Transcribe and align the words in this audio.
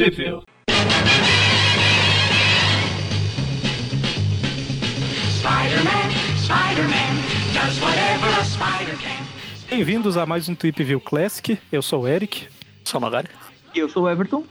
Sheffield. 0.00 0.46
Spider-Man, 5.38 6.10
Spider-Man, 6.38 7.12
does 7.52 7.78
whatever 7.82 8.28
a 8.40 8.44
spider 8.44 8.96
can. 8.96 9.26
Bem-vindos 9.68 10.16
a 10.16 10.24
mais 10.24 10.48
um 10.48 10.54
Tweep 10.54 10.82
View 10.82 11.02
Classic. 11.02 11.58
Eu 11.70 11.82
sou 11.82 12.04
o 12.04 12.08
Eric. 12.08 12.48
Sou 12.82 12.98
Magari. 12.98 13.28
E 13.74 13.78
eu 13.78 13.90
sou 13.90 14.04
o 14.04 14.08
Everton. 14.08 14.42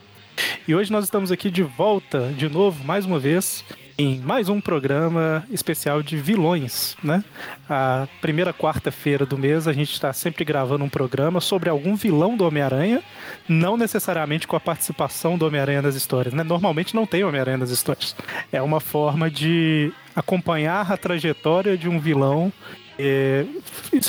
E 0.67 0.75
hoje 0.75 0.91
nós 0.91 1.05
estamos 1.05 1.31
aqui 1.31 1.49
de 1.49 1.63
volta, 1.63 2.31
de 2.37 2.47
novo, 2.47 2.83
mais 2.83 3.07
uma 3.07 3.17
vez, 3.17 3.65
em 3.99 4.17
mais 4.21 4.47
um 4.47 4.61
programa 4.61 5.43
especial 5.51 6.01
de 6.01 6.15
vilões, 6.15 6.95
né? 7.03 7.21
A 7.69 8.07
primeira 8.21 8.53
quarta-feira 8.53 9.25
do 9.25 9.37
mês 9.37 9.67
a 9.67 9.73
gente 9.73 9.91
está 9.91 10.13
sempre 10.13 10.45
gravando 10.45 10.85
um 10.85 10.89
programa 10.89 11.41
sobre 11.41 11.69
algum 11.69 11.97
vilão 11.97 12.37
do 12.37 12.47
Homem-Aranha, 12.47 13.03
não 13.45 13.75
necessariamente 13.75 14.47
com 14.47 14.55
a 14.55 14.59
participação 14.59 15.37
do 15.37 15.45
Homem-Aranha 15.45 15.81
nas 15.81 15.95
histórias, 15.95 16.33
né? 16.33 16.43
Normalmente 16.43 16.95
não 16.95 17.05
tem 17.05 17.25
Homem-Aranha 17.25 17.57
nas 17.57 17.71
histórias. 17.71 18.15
É 18.53 18.61
uma 18.61 18.79
forma 18.79 19.29
de 19.29 19.91
acompanhar 20.15 20.89
a 20.89 20.95
trajetória 20.95 21.77
de 21.77 21.89
um 21.89 21.99
vilão 21.99 22.53
é, 22.97 23.45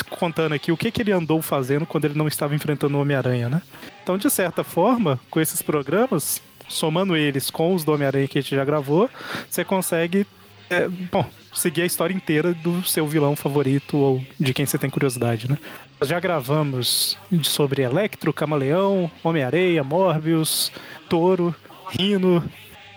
contando 0.09 0.53
aqui 0.53 0.71
o 0.71 0.77
que, 0.77 0.89
que 0.89 1.01
ele 1.01 1.11
andou 1.11 1.41
fazendo 1.41 1.85
quando 1.85 2.05
ele 2.05 2.17
não 2.17 2.29
estava 2.29 2.55
enfrentando 2.55 2.97
o 2.97 3.01
Homem-Aranha, 3.01 3.49
né? 3.49 3.61
Então, 4.01 4.17
de 4.17 4.29
certa 4.29 4.63
forma, 4.63 5.19
com 5.29 5.41
esses 5.41 5.61
programas, 5.61 6.41
somando 6.71 7.15
eles 7.15 7.49
com 7.49 7.73
os 7.75 7.83
do 7.83 7.93
Homem-Aranha 7.93 8.27
que 8.27 8.39
a 8.39 8.41
gente 8.41 8.55
já 8.55 8.65
gravou, 8.65 9.09
você 9.49 9.63
consegue, 9.63 10.25
é, 10.69 10.87
bom, 10.87 11.25
seguir 11.53 11.83
a 11.83 11.85
história 11.85 12.13
inteira 12.13 12.53
do 12.53 12.83
seu 12.83 13.05
vilão 13.07 13.35
favorito 13.35 13.97
ou 13.97 14.25
de 14.39 14.53
quem 14.53 14.65
você 14.65 14.77
tem 14.77 14.89
curiosidade, 14.89 15.49
né? 15.49 15.57
Nós 15.99 16.09
já 16.09 16.19
gravamos 16.19 17.17
sobre 17.43 17.83
Electro, 17.83 18.33
Camaleão, 18.33 19.11
Homem-Areia, 19.23 19.83
Morbius, 19.83 20.71
Touro, 21.07 21.53
Rino, 21.89 22.43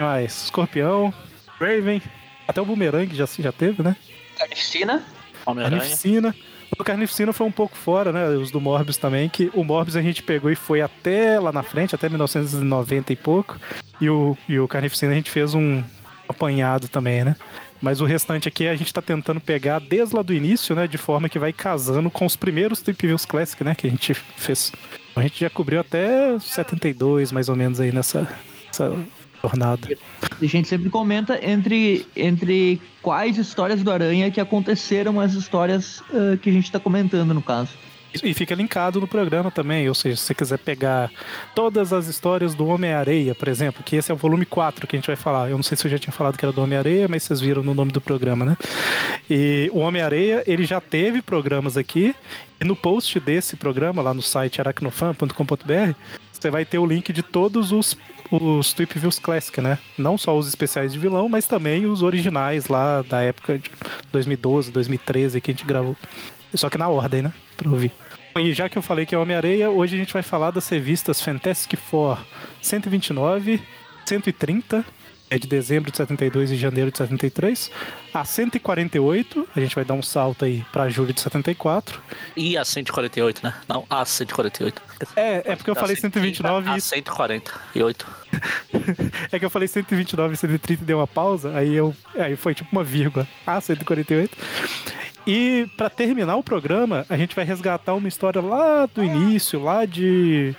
mais, 0.00 0.44
Escorpião, 0.44 1.12
Raven, 1.60 2.00
até 2.48 2.60
o 2.60 2.64
Boomerang 2.64 3.14
já, 3.14 3.26
já 3.26 3.52
teve, 3.52 3.82
né? 3.82 3.96
Carnificina. 4.38 5.04
Homem-Aranha. 5.44 5.80
Carnificina. 5.80 6.34
Do 6.76 6.84
Carnificina 6.84 7.32
foi 7.32 7.46
um 7.46 7.52
pouco 7.52 7.76
fora, 7.76 8.12
né? 8.12 8.28
Os 8.30 8.50
do 8.50 8.60
Morbius 8.60 8.96
também, 8.96 9.28
que 9.28 9.50
o 9.54 9.62
Morbius 9.62 9.96
a 9.96 10.02
gente 10.02 10.22
pegou 10.22 10.50
e 10.50 10.56
foi 10.56 10.80
até 10.80 11.38
lá 11.38 11.52
na 11.52 11.62
frente, 11.62 11.94
até 11.94 12.08
1990 12.08 13.12
e 13.12 13.16
pouco. 13.16 13.56
E 14.00 14.08
o, 14.08 14.36
e 14.48 14.58
o 14.58 14.66
Carnificina 14.66 15.12
a 15.12 15.14
gente 15.14 15.30
fez 15.30 15.54
um 15.54 15.82
apanhado 16.28 16.88
também, 16.88 17.24
né? 17.24 17.36
Mas 17.80 18.00
o 18.00 18.04
restante 18.04 18.48
aqui 18.48 18.66
a 18.66 18.74
gente 18.74 18.92
tá 18.92 19.02
tentando 19.02 19.40
pegar 19.40 19.78
desde 19.78 20.16
lá 20.16 20.22
do 20.22 20.32
início, 20.32 20.74
né? 20.74 20.86
De 20.86 20.98
forma 20.98 21.28
que 21.28 21.38
vai 21.38 21.52
casando 21.52 22.10
com 22.10 22.24
os 22.24 22.34
primeiros 22.34 22.80
Trip 22.80 23.06
Views 23.06 23.24
Classic, 23.24 23.62
né? 23.62 23.74
Que 23.74 23.86
a 23.86 23.90
gente 23.90 24.14
fez. 24.14 24.72
A 25.14 25.22
gente 25.22 25.40
já 25.40 25.50
cobriu 25.50 25.80
até 25.80 26.38
72, 26.38 27.30
mais 27.30 27.48
ou 27.48 27.54
menos, 27.54 27.78
aí 27.78 27.92
nessa, 27.92 28.26
nessa 28.66 28.96
A 30.40 30.46
gente 30.46 30.68
sempre 30.68 30.90
comenta 30.90 31.38
entre, 31.44 32.06
entre 32.16 32.80
quais 33.02 33.38
histórias 33.38 33.82
do 33.82 33.90
Aranha 33.90 34.30
que 34.30 34.40
aconteceram 34.40 35.20
as 35.20 35.34
histórias 35.34 36.02
ah, 36.12 36.36
que 36.36 36.50
a 36.50 36.52
gente 36.52 36.70
tá 36.70 36.80
comentando, 36.80 37.32
no 37.34 37.42
caso. 37.42 37.70
E 38.22 38.32
fica 38.32 38.54
linkado 38.54 39.00
no 39.00 39.08
programa 39.08 39.50
também, 39.50 39.88
ou 39.88 39.94
seja, 39.94 40.16
se 40.16 40.22
você 40.22 40.34
quiser 40.34 40.58
pegar 40.58 41.10
todas 41.54 41.92
as 41.92 42.06
histórias 42.06 42.54
do 42.54 42.66
Homem-Areia, 42.66 43.34
por 43.34 43.48
exemplo, 43.48 43.82
que 43.82 43.96
esse 43.96 44.12
é 44.12 44.14
o 44.14 44.16
volume 44.16 44.46
4 44.46 44.86
que 44.86 44.94
a 44.94 44.98
gente 44.98 45.06
vai 45.06 45.16
falar. 45.16 45.50
Eu 45.50 45.56
não 45.56 45.64
sei 45.64 45.76
se 45.76 45.84
eu 45.84 45.90
já 45.90 45.98
tinha 45.98 46.12
falado 46.12 46.38
que 46.38 46.44
era 46.44 46.52
do 46.52 46.62
Homem-Areia, 46.62 47.08
mas 47.08 47.24
vocês 47.24 47.40
viram 47.40 47.62
no 47.62 47.74
nome 47.74 47.90
do 47.90 48.00
programa, 48.00 48.44
né? 48.44 48.56
E 49.28 49.68
o 49.72 49.78
Homem-Areia, 49.78 50.44
ele 50.46 50.64
já 50.64 50.80
teve 50.80 51.22
programas 51.22 51.76
aqui, 51.76 52.14
e 52.60 52.64
no 52.64 52.76
post 52.76 53.18
desse 53.18 53.56
programa, 53.56 54.00
lá 54.00 54.14
no 54.14 54.22
site 54.22 54.60
aracnofan.com.br, 54.60 55.94
você 56.32 56.50
vai 56.50 56.64
ter 56.64 56.78
o 56.78 56.86
link 56.86 57.12
de 57.12 57.22
todos 57.22 57.72
os 57.72 57.96
os 58.30 58.72
Tweep 58.72 58.98
Views 58.98 59.18
Classic, 59.18 59.60
né? 59.60 59.78
Não 59.98 60.16
só 60.16 60.36
os 60.36 60.48
especiais 60.48 60.92
de 60.92 60.98
vilão, 60.98 61.28
mas 61.28 61.46
também 61.46 61.86
os 61.86 62.02
originais 62.02 62.68
lá 62.68 63.02
da 63.02 63.20
época 63.22 63.58
de 63.58 63.70
2012, 64.12 64.70
2013 64.70 65.40
que 65.40 65.50
a 65.50 65.54
gente 65.54 65.64
gravou. 65.64 65.96
Só 66.54 66.70
que 66.70 66.78
na 66.78 66.88
ordem, 66.88 67.22
né? 67.22 67.32
Pra 67.56 67.70
ouvir. 67.70 67.92
E 68.36 68.52
já 68.52 68.68
que 68.68 68.76
eu 68.76 68.82
falei 68.82 69.06
que 69.06 69.14
é 69.14 69.18
Homem-Areia, 69.18 69.70
hoje 69.70 69.94
a 69.94 69.98
gente 69.98 70.12
vai 70.12 70.22
falar 70.22 70.50
das 70.50 70.68
revistas 70.68 71.20
Fantastic 71.20 71.78
Four 71.78 72.18
129, 72.60 73.62
130, 74.04 74.84
é 75.34 75.38
de 75.38 75.48
dezembro 75.48 75.90
de 75.90 75.96
72 75.96 76.52
e 76.52 76.56
janeiro 76.56 76.92
de 76.92 76.98
73. 76.98 77.70
A 78.12 78.24
148, 78.24 79.48
a 79.54 79.60
gente 79.60 79.74
vai 79.74 79.84
dar 79.84 79.94
um 79.94 80.02
salto 80.02 80.44
aí 80.44 80.64
pra 80.72 80.88
julho 80.88 81.12
de 81.12 81.20
74. 81.20 82.00
E 82.36 82.56
a 82.56 82.64
148, 82.64 83.40
né? 83.42 83.54
Não, 83.68 83.84
a 83.90 84.04
148. 84.04 84.80
É, 85.16 85.52
é 85.52 85.56
porque 85.56 85.70
eu 85.70 85.74
falei 85.74 85.96
130 85.96 86.36
129 86.36 86.70
A 86.70 86.76
e 86.76 86.80
148. 86.80 88.24
É 89.30 89.38
que 89.38 89.44
eu 89.44 89.50
falei 89.50 89.68
129 89.68 90.34
e 90.34 90.36
130 90.36 90.82
e 90.82 90.86
deu 90.86 90.98
uma 90.98 91.06
pausa, 91.06 91.56
aí 91.56 91.72
eu 91.74 91.94
aí 92.16 92.36
foi 92.36 92.54
tipo 92.54 92.68
uma 92.72 92.82
vírgula. 92.82 93.26
Ah, 93.46 93.60
148. 93.60 94.36
E 95.26 95.68
pra 95.76 95.88
terminar 95.88 96.36
o 96.36 96.42
programa, 96.42 97.06
a 97.08 97.16
gente 97.16 97.34
vai 97.34 97.44
resgatar 97.44 97.94
uma 97.94 98.08
história 98.08 98.40
lá 98.40 98.86
do 98.86 99.02
início, 99.02 99.62
lá 99.62 99.84
de 99.84 100.54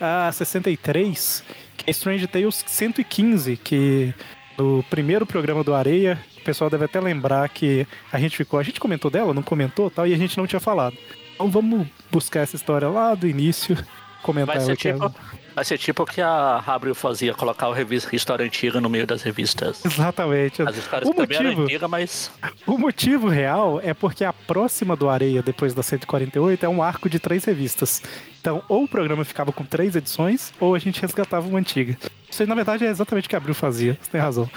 ah, 0.00 0.30
63, 0.32 1.44
que 1.84 1.90
é 1.90 1.92
Strange 1.92 2.26
Tales 2.26 2.64
115, 2.66 3.56
que 3.56 4.14
no 4.58 4.82
primeiro 4.84 5.26
programa 5.26 5.64
do 5.64 5.74
Areia, 5.74 6.18
o 6.38 6.40
pessoal 6.42 6.68
deve 6.70 6.84
até 6.84 7.00
lembrar 7.00 7.48
que 7.48 7.86
a 8.12 8.18
gente 8.18 8.36
ficou, 8.36 8.58
a 8.58 8.62
gente 8.62 8.80
comentou 8.80 9.10
dela, 9.10 9.32
não 9.34 9.42
comentou, 9.42 9.90
tal, 9.90 10.06
e 10.06 10.14
a 10.14 10.16
gente 10.18 10.36
não 10.38 10.46
tinha 10.46 10.60
falado. 10.60 10.96
Então 11.34 11.50
vamos 11.50 11.86
buscar 12.10 12.40
essa 12.40 12.56
história 12.56 12.88
lá 12.88 13.14
do 13.14 13.26
início, 13.26 13.76
comentar 14.22 14.56
Vai 14.56 14.64
ela 14.64 14.76
ser, 14.76 14.88
é- 14.88 14.92
tipo, 14.92 15.14
vai 15.54 15.64
ser 15.64 15.78
tipo 15.78 16.02
o 16.02 16.06
que 16.06 16.20
a 16.20 16.62
Abril 16.66 16.94
fazia, 16.94 17.34
colocar 17.34 17.66
a 17.66 17.74
revista 17.74 18.14
história 18.14 18.44
antiga 18.44 18.80
no 18.80 18.88
meio 18.88 19.06
das 19.06 19.22
revistas. 19.22 19.84
Exatamente. 19.84 20.62
As 20.62 20.76
histórias 20.76 21.08
o 21.08 21.14
também 21.14 21.36
eram 21.36 21.46
motivo, 21.50 21.62
antigas, 21.64 21.90
mas 21.90 22.30
O 22.66 22.78
motivo 22.78 23.28
real 23.28 23.80
é 23.82 23.92
porque 23.94 24.24
a 24.24 24.32
próxima 24.32 24.94
do 24.94 25.08
Areia, 25.08 25.42
depois 25.42 25.74
da 25.74 25.82
148, 25.82 26.64
é 26.64 26.68
um 26.68 26.82
arco 26.82 27.08
de 27.08 27.18
três 27.18 27.44
revistas. 27.44 28.02
Então, 28.42 28.60
ou 28.68 28.82
o 28.82 28.88
programa 28.88 29.24
ficava 29.24 29.52
com 29.52 29.64
três 29.64 29.94
edições, 29.94 30.52
ou 30.58 30.74
a 30.74 30.78
gente 30.80 31.00
resgatava 31.00 31.46
uma 31.46 31.60
antiga. 31.60 31.96
Isso 32.28 32.42
aí, 32.42 32.48
na 32.48 32.56
verdade, 32.56 32.84
é 32.84 32.88
exatamente 32.88 33.26
o 33.26 33.28
que 33.30 33.36
a 33.36 33.38
Abril 33.38 33.54
fazia. 33.54 33.96
Você 34.02 34.10
tem 34.10 34.20
razão. 34.20 34.50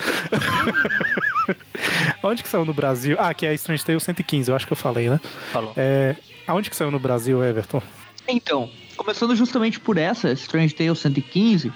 Onde 2.23 2.41
que 2.41 2.49
saiu 2.49 2.65
no 2.65 2.73
Brasil? 2.73 3.15
Ah, 3.19 3.31
que 3.31 3.45
é 3.45 3.49
a 3.49 3.53
Strange 3.53 3.85
Tale 3.85 3.99
115, 3.99 4.49
eu 4.49 4.55
acho 4.55 4.65
que 4.65 4.73
eu 4.73 4.77
falei, 4.77 5.07
né? 5.07 5.19
falou. 5.53 5.71
É... 5.77 6.15
Aonde 6.47 6.71
que 6.71 6.75
saiu 6.75 6.89
no 6.89 6.97
Brasil, 6.97 7.43
Everton? 7.43 7.79
Então, 8.27 8.71
começando 8.97 9.35
justamente 9.35 9.79
por 9.79 9.99
essa, 9.99 10.31
Strange 10.31 10.73
Tales 10.73 10.97
115, 10.97 11.71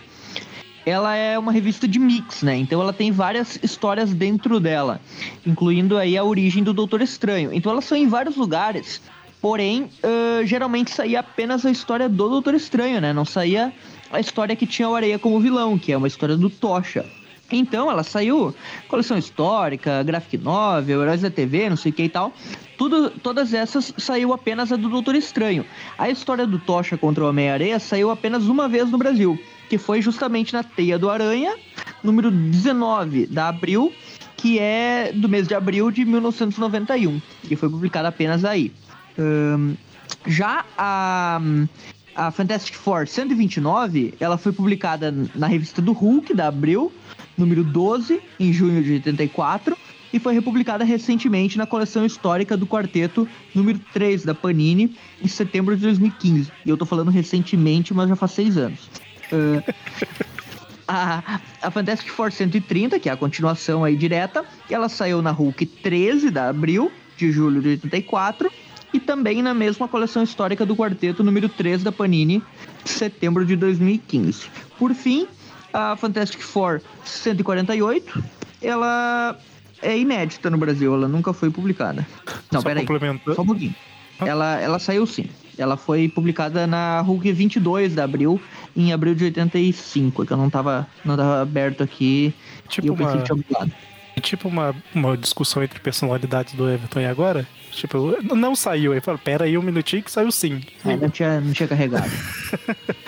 ela 0.83 1.15
é 1.15 1.37
uma 1.37 1.51
revista 1.51 1.87
de 1.87 1.99
mix, 1.99 2.41
né? 2.41 2.57
Então 2.57 2.81
ela 2.81 2.91
tem 2.91 3.11
várias 3.11 3.59
histórias 3.61 4.11
dentro 4.11 4.59
dela, 4.59 4.99
incluindo 5.45 5.95
aí 5.95 6.17
a 6.17 6.23
origem 6.23 6.63
do 6.63 6.73
Doutor 6.73 7.03
Estranho. 7.03 7.53
Então 7.53 7.71
elas 7.71 7.85
são 7.85 7.95
em 7.95 8.07
vários 8.07 8.35
lugares, 8.35 8.99
porém, 9.41 9.89
ãh, 10.03 10.45
geralmente 10.45 10.91
saía 10.91 11.19
apenas 11.19 11.66
a 11.66 11.72
história 11.72 12.07
do 12.09 12.29
Doutor 12.29 12.53
Estranho, 12.55 13.00
né? 13.01 13.13
Não 13.13 13.25
saía 13.25 13.73
a 14.11 14.19
história 14.19 14.55
que 14.55 14.66
tinha 14.66 14.89
o 14.89 14.95
Areia 14.95 15.19
como 15.19 15.39
vilão, 15.39 15.77
que 15.77 15.91
é 15.91 15.97
uma 15.97 16.07
história 16.07 16.35
do 16.35 16.50
Tocha. 16.50 17.05
Então, 17.51 17.89
ela 17.89 18.03
saiu 18.03 18.53
coleção 18.88 19.17
histórica, 19.17 20.03
graphic 20.03 20.38
novel, 20.38 21.01
heróis 21.01 21.22
da 21.22 21.31
TV, 21.31 21.69
não 21.69 21.77
sei 21.77 21.91
o 21.91 21.95
que 21.95 22.03
e 22.03 22.09
tal. 22.09 22.31
Tudo, 22.77 23.09
todas 23.09 23.53
essas 23.53 23.94
saiu 23.97 24.31
apenas 24.33 24.72
a 24.72 24.75
do 24.75 24.88
Doutor 24.88 25.16
Estranho. 25.16 25.66
A 25.97 26.09
história 26.09 26.45
do 26.45 26.59
Tocha 26.59 26.97
contra 26.97 27.23
o 27.23 27.29
Homem-Areia 27.29 27.79
saiu 27.79 28.11
apenas 28.11 28.45
uma 28.45 28.69
vez 28.69 28.89
no 28.91 28.97
Brasil, 28.97 29.39
que 29.67 29.77
foi 29.77 30.01
justamente 30.01 30.53
na 30.53 30.63
Teia 30.63 31.00
do 31.00 31.09
Aranha, 31.09 31.56
número 32.03 32.29
19 32.29 33.25
da 33.25 33.47
Abril, 33.47 33.91
que 34.38 34.59
é 34.59 35.11
do 35.13 35.27
mês 35.27 35.47
de 35.47 35.53
abril 35.53 35.91
de 35.91 36.06
1991, 36.06 37.19
que 37.44 37.56
foi 37.56 37.69
publicada 37.69 38.07
apenas 38.07 38.45
aí. 38.45 38.71
Ahn, 39.19 39.75
já 40.25 40.66
a, 40.78 41.41
a 42.16 42.31
Fantastic 42.31 42.75
Four 42.75 43.07
129, 43.07 44.13
ela 44.19 44.38
foi 44.38 44.52
publicada 44.52 45.13
na 45.35 45.48
revista 45.48 45.81
do 45.81 45.92
Hulk, 45.92 46.33
da 46.33 46.48
Abril, 46.48 46.92
número 47.38 47.63
12, 47.63 48.21
em 48.39 48.54
junho 48.54 48.81
de 48.81 48.94
84, 48.94 49.77
e 50.12 50.19
foi 50.19 50.33
republicada 50.33 50.83
recentemente 50.83 51.57
na 51.57 51.68
coleção 51.68 52.06
histórica 52.06 52.57
do 52.57 52.66
quarteto 52.66 53.27
número 53.54 53.80
3 53.94 54.24
da 54.24 54.33
Panini, 54.33 54.95
em 55.22 55.27
setembro 55.27 55.75
de 55.75 55.83
2015. 55.83 56.51
E 56.65 56.69
eu 56.69 56.77
tô 56.77 56.86
falando 56.86 57.12
recentemente, 57.12 57.94
mas 57.94 58.10
já 58.10 58.15
faz 58.15 58.31
seis 58.31 58.57
anos. 58.57 58.89
Ah, 60.88 61.24
a, 61.62 61.68
a 61.68 61.72
Fantastic 61.72 62.10
Four 62.10 62.31
130, 62.31 63.00
que 63.00 63.10
é 63.10 63.12
a 63.12 63.18
continuação 63.18 63.83
aí 63.83 63.95
direta, 63.95 64.44
ela 64.69 64.89
saiu 64.89 65.22
na 65.22 65.31
Hulk 65.31 65.65
13 65.65 66.31
da 66.31 66.50
Abril, 66.50 66.92
de 67.15 67.31
julho 67.31 67.62
de 67.62 67.69
84, 67.69 68.51
e 68.94 69.00
também 69.00 69.41
na 69.41 69.53
mesma 69.53 69.88
coleção 69.88 70.24
histórica 70.24 70.65
do 70.65 70.75
quarteto 70.75 71.24
número 71.24 71.47
3 71.47 71.83
da 71.83 71.91
Panini, 71.91 72.41
de 72.83 72.89
setembro 72.89 73.45
de 73.45 73.56
2015. 73.56 74.50
Por 74.77 74.94
fim, 74.94 75.27
a 75.74 75.95
Fantastic 75.95 76.41
Four 76.41 76.81
148, 77.03 78.24
ela 78.62 79.38
é 79.81 79.97
inédita 79.97 80.50
no 80.50 80.57
Brasil, 80.57 80.94
ela 80.94 81.07
nunca 81.07 81.33
foi 81.33 81.50
publicada. 81.50 82.06
Não, 82.51 82.62
Só 82.62 82.68
peraí, 82.68 82.86
só 83.36 83.41
um 83.41 83.45
pouquinho. 83.45 83.75
Ela, 84.19 84.59
ela 84.59 84.80
saiu 84.80 85.06
sim. 85.06 85.30
Ela 85.57 85.77
foi 85.77 86.07
publicada 86.07 86.65
na 86.65 87.01
Hulk 87.01 87.31
22 87.31 87.94
de 87.94 88.01
abril, 88.01 88.39
em 88.75 88.94
abril 88.94 89.13
de 89.13 89.25
85, 89.25 90.25
que 90.25 90.31
eu 90.31 90.38
não 90.38 90.50
tava, 90.50 90.88
não 91.03 91.18
tava 91.18 91.41
aberto 91.41 91.83
aqui 91.83 92.33
e 92.65 92.69
Tipo 92.69 92.88
eu 92.88 92.95
pensei 92.95 93.15
uma, 93.15 93.24
que 93.24 93.33
tinha 93.33 93.71
pulado. 94.19 94.27
tipo 94.30 94.48
uma, 94.48 94.75
uma 94.94 95.18
discussão 95.18 95.63
entre 95.63 95.80
personalidades 95.80 96.54
do 96.54 96.69
Everton 96.69 97.00
e 97.01 97.06
agora. 97.06 97.48
Tipo, 97.71 98.18
não 98.36 98.56
saiu. 98.56 98.94
Aí 98.94 99.00
fala, 99.00 99.18
pera 99.18 99.45
aí 99.45 99.57
um 99.57 99.62
minutinho 99.62 100.01
que 100.04 100.12
saiu 100.12 100.31
sim. 100.31 100.62
É, 100.86 100.98
não 100.98 101.10
tinha, 101.10 101.39
não 101.39 101.54
tinha 101.54 101.68
carregado. 101.68 102.10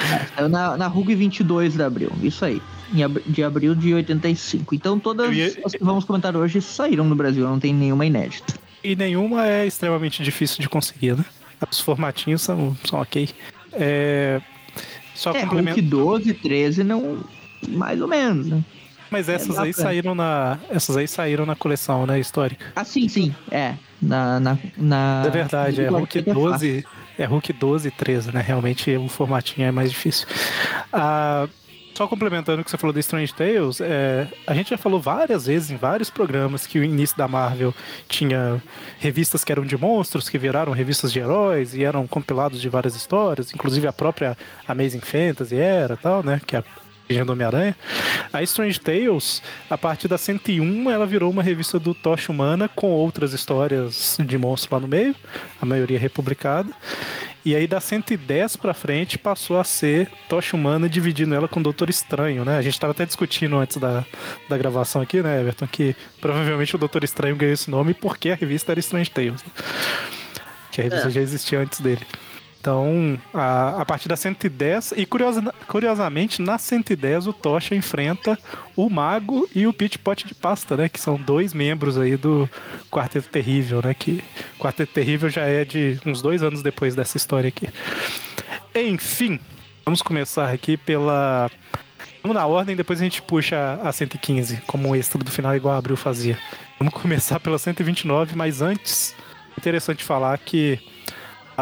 É, 0.02 0.25
saiu 0.36 0.50
na, 0.50 0.75
na 0.78 0.88
Hulk 0.88 1.13
22 1.16 1.74
de 1.75 1.81
abril, 1.84 2.12
isso 2.22 2.44
aí. 2.44 2.62
Ab- 3.04 3.22
de 3.25 3.44
abril 3.44 3.74
de 3.75 3.94
85. 3.94 4.75
Então 4.75 5.00
todas 5.00 5.34
ia- 5.36 5.54
as 5.63 5.72
que 5.74 5.84
vamos 5.84 6.04
comentar 6.06 6.36
hoje 6.36 6.60
saíram 6.62 7.06
no 7.06 7.16
Brasil, 7.16 7.48
não 7.48 7.60
tem 7.60 7.74
nenhuma 7.74 8.06
inédita. 8.06 8.54
E 8.84 8.96
nenhuma 8.96 9.48
é 9.48 9.66
extremamente 9.66 10.22
difícil 10.24 10.60
de 10.60 10.68
conseguir, 10.68 11.16
né? 11.18 11.24
Os 11.72 11.80
formatinhos 11.80 12.42
são, 12.42 12.75
são 12.84 13.00
ok. 13.00 13.30
É, 13.74 14.42
só 15.16 15.31
É, 15.31 15.42
complemento. 15.42 15.80
Hulk 15.80 15.81
12, 15.90 16.34
13 16.34 16.84
não. 16.84 17.19
Mais 17.69 18.02
ou 18.02 18.07
menos, 18.07 18.48
né? 18.48 18.62
Mas 19.12 19.28
essas 19.28 19.58
dá 19.58 19.63
aí 19.63 19.74
saíram 19.74 20.16
na. 20.16 20.58
Essas 20.69 20.96
aí 20.96 21.08
saíram 21.08 21.46
na 21.46 21.56
coleção, 21.56 22.08
né, 22.08 22.18
histórica. 22.18 22.66
Ah, 22.74 22.86
sim, 22.86 23.10
sim. 23.10 23.36
É. 23.52 23.75
Na. 24.02 24.40
na, 24.40 24.58
na 24.78 25.24
é 25.28 25.30
verdade, 25.30 25.81
é 25.81 25.92
no 25.92 25.98
Hulk 25.98 26.24
quarteto 26.24 26.50
fácil. 26.50 26.81
12. 26.81 26.86
É 27.19 27.25
Hulk 27.25 27.54
12 27.54 27.88
e 27.90 27.92
13, 27.92 28.31
né? 28.34 28.42
Realmente 28.42 28.96
o 28.96 29.10
formatinho 29.10 29.68
é 29.68 29.72
mais 29.72 29.92
difícil. 29.92 30.25
Ah, 30.94 31.48
só 31.94 32.08
complementando 32.08 32.62
o 32.62 32.66
que 32.66 32.72
você 32.72 32.78
falou 32.78 32.94
do 32.94 33.00
Strange 33.00 33.34
Tales, 33.34 33.81
é, 33.81 34.28
a 34.48 34.54
gente 34.54 34.69
já 34.69 34.78
falou 34.78 35.00
várias 35.00 35.46
vezes 35.46 35.69
em 35.72 35.75
vários 35.75 36.10
programas 36.10 36.66
que 36.66 36.80
o 36.80 36.84
início 36.84 37.18
da 37.18 37.28
Marvel 37.28 37.74
tinha 38.07 38.62
revistas 38.98 39.44
que 39.44 39.52
eram 39.52 39.66
de 39.66 39.78
monstros, 39.78 40.30
que 40.30 40.38
viraram 40.38 40.72
revistas 40.72 41.12
de 41.12 41.19
heróis 41.19 41.75
e 41.75 41.84
eram 41.84 42.07
compilados 42.07 42.62
de 42.62 42.69
várias 42.69 42.96
histórias, 42.96 43.54
inclusive 43.54 43.88
a 43.88 43.94
própria 43.94 44.38
Amazing 44.68 45.02
Fantasy 45.02 45.57
era 45.57 45.98
tal, 45.98 46.24
né? 46.24 46.40
Que 46.46 46.56
é 46.56 46.60
a 46.60 46.64
origem 47.12 47.25
do 47.25 47.34
Homem-Aranha. 47.34 47.75
A 48.31 48.42
Strange 48.44 48.80
Tales, 48.80 49.42
a 49.69 49.78
partir 49.78 50.08
da 50.08 50.18
101, 50.18 50.90
ela 50.90 51.06
virou 51.06 51.30
uma 51.30 51.44
revista 51.44 51.78
do 51.80 51.94
Tocha 51.94 52.31
Humana 52.31 52.69
com 52.69 52.88
outras 52.90 53.34
histórias 53.34 54.18
de 54.25 54.38
monstro 54.38 54.74
lá 54.75 54.80
no 54.80 54.88
meio, 54.88 55.16
a 55.62 55.66
maioria 55.66 56.00
republicada. 56.00 56.72
E 57.44 57.56
aí 57.56 57.66
da 57.68 57.80
110 57.80 58.56
pra 58.58 58.72
frente 58.74 59.18
passou 59.18 59.60
a 59.60 59.63
ser 59.63 60.08
Tocha 60.30 60.56
Humana 60.56 60.88
dividindo 60.88 61.34
ela 61.34 61.48
com 61.48 61.60
o 61.60 61.63
Doutor 61.63 61.90
Estranho, 61.90 62.46
né? 62.46 62.58
A 62.58 62.62
gente 62.62 62.80
tava 62.80 62.92
até 62.92 63.04
discutindo 63.06 63.57
antes 63.57 63.78
da, 63.78 64.06
da 64.48 64.57
gravação 64.57 65.02
aqui, 65.02 65.22
né, 65.24 65.42
Everton, 65.42 65.68
que 65.68 65.96
provavelmente 66.22 66.75
o 66.75 66.80
Doutor 66.80 67.04
Estranho 67.04 67.36
ganhou 67.36 67.54
esse 67.54 67.69
nome 67.69 67.94
porque 67.96 68.30
a 68.30 68.36
revista 68.36 68.72
era 68.72 68.80
Strange 68.80 69.10
Tales. 69.10 69.44
né? 69.44 69.50
Que 70.72 70.81
a 70.81 70.84
revista 70.84 71.07
É. 71.07 71.12
já 71.12 71.19
existia 71.22 71.60
antes 71.60 71.81
dele. 71.81 72.02
Então, 72.62 73.19
a, 73.34 73.81
a 73.81 73.86
partir 73.86 74.08
da 74.08 74.16
110, 74.16 74.94
e 74.96 75.04
curiosa, 75.04 75.42
curiosamente, 75.68 76.44
na 76.44 76.60
110 76.60 77.25
o 77.25 77.34
Tocha 77.34 77.74
enfrenta 77.74 78.38
o 78.75 78.88
Mago 78.88 79.50
e 79.56 79.66
o 79.66 79.74
Pit 79.74 79.98
Pot 79.98 80.28
de 80.28 80.36
Pasta, 80.36 80.78
né? 80.78 80.88
Que 80.88 81.00
são 81.00 81.16
dois 81.16 81.56
membros 81.56 81.98
aí 81.98 82.16
do 82.16 82.48
Quarteto 82.92 83.30
Terrível, 83.30 83.81
né? 83.84 83.96
Que 83.96 84.24
o 84.60 84.62
Quarteto 84.62 84.94
Terrível 84.94 85.28
já 85.28 85.42
é 85.42 85.66
de 85.66 86.00
uns 86.06 86.22
dois 86.22 86.44
anos 86.44 86.62
depois 86.62 86.94
dessa 86.94 87.18
história 87.18 87.48
aqui. 87.48 87.68
Enfim, 88.75 89.40
vamos 89.84 90.04
começar 90.04 90.48
aqui 90.52 90.78
pela. 90.78 91.50
Vamos 92.22 92.38
na 92.38 92.46
ordem, 92.46 92.75
depois 92.75 93.02
a 93.02 93.04
gente 93.04 93.24
puxa 93.24 93.80
a 93.81 93.92
115, 93.92 94.62
como 94.68 94.90
um 94.90 94.96
extra 94.96 95.18
do 95.24 95.31
final, 95.31 95.56
igual 95.56 95.74
a 95.74 95.80
Abril 95.80 95.98
fazia. 95.98 96.38
Vamos 96.78 96.94
começar 96.94 97.40
pela 97.40 97.57
129, 97.57 98.36
mas 98.36 98.62
antes, 98.62 99.16
interessante 99.57 100.04
falar 100.04 100.38
que 100.38 100.80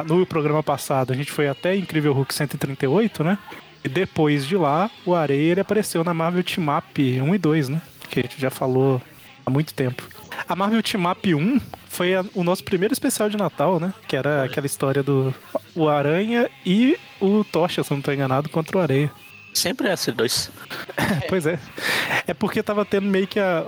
no 0.04 0.25
programa 0.25 0.62
passado 0.63 1.12
a 1.13 1.16
gente 1.16 1.31
foi 1.31 1.48
até 1.48 1.75
Incrível 1.75 2.13
Hulk 2.13 2.34
138, 2.34 3.24
né? 3.24 3.38
E 3.84 3.88
depois 3.90 4.46
de 4.46 4.57
lá, 4.57 4.90
o 5.06 5.16
Areia 5.16 5.51
ele 5.51 5.62
apareceu 5.62 6.04
na 6.04 6.13
Marvel 6.13 6.44
Team 6.44 6.68
Up 6.78 7.22
1 7.22 7.36
e 7.36 7.38
2, 7.38 7.69
né? 7.69 7.81
Que 8.10 8.19
a 8.19 8.24
gente 8.24 8.40
já 8.40 8.50
falou 8.50 9.01
há 9.46 9.50
muito 9.50 9.74
tempo. 9.74 10.04
A 10.48 10.56
Marvel 10.56 10.84
Team 10.84 11.10
Up 11.10 11.34
1 11.34 11.60
foi 11.88 12.16
a- 12.16 12.25
o 12.36 12.44
nosso 12.44 12.63
primeiro 12.63 12.94
especial 12.94 13.30
de 13.30 13.38
Natal, 13.38 13.80
né? 13.80 13.94
Que 14.07 14.16
era 14.18 14.44
aquela 14.44 14.66
história 14.66 15.01
do 15.01 15.34
o 15.75 15.88
Aranha 15.88 16.50
e 16.66 16.98
o 17.22 17.44
Tocha, 17.44 17.84
se 17.84 17.92
não 17.92 18.02
tô 18.02 18.12
enganado, 18.12 18.50
contra 18.50 18.78
o 18.78 18.81
Areia. 18.81 19.12
Sempre 19.54 19.88
é 19.88 19.94
esses 19.94 20.13
dois. 20.13 20.52
Pois 21.28 21.45
é. 21.45 21.57
É 22.28 22.34
porque 22.34 22.62
tava 22.62 22.86
tendo 22.86 23.07
meio 23.07 23.25
que 23.28 23.40
a. 23.40 23.63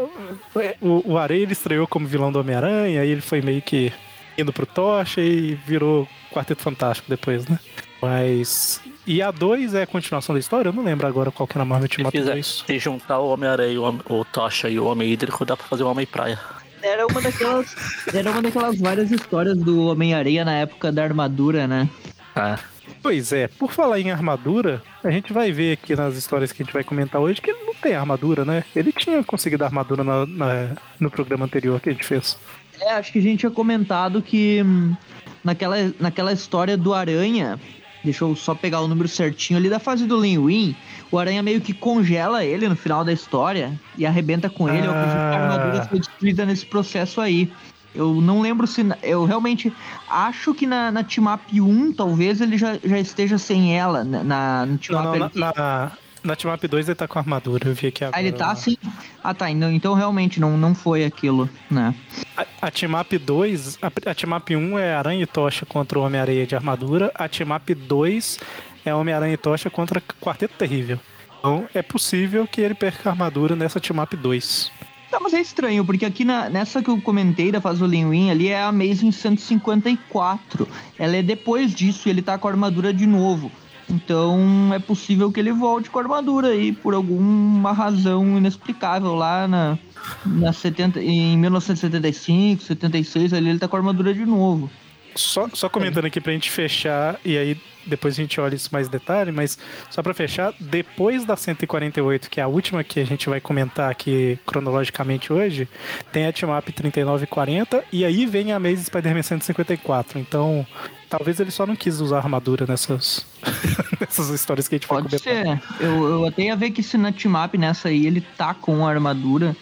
O, 0.81 1.13
o 1.13 1.17
Areia 1.17 1.41
ele 1.43 1.53
estreou 1.53 1.87
como 1.87 2.05
vilão 2.07 2.31
do 2.31 2.39
Homem-Aranha, 2.39 3.01
aí 3.01 3.09
ele 3.09 3.21
foi 3.21 3.41
meio 3.41 3.61
que 3.61 3.91
indo 4.37 4.51
pro 4.53 4.65
Tocha 4.65 5.21
e 5.21 5.55
virou 5.55 6.07
Quarteto 6.31 6.61
Fantástico 6.61 7.09
depois, 7.09 7.47
né? 7.47 7.59
Mas. 8.01 8.81
E 9.05 9.21
a 9.21 9.31
2 9.31 9.73
é 9.73 9.83
a 9.83 9.87
continuação 9.87 10.33
da 10.33 10.39
história? 10.39 10.69
Eu 10.69 10.73
não 10.73 10.83
lembro 10.83 11.07
agora 11.07 11.31
qual 11.31 11.47
que 11.47 11.57
era 11.57 11.63
a 11.63 11.65
Marvel 11.65 11.89
Team 11.89 12.03
Se, 12.05 12.07
Up 12.09 12.17
fizer, 12.17 12.33
2. 12.33 12.63
se 12.67 12.79
juntar 12.79 13.19
o 13.19 13.29
Homem-Aranha, 13.29 13.73
e 13.73 13.77
o, 13.77 13.83
Homem- 13.83 14.01
o 14.07 14.23
Tocha 14.25 14.69
e 14.69 14.79
o 14.79 14.85
Homem 14.85 15.11
Hídrico, 15.11 15.43
dá 15.43 15.57
pra 15.57 15.65
fazer 15.67 15.83
o 15.83 15.89
Homem-Praia. 15.89 16.39
Era 16.83 17.05
uma 17.07 17.21
daquelas. 17.21 17.75
Era 18.13 18.31
uma 18.31 18.41
daquelas 18.41 18.79
várias 18.79 19.11
histórias 19.11 19.57
do 19.57 19.87
Homem-Areia 19.87 20.45
na 20.45 20.53
época 20.53 20.91
da 20.91 21.03
armadura, 21.03 21.67
né? 21.67 21.89
É. 22.35 22.57
Pois 23.03 23.31
é, 23.33 23.47
por 23.47 23.71
falar 23.71 23.99
em 23.99 24.11
armadura, 24.11 24.81
a 25.03 25.09
gente 25.09 25.33
vai 25.33 25.51
ver 25.51 25.73
aqui 25.73 25.95
nas 25.95 26.15
histórias 26.15 26.51
que 26.51 26.61
a 26.61 26.65
gente 26.65 26.73
vai 26.73 26.83
comentar 26.83 27.19
hoje 27.19 27.41
que 27.41 27.49
ele 27.49 27.63
não 27.65 27.73
tem 27.73 27.95
armadura, 27.95 28.45
né? 28.45 28.63
Ele 28.75 28.91
tinha 28.91 29.23
conseguido 29.23 29.63
armadura 29.65 30.03
na- 30.03 30.25
na- 30.27 30.69
no 30.99 31.09
programa 31.09 31.45
anterior 31.45 31.79
que 31.79 31.89
a 31.89 31.93
gente 31.93 32.05
fez. 32.05 32.37
É, 32.81 32.93
acho 32.93 33.11
que 33.11 33.19
a 33.19 33.21
gente 33.21 33.39
tinha 33.41 33.51
comentado 33.51 34.21
que 34.21 34.61
hum, 34.65 34.95
naquela, 35.43 35.75
naquela 35.99 36.33
história 36.33 36.75
do 36.75 36.93
Aranha, 36.93 37.59
deixa 38.03 38.23
eu 38.23 38.35
só 38.35 38.55
pegar 38.55 38.81
o 38.81 38.87
número 38.87 39.07
certinho 39.07 39.59
ali 39.59 39.69
da 39.69 39.79
fase 39.79 40.05
do 40.07 40.19
Lin 40.19 40.39
Win, 40.43 40.75
o 41.11 41.19
Aranha 41.19 41.43
meio 41.43 41.61
que 41.61 41.73
congela 41.73 42.43
ele 42.43 42.67
no 42.67 42.75
final 42.75 43.05
da 43.05 43.13
história 43.13 43.79
e 43.97 44.05
arrebenta 44.05 44.49
com 44.49 44.67
ele. 44.67 44.79
Acredito 44.79 45.11
que 45.11 45.15
a 45.15 45.43
armadura 45.43 45.81
Ah. 45.83 45.87
foi 45.87 45.99
destruída 45.99 46.45
nesse 46.45 46.65
processo 46.65 47.21
aí. 47.21 47.51
Eu 47.93 48.21
não 48.21 48.41
lembro 48.41 48.65
se. 48.65 48.83
na- 48.83 48.97
Eu 49.03 49.25
realmente 49.25 49.71
acho 50.09 50.53
que 50.53 50.65
na, 50.65 50.89
na 50.91 51.03
Team 51.03 51.31
Up 51.31 51.59
1, 51.61 51.91
talvez 51.91 52.39
ele 52.39 52.57
já, 52.57 52.79
já 52.81 52.97
esteja 52.97 53.37
sem 53.37 53.77
ela. 53.77 54.03
Na, 54.05 54.23
na, 54.23 54.65
no 54.65 54.77
Team 54.77 55.03
Não, 55.03 55.11
não, 55.11 55.19
na, 55.19 55.31
na, 55.35 55.91
na 56.23 56.35
Team 56.35 56.53
Up 56.53 56.67
2 56.67 56.89
ele 56.89 56.95
tá 56.95 57.07
com 57.07 57.19
armadura, 57.19 57.67
eu 57.67 57.73
vi 57.73 57.87
aqui 57.87 58.03
agora. 58.03 58.17
Ah, 58.17 58.21
ele 58.21 58.31
tá 58.31 58.51
assim? 58.51 58.77
Ah, 59.23 59.33
tá. 59.33 59.49
Então, 59.49 59.71
então 59.71 59.93
realmente 59.93 60.39
não, 60.39 60.57
não 60.57 60.75
foi 60.75 61.03
aquilo, 61.03 61.49
né? 61.69 61.93
A, 62.37 62.67
a 62.67 62.71
Team 62.71 62.99
Up 62.99 63.17
2, 63.17 63.79
a, 63.81 63.87
a 63.87 64.15
Team 64.15 64.35
Up 64.35 64.55
1 64.55 64.79
é 64.79 64.95
Aranha 64.95 65.23
e 65.23 65.27
Tocha 65.27 65.65
contra 65.65 65.99
o 65.99 66.03
Homem-Areia 66.03 66.45
de 66.45 66.55
armadura, 66.55 67.11
a 67.15 67.27
Team 67.27 67.55
Up 67.55 67.73
2 67.73 68.39
é 68.85 68.93
Homem-Aranha 68.93 69.33
e 69.33 69.37
Tocha 69.37 69.69
contra 69.69 70.01
Quarteto 70.19 70.55
Terrível. 70.57 70.99
Então 71.39 71.67
é 71.73 71.81
possível 71.81 72.47
que 72.47 72.61
ele 72.61 72.75
perca 72.75 73.09
a 73.09 73.11
armadura 73.11 73.55
nessa 73.55 73.79
Team 73.79 74.01
Up 74.01 74.15
2. 74.15 74.71
Tá, 75.11 75.19
mas 75.19 75.33
é 75.33 75.41
estranho, 75.41 75.83
porque 75.83 76.05
aqui 76.05 76.23
na, 76.23 76.49
nessa 76.49 76.81
que 76.81 76.89
eu 76.89 77.01
comentei 77.01 77.51
da 77.51 77.59
fase 77.59 77.79
do 77.79 77.85
Lin 77.85 78.09
Win 78.09 78.31
ali 78.31 78.47
é 78.47 78.61
a 78.61 78.67
Amazing 78.67 79.11
154. 79.11 80.65
Ela 80.97 81.17
é 81.17 81.21
depois 81.21 81.75
disso 81.75 82.07
e 82.07 82.11
ele 82.11 82.21
tá 82.21 82.37
com 82.37 82.47
a 82.47 82.51
armadura 82.51 82.93
de 82.93 83.05
novo. 83.05 83.51
Então 83.91 84.73
é 84.73 84.79
possível 84.79 85.31
que 85.31 85.39
ele 85.39 85.51
volte 85.51 85.89
com 85.89 85.99
a 85.99 86.01
armadura 86.01 86.47
aí 86.47 86.71
por 86.71 86.93
alguma 86.93 87.73
razão 87.73 88.37
inexplicável 88.37 89.13
lá 89.13 89.47
na, 89.47 89.77
na 90.25 90.53
70, 90.53 91.01
em 91.01 91.37
1975, 91.37 92.63
76, 92.63 93.33
ali 93.33 93.49
ele 93.49 93.59
tá 93.59 93.67
com 93.67 93.75
a 93.75 93.79
armadura 93.79 94.13
de 94.13 94.25
novo. 94.25 94.69
Só, 95.13 95.49
só 95.53 95.67
comentando 95.67 96.05
aqui 96.05 96.21
pra 96.21 96.31
gente 96.31 96.49
fechar, 96.49 97.19
e 97.25 97.37
aí 97.37 97.57
depois 97.85 98.13
a 98.13 98.17
gente 98.17 98.39
olha 98.39 98.55
isso 98.55 98.69
mais 98.71 98.87
detalhe, 98.87 99.31
mas 99.31 99.57
só 99.89 100.01
pra 100.01 100.13
fechar, 100.13 100.53
depois 100.57 101.25
da 101.25 101.35
148, 101.35 102.29
que 102.29 102.39
é 102.39 102.43
a 102.43 102.47
última 102.47 102.83
que 102.83 102.99
a 102.99 103.05
gente 103.05 103.27
vai 103.27 103.41
comentar 103.41 103.91
aqui 103.91 104.39
cronologicamente 104.45 105.33
hoje, 105.33 105.67
tem 106.13 106.27
a 106.27 106.31
Team 106.31 106.57
Up 106.57 106.71
3940 106.71 107.83
e 107.91 108.05
aí 108.05 108.25
vem 108.25 108.53
a 108.53 108.55
Amazing 108.55 108.83
Spider-Man 108.83 109.23
154. 109.23 110.19
Então, 110.19 110.65
talvez 111.11 111.41
ele 111.41 111.51
só 111.51 111.67
não 111.67 111.75
quis 111.75 111.99
usar 111.99 112.19
armadura 112.19 112.65
nessas, 112.65 113.25
nessas 113.99 114.29
histórias 114.29 114.69
que 114.69 114.75
a 114.75 114.77
gente 114.77 114.87
Pode 114.87 115.09
comentar. 115.09 115.59
ser. 115.77 115.85
Eu, 115.85 116.09
eu 116.09 116.25
até 116.25 116.43
ia 116.43 116.55
ver 116.55 116.71
que 116.71 116.81
se 116.81 116.97
na 116.97 117.13
nessa 117.59 117.89
aí 117.89 118.07
ele 118.07 118.21
tá 118.21 118.53
com 118.53 118.87
armadura. 118.87 119.55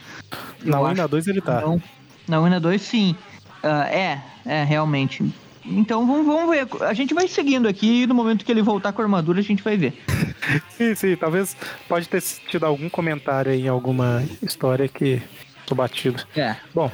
Na 0.63 0.77
Eu 0.77 0.84
1 0.86 0.91
e 0.91 0.96
na 0.96 1.08
2 1.08 1.27
ele 1.27 1.41
tá. 1.41 1.62
Não. 1.62 1.82
Na 2.27 2.39
1 2.39 2.48
e 2.48 2.50
na 2.51 2.60
2, 2.60 2.79
sim. 2.79 3.15
Ah, 3.63 3.89
é, 3.89 4.22
é, 4.46 4.63
realmente. 4.63 5.25
Então 5.65 6.06
vamos, 6.06 6.25
vamos 6.27 6.50
ver. 6.56 6.68
A 6.84 6.94
gente 6.94 7.15
vai 7.15 7.27
seguindo 7.27 7.68
aqui 7.68 8.03
e 8.03 8.08
no 8.08 8.13
momento 8.13 8.46
que 8.46 8.51
ele 8.51 8.62
voltar 8.62 8.94
com 8.94 9.01
a 9.01 9.06
armadura, 9.06 9.39
a 9.39 9.44
gente 9.44 9.63
vai 9.63 9.75
ver. 9.75 9.94
Sim, 10.77 10.96
sim, 10.96 11.15
talvez 11.15 11.56
pode 11.88 12.08
ter 12.08 12.22
tido 12.22 12.65
algum 12.65 12.89
comentário 12.89 13.51
aí 13.51 13.65
em 13.65 13.68
alguma 13.68 14.24
história 14.41 14.88
que 14.88 15.22
tô 15.65 15.75
batido. 15.75 16.24
É. 16.36 16.56
Bom, 16.74 16.89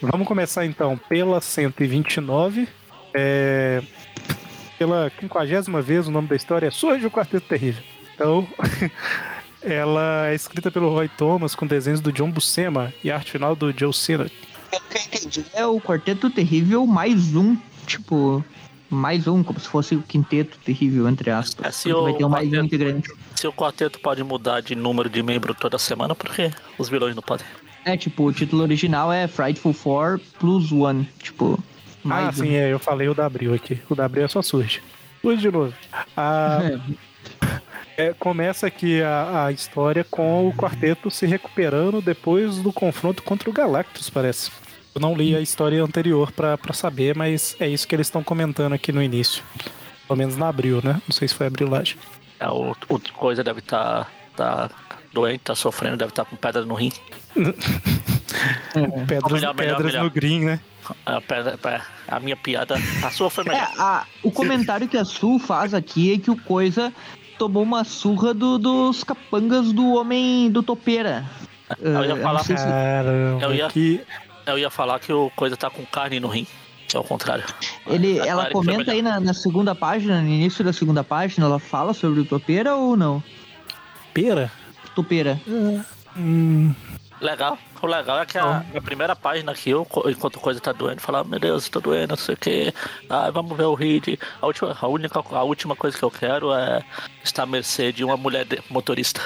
vamos 0.00 0.26
começar 0.26 0.64
então 0.64 0.96
pela 1.08 1.40
129. 1.40 2.68
É, 3.14 3.82
pela 4.78 5.10
quinquagésima 5.10 5.80
vez, 5.82 6.08
o 6.08 6.10
nome 6.10 6.28
da 6.28 6.36
história 6.36 6.66
é 6.66 6.70
Surge 6.70 7.06
o 7.06 7.10
Quarteto 7.10 7.46
Terrível. 7.46 7.82
Então, 8.14 8.46
ela 9.62 10.28
é 10.28 10.34
escrita 10.34 10.70
pelo 10.70 10.88
Roy 10.90 11.08
Thomas 11.08 11.54
com 11.54 11.66
desenhos 11.66 12.00
do 12.00 12.12
John 12.12 12.30
Buscema 12.30 12.92
e 13.02 13.10
arte 13.10 13.30
final 13.32 13.54
do 13.54 13.72
Joe 13.76 13.92
Cena. 13.92 14.30
Pelo 14.70 14.82
que 14.88 14.96
eu 14.98 15.02
entendi, 15.02 15.44
é 15.54 15.66
o 15.66 15.80
Quarteto 15.80 16.30
Terrível 16.30 16.86
mais 16.86 17.34
um. 17.36 17.56
Tipo, 17.86 18.44
mais 18.88 19.26
um, 19.26 19.42
como 19.42 19.58
se 19.60 19.68
fosse 19.68 19.94
o 19.94 20.02
quinteto 20.02 20.56
terrível, 20.64 21.08
entre 21.08 21.30
aspas. 21.30 21.66
É, 21.66 21.70
se 21.70 21.92
vai 21.92 22.12
o 22.12 22.16
ter 22.16 22.24
um 22.24 22.28
mais 22.28 22.46
um 22.48 22.50
quarteto- 22.50 22.66
integrante. 22.66 23.10
Se 23.34 23.46
o 23.46 23.52
quarteto 23.52 23.98
pode 24.00 24.22
mudar 24.22 24.60
de 24.60 24.74
número 24.74 25.10
de 25.10 25.22
membro 25.22 25.54
toda 25.54 25.78
semana, 25.78 26.14
por 26.14 26.30
que 26.30 26.50
os 26.78 26.88
vilões 26.88 27.14
não 27.14 27.22
podem? 27.22 27.44
É, 27.84 27.96
tipo, 27.96 28.24
o 28.24 28.32
título 28.32 28.62
original 28.62 29.12
é 29.12 29.26
Frightful 29.26 29.72
Four 29.72 30.20
plus 30.38 30.70
One. 30.70 31.08
Tipo, 31.20 31.58
mais 32.04 32.26
Ah, 32.26 32.28
um. 32.30 32.32
sim, 32.32 32.54
é, 32.54 32.72
eu 32.72 32.78
falei 32.78 33.08
o 33.08 33.14
da 33.14 33.26
Abril 33.26 33.54
aqui. 33.54 33.80
O 33.88 33.94
da 33.94 34.04
Abril 34.04 34.24
é 34.24 34.28
só 34.28 34.42
surge. 34.42 34.82
Surge 35.20 35.40
de 35.42 35.50
novo. 35.50 35.72
Ah, 36.16 36.60
é, 37.96 38.12
começa 38.18 38.66
aqui 38.66 39.02
a, 39.02 39.46
a 39.46 39.52
história 39.52 40.04
com 40.04 40.48
o 40.48 40.52
quarteto 40.54 41.10
se 41.10 41.26
recuperando 41.26 42.00
depois 42.00 42.56
do 42.58 42.72
confronto 42.72 43.22
contra 43.22 43.48
o 43.48 43.52
Galactus, 43.52 44.10
parece. 44.10 44.50
Eu 44.94 45.00
não 45.00 45.14
li 45.14 45.34
a 45.34 45.40
história 45.40 45.82
anterior 45.82 46.30
pra 46.32 46.58
pra 46.58 46.74
saber, 46.74 47.16
mas 47.16 47.56
é 47.58 47.66
isso 47.66 47.88
que 47.88 47.94
eles 47.94 48.08
estão 48.08 48.22
comentando 48.22 48.74
aqui 48.74 48.92
no 48.92 49.02
início. 49.02 49.42
Pelo 50.06 50.18
menos 50.18 50.36
na 50.36 50.48
Abril, 50.48 50.80
né? 50.84 51.00
Não 51.08 51.12
sei 51.12 51.26
se 51.28 51.34
foi 51.34 51.46
abrilagem. 51.46 51.96
É, 52.38 52.46
o, 52.48 52.72
o 52.88 53.00
coisa 53.14 53.42
deve 53.42 53.60
estar 53.60 54.10
tá, 54.36 54.68
doente, 55.12 55.40
tá 55.44 55.54
sofrendo, 55.54 55.96
deve 55.96 56.10
estar 56.10 56.24
com 56.26 56.36
pedra 56.36 56.64
no 56.66 56.74
rim. 56.74 56.92
Pedras, 59.06 59.32
melhor, 59.32 59.54
melhor, 59.54 59.54
pedras 59.54 59.84
melhor. 59.92 60.04
no 60.04 60.10
green, 60.10 60.40
né? 60.44 60.60
A, 61.06 61.20
pedra, 61.20 61.82
a 62.08 62.20
minha 62.20 62.36
piada. 62.36 62.74
A 63.04 63.10
sua 63.10 63.30
foi 63.30 63.44
É, 63.46 63.48
melhor. 63.50 63.68
a- 63.78 64.04
o 64.22 64.30
comentário 64.30 64.88
que 64.88 64.96
a 64.96 65.04
Sul 65.04 65.38
faz 65.38 65.72
aqui 65.74 66.14
é 66.14 66.18
que 66.18 66.30
o 66.30 66.36
Coisa 66.36 66.92
tomou 67.38 67.62
uma 67.62 67.84
surra 67.84 68.32
do- 68.34 68.58
dos 68.58 69.02
capangas 69.04 69.72
do 69.72 69.94
homem 69.94 70.50
do 70.50 70.62
Topeira. 70.62 71.24
Eu 71.80 72.04
ia 72.04 72.12
Eh, 72.12 72.20
falar- 72.22 72.44
se- 72.44 72.54
Caramba, 72.54 73.42
Eu 73.44 73.54
ia- 73.54 73.68
que... 73.68 74.00
Eu 74.44 74.58
ia 74.58 74.70
falar 74.70 74.98
que 74.98 75.12
o 75.12 75.30
coisa 75.36 75.56
tá 75.56 75.70
com 75.70 75.84
carne 75.86 76.18
no 76.18 76.26
rim. 76.28 76.46
É 76.92 76.98
o 76.98 77.04
contrário. 77.04 77.44
ele, 77.86 78.20
A 78.20 78.26
ela 78.26 78.50
comenta 78.50 78.90
aí 78.92 79.00
na, 79.00 79.18
na 79.20 79.32
segunda 79.32 79.74
página, 79.74 80.20
no 80.20 80.28
início 80.28 80.62
da 80.64 80.72
segunda 80.72 81.02
página, 81.04 81.46
ela 81.46 81.58
fala 81.60 81.94
sobre 81.94 82.20
o 82.20 82.24
Topeira 82.24 82.74
ou 82.76 82.96
não? 82.96 83.22
Pera? 84.12 84.50
Topeira. 84.94 85.40
Hum, 86.16 86.74
Legal. 87.22 87.56
O 87.80 87.86
legal 87.86 88.20
é 88.20 88.26
que 88.26 88.36
a, 88.36 88.64
a 88.74 88.80
primeira 88.80 89.14
página 89.14 89.52
aqui, 89.52 89.70
eu, 89.70 89.86
enquanto 90.06 90.40
coisa 90.40 90.60
tá 90.60 90.72
doendo, 90.72 91.00
falar, 91.00 91.22
meu 91.24 91.38
Deus, 91.38 91.68
tô 91.68 91.80
doendo, 91.80 92.08
não 92.10 92.16
sei 92.16 92.34
o 92.34 92.38
que. 92.38 92.74
Ah, 93.08 93.30
vamos 93.30 93.56
ver 93.56 93.62
o 93.64 93.74
Reed. 93.74 94.18
A 94.40 94.46
última, 94.46 94.76
a, 94.80 94.88
única, 94.88 95.22
a 95.30 95.42
última 95.44 95.76
coisa 95.76 95.96
que 95.96 96.02
eu 96.02 96.10
quero 96.10 96.52
é 96.52 96.82
estar 97.22 97.44
à 97.44 97.46
mercê 97.46 97.92
de 97.92 98.02
uma 98.04 98.16
mulher 98.16 98.44
de- 98.44 98.60
motorista. 98.68 99.20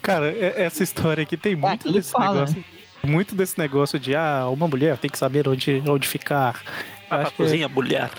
Cara, 0.00 0.30
é- 0.30 0.62
essa 0.62 0.82
história 0.82 1.22
aqui 1.22 1.36
tem 1.36 1.56
muito 1.56 1.88
ele 1.88 1.94
desse 1.98 2.10
fala, 2.12 2.34
negócio. 2.40 2.64
Muito 3.02 3.34
desse 3.34 3.58
negócio 3.58 3.98
de, 3.98 4.14
ah, 4.14 4.46
uma 4.48 4.68
mulher 4.68 4.96
tem 4.96 5.10
que 5.10 5.18
saber 5.18 5.48
onde, 5.48 5.82
onde 5.88 6.06
ficar. 6.08 6.60
Que 7.08 7.14
é- 7.14 7.30
cozinha, 7.36 7.68
mulher. 7.68 8.10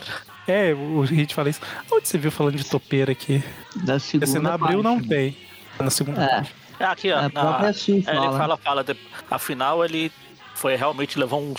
é, 0.48 0.74
o 0.74 1.02
Hit 1.02 1.34
fala 1.34 1.50
isso. 1.50 1.62
Onde 1.92 2.08
você 2.08 2.18
viu 2.18 2.32
falando 2.32 2.56
de 2.56 2.66
topeira 2.66 3.12
aqui? 3.12 3.44
Da 3.78 3.98
segunda 4.00 4.26
Esse 4.26 4.40
na 4.40 4.54
abril 4.54 4.84
não 4.84 5.02
tem. 5.02 5.38
Na 5.80 5.90
segunda. 5.90 6.24
É, 6.24 6.40
É 6.40 6.65
aqui, 6.80 7.12
ó. 7.12 7.18
A 7.20 7.30
na- 7.30 7.74
Sul 7.74 8.00
é, 8.00 8.02
fala. 8.14 8.26
Ele 8.28 8.38
fala, 8.38 8.58
fala. 8.58 8.84
de- 8.84 8.98
afinal, 9.30 9.84
ele 9.86 10.12
foi 10.54 10.76
realmente 10.76 11.18
levou 11.20 11.42
um. 11.42 11.54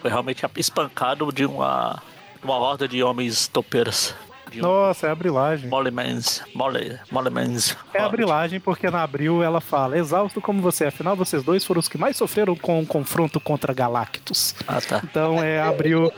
Foi 0.00 0.10
realmente 0.10 0.44
espancado 0.56 1.30
de 1.32 1.44
uma. 1.44 2.02
Uma 2.42 2.54
horda 2.56 2.88
de 2.88 3.02
homens 3.02 3.48
topeiras. 3.48 4.14
De 4.50 4.60
um 4.60 4.62
Nossa, 4.62 5.06
é 5.06 5.10
a 5.10 5.14
brilagem. 5.14 5.68
Molemans. 5.68 6.42
Mole, 6.54 6.98
molemans. 7.12 7.76
É 7.92 8.00
a 8.00 8.08
brilagem 8.08 8.58
porque 8.58 8.90
na 8.90 9.02
abril 9.02 9.42
ela 9.44 9.60
fala, 9.60 9.96
exausto 9.98 10.40
como 10.40 10.60
você, 10.62 10.84
é, 10.84 10.88
afinal 10.88 11.14
vocês 11.14 11.42
dois 11.44 11.64
foram 11.64 11.78
os 11.80 11.86
que 11.86 11.98
mais 11.98 12.16
sofreram 12.16 12.56
com 12.56 12.80
o 12.80 12.86
confronto 12.86 13.38
contra 13.38 13.72
Galactus. 13.74 14.54
Ah, 14.66 14.80
tá. 14.80 15.00
Então 15.04 15.40
é 15.42 15.60
abril. 15.62 16.10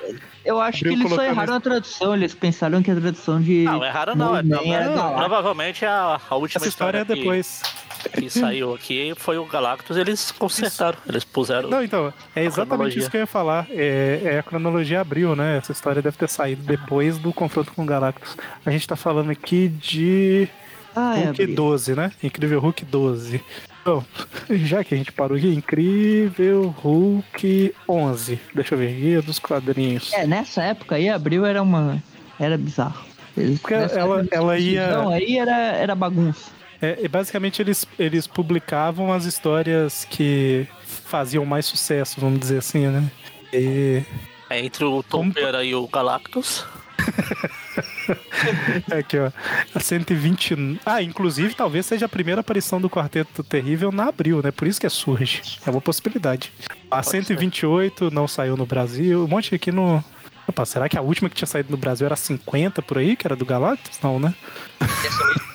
Eu 0.45 0.61
acho 0.61 0.79
Abriu 0.79 0.95
que 0.97 1.01
eles 1.03 1.15
só 1.15 1.23
erraram 1.25 1.55
a 1.55 1.61
tradução. 1.61 2.15
Eles 2.15 2.35
pensaram 2.35 2.83
que 2.83 2.91
a 2.91 2.95
tradução 2.97 3.41
de. 3.41 3.65
Não, 3.65 3.85
erraram 3.85 4.15
não. 4.17 4.37
É, 4.37 4.39
era 4.41 4.85
não, 4.87 4.95
Galactus. 4.97 5.19
provavelmente 5.19 5.85
a, 5.85 6.21
a 6.31 6.35
última 6.37 6.59
Essa 6.61 6.69
história 6.69 6.99
é 6.99 7.05
que- 7.05 7.15
depois. 7.17 7.63
que 7.63 7.82
saiu 8.31 8.75
aqui 8.75 9.13
foi 9.17 9.39
o 9.39 9.45
Galactus, 9.45 9.97
eles 9.97 10.31
consertaram, 10.31 10.99
eles 11.09 11.25
puseram. 11.25 11.69
Não, 11.69 11.83
então, 11.83 12.13
é 12.35 12.45
exatamente 12.45 12.99
isso 12.99 13.11
que 13.11 13.17
eu 13.17 13.21
ia 13.23 13.27
falar. 13.27 13.67
É, 13.71 14.21
é 14.25 14.39
a 14.39 14.43
cronologia 14.43 15.01
abril, 15.01 15.35
né? 15.37 15.59
Essa 15.59 15.73
história 15.73 16.01
deve 16.03 16.17
ter 16.17 16.29
saído 16.29 16.63
depois 16.63 17.19
do 17.19 17.33
confronto 17.33 17.73
com 17.73 17.83
o 17.83 17.87
Galactus. 17.87 18.37
A 18.65 18.71
gente 18.71 18.87
tá 18.87 18.97
falando 18.97 19.31
aqui 19.31 19.69
de 19.69 20.49
Ah, 20.95 21.17
é. 21.19 21.25
Hulk 21.25 21.43
abril. 21.43 21.57
12, 21.57 21.95
né? 21.95 22.13
Incrível 22.23 22.61
Hulk 22.61 22.85
12. 22.85 23.43
Bom, 23.85 24.05
já 24.51 24.85
que 24.85 24.95
a 24.95 24.97
gente 24.99 25.11
parou 25.13 25.37
aqui, 25.37 25.49
Incrível 25.53 26.75
Hulk 26.83 27.75
11. 27.89 28.41
Deixa 28.55 28.75
eu 28.75 28.79
ver, 28.79 28.93
Guia 28.95 29.23
dos 29.23 29.39
Quadrinhos. 29.39 30.13
É, 30.13 30.27
nessa 30.27 30.63
época 30.63 30.95
aí, 30.97 31.09
abril 31.09 31.45
era 31.45 31.63
uma. 31.63 32.03
Era 32.39 32.57
bizarro. 32.57 33.05
Eles, 33.37 33.59
Porque 33.61 33.75
ela- 33.75 34.27
ela 34.31 34.59
ia- 34.59 34.89
Não, 34.99 35.09
aí 35.11 35.39
era, 35.39 35.57
era 35.57 35.95
bagunça. 35.95 36.51
É, 36.83 36.99
e 37.01 37.07
basicamente 37.07 37.63
eles, 37.63 37.87
eles 37.97 38.27
publicavam 38.27 39.13
as 39.13 39.25
histórias 39.25 40.05
que 40.05 40.67
faziam 40.85 41.47
mais 41.47 41.65
sucesso, 41.65 42.21
vamos 42.21 42.41
dizer 42.41 42.59
assim, 42.59 42.89
né? 42.89 43.09
E 43.53 44.03
É 44.51 44.59
entre 44.59 44.85
o 44.85 45.01
Topeira 45.05 45.65
e 45.65 45.77
o 45.77 45.87
Galactus. 45.87 46.67
aqui, 48.93 49.19
ó, 49.19 49.31
a 49.73 49.81
120. 49.81 50.81
Ah, 50.85 51.01
inclusive 51.01 51.55
talvez 51.55 51.87
seja 51.87 52.07
a 52.07 52.09
primeira 52.09 52.41
aparição 52.41 52.81
do 52.81 52.91
Quarteto 52.91 53.45
Terrível 53.45 53.93
na 53.93 54.09
abril, 54.09 54.43
né? 54.43 54.51
Por 54.51 54.67
isso 54.67 54.81
que 54.81 54.87
é 54.87 54.91
surge. 54.91 55.41
É 55.65 55.71
uma 55.71 55.81
possibilidade. 55.81 56.53
A 56.91 57.03
128 57.03 58.11
não 58.11 58.27
saiu 58.27 58.57
no 58.57 58.67
Brasil. 58.67 59.25
Um 59.25 59.29
monte 59.29 59.55
aqui 59.55 59.71
no. 59.71 60.03
Opa, 60.49 60.65
será 60.65 60.89
que 60.89 60.99
a 60.99 61.03
última 61.03 61.31
que 61.31 61.37
tinha 61.37 61.47
saído 61.47 61.71
no 61.71 61.77
Brasil 61.77 62.07
era 62.07 62.17
50 62.17 62.83
por 62.83 62.99
aí, 62.99 63.15
que 63.17 63.27
era 63.27 63.37
do 63.37 63.47
Galactus? 63.47 64.01
Não, 64.03 64.19
né? 64.19 64.35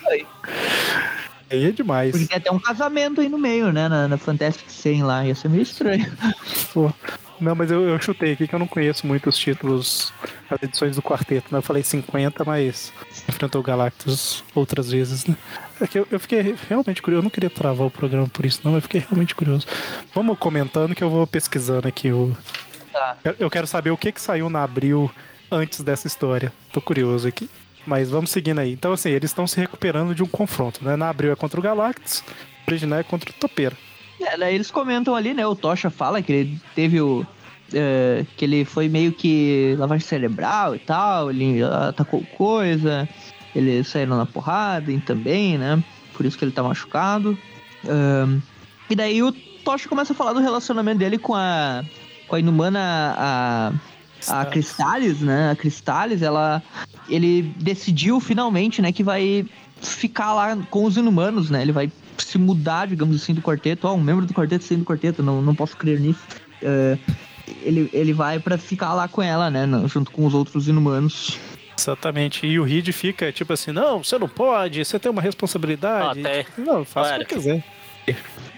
Aí 0.10 0.26
é 1.50 1.72
demais. 1.72 2.12
Porque 2.12 2.28
tem 2.28 2.38
até 2.38 2.52
um 2.52 2.60
casamento 2.60 3.22
aí 3.22 3.30
no 3.30 3.38
meio, 3.38 3.72
né? 3.72 3.88
Na, 3.88 4.08
na 4.08 4.18
Fantastic 4.18 4.70
100 4.70 5.04
lá. 5.04 5.26
Ia 5.26 5.36
ser 5.36 5.50
meio 5.50 5.64
estranho. 5.64 6.06
Pô. 6.74 6.92
Não, 7.40 7.54
mas 7.54 7.70
eu, 7.70 7.88
eu 7.88 8.02
chutei 8.02 8.34
aqui 8.34 8.48
que 8.48 8.56
eu 8.56 8.58
não 8.58 8.66
conheço 8.66 9.06
muito 9.06 9.30
os 9.30 9.38
títulos, 9.38 10.12
as 10.50 10.62
edições 10.64 10.96
do 10.96 11.04
quarteto, 11.04 11.50
né? 11.52 11.60
Eu 11.60 11.62
falei 11.62 11.84
50, 11.84 12.44
mas 12.44 12.92
enfrentou 13.30 13.62
o 13.62 13.64
Galactus 13.64 14.44
outras 14.56 14.90
vezes, 14.90 15.28
né? 15.28 15.36
É 15.80 15.86
que 15.86 16.00
eu, 16.00 16.08
eu 16.10 16.20
fiquei 16.20 16.56
realmente 16.68 17.00
curioso, 17.00 17.20
eu 17.20 17.24
não 17.24 17.30
queria 17.30 17.50
travar 17.52 17.86
o 17.86 17.92
programa 17.92 18.28
por 18.28 18.44
isso, 18.44 18.62
não, 18.64 18.72
mas 18.72 18.80
eu 18.80 18.82
fiquei 18.82 19.02
realmente 19.02 19.36
curioso. 19.36 19.68
Vamos 20.16 20.36
comentando 20.40 20.96
que 20.96 21.04
eu 21.04 21.12
vou 21.12 21.28
pesquisando 21.28 21.88
aqui 21.88 22.12
o. 22.12 22.36
Tá. 22.92 23.18
Eu- 23.24 23.36
Eu 23.38 23.50
quero 23.52 23.68
saber 23.68 23.92
o 23.92 23.98
que 23.98 24.12
que 24.12 24.20
saiu 24.20 24.50
na 24.50 24.64
abril 24.64 25.12
antes 25.52 25.82
dessa 25.82 26.08
história. 26.08 26.52
Tô 26.74 26.82
curioso 26.82 27.28
aqui. 27.28 27.48
Mas 27.88 28.10
vamos 28.10 28.30
seguindo 28.32 28.60
aí. 28.60 28.74
Então, 28.74 28.92
assim, 28.92 29.10
eles 29.10 29.32
estão 29.32 29.48
se 29.48 29.58
recuperando 29.58 30.14
de 30.14 30.22
um 30.22 30.28
confronto, 30.28 30.84
né? 30.84 30.98
Na 30.98 31.10
abril 31.10 31.32
é 31.32 31.36
contra 31.36 31.58
o 31.58 31.64
Galactus, 31.64 32.22
original 32.68 33.00
é 33.00 33.04
contra 33.04 33.32
o 33.32 33.34
Topeira. 33.34 33.78
É, 34.20 34.38
daí 34.38 34.56
eles 34.56 34.70
comentam 34.70 35.16
ali, 35.16 35.34
né? 35.34 35.48
O 35.48 35.56
Tocha 35.56 35.90
fala 35.90 36.22
que 36.22 36.34
ele 36.34 36.62
teve 36.76 37.00
o. 37.00 37.26
é, 37.74 38.26
que 38.36 38.44
ele 38.44 38.66
foi 38.66 38.90
meio 38.90 39.14
que 39.14 39.74
lavagem 39.80 40.06
cerebral 40.06 40.76
e 40.76 40.80
tal, 40.80 41.32
ele 41.32 41.64
atacou 41.64 42.22
coisa, 42.38 43.08
eles 43.56 43.88
saíram 43.88 44.18
na 44.18 44.26
porrada 44.26 44.92
e 44.92 45.00
também, 45.00 45.58
né? 45.58 45.82
Por 46.14 46.26
isso 46.26 46.38
que 46.38 46.44
ele 46.44 46.52
tá 46.52 46.62
machucado. 46.62 47.38
E 48.90 48.96
daí 48.96 49.24
o 49.24 49.32
Tocha 49.64 49.88
começa 49.88 50.14
a 50.14 50.16
falar 50.16 50.34
do 50.34 50.40
relacionamento 50.40 51.00
dele 51.00 51.18
com 51.18 51.36
a. 51.36 51.84
com 52.28 52.36
a 52.36 52.40
inumana. 52.40 53.16
a. 53.18 53.72
A 54.28 54.46
Cristales, 54.46 55.22
né? 55.22 55.52
A 55.52 55.56
Cristales, 55.56 56.22
ela. 56.22 56.62
Ele 57.10 57.42
decidiu 57.58 58.20
finalmente, 58.20 58.82
né, 58.82 58.92
que 58.92 59.04
vai 59.04 59.46
ficar 59.82 60.34
lá 60.34 60.58
com 60.70 60.86
os 60.86 60.98
inumanos, 60.98 61.50
né? 61.50 61.62
Ele 61.62 61.72
vai 61.72 61.92
se 62.18 62.38
mudar, 62.38 62.88
digamos 62.88 63.16
assim, 63.16 63.34
do 63.34 63.42
quarteto. 63.42 63.88
Ó, 63.88 63.94
um 63.94 64.02
membro 64.02 64.26
do 64.26 64.34
quarteto 64.34 64.64
saindo 64.64 64.82
do 64.82 64.86
quarteto, 64.86 65.24
não, 65.24 65.42
não 65.42 65.56
posso 65.56 65.78
crer 65.78 66.00
nisso. 66.00 66.20
É, 66.62 66.98
ele, 67.62 67.90
ele 67.94 68.14
vai 68.14 68.40
pra 68.40 68.58
ficar 68.58 68.94
lá 68.94 69.08
com 69.08 69.22
ela, 69.22 69.50
né? 69.50 69.66
Junto 69.88 70.12
com 70.12 70.26
os 70.26 70.34
outros 70.34 70.68
inumanos. 70.68 71.38
Exatamente. 71.78 72.46
E 72.46 72.60
o 72.60 72.64
Reed 72.64 72.92
fica 72.92 73.32
tipo 73.32 73.54
assim: 73.54 73.72
não, 73.72 74.04
você 74.04 74.18
não 74.18 74.28
pode, 74.28 74.84
você 74.84 74.98
tem 74.98 75.12
uma 75.12 75.22
responsabilidade. 75.22 76.20
Até. 76.20 76.46
Não, 76.58 76.84
faça 76.84 77.16
o 77.16 77.20
que 77.20 77.36
quiser. 77.36 77.64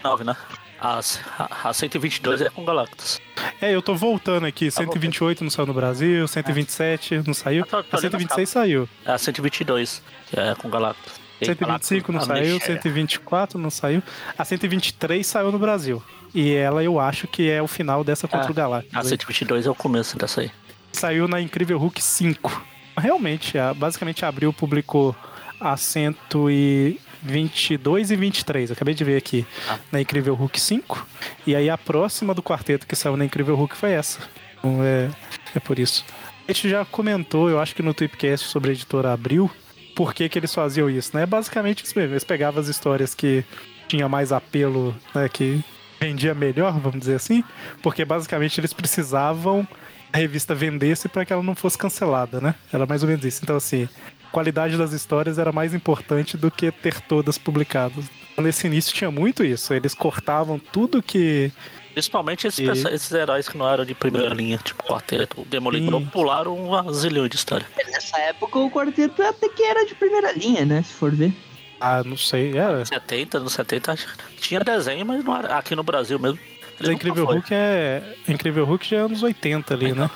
9, 0.02 0.24
né? 0.24 0.36
As, 0.80 1.20
a, 1.38 1.68
a 1.68 1.72
122 1.74 2.40
é 2.40 2.48
com 2.50 2.64
Galactus. 2.64 3.20
É, 3.60 3.74
eu 3.74 3.82
tô 3.82 3.94
voltando 3.94 4.46
aqui. 4.46 4.70
128 4.70 5.44
não 5.44 5.50
saiu 5.50 5.66
no 5.66 5.74
Brasil, 5.74 6.26
127 6.26 7.22
não 7.26 7.34
saiu. 7.34 7.60
Eu 7.60 7.66
tô- 7.66 7.82
tô 7.82 7.96
A 7.96 8.00
lendo 8.00 8.12
126 8.12 8.48
saiu. 8.48 8.88
É 9.04 9.12
a 9.12 9.18
122, 9.18 10.02
que 10.28 10.40
é 10.40 10.54
com 10.54 10.70
Galactus. 10.70 11.12
E 11.40 11.46
125 11.46 12.12
não 12.12 12.20
saiu, 12.20 12.36
Amnesia. 12.56 12.60
124 12.66 13.58
não 13.58 13.70
saiu. 13.70 14.02
A 14.38 14.44
123 14.44 15.26
saiu 15.26 15.50
no 15.52 15.58
Brasil. 15.58 16.02
E 16.34 16.52
ela 16.54 16.82
eu 16.84 16.98
acho 17.00 17.26
que 17.26 17.50
é 17.50 17.60
o 17.62 17.66
final 17.66 18.02
dessa 18.04 18.26
contra 18.28 18.48
Ah, 18.48 18.50
o 18.50 18.54
Galactus. 18.54 18.94
A 18.96 19.02
122 19.02 19.66
é 19.66 19.70
o 19.70 19.74
começo 19.74 20.16
dessa 20.16 20.40
aí. 20.42 20.50
Saiu 20.92 21.26
na 21.28 21.40
Incrível 21.40 21.78
Hulk 21.78 22.02
5. 22.02 22.64
Realmente, 22.96 23.56
a- 23.58 23.72
basicamente 23.74 24.24
a 24.24 24.28
Abril 24.28 24.52
publicou 24.52 25.14
a 25.60 25.76
122 25.76 28.10
e 28.10 28.16
23. 28.16 28.70
Acabei 28.70 28.94
de 28.94 29.04
ver 29.04 29.16
aqui 29.16 29.46
Ah. 29.68 29.78
na 29.92 30.00
Incrível 30.00 30.34
Hulk 30.34 30.58
5. 30.60 31.06
E 31.46 31.54
aí 31.54 31.68
a 31.70 31.78
próxima 31.78 32.34
do 32.34 32.42
quarteto 32.42 32.86
que 32.86 32.96
saiu 32.96 33.16
na 33.16 33.24
Incrível 33.24 33.54
Hulk 33.56 33.76
foi 33.76 33.92
essa. 33.92 34.18
Então 34.58 34.82
é, 34.82 35.08
é 35.54 35.60
por 35.60 35.78
isso. 35.78 36.04
A 36.48 36.52
gente 36.52 36.68
já 36.68 36.84
comentou, 36.84 37.48
eu 37.48 37.60
acho 37.60 37.74
que 37.74 37.82
no 37.82 37.94
Tweepcast 37.94 38.48
sobre 38.48 38.70
a 38.70 38.72
editora 38.72 39.12
Abril, 39.12 39.48
por 39.94 40.12
que, 40.14 40.28
que 40.28 40.38
eles 40.38 40.52
faziam 40.54 40.90
isso, 40.90 41.16
né? 41.16 41.24
Basicamente 41.26 41.84
isso 41.84 41.96
mesmo, 41.96 42.12
eles 42.14 42.24
pegavam 42.24 42.60
as 42.60 42.66
histórias 42.68 43.14
que 43.14 43.44
tinha 43.86 44.08
mais 44.08 44.32
apelo, 44.32 44.94
né, 45.14 45.28
que 45.28 45.62
vendia 46.00 46.34
melhor, 46.34 46.72
vamos 46.80 46.98
dizer 47.00 47.16
assim, 47.16 47.44
porque 47.82 48.04
basicamente 48.04 48.58
eles 48.58 48.72
precisavam 48.72 49.66
a 50.12 50.16
revista 50.16 50.54
vendesse 50.54 51.08
para 51.08 51.24
que 51.24 51.32
ela 51.32 51.42
não 51.42 51.54
fosse 51.54 51.76
cancelada, 51.78 52.40
né? 52.40 52.54
Era 52.72 52.86
mais 52.86 53.02
ou 53.02 53.08
menos 53.08 53.24
isso. 53.24 53.40
Então, 53.44 53.56
assim, 53.56 53.88
qualidade 54.30 54.76
das 54.76 54.92
histórias 54.92 55.38
era 55.38 55.52
mais 55.52 55.74
importante 55.74 56.36
do 56.36 56.50
que 56.50 56.70
ter 56.70 57.00
todas 57.02 57.36
publicadas. 57.38 58.04
Nesse 58.38 58.66
início 58.66 58.94
tinha 58.94 59.10
muito 59.10 59.44
isso. 59.44 59.74
Eles 59.74 59.94
cortavam 59.94 60.58
tudo 60.58 61.02
que. 61.02 61.52
Principalmente 61.92 62.46
esses, 62.46 62.84
E- 62.84 62.88
esses 62.94 63.10
heróis 63.12 63.48
que 63.48 63.58
não 63.58 63.68
eram 63.68 63.84
de 63.84 63.94
primeira 63.94 64.32
linha, 64.32 64.58
tipo 64.58 64.82
Quarteto, 64.84 65.40
o 65.42 65.44
Demolidor, 65.44 66.00
Sim. 66.00 66.06
pularam 66.06 66.54
uma 66.56 66.90
zilhão 66.92 67.26
de 67.28 67.36
história. 67.36 67.66
Nessa 67.90 68.16
época 68.18 68.58
o 68.58 68.70
quarteto 68.70 69.20
até 69.22 69.48
que 69.48 69.62
era 69.62 69.84
de 69.84 69.94
primeira 69.94 70.32
linha, 70.32 70.64
né? 70.64 70.82
Se 70.82 70.92
for 70.94 71.10
ver. 71.10 71.32
Ah, 71.80 72.02
não 72.04 72.16
sei. 72.16 72.56
Era. 72.56 72.84
70, 72.84 73.40
nos 73.40 73.52
70 73.54 73.92
acho 73.92 74.06
que 74.06 74.40
tinha 74.40 74.60
desenho, 74.60 75.04
mas 75.04 75.24
não 75.24 75.36
era 75.36 75.56
aqui 75.58 75.74
no 75.74 75.82
Brasil 75.82 76.18
mesmo. 76.18 76.38
Mas 76.78 76.88
Incrível 76.88 77.24
Hulk 77.26 77.48
é. 77.52 78.02
Incrível 78.28 78.64
Hulk 78.64 78.88
já 78.88 78.96
é 78.98 79.00
anos 79.00 79.22
80 79.22 79.74
ali, 79.74 79.92
né? 79.92 80.08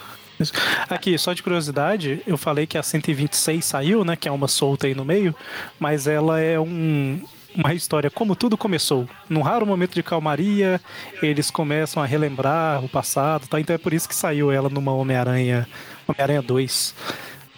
Aqui, 0.89 1.17
só 1.17 1.33
de 1.33 1.43
curiosidade, 1.43 2.23
eu 2.27 2.37
falei 2.37 2.67
que 2.67 2.77
a 2.77 2.83
126 2.83 3.65
saiu, 3.65 4.05
né? 4.05 4.17
Que 4.17 4.29
é 4.29 4.33
uma 4.33 4.49
solta 4.49 4.87
aí 4.87 4.95
no 4.95 5.05
meio, 5.05 5.35
mas 5.79 6.07
ela 6.07 6.41
é 6.41 6.59
um, 6.59 7.21
uma 7.55 7.73
história 7.73 8.11
como 8.11 8.35
tudo 8.35 8.57
começou. 8.57 9.09
Num 9.29 9.43
raro 9.43 9.65
momento 9.65 9.95
de 9.95 10.03
calmaria, 10.03 10.81
eles 11.23 11.51
começam 11.51 12.03
a 12.03 12.07
relembrar 12.07 12.85
o 12.85 12.89
passado, 12.89 13.47
tá? 13.47 13.61
Então 13.61 13.75
é 13.75 13.79
por 13.79 13.93
isso 13.93 14.09
que 14.09 14.15
saiu 14.15 14.51
ela 14.51 14.69
numa 14.69 14.93
Homem-Aranha, 14.93 15.69
Homem-Aranha 16.07 16.43
2, 16.43 16.95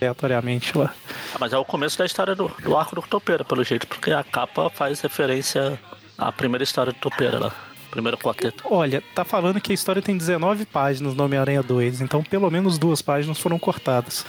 aleatoriamente 0.00 0.76
lá. 0.76 0.94
Ah, 1.34 1.38
mas 1.40 1.52
é 1.52 1.58
o 1.58 1.64
começo 1.64 1.98
da 1.98 2.04
história 2.04 2.34
do, 2.34 2.48
do 2.62 2.76
arco 2.76 2.94
do 2.94 3.02
Topeira, 3.02 3.44
pelo 3.44 3.64
jeito, 3.64 3.86
porque 3.86 4.10
a 4.10 4.22
capa 4.22 4.68
faz 4.68 5.00
referência 5.00 5.78
à 6.18 6.30
primeira 6.30 6.62
história 6.62 6.92
do 6.92 6.98
Topeira 6.98 7.38
lá. 7.38 7.65
Primeiro 7.96 8.18
quarteto. 8.18 8.62
Olha, 8.70 9.02
tá 9.14 9.24
falando 9.24 9.58
que 9.58 9.72
a 9.72 9.74
história 9.74 10.02
tem 10.02 10.18
19 10.18 10.66
páginas 10.66 11.14
no 11.14 11.24
Homem-Aranha 11.24 11.62
2, 11.62 12.02
então 12.02 12.22
pelo 12.22 12.50
menos 12.50 12.76
duas 12.78 13.00
páginas 13.00 13.38
foram 13.38 13.58
cortadas. 13.58 14.26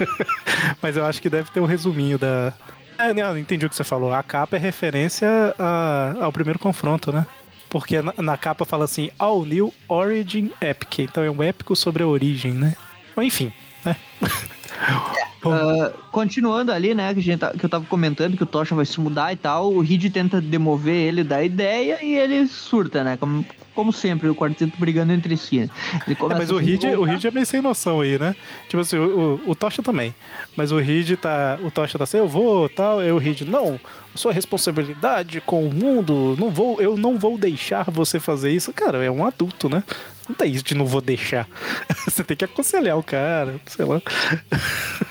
Mas 0.80 0.96
eu 0.96 1.04
acho 1.04 1.20
que 1.20 1.28
deve 1.28 1.50
ter 1.50 1.60
um 1.60 1.66
resuminho 1.66 2.18
da. 2.18 2.54
É, 2.98 3.12
não, 3.12 3.36
entendi 3.36 3.66
o 3.66 3.68
que 3.68 3.76
você 3.76 3.84
falou. 3.84 4.14
A 4.14 4.22
capa 4.22 4.56
é 4.56 4.58
referência 4.58 5.28
a- 5.58 6.14
ao 6.22 6.32
primeiro 6.32 6.58
confronto, 6.58 7.12
né? 7.12 7.26
Porque 7.68 8.00
na, 8.00 8.14
na 8.16 8.36
capa 8.38 8.64
fala 8.64 8.84
assim, 8.86 9.10
All 9.18 9.44
New 9.44 9.74
Origin 9.88 10.50
Epic. 10.60 11.00
Então 11.00 11.22
é 11.22 11.30
um 11.30 11.42
épico 11.42 11.76
sobre 11.76 12.02
a 12.02 12.06
origem, 12.06 12.52
né? 12.52 12.74
Enfim, 13.18 13.52
né? 13.84 13.94
Ah, 15.48 15.92
continuando 16.10 16.72
ali, 16.72 16.92
né, 16.92 17.12
que, 17.14 17.20
a 17.20 17.22
gente 17.22 17.38
tá- 17.38 17.52
que 17.52 17.64
eu 17.64 17.68
tava 17.68 17.84
comentando 17.84 18.36
que 18.36 18.42
o 18.42 18.46
Tocha 18.46 18.74
vai 18.74 18.84
se 18.84 18.98
mudar 19.00 19.32
e 19.32 19.36
tal, 19.36 19.72
o 19.72 19.80
Reed 19.80 20.10
tenta 20.12 20.40
demover 20.40 20.94
ele 20.94 21.22
da 21.22 21.42
ideia 21.44 22.02
e 22.04 22.16
ele 22.16 22.48
surta, 22.48 23.04
né? 23.04 23.16
Como, 23.16 23.44
como 23.72 23.92
sempre, 23.92 24.28
o 24.28 24.34
quarteto 24.34 24.72
brigando 24.76 25.12
entre 25.12 25.36
si. 25.36 25.60
né? 25.60 25.68
Ele 26.06 26.16
É, 26.20 26.34
mas 26.34 26.50
o 26.50 26.56
Reed, 26.56 26.82
o. 26.84 27.04
Reed 27.04 27.24
é 27.26 27.30
meio 27.30 27.46
sem 27.46 27.60
noção 27.60 28.00
aí, 28.00 28.18
né? 28.18 28.34
Tipo 28.68 28.80
assim, 28.80 28.96
o, 28.96 29.40
o, 29.46 29.50
o 29.50 29.54
Tocha 29.54 29.82
também. 29.82 30.12
Mas 30.56 30.72
o 30.72 30.78
Reed 30.78 31.12
tá. 31.16 31.58
O 31.62 31.70
Tocha 31.70 31.96
tá 31.96 32.04
assim, 32.04 32.18
eu 32.18 32.26
vou 32.28 32.68
tal. 32.68 32.98
Aí 32.98 33.12
o 33.12 33.18
Reed, 33.18 33.42
não, 33.42 33.78
sua 34.16 34.32
responsabilidade 34.32 35.40
com 35.42 35.64
o 35.64 35.72
mundo, 35.72 36.34
não 36.40 36.50
vou, 36.50 36.80
eu 36.80 36.96
não 36.96 37.18
vou 37.18 37.38
deixar 37.38 37.84
você 37.90 38.18
fazer 38.18 38.50
isso. 38.50 38.72
Cara, 38.72 39.04
é 39.04 39.10
um 39.10 39.24
adulto, 39.24 39.68
né? 39.68 39.84
Não 40.28 40.34
tem 40.34 40.52
isso 40.52 40.64
de 40.64 40.74
não 40.74 40.86
vou 40.86 41.00
deixar. 41.00 41.48
Você 42.04 42.24
tem 42.24 42.36
que 42.36 42.44
aconselhar 42.44 42.98
o 42.98 43.02
cara, 43.02 43.60
sei 43.66 43.84
lá. 43.84 44.00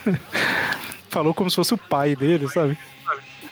Falou 1.09 1.33
como 1.33 1.49
se 1.49 1.55
fosse 1.55 1.73
o 1.73 1.77
pai 1.77 2.15
dele, 2.15 2.47
sabe? 2.49 2.77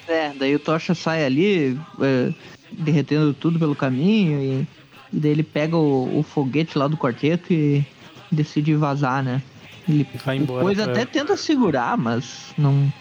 É, 0.08 0.32
daí 0.36 0.53
o 0.55 0.60
Tocha 0.60 0.93
sai 0.93 1.24
ali, 1.24 1.79
é, 2.01 2.34
derretendo 2.72 3.34
tudo 3.34 3.58
pelo 3.58 3.75
caminho, 3.75 4.39
e, 4.41 4.67
e 5.14 5.20
daí 5.20 5.31
ele 5.31 5.44
pega 5.44 5.77
o, 5.77 6.20
o 6.20 6.24
foguete 6.24 6.77
lá 6.77 6.87
do 6.87 6.98
quarteto 6.98 7.53
e 7.53 7.85
decide 8.29 8.75
vazar, 8.75 9.24
né? 9.24 9.42
Ele 9.87 10.05
Vai 10.25 10.37
embora 10.37 10.59
depois 10.59 10.77
pra- 10.77 10.92
até 10.92 11.05
tenta 11.05 11.37
segurar, 11.37 11.98
mas 11.98 12.53
não. 12.57 12.92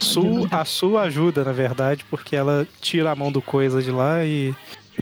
Su, 0.00 0.48
a 0.50 0.64
Su 0.64 0.96
ajuda, 0.96 1.44
na 1.44 1.52
verdade, 1.52 2.04
porque 2.10 2.34
ela 2.34 2.66
tira 2.80 3.12
a 3.12 3.14
mão 3.14 3.30
do 3.30 3.42
coisa 3.42 3.82
de 3.82 3.90
lá 3.90 4.24
e 4.24 4.54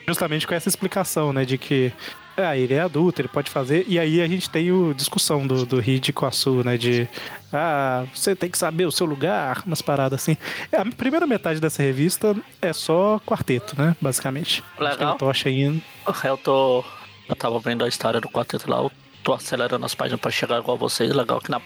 justamente 0.07 0.47
com 0.47 0.55
essa 0.55 0.69
explicação, 0.69 1.33
né, 1.33 1.45
de 1.45 1.57
que 1.57 1.93
ah, 2.39 2.57
ele 2.57 2.75
é 2.75 2.81
adulto, 2.81 3.21
ele 3.21 3.29
pode 3.29 3.51
fazer, 3.51 3.85
e 3.89 3.99
aí 3.99 4.21
a 4.21 4.29
gente 4.29 4.49
tem 4.49 4.71
o 4.71 4.95
discussão 4.95 5.47
do, 5.47 5.67
do 5.67 5.81
Reed 5.81 6.13
com 6.13 6.25
a 6.25 6.31
Su, 6.31 6.63
né, 6.65 6.77
de 6.77 7.09
ah, 7.53 8.05
você 8.15 8.37
tem 8.37 8.49
que 8.49 8.57
saber 8.57 8.87
o 8.87 8.93
seu 8.93 9.07
lugar, 9.07 9.63
umas 9.67 9.83
paradas 9.83 10.21
assim. 10.21 10.37
A 10.73 10.85
primeira 10.95 11.27
metade 11.27 11.61
dessa 11.61 11.83
revista 11.83 12.37
é 12.63 12.73
só 12.73 13.21
quarteto, 13.27 13.75
né, 13.81 13.97
basicamente. 14.01 14.63
Legal. 14.79 14.97
Tem 14.97 15.07
o 15.09 15.15
Tocha 15.15 15.51
indo. 15.51 15.83
Eu 16.25 16.37
tô. 16.37 16.85
Eu 17.29 17.37
tava 17.37 17.59
vendo 17.59 17.85
a 17.85 17.89
história 17.89 18.21
do 18.21 18.29
quarteto 18.29 18.71
lá, 18.71 18.79
eu 18.79 18.93
tô 19.23 19.35
acelerando 19.35 19.85
as 19.85 19.95
páginas 19.95 20.21
pra 20.21 20.31
chegar 20.31 20.59
igual 20.59 20.79
vocês. 20.79 21.13
Legal 21.13 21.41
que 21.41 21.51
na, 21.51 21.61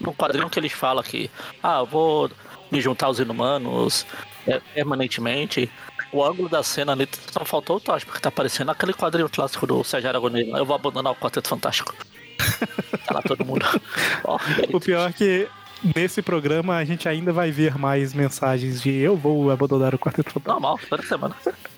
no 0.00 0.12
quadrinho 0.12 0.50
que 0.50 0.58
eles 0.58 0.72
falam 0.72 1.02
que, 1.02 1.30
ah, 1.62 1.78
eu 1.78 1.86
vou 1.86 2.30
me 2.70 2.80
juntar 2.80 3.06
aos 3.06 3.18
inumanos 3.18 4.06
é, 4.46 4.60
permanentemente. 4.74 5.70
O 6.12 6.24
ângulo 6.24 6.48
da 6.48 6.62
cena 6.62 6.92
ali 6.92 7.08
só 7.30 7.44
faltou 7.44 7.76
o 7.76 7.80
Tocha, 7.80 8.04
porque 8.04 8.20
tá 8.20 8.30
parecendo 8.30 8.70
aquele 8.70 8.92
quadrinho 8.92 9.28
clássico 9.28 9.66
do 9.66 9.82
Sérgio 9.84 10.08
Aragonês. 10.08 10.48
Eu 10.48 10.64
vou 10.66 10.74
abandonar 10.74 11.12
o 11.12 11.16
Quarteto 11.16 11.48
Fantástico. 11.48 11.94
tá 13.06 13.14
lá 13.14 13.22
todo 13.22 13.44
mundo. 13.44 13.64
Ó, 14.24 14.38
O 14.72 14.80
pior 14.80 15.08
é 15.08 15.12
que 15.12 15.48
nesse 15.94 16.20
programa 16.20 16.76
a 16.76 16.84
gente 16.84 17.08
ainda 17.08 17.32
vai 17.32 17.50
ver 17.52 17.78
mais 17.78 18.12
mensagens 18.12 18.82
de 18.82 18.90
eu 18.90 19.16
vou 19.16 19.50
abandonar 19.50 19.94
o 19.94 19.98
Quarteto 19.98 20.30
Fantástico. 20.32 20.50
normal, 20.52 20.80
toda 20.88 21.02
semana. 21.04 21.36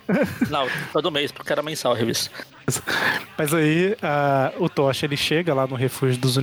Não, 0.50 0.66
todo 0.92 1.10
mês, 1.10 1.30
porque 1.30 1.52
era 1.52 1.62
mensal 1.62 1.92
a 1.92 1.96
revista. 1.96 2.30
Mas 3.36 3.52
aí 3.52 3.96
a- 4.02 4.52
o 4.58 4.68
Tocha 4.68 5.04
ele 5.06 5.16
chega 5.16 5.52
lá 5.52 5.66
no 5.66 5.74
refúgio 5.76 6.18
dos 6.18 6.36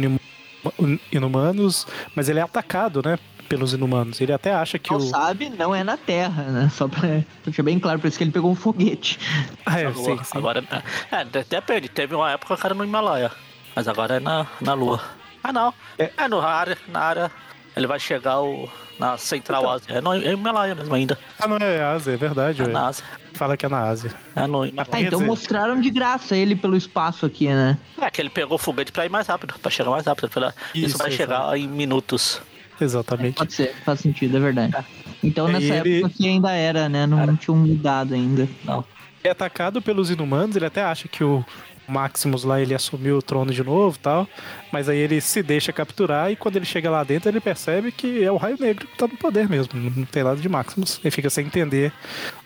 inumanos, 1.11 1.87
mas 2.15 2.29
ele 2.29 2.39
é 2.39 2.43
atacado, 2.43 3.01
né? 3.03 3.17
Pelos 3.49 3.73
inumanos. 3.73 4.21
Ele 4.21 4.31
até 4.31 4.53
acha 4.53 4.77
que 4.79 4.91
Não 4.91 4.97
o. 4.99 5.01
sabe, 5.01 5.49
não 5.49 5.73
é 5.75 5.83
na 5.83 5.97
Terra, 5.97 6.43
né? 6.43 6.69
Só 6.71 6.87
pra 6.87 7.01
deixar 7.43 7.63
bem 7.63 7.79
claro, 7.79 7.99
por 7.99 8.07
isso 8.07 8.17
que 8.17 8.23
ele 8.23 8.31
pegou 8.31 8.51
um 8.51 8.55
foguete. 8.55 9.19
Ah, 9.65 9.79
é, 9.79 9.89
Lua. 9.89 10.05
sim, 10.17 10.23
sim. 10.23 10.37
Agora, 10.37 10.63
é, 11.11 11.23
de- 11.25 11.43
depende. 11.49 11.89
Teve 11.89 12.13
uma 12.15 12.31
época 12.31 12.55
que 12.55 12.65
era 12.65 12.75
no 12.75 12.83
Himalaia, 12.85 13.31
mas 13.75 13.87
agora 13.87 14.15
é 14.17 14.19
na, 14.19 14.45
na 14.61 14.73
Lua. 14.73 15.01
Ah, 15.43 15.51
não. 15.51 15.73
É. 15.97 16.11
É, 16.15 16.27
no 16.27 16.39
área, 16.39 16.77
na 16.87 16.99
área. 16.99 17.31
Ele 17.75 17.87
vai 17.87 17.99
chegar 17.99 18.41
o, 18.41 18.67
na 18.99 19.17
Central 19.17 19.69
Ásia. 19.69 19.85
É 19.95 20.01
no 20.01 20.13
é 20.13 20.33
Himalaia 20.33 20.75
mesmo 20.75 20.93
ainda. 20.93 21.17
Ah, 21.39 21.47
não 21.47 21.57
é 21.57 21.81
Ásia, 21.81 22.11
é 22.13 22.17
verdade. 22.17 22.61
É 22.61 22.65
ué. 22.65 22.71
na 22.71 22.87
Ásia. 22.87 23.05
Fala 23.33 23.55
que 23.55 23.65
é 23.65 23.69
na 23.69 23.79
Ásia. 23.83 24.11
É 24.35 24.45
no 24.47 24.65
Himalaia. 24.65 24.87
Ah, 24.91 24.99
então 25.01 25.19
dizer- 25.19 25.25
mostraram 25.29 25.79
de 25.79 25.89
graça 25.89 26.35
ele 26.35 26.55
pelo 26.55 26.75
espaço 26.75 27.25
aqui, 27.25 27.47
né? 27.47 27.77
É 28.01 28.09
que 28.11 28.19
ele 28.21 28.29
pegou 28.29 28.55
o 28.55 28.57
foguete 28.57 28.91
pra 28.91 29.05
ir 29.05 29.09
mais 29.09 29.27
rápido, 29.27 29.53
pra 29.61 29.71
chegar 29.71 29.91
mais 29.91 30.05
rápido. 30.05 30.27
Pra- 30.29 30.53
Isso, 30.75 30.87
Isso, 30.87 30.97
vai 30.97 31.09
chegar 31.11 31.57
em 31.57 31.67
minutos. 31.67 32.41
Exatamente. 32.79 33.35
Pode 33.35 33.53
ser, 33.53 33.73
faz 33.85 33.99
sentido, 33.99 34.37
é 34.37 34.39
verdade. 34.39 34.75
Então 35.23 35.47
É, 35.49 35.53
nessa 35.53 35.65
e 35.65 35.71
ele- 35.79 35.97
época 35.99 36.13
que 36.17 36.27
ainda 36.27 36.51
era, 36.51 36.87
né? 36.89 37.05
Não, 37.05 37.25
não 37.25 37.35
tinham 37.35 37.57
mudado 37.57 38.13
ainda. 38.13 38.47
Não. 38.63 38.83
é 39.23 39.29
atacado 39.29 39.81
pelos 39.81 40.09
inumanos, 40.09 40.55
ele 40.55 40.65
até 40.65 40.81
acha 40.81 41.07
que 41.07 41.23
o 41.23 41.43
Maximus 41.87 42.43
lá 42.43 42.61
ele 42.61 42.73
assumiu 42.75 43.17
o 43.17 43.21
trono 43.21 43.51
de 43.51 43.63
novo 43.63 43.97
e 43.97 43.99
tal, 43.99 44.27
mas 44.71 44.87
aí 44.87 44.97
ele 44.99 45.19
se 45.19 45.41
deixa 45.43 45.73
capturar 45.73 46.31
e 46.31 46.35
quando 46.35 46.55
ele 46.55 46.65
chega 46.65 46.89
lá 46.89 47.03
dentro 47.03 47.27
ele 47.29 47.39
percebe 47.41 47.91
que 47.91 48.23
é 48.23 48.31
o 48.31 48.37
Raio 48.37 48.57
Negro 48.59 48.87
que 48.87 48.95
tá 48.95 49.07
no 49.07 49.17
poder 49.17 49.49
mesmo, 49.49 49.73
não 49.77 50.05
tem 50.05 50.23
nada 50.23 50.39
de 50.39 50.47
Maximus. 50.47 50.99
Ele 51.03 51.11
fica 51.11 51.29
sem 51.29 51.45
entender 51.47 51.91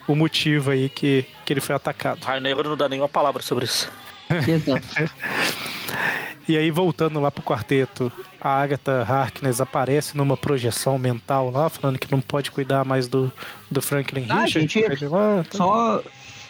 o 0.08 0.15
motivo 0.15 0.72
aí 0.72 0.88
que, 0.89 1.26
que 1.46 1.52
ele 1.54 1.60
foi 1.62 1.76
atacado. 1.76 2.24
Raio 2.24 2.41
Negro 2.41 2.69
não 2.69 2.78
dá 2.78 2.88
nenhuma 2.89 3.10
palavra 3.10 3.41
sobre 3.43 3.65
isso. 3.65 3.91
Exato. 4.48 4.82
E 6.48 6.58
aí 6.58 6.69
voltando 6.72 7.22
lá 7.22 7.32
pro 7.32 7.41
quarteto, 7.41 8.12
a 8.44 8.62
Agatha 8.62 9.02
Harkness 9.08 9.62
aparece 9.62 10.18
numa 10.18 10.36
projeção 10.36 10.98
mental 10.98 11.50
lá, 11.50 11.70
falando 11.70 11.98
que 11.98 12.12
não 12.12 12.20
pode 12.20 12.52
cuidar 12.52 12.84
mais 12.84 13.08
do, 13.08 13.32
do 13.72 13.82
Franklin 13.82 14.26
Ah, 14.30 14.42
Richard. 14.44 14.68
gente, 14.68 15.06
lá, 15.06 15.44
tá- 15.50 15.58
Só, 15.58 16.04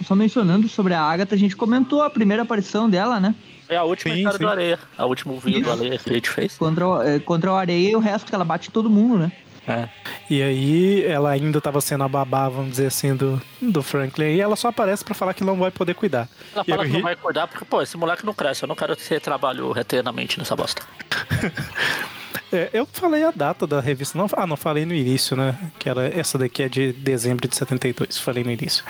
só 0.06 0.16
mencionando 0.16 0.68
sobre 0.68 0.94
a 0.94 1.02
Agatha, 1.02 1.36
a 1.36 1.38
gente 1.38 1.56
comentou 1.56 2.02
a 2.02 2.10
primeira 2.10 2.44
aparição 2.44 2.90
dela, 2.90 3.20
né? 3.20 3.36
É 3.70 3.78
a 3.78 3.84
última 3.84 4.14
Sim, 4.14 4.20
história 4.20 4.38
sim. 4.38 4.44
do 4.44 4.50
Areia. 4.50 4.80
A 4.98 5.06
última 5.06 5.34
vídeo 5.40 5.62
do 5.64 5.72
Areia 5.72 5.98
que 5.98 6.10
a 6.10 6.14
gente 6.14 6.30
fez. 6.30 6.58
Contra, 6.58 6.88
o- 6.88 7.02
é, 7.02 7.20
contra 7.20 7.52
o 7.52 7.56
Areia 7.56 7.92
e 7.92 7.96
o 7.96 8.00
resto 8.00 8.26
que 8.28 8.36
ela 8.36 8.44
bate 8.44 8.68
em 8.70 8.72
todo 8.72 8.90
mundo, 8.90 9.18
né? 9.18 9.32
É. 9.68 9.88
E 10.30 10.42
aí 10.42 11.04
ela 11.06 11.30
ainda 11.32 11.62
tava 11.62 11.80
sendo 11.80 12.04
a 12.04 12.08
babá, 12.08 12.50
vamos 12.50 12.72
dizer 12.72 12.88
assim, 12.88 13.16
do, 13.16 13.42
do 13.62 13.82
Franklin. 13.82 14.36
E 14.36 14.42
ela 14.42 14.56
só 14.56 14.68
aparece 14.68 15.04
pra 15.06 15.14
falar 15.14 15.34
que 15.34 15.44
não 15.44 15.56
vai 15.56 15.72
poder 15.72 15.94
cuidar. 15.96 16.28
Ela 16.54 16.64
E 16.68 16.72
fala 16.72 16.86
que 16.86 16.92
não 16.94 17.02
vai 17.02 17.16
cuidar 17.16 17.48
porque, 17.48 17.64
pô, 17.66 17.82
esse 17.82 17.96
moleque 17.96 18.26
não 18.26 18.34
cresce. 18.34 18.64
Eu 18.64 18.68
não 18.68 18.76
quero 18.76 18.96
ter 18.96 19.22
trabalho 19.22 19.74
eternamente 19.78 20.38
nessa 20.38 20.56
bosta. 20.56 20.82
É, 22.52 22.70
eu 22.72 22.88
falei 22.92 23.24
a 23.24 23.32
data 23.32 23.66
da 23.66 23.80
revista. 23.80 24.16
Não, 24.16 24.28
ah, 24.38 24.46
não 24.46 24.56
falei 24.56 24.86
no 24.86 24.94
início, 24.94 25.36
né? 25.36 25.58
Que 25.80 25.90
era, 25.90 26.08
essa 26.08 26.38
daqui 26.38 26.62
é 26.62 26.70
de 26.70 26.94
dezembro 26.94 27.48
de 27.48 27.56
72. 27.56 28.20
Falei 28.20 28.44
no 28.44 28.52
início. 28.52 28.84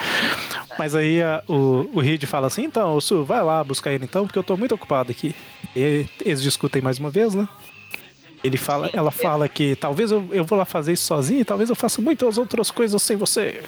Mas 0.77 0.93
aí 0.93 1.21
a- 1.23 1.41
o, 1.47 1.89
o 1.93 2.01
Reed 2.01 2.25
fala 2.25 2.47
assim: 2.47 2.63
então, 2.65 2.99
Su, 2.99 3.23
vai 3.23 3.41
lá 3.41 3.63
buscar 3.63 3.93
ele 3.93 4.03
então, 4.03 4.25
porque 4.25 4.37
eu 4.37 4.43
tô 4.43 4.57
muito 4.57 4.75
ocupado 4.75 5.11
aqui. 5.11 5.33
E 5.73 6.05
eles 6.25 6.41
discutem 6.41 6.81
mais 6.81 6.99
uma 6.99 7.09
vez, 7.09 7.33
né? 7.33 7.47
Ele 8.43 8.57
fala, 8.57 8.89
ela 8.91 9.11
fala 9.11 9.47
que 9.47 9.75
talvez 9.75 10.11
eu, 10.11 10.27
eu 10.31 10.43
vou 10.43 10.57
lá 10.57 10.65
fazer 10.65 10.93
isso 10.93 11.05
sozinho, 11.05 11.45
talvez 11.45 11.69
eu 11.69 11.75
faça 11.75 12.01
muitas 12.01 12.37
outras 12.37 12.69
coisas 12.69 13.01
sem 13.01 13.15
você. 13.15 13.63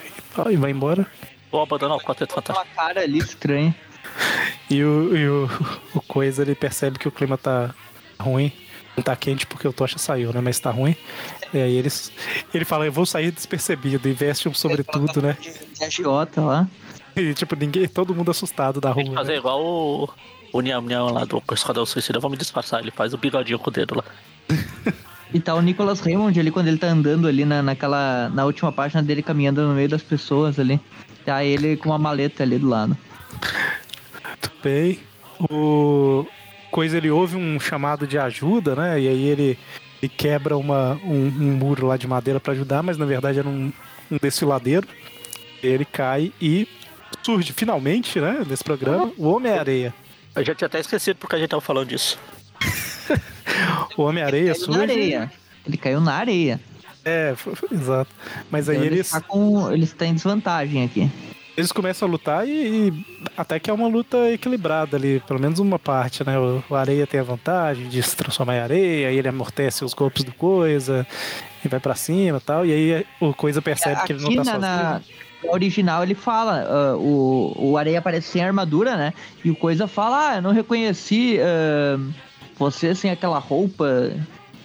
E 0.51 0.57
vai 0.57 0.71
embora. 0.71 1.07
Vou 1.51 1.61
abandonar 1.61 1.95
o 1.97 2.01
Quarteto 2.01 2.35
Uma 2.35 2.41
Fantástico. 2.41 2.75
cara 2.75 3.01
ali 3.01 3.19
estranha. 3.19 3.75
E 4.69 4.83
o, 4.83 5.15
e 5.15 5.27
o, 5.27 5.49
o 5.93 6.01
coisa 6.01 6.41
ele 6.41 6.55
percebe 6.55 6.97
que 6.97 7.07
o 7.07 7.11
clima 7.11 7.38
tá 7.38 7.73
ruim. 8.19 8.51
Não 8.95 9.03
tá 9.03 9.15
quente 9.15 9.45
porque 9.45 9.67
o 9.67 9.73
Tocha 9.73 9.99
saiu, 9.99 10.31
né? 10.33 10.39
Mas 10.41 10.59
tá 10.59 10.71
ruim. 10.71 10.95
E 11.53 11.57
aí 11.59 11.75
eles, 11.75 12.11
ele 12.53 12.63
fala, 12.65 12.85
eu 12.85 12.91
vou 12.91 13.05
sair 13.05 13.29
despercebido, 13.29 14.07
e 14.07 14.13
veste 14.13 14.47
um 14.49 14.53
sobretudo, 14.53 15.21
né? 15.21 15.38
De 15.39 15.83
agiota 15.83 16.41
lá. 16.41 16.67
E 17.15 17.33
tipo, 17.33 17.55
ninguém, 17.55 17.88
todo 17.88 18.13
mundo 18.15 18.29
assustado 18.31 18.81
da 18.81 18.93
Tem 18.93 19.03
que 19.03 19.09
rua. 19.09 19.19
fazer 19.19 19.31
Né? 19.33 19.38
igual 19.38 19.63
o, 19.63 20.09
o 20.51 20.59
Niam 20.61 20.81
Niam 20.81 21.11
lá 21.13 21.23
do 21.25 21.41
Esquadrão 21.53 21.85
Suicida. 21.85 22.19
Vamos 22.19 22.38
disfarçar, 22.38 22.81
ele 22.81 22.91
faz 22.91 23.13
o 23.13 23.17
bigodinho 23.17 23.57
com 23.59 23.69
o 23.69 23.73
dedo 23.73 23.95
lá. 23.95 24.03
E 25.34 25.39
tá 25.39 25.53
o 25.53 25.62
Nicholas 25.62 25.99
Raymond 25.99 26.39
ali 26.39 26.49
quando 26.49 26.69
ele 26.69 26.77
tá 26.77 26.88
andando 26.88 27.27
ali 27.27 27.43
na, 27.43 27.62
naquela. 27.62 28.29
Na 28.29 28.45
última 28.45 28.71
página 28.71 29.03
dele 29.03 29.21
caminhando 29.21 29.67
no 29.67 29.73
meio 29.73 29.89
das 29.89 30.01
pessoas 30.01 30.58
ali. 30.58 30.79
Tá 31.25 31.43
ele 31.43 31.75
com 31.75 31.89
uma 31.89 31.97
maleta 31.97 32.43
ali 32.43 32.58
do 32.58 32.69
lado. 32.69 32.97
Muito 34.23 34.51
bem. 34.63 34.99
O 35.49 36.25
coisa 36.71 36.97
ele 36.97 37.10
ouve 37.10 37.36
um 37.36 37.60
chamado 37.60 38.05
de 38.05 38.17
ajuda, 38.17 38.75
né? 38.75 38.99
E 38.99 39.08
aí 39.08 39.23
ele, 39.25 39.60
ele 40.01 40.10
quebra 40.10 40.58
uma, 40.58 40.99
um, 41.03 41.27
um 41.27 41.51
muro 41.53 41.88
lá 41.88 41.97
de 41.97 42.08
madeira 42.08 42.39
pra 42.39 42.53
ajudar, 42.53 42.84
mas 42.84 42.97
na 42.97 43.05
verdade 43.05 43.39
era 43.39 43.47
um, 43.47 43.71
um 44.12 44.17
desfiladeiro. 44.21 44.88
Ele 45.63 45.86
cai 45.86 46.31
e 46.41 46.67
surge 47.23 47.53
finalmente, 47.53 48.19
né? 48.19 48.45
Nesse 48.47 48.63
programa, 48.63 49.12
o 49.17 49.29
Homem-Areia. 49.29 49.93
Eu 50.36 50.45
já 50.45 50.53
tinha 50.53 50.67
até 50.67 50.79
esquecido 50.79 51.17
porque 51.17 51.36
a 51.36 51.39
gente 51.39 51.49
tava 51.49 51.62
falando 51.62 51.88
disso. 51.88 52.19
O 53.97 54.03
Homem-Areia 54.03 54.53
Caiu 54.53 54.60
na 54.67 54.73
surge. 54.77 54.81
areia. 54.81 55.31
Ele 55.67 55.77
caiu 55.77 56.01
na 56.01 56.13
areia. 56.13 56.60
É, 57.03 57.31
f- 57.31 57.51
f- 57.51 57.67
exato. 57.73 58.10
Mas 58.49 58.67
aí 58.69 58.75
Então 58.75 58.86
ele 58.88 58.95
eles, 58.97 59.10
tá 59.10 59.21
com. 59.21 59.71
Ele 59.71 59.84
está 59.84 60.05
em 60.05 60.13
desvantagem 60.13 60.84
aqui. 60.84 61.10
eles 61.55 61.71
começam 61.71 62.08
a 62.08 62.12
lutar 62.12 62.47
e, 62.47 62.89
e 62.89 63.05
até 63.38 63.60
que 63.60 63.69
é 63.69 63.73
uma 63.73 63.88
luta 63.88 64.17
equilibrada 64.31 64.97
ali, 64.97 65.21
pelo 65.27 65.39
menos 65.39 65.60
uma 65.60 65.77
parte, 65.79 66.23
né? 66.25 66.38
O, 66.38 66.63
o 66.69 66.75
Areia 66.75 67.05
tem 67.08 67.19
a 67.19 67.23
vantagem 67.23 67.88
de 67.88 68.01
se 68.03 68.15
transformar 68.17 68.55
em 68.55 68.60
areia, 68.60 69.08
aí 69.10 69.17
ele 69.17 69.27
amortece 69.27 69.86
os 69.86 69.93
golpes 69.93 70.23
do 70.23 70.34
Coisa 70.34 71.05
e 71.63 71.67
vai 71.67 71.79
pra 71.79 71.95
cima 71.95 72.38
e 72.38 72.41
tal. 72.41 72.65
E 72.65 72.71
aí 72.73 73.05
o 73.21 73.34
Coisa 73.34 73.62
percebe 73.62 74.01
que 74.03 74.13
ele 74.13 74.21
não 74.21 74.27
Aqui 74.27 74.36
tá 74.38 74.43
na, 74.43 74.51
sozinho. 74.51 74.62
na- 74.63 75.01
na 75.43 75.51
original 75.51 76.01
ele 76.01 76.15
fala, 76.15 76.65
ah, 76.67 76.97
o, 76.97 77.53
o 77.55 77.77
Areia 77.77 77.99
aparece 77.99 78.29
sem 78.29 78.43
armadura, 78.43 78.97
né? 78.97 79.13
E 79.43 79.51
o 79.51 79.55
Coisa 79.55 79.88
fala, 79.88 80.29
ah, 80.31 80.36
eu 80.38 80.41
não 80.41 80.51
reconheci 80.51 81.38
ah, 81.39 81.99
você 82.57 82.93
sem 82.95 83.11
aquela 83.11 83.39
roupa. 83.39 84.11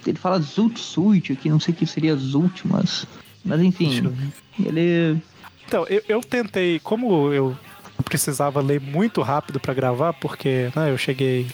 Ele 0.06 0.18
fala 0.18 0.40
Zult 0.40 0.78
Suit 0.78 1.32
aqui, 1.32 1.50
não 1.50 1.60
sei 1.60 1.74
o 1.74 1.76
que 1.76 1.86
seria 1.86 2.16
Zult, 2.16 2.66
mas. 2.66 3.06
Mas 3.44 3.58
eu 3.58 3.64
enfim, 3.64 4.12
ele. 4.58 5.22
Então, 5.66 5.86
eu, 5.88 6.02
eu 6.08 6.20
tentei, 6.20 6.80
como 6.80 7.32
eu 7.32 7.56
precisava 8.04 8.60
ler 8.60 8.80
muito 8.80 9.22
rápido 9.22 9.60
pra 9.60 9.72
gravar, 9.72 10.12
porque 10.14 10.70
né, 10.74 10.90
eu 10.90 10.98
cheguei 10.98 11.46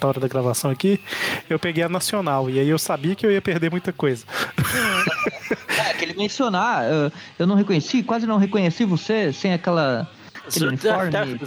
na 0.00 0.08
hora 0.08 0.20
da 0.20 0.28
gravação 0.28 0.70
aqui, 0.70 1.00
eu 1.48 1.58
peguei 1.58 1.82
a 1.82 1.88
nacional, 1.88 2.48
e 2.48 2.58
aí 2.58 2.68
eu 2.68 2.78
sabia 2.78 3.14
que 3.14 3.26
eu 3.26 3.32
ia 3.32 3.42
perder 3.42 3.70
muita 3.70 3.92
coisa. 3.92 4.24
É, 5.68 5.94
que 5.94 6.04
ele 6.04 6.14
mencionar, 6.14 6.82
ah, 6.84 7.12
eu 7.38 7.46
não 7.46 7.54
reconheci, 7.54 8.02
quase 8.02 8.26
não 8.26 8.36
reconheci 8.36 8.84
você 8.84 9.32
sem 9.32 9.52
aquela. 9.52 10.08
Aquele 10.46 10.68
uniforme 10.68 11.10
Deve-. 11.10 11.38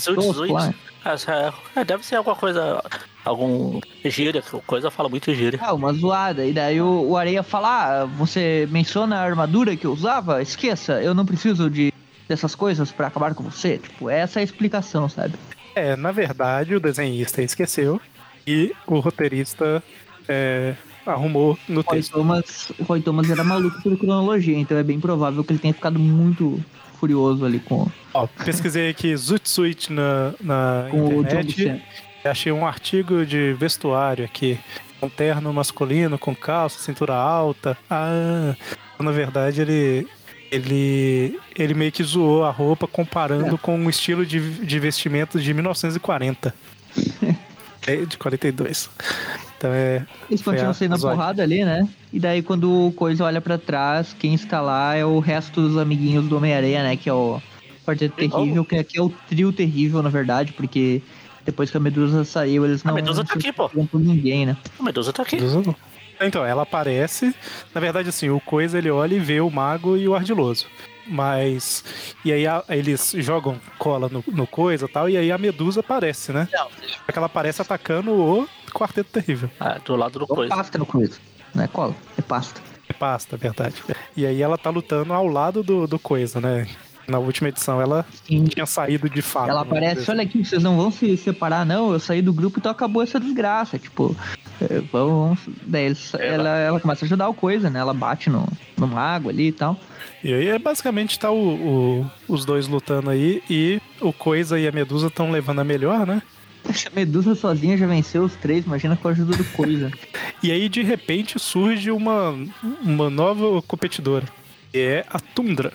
É, 1.05 1.79
é, 1.79 1.83
deve 1.83 2.05
ser 2.05 2.15
alguma 2.15 2.35
coisa, 2.35 2.83
algum 3.25 3.81
gíria, 4.05 4.41
coisa 4.65 4.91
fala 4.91 5.09
muito 5.09 5.33
gíria. 5.33 5.59
Ah, 5.61 5.73
uma 5.73 5.91
zoada. 5.91 6.45
E 6.45 6.53
daí 6.53 6.79
o, 6.79 7.09
o 7.09 7.17
Areia 7.17 7.43
fala: 7.43 8.03
ah, 8.03 8.05
você 8.05 8.67
menciona 8.71 9.17
a 9.17 9.23
armadura 9.23 9.75
que 9.75 9.85
eu 9.85 9.91
usava? 9.91 10.41
Esqueça, 10.41 11.01
eu 11.01 11.13
não 11.13 11.25
preciso 11.25 11.69
de 11.69 11.91
dessas 12.27 12.55
coisas 12.55 12.91
pra 12.91 13.07
acabar 13.07 13.33
com 13.33 13.43
você. 13.43 13.77
Tipo, 13.77 14.09
essa 14.09 14.39
é 14.39 14.41
a 14.41 14.43
explicação, 14.43 15.09
sabe? 15.09 15.33
É, 15.75 15.95
na 15.95 16.11
verdade, 16.11 16.75
o 16.75 16.79
desenhista 16.79 17.41
esqueceu 17.41 17.99
e 18.47 18.73
o 18.87 18.99
roteirista 18.99 19.83
é, 20.27 20.75
arrumou 21.05 21.57
no 21.67 21.81
Roy 21.81 21.97
texto. 21.97 22.13
Thomas, 22.13 22.71
o 22.79 22.83
Roy 22.83 23.01
Thomas 23.01 23.29
era 23.29 23.43
maluco 23.43 23.81
por 23.81 23.97
cronologia, 23.97 24.57
então 24.57 24.77
é 24.77 24.83
bem 24.83 24.99
provável 24.99 25.43
que 25.43 25.51
ele 25.51 25.59
tenha 25.59 25.73
ficado 25.73 25.99
muito 25.99 26.63
furioso 26.99 27.45
ali 27.45 27.59
com, 27.59 27.87
Ó, 28.13 28.25
pesquisei 28.45 28.89
aqui 28.89 29.15
Zootsuite 29.15 29.91
na, 29.91 30.33
na 30.41 30.87
com 30.89 31.19
o 31.19 31.23
John 31.25 31.41
internet. 31.41 31.83
Achei 32.25 32.51
um 32.51 32.65
artigo 32.65 33.25
de 33.25 33.53
vestuário 33.53 34.25
aqui. 34.25 34.59
Um 35.01 35.09
terno 35.09 35.53
masculino 35.53 36.17
com 36.17 36.35
calça, 36.35 36.79
cintura 36.79 37.13
alta. 37.13 37.77
Ah, 37.89 38.55
na 38.99 39.11
verdade 39.11 39.61
ele. 39.61 40.07
Ele, 40.51 41.37
ele 41.57 41.73
meio 41.73 41.91
que 41.91 42.03
zoou 42.03 42.45
a 42.45 42.51
roupa 42.51 42.87
comparando 42.87 43.55
É. 43.55 43.57
com 43.57 43.83
o 43.83 43.89
estilo 43.89 44.25
de, 44.25 44.39
de 44.63 44.79
vestimento 44.79 45.39
de 45.39 45.53
1940. 45.53 46.53
É, 47.87 47.97
de 47.97 48.17
42. 48.17 48.89
Então 49.55 49.69
é. 49.71 50.03
Eles 50.27 50.41
continuam 50.41 50.73
zoada. 50.73 50.97
porrada 51.15 51.43
ali, 51.43 51.63
né? 51.63 51.87
E 52.11 52.19
daí 52.19 52.41
quando 52.41 52.87
o 52.87 52.91
Coisa 52.91 53.23
olha 53.25 53.39
pra 53.39 53.59
trás, 53.59 54.11
quem 54.17 54.33
está 54.33 54.59
lá 54.59 54.95
é 54.95 55.05
o 55.05 55.19
resto 55.19 55.61
dos 55.61 55.77
amiguinhos 55.77 56.25
do 56.27 56.35
Homem-Aranha, 56.35 56.81
né? 56.81 56.95
Que 56.97 57.07
é 57.09 57.13
o 57.13 57.39
Quarteto? 57.85 58.15
Terrível, 58.15 58.65
que 58.65 58.75
aqui 58.75 58.97
é 58.97 59.01
o 59.03 59.09
trio 59.29 59.53
terrível, 59.53 60.01
na 60.01 60.09
verdade, 60.09 60.51
porque 60.53 61.03
depois 61.45 61.69
que 61.71 61.77
a 61.77 61.79
Medusa 61.79 62.25
saiu, 62.25 62.65
eles 62.65 62.83
A 62.83 62.87
não 62.89 62.95
Medusa 62.95 63.23
tá 63.23 63.35
aqui, 63.35 63.51
pô. 63.53 63.69
por 63.69 63.99
ninguém, 63.99 64.45
né? 64.45 64.57
A 64.79 64.83
Medusa 64.83 65.13
tá 65.13 65.21
aqui. 65.23 65.37
Então, 66.19 66.45
ela 66.45 66.63
aparece. 66.63 67.33
Na 67.73 67.79
verdade, 67.81 68.09
assim, 68.09 68.29
o 68.29 68.39
Coisa 68.39 68.77
ele 68.77 68.89
olha 68.89 69.15
e 69.15 69.19
vê 69.19 69.39
o 69.41 69.49
mago 69.49 69.95
e 69.97 70.07
o 70.07 70.15
ardiloso. 70.15 70.65
Mas. 71.07 71.83
E 72.23 72.31
aí 72.33 72.47
a- 72.47 72.63
eles 72.69 73.13
jogam 73.17 73.59
cola 73.77 74.09
no, 74.09 74.23
no 74.27 74.47
coisa 74.47 74.85
e 74.85 74.87
tal, 74.87 75.07
e 75.07 75.15
aí 75.17 75.31
a 75.31 75.37
medusa 75.37 75.81
aparece, 75.81 76.31
né? 76.33 76.47
Não. 76.51 76.67
Só 77.05 77.11
que 77.11 77.17
ela 77.17 77.27
aparece 77.27 77.61
atacando 77.61 78.11
o 78.11 78.47
Quarteto 78.73 79.11
Terrível. 79.11 79.49
É, 79.61 79.77
do 79.79 79.95
lado 79.95 80.17
do 80.17 80.25
Ou 80.27 80.35
coisa. 80.35 80.55
pasta 80.55 80.77
no 80.79 80.85
Coisa. 80.85 81.19
Não 81.53 81.63
é 81.63 81.67
cola, 81.67 81.93
é 82.17 82.21
pasta. 82.23 82.59
É 82.89 82.93
pasta, 82.93 83.35
é 83.35 83.37
verdade. 83.37 83.83
E 84.17 84.25
aí 84.25 84.41
ela 84.41 84.57
tá 84.57 84.69
lutando 84.71 85.13
ao 85.13 85.27
lado 85.27 85.61
do, 85.61 85.85
do 85.85 85.99
coisa, 85.99 86.41
né? 86.41 86.67
Na 87.07 87.19
última 87.19 87.49
edição 87.49 87.79
ela 87.81 88.05
Sim. 88.27 88.45
tinha 88.45 88.65
saído 88.65 89.09
de 89.09 89.21
fato. 89.21 89.49
Ela 89.49 89.61
aparece, 89.61 89.95
dizer 90.01 90.11
olha 90.11 90.23
aqui, 90.23 90.43
vocês 90.43 90.63
não 90.63 90.75
vão 90.77 90.91
se 90.91 91.15
separar, 91.17 91.65
não. 91.65 91.93
Eu 91.93 91.99
saí 91.99 92.21
do 92.21 92.33
grupo, 92.33 92.59
então 92.59 92.71
acabou 92.71 93.01
essa 93.03 93.19
desgraça. 93.19 93.77
Tipo, 93.77 94.15
é, 94.61 94.81
vamos. 94.91 95.39
Daí 95.65 95.85
eles- 95.85 96.13
ela, 96.15 96.49
ela 96.57 96.79
começa 96.79 97.03
a 97.03 97.07
ajudar 97.07 97.29
o 97.29 97.33
coisa, 97.33 97.69
né? 97.69 97.79
Ela 97.79 97.93
bate 97.93 98.29
no, 98.29 98.47
no 98.77 98.87
mago 98.87 99.29
ali 99.29 99.47
e 99.47 99.51
tal. 99.51 99.71
assim. 99.73 99.79
E 100.23 100.33
aí 100.33 100.47
é 100.47 100.57
basicamente 100.57 101.19
tá 101.19 101.29
o, 101.29 101.35
o- 101.37 102.11
os 102.27 102.45
dois 102.45 102.67
lutando 102.67 103.09
aí 103.11 103.43
e 103.49 103.79
o 104.01 104.11
coisa 104.11 104.59
e 104.59 104.67
a 104.67 104.71
medusa 104.71 105.07
estão 105.07 105.29
levando 105.29 105.59
a 105.59 105.63
melhor, 105.63 106.07
né? 106.07 106.21
A 106.67 106.95
Medusa 106.95 107.35
sozinha 107.35 107.77
já 107.77 107.85
venceu 107.85 108.23
os 108.23 108.33
três, 108.33 108.65
imagina 108.65 108.95
com 108.95 109.07
a 109.07 109.11
ajuda 109.11 109.37
do 109.37 109.43
coisa. 109.45 109.91
E 110.43 110.51
aí, 110.51 110.67
de 110.69 110.83
repente, 110.83 111.39
surge 111.39 111.89
uma, 111.89 112.35
uma 112.83 113.09
nova 113.09 113.61
competidora. 113.63 114.25
Que 114.71 114.77
é 114.79 115.05
a 115.09 115.19
Tundra. 115.19 115.71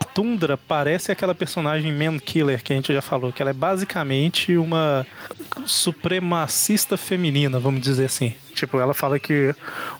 A 0.00 0.04
Tundra 0.14 0.56
parece 0.56 1.12
aquela 1.12 1.34
personagem 1.34 1.92
Man 1.92 2.18
Killer 2.18 2.62
que 2.62 2.72
a 2.72 2.76
gente 2.76 2.92
já 2.92 3.02
falou, 3.02 3.32
que 3.32 3.42
ela 3.42 3.50
é 3.50 3.54
basicamente 3.54 4.56
uma 4.56 5.06
supremacista 5.66 6.96
feminina, 6.96 7.58
vamos 7.58 7.80
dizer 7.80 8.06
assim. 8.06 8.34
Tipo, 8.54 8.78
ela 8.78 8.94
fala 8.94 9.18
que 9.18 9.54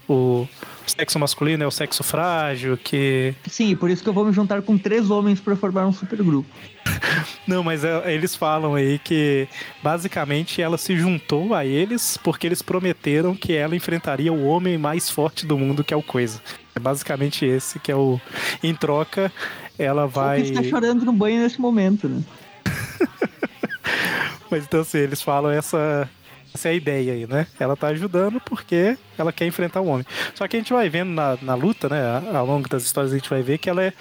o 0.09 0.47
sexo 0.87 1.19
masculino 1.19 1.65
é 1.65 1.67
o 1.67 1.71
sexo 1.71 2.03
frágil, 2.03 2.77
que. 2.77 3.35
Sim, 3.47 3.75
por 3.77 3.91
isso 3.91 4.03
que 4.03 4.09
eu 4.09 4.13
vou 4.13 4.25
me 4.25 4.33
juntar 4.33 4.63
com 4.63 4.79
três 4.79 5.11
homens 5.11 5.41
pra 5.41 5.57
formar 5.57 5.87
um 5.87 5.93
supergrupo. 5.93 6.49
Não, 7.47 7.63
mas 7.63 7.85
é- 7.85 8.15
eles 8.15 8.35
falam 8.35 8.75
aí 8.75 8.99
que 8.99 9.49
basicamente 9.83 10.63
ela 10.63 10.79
se 10.79 10.97
juntou 10.97 11.55
a 11.55 11.65
eles 11.65 12.17
porque 12.17 12.47
eles 12.47 12.63
prometeram 12.63 13.35
que 13.35 13.53
ela 13.53 13.75
enfrentaria 13.77 14.33
o 14.33 14.45
homem 14.47 14.79
mais 14.79 15.11
forte 15.11 15.47
do 15.47 15.59
mundo, 15.59 15.85
que 15.85 15.93
é 15.93 15.97
o 15.97 16.03
Coisa. 16.03 16.41
É 16.75 16.79
basicamente 16.79 17.45
esse 17.45 17.79
que 17.79 17.91
é 17.91 17.97
o. 17.97 18.21
Em 18.63 18.75
troca, 18.75 19.33
ela 19.79 20.07
vai. 20.07 20.41
Vai... 20.41 20.51
está 20.51 20.63
chorando 20.63 21.05
no 21.05 21.13
banho 21.13 21.43
nesse 21.43 21.61
momento, 21.61 22.09
né? 22.09 22.23
Mas 24.51 24.65
então 24.65 24.81
assim, 24.81 24.99
eles 24.99 25.21
falam 25.23 25.51
essa. 25.51 26.09
Essa 26.57 26.69
é 26.69 26.71
a 26.71 26.75
ideia 26.75 27.13
aí, 27.13 27.27
né? 27.27 27.47
Ela 27.61 27.77
tá 27.77 27.89
ajudando 27.89 28.41
porque 28.41 28.97
ela 29.19 29.31
quer 29.31 29.47
enfrentar 29.47 29.83
o 29.83 29.89
homem. 29.89 30.07
Só 30.35 30.49
que 30.49 30.57
a 30.57 30.59
gente 30.59 30.73
vai 30.73 30.89
vendo 30.89 31.11
na, 31.11 31.37
na 31.43 31.55
luta, 31.55 31.87
né? 31.87 32.01
Ao 32.35 32.47
longo 32.47 32.67
das 32.67 32.83
histórias 32.83 33.13
a 33.13 33.17
gente 33.17 33.29
vai 33.29 33.43
ver 33.43 33.59
que 33.59 33.69
ela 33.69 33.85
é, 33.85 33.93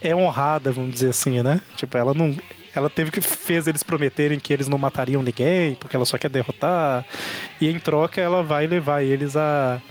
é 0.00 0.14
honrada, 0.14 0.70
vamos 0.70 0.92
dizer 0.92 1.08
assim, 1.08 1.42
né? 1.42 1.60
Tipo, 1.76 1.98
ela 1.98 2.14
não. 2.14 2.36
Ela 2.72 2.88
teve 2.88 3.10
que 3.10 3.20
fez 3.20 3.66
eles 3.66 3.82
prometerem 3.82 4.38
que 4.38 4.52
eles 4.52 4.68
não 4.68 4.78
matariam 4.78 5.20
ninguém, 5.20 5.74
porque 5.74 5.96
ela 5.96 6.04
só 6.04 6.16
quer 6.16 6.30
derrotar. 6.30 7.04
E 7.60 7.68
em 7.68 7.80
troca 7.80 8.20
ela 8.20 8.40
vai 8.40 8.68
levar 8.68 9.02
eles 9.02 9.36
a 9.36 9.82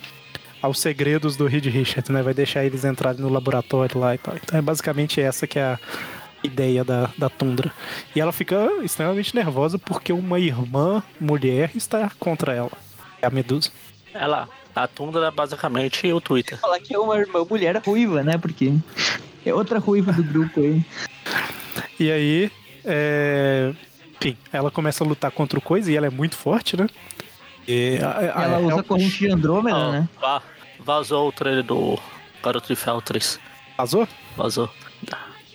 aos 0.61 0.79
segredos 0.79 1.35
do 1.35 1.47
Reed 1.47 1.65
Richards, 1.65 2.09
né? 2.09 2.21
Vai 2.21 2.33
deixar 2.33 2.63
eles 2.63 2.85
entrarem 2.85 3.19
no 3.19 3.29
laboratório 3.29 3.99
lá 3.99 4.15
e 4.15 4.17
tal. 4.17 4.35
Então 4.37 4.57
é 4.57 4.61
basicamente 4.61 5.19
essa 5.19 5.45
que 5.45 5.59
é 5.59 5.63
a 5.63 5.79
ideia 6.43 6.83
da, 6.83 7.09
da 7.17 7.29
Tundra. 7.29 7.71
E 8.15 8.19
ela 8.21 8.31
fica 8.31 8.69
extremamente 8.83 9.35
nervosa 9.35 9.77
porque 9.79 10.11
uma 10.13 10.39
irmã 10.39 11.03
mulher 11.19 11.71
está 11.75 12.09
contra 12.19 12.53
ela. 12.53 12.71
É 13.21 13.27
a 13.27 13.29
Medusa. 13.29 13.71
Ela, 14.13 14.47
a 14.75 14.87
Tundra 14.87 15.27
é 15.27 15.31
basicamente 15.31 16.11
o 16.11 16.21
Twitter. 16.21 16.57
Falar 16.59 16.79
que 16.79 16.93
é 16.93 16.99
uma, 16.99 17.15
uma 17.15 17.45
mulher 17.45 17.77
ruiva, 17.85 18.23
né? 18.23 18.37
Porque 18.37 18.73
é 19.45 19.53
outra 19.53 19.79
ruiva 19.79 20.11
do 20.13 20.23
grupo 20.23 20.59
aí. 20.61 20.83
E 21.99 22.11
aí, 22.11 22.51
é... 22.85 23.73
enfim, 24.15 24.37
ela 24.51 24.71
começa 24.71 25.03
a 25.03 25.07
lutar 25.07 25.31
contra 25.31 25.59
o 25.59 25.61
Coisa 25.61 25.91
e 25.91 25.95
ela 25.97 26.07
é 26.07 26.09
muito 26.09 26.35
forte, 26.35 26.75
né? 26.77 26.87
E 27.67 27.99
a- 28.01 28.17
a- 28.39 28.43
Ela 28.45 28.55
é- 28.55 28.59
usa 28.65 28.79
a 28.79 28.83
corrente 28.83 29.17
de 29.19 29.29
Andrômeda, 29.31 29.77
Ah, 29.77 29.91
né? 29.91 30.09
va- 30.19 30.41
vazou 30.79 31.27
o 31.27 31.31
trailer 31.31 31.63
do 31.63 31.99
Garoto 32.43 32.67
de 32.67 32.75
Ferro 32.75 33.01
3. 33.01 33.39
Vazou? 33.77 34.07
Vazou. 34.35 34.69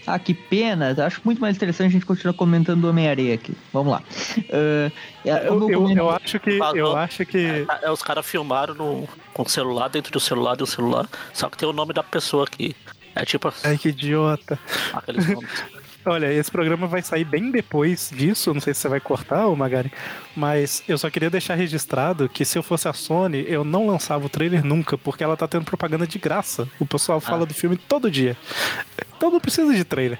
Ah, 0.06 0.18
que 0.18 0.34
pena. 0.34 0.94
Acho 1.04 1.20
muito 1.24 1.40
mais 1.40 1.56
interessante 1.56 1.88
a 1.88 1.92
gente 1.92 2.06
continuar 2.06 2.34
comentando 2.34 2.84
o 2.84 2.90
Homem-Areia 2.90 3.34
aqui. 3.34 3.54
Vamos 3.72 3.92
lá. 3.92 4.02
É, 4.48 4.90
Eu, 5.24 5.70
eu, 5.70 5.90
eu 5.90 6.10
acho 6.10 6.38
que. 6.38 6.50
Eu 6.74 6.96
acho 6.96 7.24
que. 7.24 7.66
É, 7.82 7.90
os 7.90 8.02
caras 8.02 8.26
filmaram 8.26 8.74
no, 8.74 9.08
com 9.32 9.42
o 9.42 9.48
celular, 9.48 9.88
dentro 9.88 10.12
do 10.12 10.20
celular, 10.20 10.56
do 10.56 10.66
celular. 10.66 11.08
Só 11.32 11.48
que 11.48 11.56
tem 11.56 11.68
o 11.68 11.72
nome 11.72 11.92
da 11.94 12.02
pessoa 12.02 12.44
aqui. 12.44 12.76
É 13.14 13.24
tipo 13.24 13.52
Ai, 13.62 13.78
que 13.78 13.88
idiota. 13.90 14.58
aqueles 14.92 15.26
nomes. 15.28 15.50
Olha, 16.06 16.32
esse 16.32 16.50
programa 16.50 16.86
vai 16.86 17.00
sair 17.02 17.24
bem 17.24 17.50
depois 17.50 18.10
disso. 18.14 18.52
Não 18.52 18.60
sei 18.60 18.74
se 18.74 18.80
você 18.80 18.88
vai 18.88 19.00
cortar, 19.00 19.46
ô 19.46 19.56
Magari. 19.56 19.90
Mas 20.36 20.82
eu 20.86 20.98
só 20.98 21.08
queria 21.08 21.30
deixar 21.30 21.54
registrado 21.54 22.28
que 22.28 22.44
se 22.44 22.58
eu 22.58 22.62
fosse 22.62 22.86
a 22.88 22.92
Sony, 22.92 23.44
eu 23.48 23.64
não 23.64 23.86
lançava 23.86 24.26
o 24.26 24.28
trailer 24.28 24.64
nunca, 24.64 24.98
porque 24.98 25.24
ela 25.24 25.36
tá 25.36 25.48
tendo 25.48 25.64
propaganda 25.64 26.06
de 26.06 26.18
graça. 26.18 26.68
O 26.78 26.86
pessoal 26.86 27.20
fala 27.20 27.46
do 27.46 27.54
filme 27.54 27.76
todo 27.76 28.10
dia. 28.10 28.36
Então 29.16 29.30
não 29.30 29.40
precisa 29.40 29.72
de 29.72 29.84
trailer. 29.84 30.18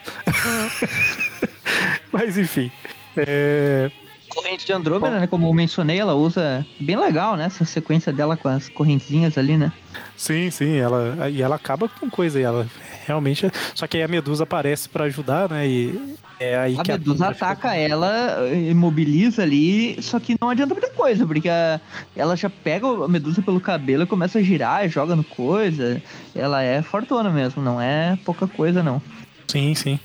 Mas 2.11 2.38
enfim. 2.38 2.73
É, 3.16 3.90
corrente 4.35 4.66
de 4.66 4.73
Andrômeda, 4.73 5.20
né? 5.20 5.27
Como 5.27 5.47
eu 5.47 5.53
mencionei, 5.55 5.99
ela 5.99 6.14
usa. 6.14 6.66
Bem 6.81 6.97
legal, 6.97 7.37
né? 7.37 7.44
Essa 7.47 7.64
sequência 7.64 8.12
dela 8.12 8.37
com 8.37 8.49
as 8.49 8.68
correntezinhas 8.68 9.38
ali, 9.38 9.57
né? 9.57 9.73
Sim, 10.16 10.51
sim, 10.51 10.77
ela 10.77 11.29
e 11.31 11.40
ela 11.42 11.57
acaba 11.57 11.88
com 11.88 12.09
coisa, 12.11 12.38
e 12.40 12.42
ela 12.42 12.66
realmente. 13.07 13.51
Só 13.75 13.87
que 13.87 13.97
aí 13.97 14.03
a 14.03 14.09
Medusa 14.09 14.44
aparece 14.44 14.88
pra 14.88 15.05
ajudar, 15.05 15.49
né? 15.49 15.66
E 15.66 16.14
é 16.40 16.57
aí 16.59 16.77
A 16.79 16.83
que 16.83 16.92
Medusa 16.92 17.33
fica- 17.33 17.47
ataca 17.47 17.77
ela, 17.77 18.49
imobiliza 18.53 19.42
ali, 19.42 20.01
só 20.03 20.18
que 20.18 20.37
não 20.40 20.51
adianta 20.51 20.75
muita 20.75 20.90
coisa, 20.90 21.27
porque 21.27 21.49
a- 21.49 21.81
ela 22.16 22.37
já 22.37 22.51
pega 22.51 22.87
a 22.87 23.09
Medusa 23.09 23.40
pelo 23.42 23.61
cabelo 23.61 24.03
e 24.03 24.07
começa 24.07 24.38
a 24.38 24.42
girar, 24.42 24.88
joga 24.88 25.14
no 25.14 25.25
coisa. 25.25 26.03
Ela 26.35 26.62
é 26.62 26.83
fortuna 26.83 27.31
mesmo, 27.31 27.62
não 27.62 27.81
é 27.81 28.18
pouca 28.25 28.47
coisa, 28.47 28.83
não. 28.83 29.01
Sim, 29.49 29.75
sim. 29.75 30.01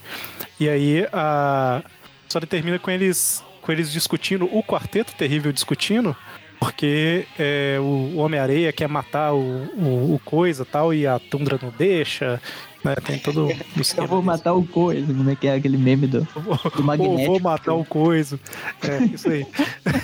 E 0.60 0.68
aí 0.70 1.08
a 1.14 1.82
história 2.28 2.48
termina 2.48 2.78
com 2.78 2.92
eles 2.92 3.44
com 3.70 3.74
eles 3.74 3.92
discutindo, 3.92 4.50
o 4.52 4.64
quarteto 4.64 5.14
terrível 5.14 5.52
discutindo, 5.52 6.16
porque 6.60 7.28
é, 7.38 7.78
o 7.80 8.16
Homem-Areia 8.16 8.74
quer 8.74 8.90
matar 8.90 9.32
o, 9.32 9.38
o, 9.78 10.16
o 10.16 10.22
coisa 10.26 10.64
e 10.64 10.66
tal, 10.66 10.92
e 10.92 11.06
a 11.06 11.20
Tundra 11.20 11.60
não 11.62 11.72
deixa. 11.78 12.42
Né? 12.84 12.96
Tem 12.96 13.20
todo 13.20 13.46
o 13.46 13.52
Eu 13.96 14.08
vou 14.08 14.24
matar 14.24 14.54
o 14.54 14.66
coisa, 14.66 15.14
como 15.14 15.30
é 15.30 15.36
que 15.36 15.48
é 15.48 15.54
aquele 15.54 15.78
meme 15.78 16.08
do, 16.08 16.28
do 16.76 16.84
magnético. 16.84 17.26
vou 17.28 17.40
matar 17.40 17.76
o 17.76 17.86
coisa. 17.86 18.40
É, 18.82 19.04
isso 19.04 19.30
aí. 19.30 19.46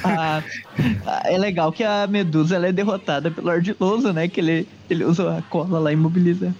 Ah, 0.03 0.43
ah, 1.07 1.21
é 1.25 1.35
legal 1.35 1.71
que 1.71 1.83
a 1.83 2.05
Medusa 2.05 2.57
ela 2.57 2.67
é 2.67 2.71
derrotada 2.71 3.31
pelo 3.31 3.49
Ardiloso, 3.49 4.13
né? 4.13 4.27
Que 4.27 4.41
ele, 4.41 4.67
ele 4.87 5.03
usa 5.05 5.39
a 5.39 5.41
cola 5.41 5.79
lá 5.79 5.89
e 5.89 5.95
imobiliza. 5.95 6.53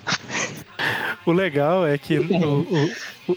O 1.25 1.31
legal 1.31 1.85
é 1.88 1.97
que 1.97 2.17
no, 2.39 2.61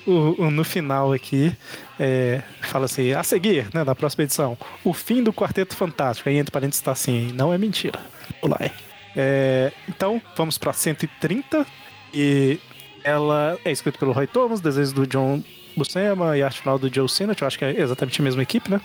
o- 0.06 0.34
o- 0.46 0.50
no 0.50 0.64
final 0.64 1.12
aqui 1.12 1.52
é, 1.98 2.42
fala 2.62 2.84
assim, 2.84 3.12
a 3.12 3.22
seguir, 3.22 3.66
né, 3.72 3.82
na 3.84 3.94
próxima 3.94 4.24
edição, 4.24 4.56
o 4.84 4.92
fim 4.92 5.22
do 5.22 5.32
Quarteto 5.32 5.74
Fantástico. 5.76 6.28
Aí 6.28 6.36
entre 6.36 6.50
parênteses 6.52 6.80
está 6.80 6.92
assim, 6.92 7.32
não 7.34 7.52
é 7.52 7.58
mentira. 7.58 7.98
Vamos 8.42 8.58
lá. 8.60 8.70
É, 9.16 9.72
então, 9.88 10.20
vamos 10.36 10.58
para 10.58 10.72
130 10.72 11.66
e 12.14 12.60
ela 13.02 13.58
é 13.64 13.70
escrita 13.72 13.98
pelo 13.98 14.12
Roy 14.12 14.26
Thomas, 14.26 14.60
desenhos 14.60 14.92
do 14.92 15.06
John 15.06 15.42
Buscema 15.76 16.36
e 16.36 16.42
arte 16.42 16.60
final 16.60 16.78
do 16.78 16.92
Joe 16.92 17.08
Sinnott, 17.08 17.40
eu 17.40 17.46
acho 17.48 17.58
que 17.58 17.64
é 17.64 17.80
exatamente 17.80 18.20
a 18.20 18.24
mesma 18.24 18.42
equipe, 18.42 18.70
né? 18.70 18.80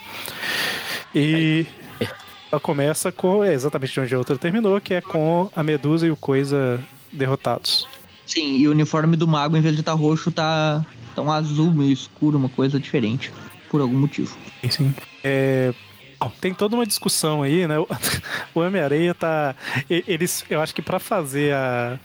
E 1.13 1.65
ela 2.51 2.59
começa 2.61 3.11
com, 3.11 3.43
é 3.43 3.53
exatamente 3.53 3.93
de 3.93 3.99
onde 3.99 4.15
a 4.15 4.17
outra 4.17 4.37
terminou, 4.37 4.79
que 4.79 4.93
é 4.93 5.01
com 5.01 5.49
a 5.55 5.63
Medusa 5.63 6.05
e 6.07 6.11
o 6.11 6.15
Coisa 6.15 6.79
derrotados. 7.11 7.87
Sim, 8.25 8.57
e 8.57 8.67
o 8.67 8.71
uniforme 8.71 9.15
do 9.15 9.27
mago, 9.27 9.57
em 9.57 9.61
vez 9.61 9.75
de 9.75 9.81
estar 9.81 9.93
roxo, 9.93 10.31
tá, 10.31 10.85
tá 11.15 11.21
um 11.21 11.31
azul 11.31 11.71
meio 11.71 11.91
escuro, 11.91 12.37
uma 12.37 12.49
coisa 12.49 12.79
diferente. 12.79 13.31
Por 13.69 13.81
algum 13.81 13.97
motivo. 13.97 14.37
Sim. 14.69 14.93
É, 15.23 15.73
tem 16.39 16.53
toda 16.53 16.75
uma 16.75 16.85
discussão 16.85 17.43
aí, 17.43 17.67
né? 17.67 17.75
O, 18.53 18.59
Homem-Areia 18.59 19.13
tá. 19.15 19.55
Eles, 19.89 20.45
eu 20.49 20.61
acho 20.61 20.75
que 20.75 20.81
pra 20.81 20.99
fazer 20.99 21.53
a, 21.53 21.99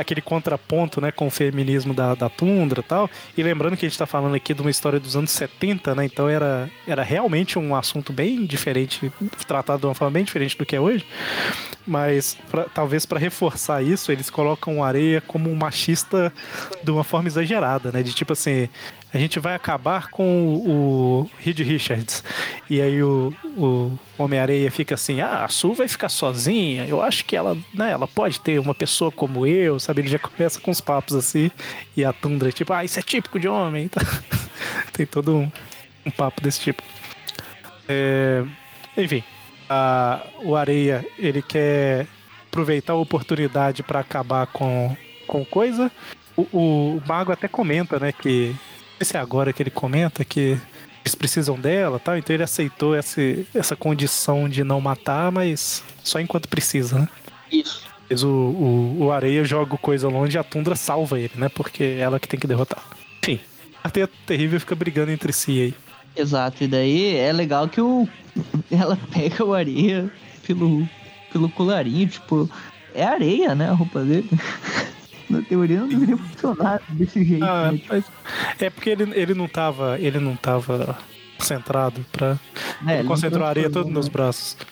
aquele 0.00 0.20
contraponto 0.20 1.00
né, 1.00 1.10
com 1.12 1.26
o 1.26 1.30
feminismo 1.30 1.92
da, 1.94 2.14
da 2.14 2.28
tundra 2.28 2.80
e 2.80 2.82
tal. 2.82 3.10
E 3.36 3.42
lembrando 3.42 3.76
que 3.76 3.84
a 3.86 3.88
gente 3.88 3.98
tá 3.98 4.06
falando 4.06 4.34
aqui 4.34 4.54
de 4.54 4.60
uma 4.60 4.70
história 4.70 4.98
dos 5.00 5.16
anos 5.16 5.30
70, 5.30 5.94
né? 5.94 6.04
Então 6.04 6.28
era, 6.28 6.70
era 6.86 7.02
realmente 7.02 7.58
um 7.58 7.74
assunto 7.74 8.12
bem 8.12 8.44
diferente, 8.46 9.12
tratado 9.46 9.80
de 9.80 9.86
uma 9.86 9.94
forma 9.94 10.12
bem 10.12 10.24
diferente 10.24 10.56
do 10.56 10.64
que 10.66 10.76
é 10.76 10.80
hoje. 10.80 11.04
Mas 11.86 12.36
pra- 12.50 12.64
talvez 12.64 13.06
para 13.06 13.18
reforçar 13.18 13.82
isso, 13.82 14.12
eles 14.12 14.28
colocam 14.28 14.78
o 14.78 14.84
Areia 14.84 15.20
como 15.22 15.50
um 15.50 15.54
machista 15.54 16.32
de 16.82 16.90
uma 16.90 17.02
forma 17.04 17.28
exagerada, 17.28 17.90
né? 17.90 18.02
De 18.02 18.12
tipo 18.12 18.32
assim, 18.34 18.68
a 19.12 19.18
gente 19.18 19.40
vai 19.40 19.54
acabar 19.54 20.08
com 20.08 20.24
o, 20.44 20.70
o 21.24 21.30
Reed 21.38 21.60
Richards. 21.60 22.22
E 22.68 22.80
aí 22.80 23.02
o, 23.02 23.32
o 23.56 23.98
Homem-Areia 24.18 24.70
fica 24.70 24.94
assim, 24.94 25.20
ah, 25.20 25.44
a 25.44 25.48
Sue 25.48 25.74
vai 25.74 25.88
ficar 25.88 26.08
sozinha, 26.08 26.86
eu 26.86 27.00
acho 27.02 27.24
que 27.24 27.34
ela, 27.34 27.56
né, 27.72 27.90
ela 27.92 28.06
pode 28.06 28.38
ter 28.40 28.58
uma 28.58 28.74
pessoa 28.74 29.10
como 29.10 29.46
eu, 29.46 29.78
sabe? 29.80 30.02
Ele 30.02 30.08
já 30.08 30.18
começa 30.18 30.60
com 30.60 30.70
uns 30.70 30.80
papos 30.80 31.14
assim, 31.16 31.50
e 31.96 32.04
a 32.04 32.12
Tundra, 32.12 32.52
tipo, 32.52 32.72
ah, 32.72 32.84
isso 32.84 32.98
é 32.98 33.02
típico 33.02 33.40
de 33.40 33.48
homem. 33.48 33.88
Tá? 33.88 34.00
Tem 34.92 35.06
todo 35.06 35.34
um, 35.36 35.50
um 36.04 36.10
papo 36.10 36.42
desse 36.42 36.60
tipo. 36.60 36.82
É, 37.88 38.44
enfim, 38.96 39.22
a- 39.70 40.20
o 40.42 40.54
Areia, 40.54 41.04
ele 41.18 41.40
quer 41.40 42.06
aproveitar 42.48 42.92
a 42.92 42.96
oportunidade 42.96 43.82
para 43.82 44.00
acabar 44.00 44.46
com, 44.48 44.94
com 45.26 45.44
coisa. 45.44 45.90
O, 46.36 46.42
o 46.52 47.02
Mago 47.06 47.32
até 47.32 47.48
comenta, 47.48 47.98
né, 47.98 48.12
que 48.12 48.54
sei 48.98 49.06
se 49.06 49.16
é 49.16 49.20
agora 49.20 49.52
que 49.52 49.62
ele 49.62 49.70
comenta 49.70 50.24
que 50.24 50.58
eles 51.04 51.14
precisam 51.14 51.58
dela, 51.58 51.98
tal. 51.98 52.16
Então 52.16 52.34
ele 52.34 52.42
aceitou 52.42 52.96
esse, 52.96 53.46
essa 53.54 53.74
condição 53.74 54.48
de 54.48 54.62
não 54.62 54.80
matar, 54.80 55.32
mas 55.32 55.82
só 56.02 56.20
enquanto 56.20 56.48
precisa, 56.48 56.98
né? 56.98 57.08
Isso. 57.50 57.86
Mas 58.10 58.22
o, 58.22 58.28
o, 58.28 59.04
o 59.04 59.12
Areia 59.12 59.44
joga 59.44 59.76
coisa 59.76 60.08
longe 60.08 60.36
e 60.36 60.38
a 60.38 60.44
Tundra 60.44 60.74
salva 60.74 61.18
ele, 61.18 61.32
né? 61.34 61.48
Porque 61.48 61.82
é 61.82 61.98
ela 61.98 62.18
que 62.18 62.28
tem 62.28 62.40
que 62.40 62.46
derrotar. 62.46 62.82
Enfim, 63.22 63.40
a 63.82 63.90
Teia 63.90 64.08
Terrível 64.26 64.60
fica 64.60 64.74
brigando 64.74 65.10
entre 65.10 65.32
si 65.32 65.62
aí. 65.62 65.74
Exato, 66.16 66.64
e 66.64 66.68
daí 66.68 67.16
é 67.16 67.32
legal 67.32 67.68
que 67.68 67.80
o 67.80 68.08
ela 68.70 68.98
pega 69.12 69.44
o 69.44 69.54
areia 69.54 70.10
pelo, 70.46 70.88
pelo 71.30 71.48
colarinho, 71.50 72.08
tipo, 72.08 72.50
é 72.94 73.04
areia, 73.04 73.54
né, 73.54 73.68
a 73.68 73.72
roupa 73.72 74.00
dele. 74.00 74.28
Na 75.30 75.42
teoria 75.42 75.80
não 75.80 75.88
deveria 75.88 76.16
funcionar 76.16 76.80
desse 76.90 77.24
jeito, 77.24 77.44
Ah, 77.44 77.70
né? 77.72 78.04
É 78.58 78.70
porque 78.70 78.90
ele, 78.90 79.10
ele 79.14 79.34
não 79.34 79.46
tava. 79.48 79.98
Ele 80.00 80.18
não 80.18 80.34
tava 80.36 80.96
concentrado 81.38 82.04
pra. 82.10 82.38
é, 82.86 82.90
ele 82.92 82.98
ele 83.00 83.08
concentrou 83.08 83.40
não 83.40 83.46
a 83.46 83.50
areia 83.50 83.70
todo 83.70 83.90
transformou, 83.92 83.98
nos 84.02 84.08
braços. 84.08 84.56
né? 84.60 84.68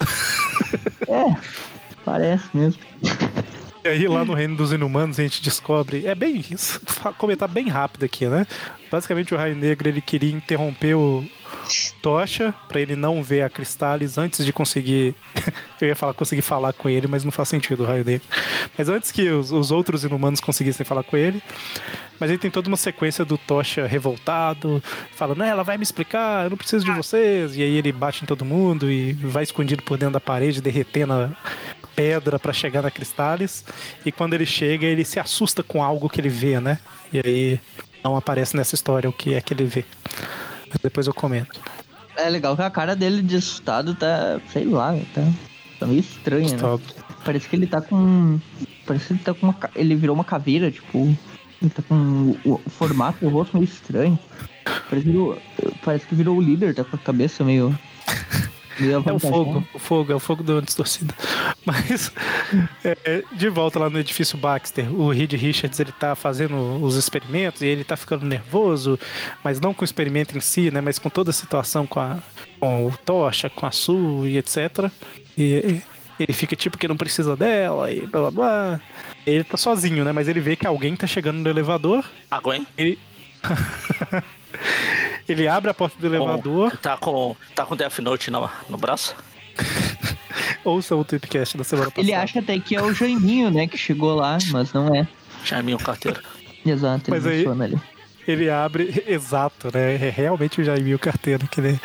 É, 1.09 1.37
parece 2.05 2.45
mesmo. 2.55 2.81
E 3.85 3.89
aí 3.89 4.09
lá 4.09 4.25
no 4.25 4.35
Reino 4.35 4.57
dos 4.57 4.73
Inumanos 4.73 5.21
a 5.21 5.23
gente 5.23 5.41
descobre. 5.43 6.05
É 6.07 6.15
bem. 6.15 6.43
fa- 6.87 7.13
Comentar 7.13 7.49
bem 7.49 7.69
rápido 7.69 8.05
aqui, 8.05 8.27
né? 8.27 8.45
Basicamente 8.91 9.33
o 9.33 9.37
Raio 9.37 9.55
Negro 9.55 9.89
ele 9.89 10.01
queria 10.01 10.33
interromper 10.33 10.95
o 10.95 11.25
Tocha 12.01 12.55
pra 12.69 12.81
ele 12.81 12.95
não 12.97 13.23
ver 13.23 13.43
a 13.43 13.51
Cristales 13.51 14.19
antes 14.19 14.45
de 14.45 14.53
conseguir. 14.53 15.15
Eu 15.81 15.89
ia 15.89 15.97
falar 15.97 16.15
conseguir 16.15 16.43
falar 16.43 16.73
com 16.73 16.89
ele, 16.89 17.07
mas 17.07 17.25
não 17.25 17.33
faz 17.33 17.49
sentido 17.49 17.83
o 17.83 17.87
Raio 17.87 18.05
Negro. 18.05 18.27
Mas 18.77 18.89
antes 18.89 19.11
que 19.11 19.29
os, 19.29 19.51
os 19.51 19.71
outros 19.71 20.05
inumanos 20.05 20.41
conseguissem 20.41 20.87
falar 20.87 21.03
com 21.03 21.17
ele. 21.17 21.43
Mas 22.19 22.31
aí 22.31 22.39
tem 22.39 22.51
toda 22.51 22.69
uma 22.69 22.77
sequência 22.77 23.25
do 23.25 23.37
Tocha 23.37 23.87
revoltado, 23.87 24.83
falando, 25.15 25.43
ela 25.43 25.63
vai 25.63 25.77
me 25.77 25.83
explicar, 25.83 26.45
eu 26.45 26.51
não 26.51 26.57
preciso 26.57 26.85
de 26.85 26.91
vocês. 26.93 27.57
E 27.57 27.63
aí 27.63 27.77
ele 27.77 27.93
bate 27.93 28.23
em 28.23 28.27
todo 28.27 28.45
mundo 28.45 28.91
e 28.91 29.13
vai 29.13 29.43
escondido 29.43 29.83
por 29.83 29.99
dentro 29.99 30.15
da 30.15 30.21
parede, 30.21 30.63
derretendo 30.63 31.13
a 31.13 31.31
pedra 31.95 32.39
pra 32.39 32.53
chegar 32.53 32.83
na 32.83 32.91
Cristales. 32.91 33.65
E 34.05 34.13
quando 34.13 34.35
ele 34.35 34.47
chega, 34.47 34.87
ele 34.87 35.05
se 35.05 35.21
assusta 35.21 35.63
com 35.63 35.83
algo 35.83 36.09
que 36.09 36.21
ele 36.21 36.29
vê, 36.29 36.59
né? 36.61 36.79
E 37.13 37.21
aí 37.25 37.61
não 38.03 38.17
aparece 38.17 38.57
nessa 38.57 38.75
história 38.75 39.11
o 39.11 39.13
que 39.13 39.35
é 39.35 39.41
que 39.41 39.53
ele 39.53 39.65
vê. 39.65 39.85
Depois 40.83 41.07
eu 41.07 41.15
comento. 41.15 41.61
É 42.17 42.31
legal 42.31 42.57
que 42.57 42.63
a 42.63 42.71
cara 42.71 42.97
dele 42.97 43.23
de 43.23 43.37
assustado 43.37 43.95
tá, 43.95 44.41
sei 44.53 44.65
lá, 44.65 44.95
tá, 45.15 45.23
tá 45.79 45.87
meio 45.87 46.01
estranha, 46.01 46.57
né? 46.57 46.79
Parece 47.25 47.49
que 47.49 47.57
ele 47.57 47.67
tá 47.67 47.81
com. 47.81 48.41
Parece 48.87 49.07
que 49.09 49.13
ele 49.15 49.21
tá 49.21 49.35
com 49.35 49.47
uma. 49.47 49.57
Ele 49.75 49.95
virou 49.95 50.15
uma 50.15 50.25
caveira, 50.25 50.71
tipo. 50.71 51.15
Ele 51.61 51.71
tá 51.71 51.83
com 51.83 52.37
o, 52.45 52.55
o 52.55 52.71
formato 52.71 53.21
do 53.21 53.29
rosto 53.29 53.57
meio 53.57 53.65
estranho. 53.65 54.19
Parece 54.89 55.07
que, 55.07 55.11
virou, 55.11 55.39
parece 55.85 56.07
que 56.07 56.15
virou 56.15 56.37
o 56.37 56.41
líder, 56.41 56.75
tá 56.75 56.85
com 56.85 56.97
a 56.97 56.99
cabeça 56.99 57.45
meio. 57.45 57.77
É 58.79 59.13
o 59.13 59.19
fogo, 59.19 59.65
o 59.73 59.79
fogo, 59.79 60.13
é 60.13 60.15
o 60.15 60.21
fogo 60.21 60.43
do 60.43 60.61
distorcida. 60.61 61.15
Mas, 61.65 62.13
é, 62.85 63.23
de 63.33 63.49
volta 63.49 63.79
lá 63.79 63.89
no 63.89 63.99
edifício 63.99 64.37
Baxter, 64.39 64.93
o 64.93 65.11
Reed 65.11 65.33
Richards 65.33 65.81
ele 65.81 65.93
tá 65.93 66.15
fazendo 66.15 66.57
os 66.83 66.97
experimentos 66.97 67.63
e 67.63 67.67
ele 67.67 67.85
tá 67.85 67.97
ficando 67.97 68.25
nervoso, 68.27 68.99
mas 69.43 69.61
não 69.61 69.75
com 69.75 69.83
o 69.83 69.85
experimento 69.85 70.37
em 70.37 70.41
si, 70.41 70.71
né? 70.71 70.81
Mas 70.81 70.99
com 70.99 71.09
toda 71.09 71.31
a 71.31 71.33
situação 71.33 71.87
com, 71.87 71.99
a, 71.99 72.19
com 72.61 72.87
o 72.87 72.97
Tocha, 73.05 73.51
com 73.51 73.67
a 73.67 73.71
Sue 73.73 74.31
e 74.31 74.39
etc. 74.39 74.91
E 75.37 75.83
ele 76.19 76.33
fica 76.33 76.55
tipo 76.55 76.79
que 76.79 76.89
não 76.89 76.97
precisa 76.97 77.37
dela 77.37 77.91
e 77.91 78.07
blá 78.07 78.21
blá 78.23 78.31
blá. 78.31 78.81
Ele 79.27 79.45
tá 79.45 79.57
sozinho, 79.57 80.05
né? 80.05 80.13
Mas 80.13 80.29
ele 80.29 80.41
vê 80.41 80.55
que 80.55 80.67
alguém 80.67 80.95
tá 80.95 81.07
chegando 81.07 81.39
no 81.39 81.49
elevador. 81.49 82.05
A 82.31 82.41
Gwen? 82.41 82.67
Ele. 82.77 82.99
Ele 85.29 85.47
abre 85.49 85.71
a 85.71 85.75
porta 85.75 85.97
do 85.99 86.07
elevador. 86.07 86.71
Com, 86.71 86.77
tá 86.77 86.97
com, 86.97 87.37
tá 87.55 87.65
com 87.67 87.77
Death 87.77 87.99
Note 88.01 88.31
no, 88.31 88.49
no 88.69 88.77
braço? 88.77 89.15
Ouça 90.65 90.95
o 90.97 91.05
Tweepcast 91.05 91.57
da 91.57 91.65
semana 91.65 91.91
passada. 91.91 92.07
Ele 92.07 92.13
acha 92.15 92.41
até 92.41 92.59
que 92.59 92.75
é 92.77 92.83
o 92.83 92.93
Jaiminho, 92.93 93.51
né, 93.51 93.67
que 93.67 93.79
chegou 93.79 94.15
lá, 94.15 94.37
mas 94.51 94.73
não 94.73 94.95
é. 94.95 95.07
Jaiminho 95.45 95.79
Carteiro. 95.79 96.21
Exato, 96.65 97.05
ele 97.11 97.17
Mas 97.17 97.27
aí- 97.27 97.37
funciona 97.39 97.65
ali. 97.65 97.79
Ele 98.27 98.51
abre. 98.51 99.05
Exato, 99.07 99.69
né? 99.73 99.95
É 99.95 100.11
realmente 100.11 100.61
o 100.61 100.65
Jaime 100.65 100.99
Carteiro 100.99 101.47
que 101.47 101.61
ele. 101.61 101.81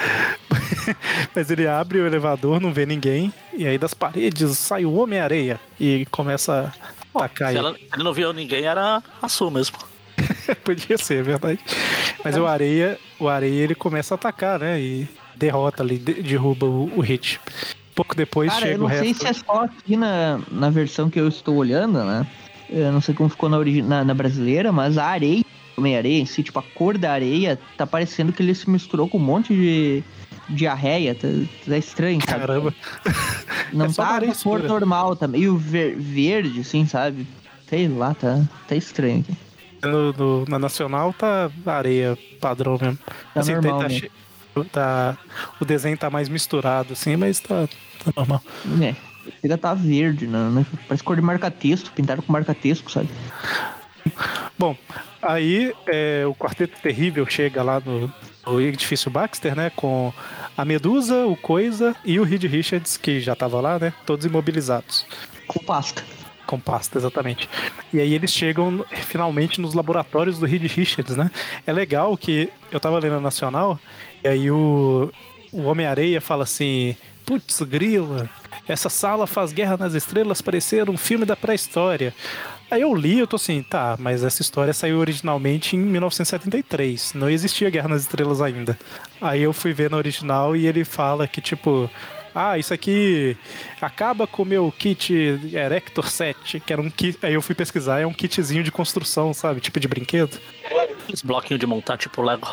Mas 1.36 1.52
ele 1.52 1.68
abre 1.68 2.00
o 2.00 2.08
elevador, 2.08 2.60
não 2.60 2.74
vê 2.74 2.84
ninguém. 2.84 3.32
E 3.56 3.68
aí 3.68 3.78
das 3.78 3.94
paredes 3.94 4.58
sai 4.58 4.84
o 4.84 4.94
Homem-Areia 4.96 5.60
e 5.80 6.08
começa 6.10 6.74
a 7.14 7.20
atacar 7.20 7.50
Se 7.50 7.58
ele. 7.60 7.60
ela, 7.60 7.76
ele 7.94 8.04
não 8.04 8.12
viu 8.12 8.34
ninguém, 8.34 8.64
era 8.66 9.04
a 9.22 9.30
Su 9.30 9.52
mesmo. 9.52 9.78
Podia 10.64 10.98
ser, 10.98 11.20
é 11.20 11.24
verdade. 11.24 11.60
Mas 12.24 12.38
o 12.38 12.46
Areia, 12.46 12.98
o 13.20 13.28
Areia 13.28 13.64
ele 13.64 13.76
começa 13.76 14.14
a 14.14 14.16
atacar, 14.16 14.60
né? 14.60 14.80
E 14.80 15.08
derrota 15.36 15.84
ali, 15.84 15.98
de- 15.98 16.22
derruba 16.22 16.66
o, 16.66 16.92
o 16.98 17.02
Hit. 17.02 17.40
Pouco 17.96 18.16
depois 18.16 18.50
Cara, 18.52 18.62
chega 18.62 18.76
eu 18.76 18.80
o 18.80 18.84
não 18.84 18.90
sei 18.90 19.08
resto. 19.10 19.22
se 19.22 19.28
é 19.28 19.34
só 19.34 19.64
aqui 19.66 19.98
na, 19.98 20.40
na 20.52 20.70
versão 20.70 21.10
que 21.10 21.20
eu 21.20 21.28
estou 21.28 21.56
olhando, 21.56 22.04
né? 22.04 22.26
Eu 22.70 22.92
não 22.92 23.02
sei 23.02 23.14
como 23.14 23.30
ficou 23.30 23.50
na, 23.50 23.58
na, 23.84 24.04
na 24.06 24.14
brasileira, 24.14 24.72
mas 24.72 24.98
a 24.98 25.06
areia, 25.06 25.44
Homem-Areia 25.78 26.22
em 26.22 26.26
si, 26.26 26.42
tipo, 26.42 26.58
a 26.60 26.64
cor 26.64 26.98
da 26.98 27.12
areia, 27.12 27.60
tá 27.78 27.86
parecendo 27.86 28.32
que 28.32 28.42
ele 28.42 28.56
se 28.56 28.70
misturou 28.70 29.10
com 29.10 29.18
um 29.18 29.22
monte 29.22 29.54
de 29.54 30.04
diarreia. 30.50 31.14
Tá, 31.16 31.28
tá 31.68 31.78
estranho, 31.78 32.20
sabe? 32.26 32.40
Caramba. 32.40 32.74
Não 33.74 33.86
é 33.86 33.90
tá 33.94 34.20
na 34.22 34.36
cor 34.36 34.64
normal, 34.64 35.16
tá 35.16 35.28
meio 35.28 35.58
ver- 35.58 35.96
verde, 35.98 36.62
assim, 36.62 36.86
sabe? 36.86 37.28
Sei 37.68 37.88
lá, 37.88 38.14
tá, 38.14 38.42
tá 38.68 38.76
estranho 38.76 39.20
aqui. 39.20 39.34
No, 39.84 40.14
no- 40.14 40.46
na 40.48 40.60
Nacional 40.60 41.14
tá 41.14 41.50
areia 41.66 42.18
padrão 42.40 42.78
mesmo. 42.82 42.98
Tá 43.34 43.40
Assim, 43.40 43.54
normal 43.54 43.80
tá 43.80 43.88
mesmo. 43.90 44.00
che- 44.02 44.64
tá- 44.72 45.18
o 45.60 45.66
desenho 45.66 45.98
tá 45.98 46.10
mais 46.10 46.30
misturado, 46.30 46.94
assim, 46.94 47.16
mas 47.16 47.40
tá, 47.40 47.68
tá 48.04 48.12
normal. 48.16 48.42
É, 48.82 48.96
chega 49.42 49.56
a 49.56 49.58
tá 49.58 49.74
verde, 49.74 50.28
né? 50.28 50.50
né? 50.50 50.66
Parece 50.88 51.04
cor 51.04 51.16
de 51.16 51.22
marca-texto, 51.22 51.92
pintaram 51.94 52.22
com 52.22 52.32
marca-texto, 52.32 52.92
sabe? 52.92 53.10
Bom, 54.58 54.76
aí 55.22 55.74
é, 55.88 56.24
o 56.28 56.34
Quarteto 56.36 56.80
Terrível 56.82 57.26
chega 57.28 57.64
lá 57.64 57.80
no, 57.80 58.12
no 58.46 58.62
edifício 58.62 59.10
Baxter, 59.10 59.56
né? 59.56 59.72
Com 59.76 60.14
a 60.58 60.66
Medusa, 60.66 61.26
o 61.26 61.36
Coisa 61.36 61.96
e 62.06 62.20
o 62.20 62.24
Reed 62.24 62.44
Richards, 62.44 62.98
que 62.98 63.20
já 63.20 63.36
tava 63.36 63.60
lá, 63.62 63.80
né? 63.80 63.94
Todos 64.06 64.26
imobilizados. 64.26 65.06
Com 65.48 65.60
pasta. 65.64 66.04
Com 66.52 66.60
pasta, 66.60 66.98
exatamente. 66.98 67.50
E 67.94 68.02
aí 68.02 68.14
eles 68.14 68.30
chegam 68.30 68.84
finalmente 69.08 69.62
nos 69.62 69.74
laboratórios 69.74 70.38
do 70.38 70.46
Reed 70.46 70.64
Richards, 70.70 71.16
né? 71.16 71.32
É 71.66 71.72
legal 71.72 72.18
que 72.18 72.50
eu 72.70 72.78
tava 72.78 73.00
lendo 73.00 73.22
Nacional, 73.22 73.80
e 74.22 74.28
aí 74.28 74.52
o, 74.52 75.10
o 75.50 75.62
Homem-Areia 75.62 76.20
fala 76.20 76.44
assim: 76.44 76.94
Putz, 77.26 77.62
grila, 77.62 78.30
essa 78.68 78.90
sala 78.90 79.26
faz 79.26 79.54
Guerra 79.54 79.78
nas 79.78 79.94
Estrelas 79.94 80.42
parecer 80.42 80.90
um 80.90 80.98
filme 80.98 81.24
da 81.24 81.38
pré-história. 81.38 82.14
Aí 82.70 82.82
eu 82.82 82.94
li, 82.94 83.20
eu 83.20 83.28
tô 83.28 83.38
assim, 83.38 83.64
tá, 83.64 83.96
mas 83.98 84.22
essa 84.22 84.42
história 84.42 84.74
saiu 84.74 84.98
originalmente 84.98 85.78
em 85.78 85.80
1973. 85.80 87.14
Não 87.14 87.30
existia 87.30 87.70
Guerra 87.70 87.88
nas 87.88 88.02
Estrelas 88.02 88.42
ainda. 88.42 88.78
Aí 89.22 89.42
eu 89.42 89.54
fui 89.54 89.72
ver 89.72 89.90
na 89.90 89.96
original 89.96 90.54
e 90.54 90.68
ele 90.68 90.84
fala 90.84 91.30
que, 91.30 91.40
tipo, 91.40 91.90
ah, 92.34 92.58
isso 92.58 92.74
aqui 92.74 93.36
acaba 93.82 94.26
com 94.28 94.44
o 94.44 94.46
meu 94.46 94.74
kit 94.78 95.14
Erector 95.54 96.10
7, 96.10 96.60
que 96.60 96.72
era 96.74 96.82
um 96.82 96.90
kit. 96.90 97.18
Aí 97.22 97.34
eu 97.34 97.42
fui 97.42 97.56
pesquisar, 97.56 98.00
é 98.00 98.06
um 98.08 98.14
kitzinho 98.14 98.64
de 98.64 98.72
construção, 98.72 99.34
sabe? 99.34 99.60
Tipo 99.60 99.80
de 99.80 99.88
brinquedo. 99.88 100.40
Esse 101.12 101.26
bloquinho 101.26 101.60
de 101.60 101.66
montar, 101.68 101.98
tipo 101.98 102.22
Lego. 102.22 102.48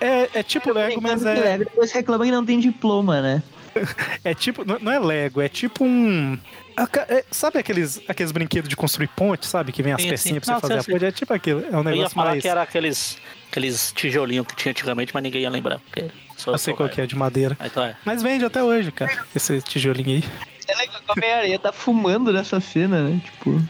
É, 0.00 0.38
é 0.38 0.42
tipo 0.42 0.72
Lego, 0.72 1.00
mas 1.00 1.24
é, 1.26 1.34
Lego, 1.34 1.64
Depois 1.64 1.90
reclama 1.92 2.24
que 2.24 2.30
não 2.30 2.44
tem 2.44 2.60
diploma, 2.60 3.20
né? 3.20 3.42
é 4.22 4.34
tipo. 4.34 4.64
Não 4.64 4.92
é 4.92 4.98
Lego, 4.98 5.40
é 5.40 5.48
tipo 5.48 5.84
um. 5.84 6.38
aca- 6.76 7.06
é- 7.08 7.24
sabe 7.30 7.58
aqueles, 7.58 8.00
aqueles 8.06 8.30
brinquedos 8.30 8.68
de 8.68 8.76
construir 8.76 9.08
ponte, 9.08 9.46
sabe? 9.46 9.72
Que 9.72 9.82
vem 9.82 9.92
as 9.94 10.02
Sim, 10.02 10.10
pecinhas 10.10 10.44
sim. 10.44 10.52
pra 10.52 10.60
você 10.60 10.62
Não, 10.62 10.68
fazer 10.68 10.82
sim, 10.82 10.90
a 10.90 10.94
ponte. 10.94 11.04
É 11.06 11.12
tipo 11.12 11.32
aquilo. 11.34 11.60
É 11.64 11.70
um 11.76 11.80
Eu 11.80 11.84
ia 11.84 11.90
negócio 11.92 12.14
falar 12.14 12.30
mais. 12.30 12.42
que 12.42 12.48
era 12.48 12.62
aqueles, 12.62 13.16
aqueles 13.50 13.92
tijolinhos 13.92 14.46
que 14.46 14.54
tinha 14.56 14.70
antigamente, 14.70 15.12
mas 15.14 15.22
ninguém 15.22 15.42
ia 15.42 15.50
lembrar. 15.50 15.78
Porque 15.80 16.04
sou 16.36 16.54
Eu 16.54 16.58
sei 16.58 16.74
qual 16.74 16.88
que 16.88 17.00
é, 17.00 17.06
de 17.06 17.16
madeira. 17.16 17.56
Ah, 17.60 17.66
Então 17.66 17.82
é. 17.84 17.96
Mas 18.04 18.22
vende 18.22 18.44
até 18.44 18.62
hoje, 18.62 18.90
cara. 18.92 19.24
Esse 19.34 19.60
tijolinho 19.62 20.16
aí. 20.16 20.24
É 20.68 20.74
legal 20.76 21.00
que 21.00 21.10
o 21.10 21.12
Homem-Aranha 21.16 21.58
tá 21.58 21.72
fumando 21.72 22.32
nessa 22.32 22.60
cena, 22.60 23.02
né? 23.02 23.20
Tipo, 23.24 23.60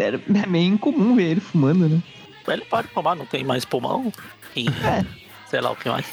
era- 0.00 0.20
é 0.42 0.46
meio 0.46 0.74
incomum 0.74 1.16
ver 1.16 1.24
ele 1.24 1.40
fumando, 1.40 1.88
né? 1.88 2.00
Ele 2.48 2.62
pode 2.64 2.88
fumar, 2.88 3.14
não 3.16 3.26
tem 3.26 3.44
mais 3.44 3.64
pulmão. 3.64 4.12
E, 4.56 4.66
É. 4.68 5.04
Sei 5.46 5.60
lá 5.60 5.70
o 5.72 5.76
que 5.76 5.88
mais. 5.88 6.06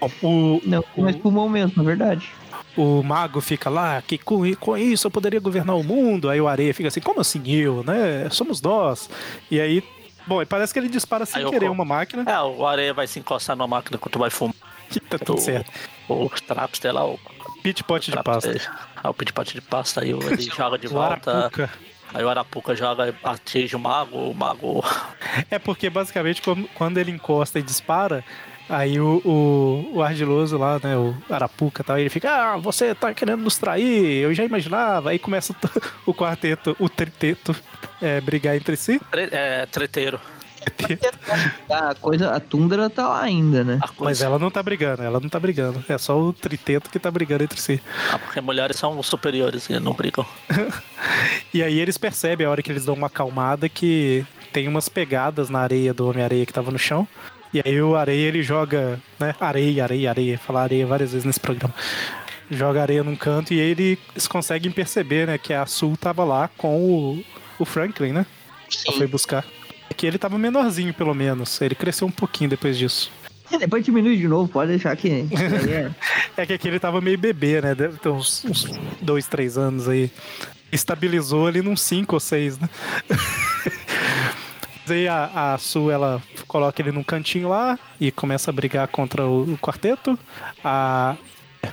O, 0.00 0.60
Não, 0.64 0.84
mas 0.96 1.14
pulmão 1.16 1.48
mesmo, 1.48 1.72
na 1.76 1.82
verdade. 1.84 2.28
o 2.76 3.02
mago 3.02 3.40
fica 3.40 3.68
lá, 3.70 4.00
que 4.02 4.16
com, 4.18 4.42
com 4.56 4.76
isso 4.76 5.06
eu 5.06 5.10
poderia 5.10 5.38
governar 5.38 5.76
o 5.76 5.82
mundo. 5.84 6.28
Aí 6.30 6.40
o 6.40 6.48
Areia 6.48 6.72
fica 6.74 6.88
assim, 6.88 7.00
como 7.00 7.20
assim 7.20 7.40
eu, 7.52 7.84
né? 7.84 8.28
Somos 8.30 8.60
nós. 8.62 9.08
E 9.50 9.60
aí, 9.60 9.82
bom, 10.26 10.40
e 10.42 10.46
parece 10.46 10.72
que 10.72 10.78
ele 10.80 10.88
dispara 10.88 11.24
sem 11.26 11.44
Aí 11.44 11.50
querer 11.50 11.70
uma 11.70 11.84
máquina. 11.84 12.24
É, 12.28 12.40
o 12.40 12.66
areia 12.66 12.92
vai 12.94 13.06
se 13.06 13.18
encostar 13.20 13.54
numa 13.56 13.68
máquina 13.68 13.98
quando 13.98 14.12
tu 14.12 14.18
vai 14.18 14.30
fumar. 14.30 14.54
Que 14.92 15.00
tá 15.08 15.18
tudo 15.18 15.38
O, 15.38 15.40
certo. 15.40 15.70
o 16.08 16.28
Trapster 16.46 16.92
lá, 16.94 17.04
o 17.06 17.18
Pit 17.62 17.82
pote 17.84 18.10
de 18.10 18.22
pasta. 18.22 18.50
é, 19.04 19.08
o 19.08 19.14
pit-pot 19.14 19.52
de 19.54 19.60
pasta, 19.60 20.00
aí 20.02 20.10
ele 20.10 20.42
joga 20.42 20.76
de 20.78 20.88
volta. 20.88 21.30
Arapuca. 21.32 21.70
Aí 22.14 22.24
o 22.24 22.28
Arapuca 22.28 22.74
joga, 22.74 23.14
atinge 23.24 23.74
o 23.74 23.78
mago, 23.78 24.18
o 24.30 24.34
mago. 24.34 24.84
É 25.50 25.58
porque 25.58 25.88
basicamente 25.88 26.42
quando- 26.74 26.98
ele 26.98 27.10
encosta 27.12 27.58
e 27.58 27.62
dispara, 27.62 28.22
aí 28.68 29.00
o, 29.00 29.22
o, 29.24 29.92
o 29.94 30.02
ardiloso 30.02 30.58
lá, 30.58 30.78
né, 30.82 30.96
o 30.96 31.16
Arapuca 31.30 31.82
tal, 31.84 31.98
ele 31.98 32.10
fica, 32.10 32.30
ah, 32.52 32.56
você 32.56 32.94
tá 32.94 33.14
querendo 33.14 33.42
nos 33.42 33.56
trair, 33.56 34.22
eu 34.24 34.34
já 34.34 34.44
imaginava. 34.44 35.10
Aí 35.10 35.18
começa 35.18 35.54
o, 36.04 36.10
o 36.10 36.14
quarteto, 36.14 36.76
o 36.80 36.88
triteto, 36.88 37.54
é, 38.00 38.20
brigar 38.20 38.56
entre 38.56 38.76
si. 38.76 39.00
tre- 39.10 39.28
É, 39.32 39.64
treteiro. 39.66 40.20
A 41.70 41.94
coisa, 41.94 42.30
a 42.30 42.40
Tundra 42.40 42.90
tá 42.90 43.08
lá 43.08 43.22
ainda, 43.22 43.64
né? 43.64 43.78
Coisa. 43.96 44.04
Mas 44.04 44.22
ela 44.22 44.38
não 44.38 44.50
tá 44.50 44.62
brigando, 44.62 45.02
ela 45.02 45.18
não 45.18 45.28
tá 45.28 45.40
brigando. 45.40 45.82
É 45.88 45.96
só 45.96 46.18
o 46.18 46.32
triteto 46.32 46.90
que 46.90 46.98
tá 46.98 47.10
brigando 47.10 47.44
entre 47.44 47.60
si. 47.60 47.80
Ah, 48.10 48.18
porque 48.18 48.40
mulheres 48.40 48.76
são 48.76 49.02
superiores 49.02 49.68
e 49.68 49.78
não 49.80 49.92
brigam. 49.92 50.26
E 51.54 51.62
aí 51.62 51.78
eles 51.78 51.98
percebem, 51.98 52.46
a 52.46 52.50
hora 52.50 52.62
que 52.62 52.72
eles 52.72 52.86
dão 52.86 52.94
uma 52.94 53.08
acalmada, 53.08 53.68
que 53.68 54.24
tem 54.52 54.68
umas 54.68 54.88
pegadas 54.88 55.50
na 55.50 55.58
areia 55.58 55.92
do 55.92 56.08
Homem-Areia 56.08 56.46
que 56.46 56.52
tava 56.52 56.70
no 56.70 56.78
chão. 56.78 57.06
E 57.52 57.60
aí 57.62 57.82
o 57.82 57.94
Areia, 57.94 58.28
ele 58.28 58.42
joga, 58.42 58.98
né? 59.20 59.34
Areia, 59.38 59.84
areia, 59.84 60.08
areia. 60.08 60.38
Falar 60.38 60.62
areia 60.62 60.86
várias 60.86 61.12
vezes 61.12 61.26
nesse 61.26 61.40
programa. 61.40 61.74
Joga 62.50 62.80
areia 62.80 63.04
num 63.04 63.16
canto 63.16 63.52
e 63.52 63.60
aí 63.60 63.70
eles 63.70 64.26
conseguem 64.26 64.72
perceber, 64.72 65.26
né? 65.26 65.36
Que 65.36 65.52
a 65.52 65.66
Sul 65.66 65.96
tava 65.96 66.24
lá 66.24 66.48
com 66.56 66.76
o, 66.80 67.24
o 67.58 67.64
Franklin, 67.64 68.12
né? 68.12 68.26
Ela 68.86 68.96
foi 68.96 69.06
buscar. 69.06 69.44
É 69.92 69.94
que 69.94 70.06
ele 70.06 70.16
tava 70.16 70.38
menorzinho, 70.38 70.94
pelo 70.94 71.12
menos. 71.12 71.60
Ele 71.60 71.74
cresceu 71.74 72.06
um 72.08 72.10
pouquinho 72.10 72.48
depois 72.48 72.78
disso. 72.78 73.12
Depois 73.60 73.84
diminui 73.84 74.16
de 74.16 74.26
novo, 74.26 74.48
pode 74.50 74.70
deixar 74.70 74.96
que. 74.96 75.26
é- 75.68 75.90
É 76.34 76.46
que 76.46 76.54
aqui 76.54 76.66
ele 76.66 76.78
tava 76.80 76.98
meio 77.02 77.18
bebê, 77.18 77.60
né? 77.60 77.74
Deve 77.74 77.98
ter 77.98 78.08
uns, 78.08 78.42
uns 78.46 78.64
dois, 79.02 79.26
três 79.26 79.58
anos 79.58 79.86
aí. 79.86 80.10
Estabilizou 80.72 81.46
ali 81.46 81.60
num 81.60 81.76
cinco 81.76 82.14
ou 82.16 82.20
seis, 82.20 82.58
né? 82.58 82.66
Aí 84.88 85.06
a, 85.08 85.54
a 85.54 85.58
Su, 85.58 85.90
ela 85.90 86.20
coloca 86.46 86.82
ele 86.82 86.90
num 86.92 87.02
cantinho 87.04 87.48
lá 87.48 87.78
e 88.00 88.10
começa 88.10 88.50
a 88.50 88.52
brigar 88.52 88.86
contra 88.88 89.24
o, 89.26 89.54
o 89.54 89.58
quarteto. 89.58 90.18
A, 90.62 91.16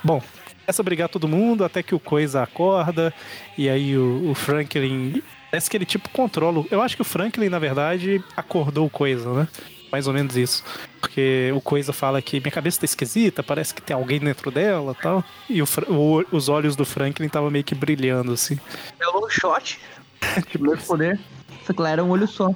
bom, 0.04 0.22
começa 0.64 0.82
a 0.82 0.86
brigar 0.86 1.10
todo 1.10 1.28
mundo 1.28 1.66
até 1.66 1.82
que 1.84 1.94
o 1.96 2.00
Coisa 2.00 2.44
acorda. 2.44 3.14
E 3.58 3.68
aí 3.68 3.98
o, 3.98 4.30
o 4.30 4.36
Franklin. 4.36 5.22
Parece 5.52 5.70
que 5.70 5.78
ele 5.78 5.86
tipo 5.86 6.10
controla. 6.10 6.60
o- 6.60 6.68
Eu 6.70 6.82
acho 6.82 6.96
que 6.96 7.02
o 7.02 7.06
Franklin, 7.06 7.50
na 7.50 7.60
verdade, 7.60 8.24
acordou 8.36 8.86
o 8.86 8.90
Coisa, 8.90 9.34
né? 9.34 9.48
Mais 9.92 10.06
ou 10.06 10.14
menos 10.14 10.38
isso. 10.38 10.64
Porque 11.02 11.52
o 11.56 11.60
Coisa 11.62 11.92
fala 11.92 12.22
que 12.22 12.40
minha 12.40 12.52
cabeça 12.52 12.80
tá 12.80 12.86
esquisita, 12.86 13.42
parece 13.42 13.74
que 13.74 13.82
tem 13.82 13.96
alguém 13.96 14.20
dentro 14.20 14.52
dela 14.52 14.94
tal. 15.02 15.24
E 15.50 15.62
o 15.62 15.66
o- 15.88 16.24
os 16.32 16.48
olhos 16.50 16.76
do 16.76 16.86
Franklin 16.86 17.26
estavam 17.26 17.50
meio 17.50 17.64
que 17.64 17.74
brilhando, 17.74 18.32
assim. 18.34 18.60
É 19.00 19.08
o 19.08 19.20
long 19.20 19.30
shot. 19.30 19.80
Tipo, 20.52 20.66
meu 20.66 20.78
poder. 20.78 21.20
Que 21.66 21.80
lá 21.82 21.92
era 21.92 22.04
um 22.04 22.10
olho 22.10 22.28
só. 22.28 22.50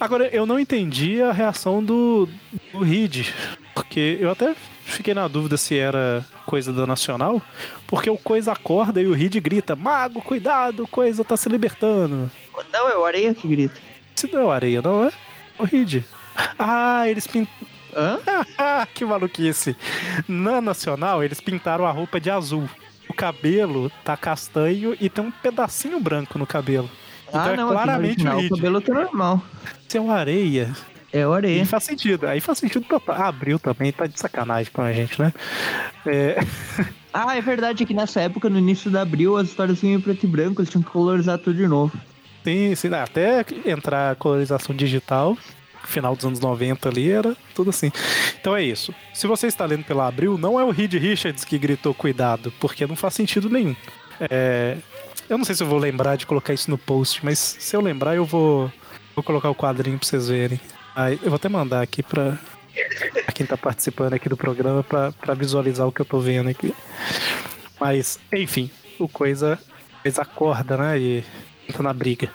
Agora, 0.00 0.26
eu 0.28 0.44
não 0.44 0.58
entendi 0.58 1.22
a 1.22 1.30
reação 1.30 1.82
do, 1.84 2.28
do 2.72 2.80
Reed. 2.82 3.28
Porque 3.80 4.18
eu 4.20 4.30
até 4.30 4.54
fiquei 4.84 5.14
na 5.14 5.26
dúvida 5.26 5.56
se 5.56 5.76
era 5.76 6.24
coisa 6.44 6.70
da 6.70 6.86
Nacional, 6.86 7.40
porque 7.86 8.10
o 8.10 8.18
Coisa 8.18 8.52
acorda 8.52 9.00
e 9.00 9.06
o 9.06 9.14
Reed 9.14 9.36
grita: 9.40 9.74
Mago, 9.74 10.20
cuidado, 10.20 10.86
Coisa 10.86 11.24
tá 11.24 11.36
se 11.36 11.48
libertando. 11.48 12.30
Não, 12.70 12.88
é 12.88 12.96
o 12.96 13.04
Areia 13.06 13.34
que 13.34 13.48
grita. 13.48 13.74
Se 14.14 14.30
não 14.30 14.40
é 14.40 14.44
o 14.44 14.50
Areia, 14.50 14.82
não 14.82 15.04
é? 15.04 15.12
O 15.58 15.64
Reed. 15.64 16.04
Ah, 16.58 17.08
eles 17.08 17.26
pintaram. 17.26 17.70
Que 18.94 19.04
maluquice. 19.04 19.74
Na 20.28 20.60
Nacional, 20.60 21.24
eles 21.24 21.40
pintaram 21.40 21.86
a 21.86 21.90
roupa 21.90 22.20
de 22.20 22.30
azul. 22.30 22.68
O 23.08 23.14
cabelo 23.14 23.90
tá 24.04 24.16
castanho 24.16 24.96
e 25.00 25.08
tem 25.08 25.24
um 25.24 25.30
pedacinho 25.30 25.98
branco 25.98 26.38
no 26.38 26.46
cabelo. 26.46 26.88
Então 27.28 27.42
ah, 27.42 27.52
é 27.52 27.56
não, 27.56 27.66
no 27.66 27.72
claramente 27.72 28.26
o 28.26 28.38
o 28.38 28.50
cabelo 28.50 28.80
tá 28.80 28.94
normal. 28.94 29.42
Se 29.88 29.98
é 29.98 30.00
o 30.00 30.10
Areia, 30.10 30.72
É 31.12 31.26
o 31.26 31.32
Areia. 31.32 31.60
Aí 31.60 31.66
faz 31.66 31.84
sentido. 31.84 32.26
Aí 32.26 32.40
faz 32.40 32.58
sentido 32.58 32.84
total. 32.86 33.16
Ah, 33.18 33.28
Abril 33.28 33.58
também 33.58 33.90
tá 33.90 34.06
de 34.06 34.18
sacanagem 34.18 34.72
com 34.72 34.82
a 34.82 34.92
gente, 34.92 35.20
né? 35.20 35.32
É, 36.06 36.38
Ah, 37.12 37.36
é 37.36 37.40
verdade 37.40 37.84
que 37.84 37.92
nessa 37.92 38.20
época, 38.20 38.48
no 38.48 38.58
início 38.58 38.90
da 38.90 39.02
Abril, 39.02 39.36
as 39.36 39.48
histórias 39.48 39.80
vinham 39.80 39.98
em 39.98 40.00
preto 40.00 40.24
e 40.24 40.28
branco, 40.28 40.60
eles 40.60 40.70
tinham 40.70 40.82
que 40.82 40.90
colorizar 40.90 41.38
tudo 41.38 41.56
de 41.56 41.66
novo. 41.66 41.92
sim, 42.44 42.74
sim, 42.74 42.94
até 42.94 43.44
entrar 43.66 44.12
a 44.12 44.14
colorização 44.14 44.74
digital, 44.74 45.36
final 45.84 46.14
dos 46.14 46.24
anos 46.24 46.38
90 46.38 46.88
ali, 46.88 47.10
era 47.10 47.36
tudo 47.54 47.70
assim. 47.70 47.90
Então 48.40 48.56
é 48.56 48.62
isso. 48.62 48.94
Se 49.12 49.26
você 49.26 49.48
está 49.48 49.66
lendo 49.66 49.84
pela 49.84 50.06
Abril, 50.06 50.38
não 50.38 50.58
é 50.58 50.64
o 50.64 50.70
Reed 50.70 50.94
Richards 50.94 51.44
que 51.44 51.58
gritou 51.58 51.92
cuidado, 51.92 52.52
porque 52.60 52.86
não 52.86 52.94
faz 52.94 53.14
sentido 53.14 53.50
nenhum. 53.50 53.74
É, 54.20 54.76
eu 55.28 55.36
não 55.36 55.44
sei 55.44 55.56
se 55.56 55.62
eu 55.64 55.66
vou 55.66 55.78
lembrar 55.78 56.16
de 56.16 56.26
colocar 56.26 56.52
isso 56.54 56.70
no 56.70 56.78
post, 56.78 57.24
mas 57.24 57.38
se 57.38 57.74
eu 57.74 57.80
lembrar, 57.80 58.14
eu 58.14 58.24
vou, 58.24 58.70
vou 59.16 59.24
colocar 59.24 59.50
o 59.50 59.54
quadrinho 59.54 59.98
pra 59.98 60.06
vocês 60.06 60.28
verem. 60.28 60.60
Aí, 60.94 61.18
eu 61.22 61.30
vou 61.30 61.36
até 61.36 61.48
mandar 61.48 61.82
aqui 61.82 62.02
pra, 62.02 62.38
pra 63.24 63.32
quem 63.32 63.46
tá 63.46 63.56
participando 63.56 64.14
aqui 64.14 64.28
do 64.28 64.36
programa 64.36 64.82
pra, 64.82 65.12
pra 65.12 65.34
visualizar 65.34 65.86
o 65.86 65.92
que 65.92 66.00
eu 66.00 66.06
tô 66.06 66.20
vendo 66.20 66.48
aqui. 66.48 66.74
Mas, 67.80 68.18
enfim, 68.32 68.70
o 68.98 69.08
coisa, 69.08 69.58
coisa 70.02 70.22
acorda, 70.22 70.76
né? 70.76 70.98
E 70.98 71.24
entra 71.68 71.82
na 71.82 71.92
briga. 71.92 72.30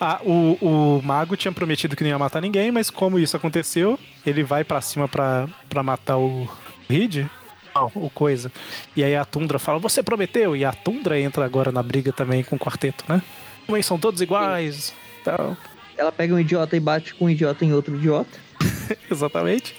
Ah, 0.00 0.20
o, 0.24 0.56
o 0.60 1.02
mago 1.02 1.36
tinha 1.36 1.52
prometido 1.52 1.94
que 1.94 2.02
não 2.02 2.10
ia 2.10 2.18
matar 2.18 2.40
ninguém, 2.40 2.70
mas 2.70 2.88
como 2.88 3.18
isso 3.18 3.36
aconteceu, 3.36 3.98
ele 4.24 4.42
vai 4.42 4.64
pra 4.64 4.80
cima 4.80 5.06
pra, 5.08 5.46
pra 5.68 5.82
matar 5.82 6.16
o 6.16 6.48
Reed. 6.88 7.26
Não, 7.74 7.92
o 7.94 8.08
coisa. 8.08 8.50
E 8.96 9.04
aí 9.04 9.14
a 9.14 9.24
Tundra 9.24 9.58
fala: 9.58 9.78
Você 9.78 10.02
prometeu? 10.02 10.56
E 10.56 10.64
a 10.64 10.72
Tundra 10.72 11.20
entra 11.20 11.44
agora 11.44 11.70
na 11.70 11.82
briga 11.82 12.12
também 12.12 12.42
com 12.42 12.56
o 12.56 12.58
quarteto, 12.58 13.04
né? 13.08 13.22
Mas 13.66 13.84
são 13.84 13.98
todos 13.98 14.22
iguais. 14.22 14.94
Tal. 15.22 15.56
Ela 15.98 16.10
pega 16.12 16.32
um 16.34 16.38
idiota 16.38 16.76
e 16.76 16.80
bate 16.80 17.12
com 17.14 17.24
um 17.26 17.30
idiota 17.30 17.64
em 17.64 17.72
outro 17.74 17.94
idiota. 17.96 18.38
Exatamente. 19.10 19.74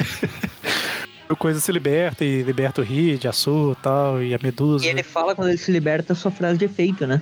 o 1.30 1.36
coisa 1.36 1.60
se 1.60 1.72
liberta 1.72 2.24
e 2.26 2.44
liberta 2.44 2.82
o 2.82 2.84
Reed, 2.84 3.26
a 3.26 3.32
Su 3.32 3.76
tal, 3.82 4.22
e 4.22 4.34
a 4.36 4.40
Medusa. 4.44 4.86
E 4.86 4.90
ele 4.90 5.02
fala 5.02 5.34
quando 5.34 5.48
ele 5.50 5.58
se 5.58 5.72
liberta 5.72 6.14
a 6.14 6.16
sua 6.16 6.30
frase 6.32 6.60
de 6.60 6.66
efeito, 6.66 7.08
né? 7.08 7.22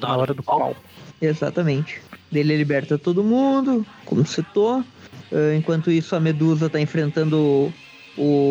Na 0.00 0.16
hora 0.16 0.34
do 0.34 0.42
pau. 0.42 0.76
Exatamente. 1.22 2.00
Dele 2.30 2.56
liberta 2.56 2.98
todo 2.98 3.22
mundo, 3.24 3.86
como 4.04 4.26
citou. 4.26 4.84
Ah, 5.32 5.54
Enquanto 5.56 5.90
isso, 5.90 6.14
a 6.14 6.20
Medusa 6.20 6.68
tá 6.68 6.78
enfrentando 6.80 7.38
o- 7.38 7.72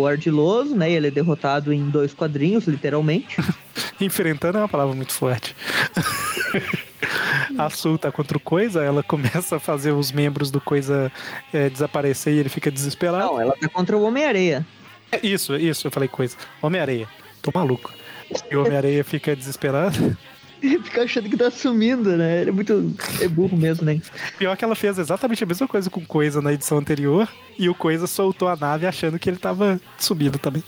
o 0.01 0.07
Ardiloso, 0.07 0.75
né? 0.75 0.89
E 0.91 0.95
ele 0.95 1.07
é 1.07 1.11
derrotado 1.11 1.71
em 1.71 1.89
dois 1.89 2.13
quadrinhos, 2.13 2.65
literalmente. 2.65 3.37
Enfrentando 4.01 4.57
é 4.57 4.61
uma 4.61 4.69
palavra 4.69 4.95
muito 4.95 5.13
forte. 5.13 5.55
a 7.57 7.69
Sul 7.69 7.97
tá 7.97 8.11
contra 8.11 8.37
o 8.37 8.41
Coisa, 8.41 8.83
ela 8.83 9.03
começa 9.03 9.57
a 9.57 9.59
fazer 9.59 9.91
os 9.91 10.11
membros 10.11 10.51
do 10.51 10.61
Coisa 10.61 11.11
é, 11.53 11.69
desaparecer 11.69 12.33
e 12.33 12.39
ele 12.39 12.49
fica 12.49 12.71
desesperado. 12.71 13.25
Não, 13.25 13.41
ela 13.41 13.55
tá 13.57 13.67
contra 13.69 13.97
o 13.97 14.03
Homem-Areia. 14.03 14.65
É 15.11 15.25
Isso, 15.25 15.55
isso, 15.55 15.87
eu 15.87 15.91
falei 15.91 16.09
Coisa. 16.09 16.35
Homem-Areia. 16.61 17.07
Tô 17.41 17.51
maluco. 17.53 17.93
E 18.49 18.55
o 18.55 18.61
Homem-Areia 18.61 19.03
fica 19.03 19.35
desesperado. 19.35 20.17
Ele 20.61 20.79
fica 20.81 21.03
achando 21.03 21.29
que 21.29 21.37
tá 21.37 21.51
sumindo, 21.51 22.15
né? 22.15 22.41
Ele 22.41 22.49
é 22.49 22.53
muito. 22.53 22.95
É 23.21 23.27
burro 23.27 23.57
mesmo, 23.57 23.85
né? 23.85 24.01
Pior 24.37 24.55
que 24.55 24.63
ela 24.63 24.75
fez 24.75 24.97
exatamente 24.97 25.43
a 25.43 25.47
mesma 25.47 25.67
coisa 25.67 25.89
com 25.89 26.03
Coisa 26.05 26.41
na 26.41 26.53
edição 26.53 26.77
anterior. 26.77 27.27
E 27.59 27.69
o 27.69 27.75
Coisa 27.75 28.07
soltou 28.07 28.47
a 28.47 28.55
nave 28.55 28.87
achando 28.87 29.19
que 29.19 29.29
ele 29.29 29.37
tava 29.37 29.79
subindo 29.99 30.39
também. 30.39 30.63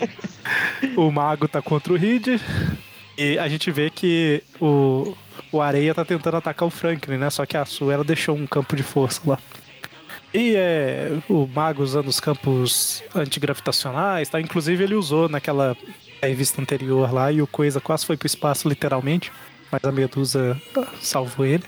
o 0.96 1.10
Mago 1.10 1.46
tá 1.46 1.60
contra 1.60 1.92
o 1.92 1.96
Reed. 1.96 2.40
E 3.16 3.38
a 3.38 3.46
gente 3.46 3.70
vê 3.70 3.90
que 3.90 4.42
o, 4.60 5.14
o 5.56 5.62
Areia 5.62 5.94
tá 5.94 6.04
tentando 6.04 6.36
atacar 6.36 6.66
o 6.66 6.70
Franklin, 6.70 7.16
né? 7.16 7.30
Só 7.30 7.44
que 7.46 7.56
a 7.56 7.64
Su 7.64 7.90
ela 7.90 8.04
deixou 8.04 8.36
um 8.36 8.46
campo 8.46 8.74
de 8.76 8.82
força 8.82 9.20
lá. 9.26 9.38
E 10.32 10.54
é, 10.56 11.12
o 11.28 11.46
Mago 11.46 11.82
usando 11.82 12.08
os 12.08 12.18
campos 12.18 13.02
antigravitacionais, 13.14 14.28
tá? 14.28 14.40
Inclusive 14.40 14.82
ele 14.82 14.94
usou 14.94 15.28
naquela 15.28 15.76
revista 16.22 16.60
anterior 16.60 17.12
lá 17.12 17.30
e 17.30 17.40
o 17.40 17.46
Coisa 17.46 17.80
quase 17.80 18.04
foi 18.04 18.16
pro 18.16 18.26
espaço 18.26 18.68
literalmente, 18.68 19.30
mas 19.70 19.84
a 19.84 19.92
Medusa 19.92 20.60
ah, 20.76 20.86
salvou 21.00 21.46
ele. 21.46 21.64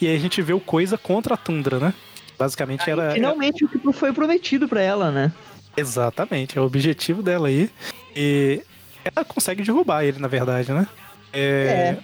E 0.00 0.06
aí 0.06 0.16
a 0.16 0.18
gente 0.18 0.42
vê 0.42 0.52
o 0.52 0.60
Coisa 0.60 0.98
contra 0.98 1.34
a 1.34 1.36
Tundra, 1.36 1.78
né? 1.78 1.94
Basicamente 2.38 2.90
era 2.90 3.12
Finalmente 3.12 3.64
o 3.64 3.68
que 3.68 3.92
foi 3.92 4.12
prometido 4.12 4.68
pra 4.68 4.82
ela, 4.82 5.10
né? 5.10 5.32
exatamente 5.76 6.58
é 6.58 6.60
o 6.60 6.64
objetivo 6.64 7.22
dela 7.22 7.48
aí. 7.48 7.70
E 8.14 8.62
ela 9.04 9.24
consegue 9.24 9.62
derrubar 9.62 10.04
ele, 10.04 10.18
na 10.18 10.28
verdade, 10.28 10.72
né? 10.72 10.86
É, 11.32 11.96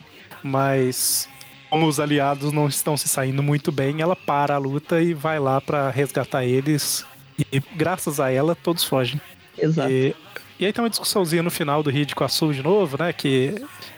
Mas 0.42 1.28
como 1.70 1.86
os 1.86 2.00
aliados 2.00 2.52
não 2.52 2.66
estão 2.66 2.96
se 2.96 3.08
saindo 3.08 3.42
muito 3.42 3.70
bem, 3.70 4.02
ela 4.02 4.16
para 4.16 4.56
a 4.56 4.58
luta 4.58 5.00
e 5.00 5.14
vai 5.14 5.38
lá 5.38 5.60
pra 5.60 5.90
resgatar 5.90 6.44
eles. 6.44 7.06
E 7.52 7.62
graças 7.74 8.18
a 8.20 8.30
ela, 8.30 8.54
todos 8.54 8.84
fogem. 8.84 9.20
Exato. 9.56 9.90
E, 9.90 10.14
e 10.58 10.66
aí 10.66 10.72
tem 10.72 10.82
uma 10.82 10.90
discussãozinha 10.90 11.42
no 11.42 11.50
final 11.50 11.82
do 11.82 11.88
Reed 11.88 12.12
com 12.12 12.24
a 12.24 12.28
Sul 12.28 12.52
de 12.52 12.62
novo, 12.62 12.98
né? 12.98 13.12
Que 13.12 13.54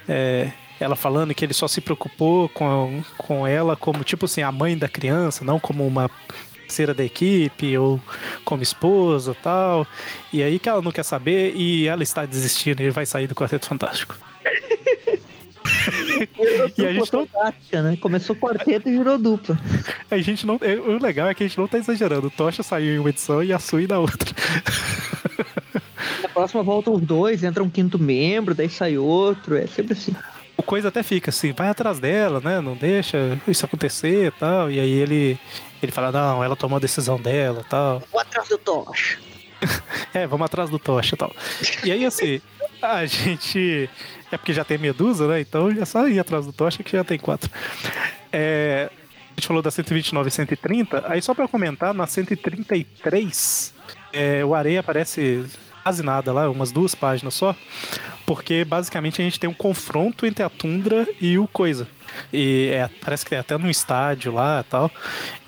é, 0.09 0.53
ela 0.79 0.95
falando 0.95 1.35
que 1.35 1.45
ele 1.45 1.55
só 1.55 1.67
se 1.67 1.81
preocupou 1.81 2.49
com, 2.51 3.03
com 3.17 3.47
ela 3.47 3.75
como, 3.75 4.05
tipo 4.05 4.27
assim, 4.27 4.43
a 4.43 4.53
mãe 4.53 4.77
da 4.77 4.89
criança, 4.89 5.45
não 5.45 5.59
como 5.59 5.87
uma 5.87 6.11
parceira 6.67 6.95
da 6.95 7.05
equipe 7.05 7.77
ou 7.77 8.01
como 8.45 8.63
esposa 8.63 9.35
tal. 9.43 9.87
E 10.33 10.43
aí 10.43 10.59
que 10.59 10.69
ela 10.69 10.83
não 10.83 10.93
quer 10.93 11.05
saber 11.05 11.55
e 11.57 11.87
ela 11.87 12.03
está 12.03 12.27
desistindo 12.27 12.81
e 12.81 12.85
ele 12.85 12.91
vai 12.91 13.07
sair 13.07 13.27
do 13.27 13.35
Quarteto 13.35 13.67
Fantástico. 13.67 14.17
E 16.77 16.87
a 16.87 16.93
gente 16.93 17.13
não- 17.13 17.29
né? 17.83 17.97
Começou 18.01 18.37
quarteto 18.37 18.89
e 18.89 18.93
virou 18.99 19.19
dupla. 19.19 19.59
A 20.11 20.19
gente 20.19 20.47
não. 20.47 20.59
é, 20.61 20.75
O 20.77 21.03
legal 21.03 21.29
é 21.29 21.35
que 21.35 21.43
a 21.45 21.47
gente 21.47 21.59
não 21.59 21.67
tá 21.69 21.79
exagerando. 21.79 22.27
O 22.27 22.31
Tocha 22.31 22.63
saiu 22.63 22.95
em 22.95 22.99
uma 22.99 23.11
edição 23.11 23.43
e 23.43 23.53
a 23.53 23.59
Sui 23.59 23.87
na 23.87 23.99
outra. 23.99 24.31
Na 26.23 26.29
próxima 26.29 26.63
voltam 26.63 26.95
os 26.95 27.03
dois, 27.03 27.43
entra 27.43 27.63
um 27.63 27.71
quinto 27.71 27.99
membro, 27.99 28.55
daí 28.55 28.69
sai 28.69 28.97
outro. 28.99 29.57
É 29.57 29.67
sempre 29.67 29.93
assim. 29.95 30.15
O 30.57 30.63
coisa 30.63 30.89
até 30.89 31.03
fica 31.03 31.31
assim, 31.31 31.53
vai 31.53 31.69
atrás 31.69 31.99
dela, 31.99 32.41
né? 32.41 32.61
Não 32.61 32.75
deixa 32.77 33.39
isso 33.49 33.65
acontecer 33.65 34.27
e 34.27 34.31
tal. 34.31 34.71
E 34.71 34.79
aí 34.79 34.91
ele, 34.91 35.39
ele 35.83 35.91
fala, 35.93 36.13
não, 36.13 36.45
ela 36.45 36.55
tomou 36.55 36.77
a 36.77 36.81
decisão 36.81 37.19
dela 37.21 37.63
e 37.67 37.69
tal. 37.69 38.03
Vou 38.13 38.21
atrás 38.21 38.49
do 38.49 38.59
Tocha. 38.59 39.19
É, 40.13 40.27
vamos 40.27 40.45
atrás 40.45 40.69
do 40.69 40.79
Tocha 40.79 41.15
e 41.15 41.19
tal. 41.19 41.33
E 41.85 41.91
aí, 41.93 42.05
assim, 42.05 42.41
a 42.83 43.07
gente. 43.07 43.89
É 44.33 44.39
porque 44.39 44.55
já 44.55 44.65
tem 44.65 44.79
Medusa, 44.79 45.29
né? 45.29 45.43
Então 45.43 45.69
é 45.69 45.85
só 45.85 46.09
ir 46.09 46.19
atrás 46.19 46.47
do 46.47 46.53
Tocha 46.53 46.83
que 46.83 46.93
já 46.93 47.05
tem 47.05 47.19
quatro. 47.19 47.51
É, 48.33 48.91
a 48.91 49.35
gente 49.41 49.47
falou 49.47 49.63
da 49.63 49.71
129 49.71 50.29
e 50.29 50.31
130. 50.31 51.05
Aí, 51.07 51.21
só 51.21 51.35
pra 51.35 51.47
comentar, 51.47 51.93
na 51.93 52.07
133, 52.07 53.75
é, 54.11 54.43
o 54.43 54.55
Areia 54.55 54.81
aparece 54.81 55.45
quase 55.83 56.03
nada 56.03 56.33
lá, 56.33 56.49
umas 56.49 56.73
duas 56.73 56.95
páginas 56.95 57.35
só. 57.35 57.55
Porque 58.25 58.65
basicamente 58.65 59.21
a 59.21 59.25
gente 59.25 59.39
tem 59.39 59.51
um 59.51 59.55
confronto 59.55 60.25
entre 60.25 60.43
a 60.43 60.49
Tundra 60.49 61.07
e 61.21 61.39
o 61.39 61.47
Coisa. 61.47 61.87
E 62.33 62.71
é, 62.73 62.89
parece 63.03 63.25
que 63.25 63.35
é 63.35 63.39
até 63.39 63.57
num 63.59 63.71
estádio 63.71 64.33
lá 64.33 64.61
e 64.61 64.71
tal. 64.71 64.91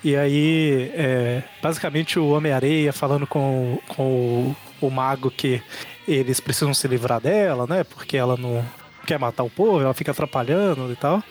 E 0.03 0.15
aí, 0.15 0.91
é, 0.93 1.43
basicamente, 1.61 2.19
o 2.19 2.29
Homem-Areia 2.29 2.93
falando 2.93 3.25
com, 3.27 3.79
com 3.87 4.55
o, 4.81 4.87
o 4.87 4.89
mago 4.89 5.31
que 5.31 5.61
eles 6.07 6.39
precisam 6.39 6.73
se 6.73 6.87
livrar 6.87 7.19
dela, 7.19 7.65
né? 7.67 7.83
Porque 7.83 8.17
ela 8.17 8.37
não 8.37 8.63
quer 9.05 9.19
matar 9.19 9.43
o 9.43 9.49
povo, 9.49 9.81
ela 9.81 9.93
fica 9.93 10.11
atrapalhando 10.11 10.91
e 10.91 10.95
tal. 10.95 11.23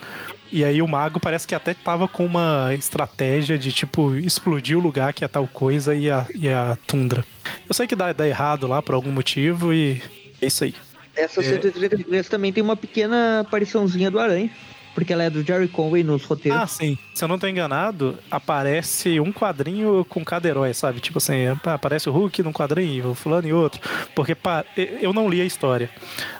E 0.51 0.63
aí 0.63 0.81
o 0.81 0.87
mago 0.87 1.19
parece 1.19 1.47
que 1.47 1.55
até 1.55 1.73
tava 1.73 2.07
com 2.07 2.25
uma 2.25 2.73
estratégia 2.73 3.57
de, 3.57 3.71
tipo, 3.71 4.15
explodir 4.15 4.77
o 4.77 4.81
lugar 4.81 5.13
que 5.13 5.25
é 5.25 5.27
tal 5.27 5.47
coisa 5.47 5.95
e 5.95 6.09
a, 6.09 6.25
e 6.33 6.47
a 6.47 6.77
tundra. 6.87 7.25
Eu 7.67 7.73
sei 7.73 7.87
que 7.87 7.95
dá, 7.95 8.13
dá 8.13 8.27
errado 8.27 8.67
lá 8.67 8.81
por 8.81 8.95
algum 8.95 9.11
motivo 9.11 9.73
e 9.73 10.01
é 10.41 10.47
isso 10.47 10.63
aí. 10.63 10.75
Essa 11.15 11.41
133 11.41 12.27
também 12.27 12.51
tem 12.51 12.63
uma 12.63 12.75
pequena 12.75 13.41
apariçãozinha 13.41 14.11
do 14.11 14.19
Aranha. 14.19 14.49
Porque 14.95 15.11
ela 15.13 15.23
é 15.23 15.29
do 15.29 15.43
Jerry 15.43 15.67
Conway 15.67 16.03
nos 16.03 16.23
roteiros. 16.23 16.59
Ah, 16.59 16.65
sim. 16.65 16.97
Se 17.13 17.23
eu 17.23 17.27
não 17.27 17.37
tô 17.37 17.45
enganado, 17.47 18.17
aparece 18.31 19.19
um 19.19 19.31
quadrinho 19.31 20.03
com 20.09 20.23
cada 20.25 20.47
herói, 20.47 20.73
sabe? 20.73 20.99
Tipo 21.01 21.17
assim, 21.19 21.47
aparece 21.65 22.09
o 22.09 22.13
Hulk 22.13 22.41
num 22.41 22.53
quadrinho, 22.53 23.09
o 23.11 23.13
fulano 23.15 23.47
em 23.47 23.51
outro. 23.53 23.81
Porque 24.15 24.33
pa- 24.33 24.63
eu 24.77 25.11
não 25.13 25.27
li 25.29 25.41
a 25.41 25.45
história, 25.45 25.89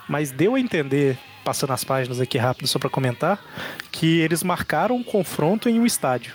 mas 0.08 0.32
deu 0.32 0.56
a 0.56 0.60
entender, 0.60 1.18
passando 1.44 1.74
as 1.74 1.84
páginas 1.84 2.20
aqui 2.22 2.38
rápido 2.38 2.66
só 2.68 2.80
pra 2.80 2.90
comentar, 2.90 3.40
que 3.92 4.20
eles 4.22 4.42
marcaram 4.42 4.96
um 4.96 5.04
confronto 5.04 5.68
em 5.70 5.78
um 5.80 5.86
estádio. 5.86 6.34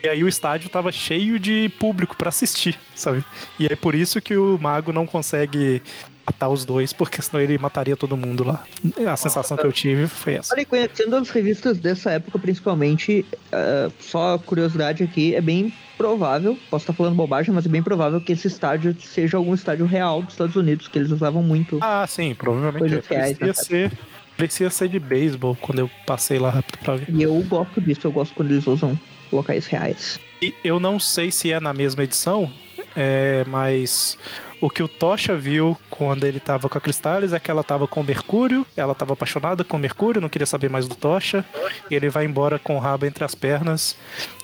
E 0.00 0.08
aí 0.08 0.22
o 0.22 0.28
estádio 0.28 0.70
tava 0.70 0.92
cheio 0.92 1.40
de 1.40 1.68
público 1.80 2.16
pra 2.16 2.28
assistir, 2.28 2.78
sabe? 2.94 3.24
E 3.58 3.66
é 3.66 3.74
por 3.74 3.96
isso 3.96 4.20
que 4.22 4.36
o 4.36 4.56
mago 4.62 4.92
não 4.92 5.04
consegue 5.08 5.82
matar 6.28 6.48
os 6.50 6.64
dois, 6.64 6.92
porque 6.92 7.22
senão 7.22 7.42
ele 7.42 7.56
mataria 7.56 7.96
todo 7.96 8.16
mundo 8.16 8.44
lá. 8.44 8.64
A 9.10 9.16
sensação 9.16 9.56
que 9.56 9.66
eu 9.66 9.72
tive 9.72 10.06
foi 10.06 10.34
essa. 10.34 10.54
Olha, 10.54 10.64
conhecendo 10.64 11.16
as 11.16 11.30
revistas 11.30 11.78
dessa 11.78 12.12
época, 12.12 12.38
principalmente, 12.38 13.24
uh, 13.52 13.92
só 13.98 14.38
curiosidade 14.38 15.02
aqui, 15.02 15.34
é 15.34 15.40
bem 15.40 15.72
provável, 15.96 16.56
posso 16.70 16.84
estar 16.84 16.92
falando 16.92 17.16
bobagem, 17.16 17.52
mas 17.52 17.64
é 17.66 17.68
bem 17.68 17.82
provável 17.82 18.20
que 18.20 18.32
esse 18.32 18.46
estádio 18.46 18.94
seja 19.00 19.36
algum 19.36 19.54
estádio 19.54 19.86
real 19.86 20.22
dos 20.22 20.34
Estados 20.34 20.54
Unidos, 20.54 20.86
que 20.86 20.98
eles 20.98 21.10
usavam 21.10 21.42
muito. 21.42 21.78
Ah, 21.80 22.06
sim, 22.06 22.34
provavelmente 22.34 22.94
é. 22.94 23.14
Reais, 23.14 23.38
Parecia 23.38 23.64
ser, 23.64 23.92
parecia 24.36 24.70
ser 24.70 24.88
de 24.88 25.00
beisebol 25.00 25.56
quando 25.60 25.80
eu 25.80 25.90
passei 26.06 26.38
lá 26.38 26.50
rápido 26.50 26.78
pra 26.78 26.96
ver. 26.96 27.06
E 27.08 27.22
eu 27.22 27.34
gosto 27.48 27.80
disso, 27.80 28.06
eu 28.06 28.12
gosto 28.12 28.34
quando 28.34 28.50
eles 28.50 28.66
usam 28.66 28.98
locais 29.32 29.66
reais. 29.66 30.20
E 30.40 30.54
eu 30.62 30.78
não 30.78 31.00
sei 31.00 31.32
se 31.32 31.50
é 31.50 31.58
na 31.58 31.72
mesma 31.72 32.04
edição, 32.04 32.52
é, 32.96 33.44
mas 33.46 34.18
o 34.60 34.68
que 34.68 34.82
o 34.82 34.88
Tocha 34.88 35.36
viu 35.36 35.76
quando 35.88 36.24
ele 36.24 36.40
tava 36.40 36.68
com 36.68 36.76
a 36.76 36.80
Cristales 36.80 37.32
é 37.32 37.38
que 37.38 37.50
ela 37.50 37.62
tava 37.62 37.86
com 37.86 38.00
o 38.00 38.04
Mercúrio, 38.04 38.66
ela 38.76 38.94
tava 38.94 39.12
apaixonada 39.12 39.62
com 39.62 39.76
o 39.76 39.80
Mercúrio, 39.80 40.20
não 40.20 40.28
queria 40.28 40.46
saber 40.46 40.68
mais 40.68 40.88
do 40.88 40.94
Tocha, 40.94 41.44
e 41.90 41.94
ele 41.94 42.08
vai 42.08 42.24
embora 42.24 42.58
com 42.58 42.76
o 42.76 42.78
rabo 42.78 43.06
entre 43.06 43.24
as 43.24 43.34
pernas. 43.34 43.96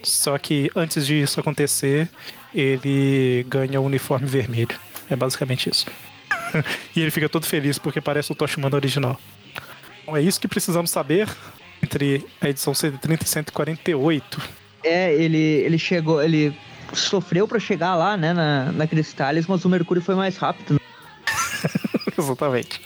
Só 0.03 0.39
que 0.39 0.71
antes 0.77 1.07
disso 1.07 1.41
acontecer, 1.41 2.09
ele 2.55 3.45
ganha 3.49 3.81
o 3.81 3.85
uniforme 3.85 4.27
vermelho. 4.27 4.79
É 5.11 5.17
basicamente 5.17 5.69
isso. 5.69 5.87
e 6.95 7.01
ele 7.01 7.11
fica 7.11 7.29
todo 7.29 7.45
feliz 7.45 7.79
porque 7.79 8.01
parece 8.01 8.31
o 8.31 8.35
Tocha 8.35 8.59
Humano 8.59 8.77
original. 8.77 9.19
Então 10.03 10.17
é 10.17 10.23
isso 10.23 10.41
que 10.41 10.47
precisamos 10.47 10.91
saber 10.91 11.29
entre 11.83 12.25
a 12.41 12.49
edição 12.49 12.73
130 12.73 13.25
e 13.25 13.29
148. 13.29 14.41
É, 14.85 15.15
ele, 15.15 15.39
ele 15.39 15.79
chegou, 15.79 16.23
ele 16.23 16.55
sofreu 16.95 17.47
pra 17.49 17.59
chegar 17.59 17.95
lá, 17.95 18.17
né, 18.17 18.33
na, 18.33 18.73
na 18.73 18.87
Cristales, 18.87 19.47
mas 19.47 19.65
o 19.65 19.69
Mercúrio 19.69 20.03
foi 20.03 20.15
mais 20.15 20.37
rápido. 20.37 20.81
Exatamente. 22.17 22.81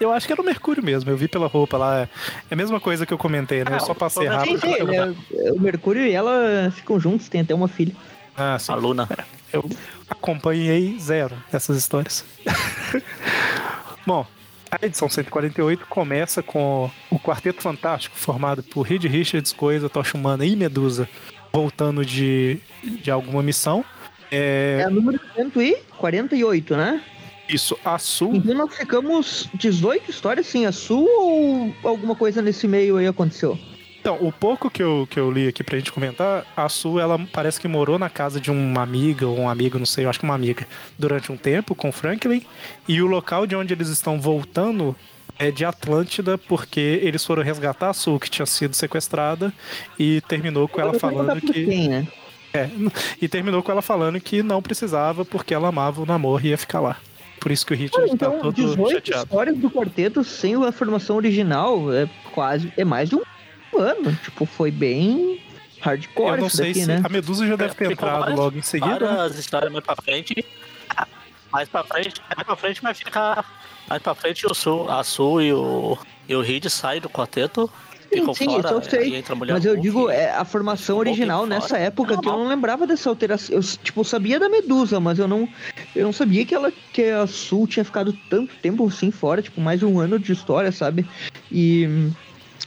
Eu 0.00 0.12
acho 0.12 0.26
que 0.26 0.32
era 0.32 0.42
o 0.42 0.44
Mercúrio 0.44 0.82
mesmo, 0.82 1.08
eu 1.10 1.16
vi 1.16 1.28
pela 1.28 1.46
roupa 1.46 1.76
lá. 1.76 2.00
É 2.02 2.08
a 2.54 2.56
mesma 2.56 2.80
coisa 2.80 3.06
que 3.06 3.12
eu 3.14 3.18
comentei, 3.18 3.64
né? 3.64 3.76
Eu 3.76 3.80
só 3.80 3.94
passei 3.94 4.26
Ah, 4.26 4.38
rápido. 4.38 4.60
Sim, 4.60 4.66
sim, 4.74 4.82
ele 4.82 4.96
é- 4.96 5.52
o 5.52 5.60
Mercúrio 5.60 6.04
e 6.06 6.12
ela 6.12 6.70
ficam 6.74 6.98
juntos, 6.98 7.28
tem 7.28 7.40
até 7.40 7.54
uma 7.54 7.68
filha. 7.68 7.94
Ah, 8.36 8.58
sim. 8.58 8.72
A 8.72 8.74
Luna. 8.74 9.08
Eu 9.52 9.68
acompanhei 10.10 10.98
zero 10.98 11.36
essas 11.52 11.76
histórias. 11.76 12.24
Bom, 14.06 14.26
a 14.70 14.84
edição 14.84 15.08
148 15.08 15.86
começa 15.86 16.42
com 16.42 16.90
o 17.10 17.18
Quarteto 17.18 17.62
Fantástico, 17.62 18.16
formado 18.16 18.62
por 18.62 18.82
Reed 18.82 19.04
Richards, 19.04 19.52
Coisa, 19.52 19.88
Tocha 19.88 20.16
Humana 20.18 20.44
e 20.44 20.56
Medusa, 20.56 21.08
voltando 21.54 22.04
de, 22.04 22.58
de 22.82 23.10
alguma 23.10 23.42
missão. 23.42 23.84
É 24.30 24.80
É, 24.80 24.84
a 24.84 24.90
número 24.90 25.20
148, 25.36 26.76
né? 26.76 27.00
isso, 27.48 27.78
a 27.84 27.98
Sul. 27.98 28.34
Então 28.34 28.54
nós 28.54 28.74
ficamos 28.74 29.48
18 29.54 30.10
histórias, 30.10 30.46
sim, 30.46 30.66
a 30.66 30.72
Sul 30.72 31.06
ou 31.08 31.74
alguma 31.84 32.16
coisa 32.16 32.40
nesse 32.42 32.66
meio 32.66 32.96
aí 32.96 33.06
aconteceu? 33.06 33.58
Então, 34.00 34.18
o 34.20 34.30
pouco 34.30 34.70
que 34.70 34.82
eu, 34.82 35.06
que 35.08 35.18
eu 35.18 35.30
li 35.30 35.48
aqui 35.48 35.64
pra 35.64 35.78
gente 35.78 35.90
comentar, 35.90 36.44
a 36.54 36.68
Su, 36.68 36.98
ela 36.98 37.18
parece 37.32 37.58
que 37.58 37.66
morou 37.66 37.98
na 37.98 38.10
casa 38.10 38.38
de 38.38 38.50
uma 38.50 38.82
amiga 38.82 39.26
ou 39.26 39.38
um 39.38 39.48
amigo, 39.48 39.78
não 39.78 39.86
sei, 39.86 40.04
eu 40.04 40.10
acho 40.10 40.18
que 40.18 40.26
uma 40.26 40.34
amiga, 40.34 40.66
durante 40.98 41.32
um 41.32 41.38
tempo 41.38 41.74
com 41.74 41.90
Franklin. 41.90 42.42
E 42.86 43.00
o 43.00 43.06
local 43.06 43.46
de 43.46 43.56
onde 43.56 43.72
eles 43.72 43.88
estão 43.88 44.20
voltando 44.20 44.94
é 45.38 45.50
de 45.50 45.64
Atlântida, 45.64 46.38
porque 46.38 47.00
eles 47.02 47.24
foram 47.24 47.42
resgatar 47.42 47.90
a 47.90 47.92
Su, 47.94 48.18
que 48.18 48.30
tinha 48.30 48.46
sido 48.46 48.74
sequestrada, 48.74 49.52
e 49.98 50.20
terminou 50.22 50.68
com 50.68 50.80
ela 50.80 50.94
falando 50.98 51.40
que. 51.40 51.66
Né? 51.88 52.06
É, 52.52 52.68
e 53.20 53.28
terminou 53.28 53.62
com 53.62 53.72
ela 53.72 53.82
falando 53.82 54.20
que 54.20 54.42
não 54.42 54.62
precisava, 54.62 55.24
porque 55.24 55.52
ela 55.54 55.68
amava 55.68 56.00
o 56.02 56.06
namoro 56.06 56.44
e 56.46 56.50
ia 56.50 56.58
ficar 56.58 56.80
lá. 56.80 56.96
Por 57.40 57.50
isso 57.50 57.66
que 57.66 57.74
o 57.74 57.76
Richard 57.76 58.08
tá 58.10 58.14
Então, 58.14 58.40
todo 58.40 58.54
18 58.54 58.90
chateado. 58.92 59.24
histórias 59.24 59.58
do 59.58 59.70
quarteto 59.70 60.24
sem 60.24 60.54
a 60.64 60.72
formação 60.72 61.16
original 61.16 61.92
é 61.92 62.08
quase. 62.32 62.72
É 62.76 62.84
mais 62.84 63.10
de 63.10 63.16
um 63.16 63.22
ano. 63.78 64.16
Tipo, 64.22 64.46
foi 64.46 64.70
bem 64.70 65.42
hardcore 65.80 66.30
Eu 66.30 66.36
não 66.38 66.46
isso 66.46 66.56
sei 66.56 66.68
daqui, 66.68 66.80
se 66.80 66.86
né? 66.86 67.02
a 67.04 67.08
Medusa 67.10 67.46
já 67.46 67.56
deve 67.56 67.74
ter 67.74 67.88
Ficou 67.88 68.08
entrado 68.08 68.34
logo 68.34 68.56
em 68.56 68.62
seguida. 68.62 68.98
né? 68.98 69.16
Várias 69.16 69.38
histórias 69.38 69.70
mais 69.70 69.84
pra 69.84 69.94
frente. 69.96 70.34
Mais 71.54 71.68
pra 71.68 71.84
frente, 71.84 72.20
mais 72.34 72.44
pra 72.44 72.56
frente 72.56 72.82
vai 72.82 72.92
ficar. 72.92 73.44
Mais 73.88 74.02
pra 74.02 74.12
frente 74.12 74.44
o 74.44 74.52
Sul, 74.52 74.90
a 74.90 75.04
Sul 75.04 75.40
e 75.40 75.52
o, 75.52 75.96
e 76.28 76.34
o 76.34 76.40
Reed 76.40 76.66
saem 76.66 77.00
do 77.00 77.08
quarteto. 77.08 77.70
Ficam 78.12 78.34
sim, 78.34 78.46
fora, 78.46 78.70
eu 78.70 78.82
sei. 78.82 79.00
aí 79.00 79.14
entra 79.14 79.34
a 79.34 79.36
mulher 79.36 79.52
Mas 79.52 79.64
eu 79.64 79.76
digo, 79.76 80.10
é 80.10 80.30
a 80.30 80.44
formação 80.44 80.98
original 80.98 81.42
fora. 81.42 81.54
nessa 81.54 81.78
época 81.78 82.20
que 82.20 82.28
eu 82.28 82.32
não 82.32 82.48
lembrava 82.48 82.88
dessa 82.88 83.08
alteração. 83.08 83.54
Eu, 83.54 83.62
tipo, 83.62 84.04
sabia 84.04 84.40
da 84.40 84.48
Medusa, 84.48 84.98
mas 84.98 85.20
eu 85.20 85.28
não, 85.28 85.48
eu 85.94 86.04
não 86.04 86.12
sabia 86.12 86.44
que 86.44 86.54
ela 86.54 86.72
que 86.92 87.04
a 87.04 87.26
Sul 87.28 87.68
tinha 87.68 87.84
ficado 87.84 88.12
tanto 88.28 88.52
tempo 88.56 88.84
assim 88.88 89.12
fora, 89.12 89.40
tipo, 89.40 89.60
mais 89.60 89.80
um 89.80 90.00
ano 90.00 90.18
de 90.18 90.32
história, 90.32 90.72
sabe? 90.72 91.06
E 91.52 92.10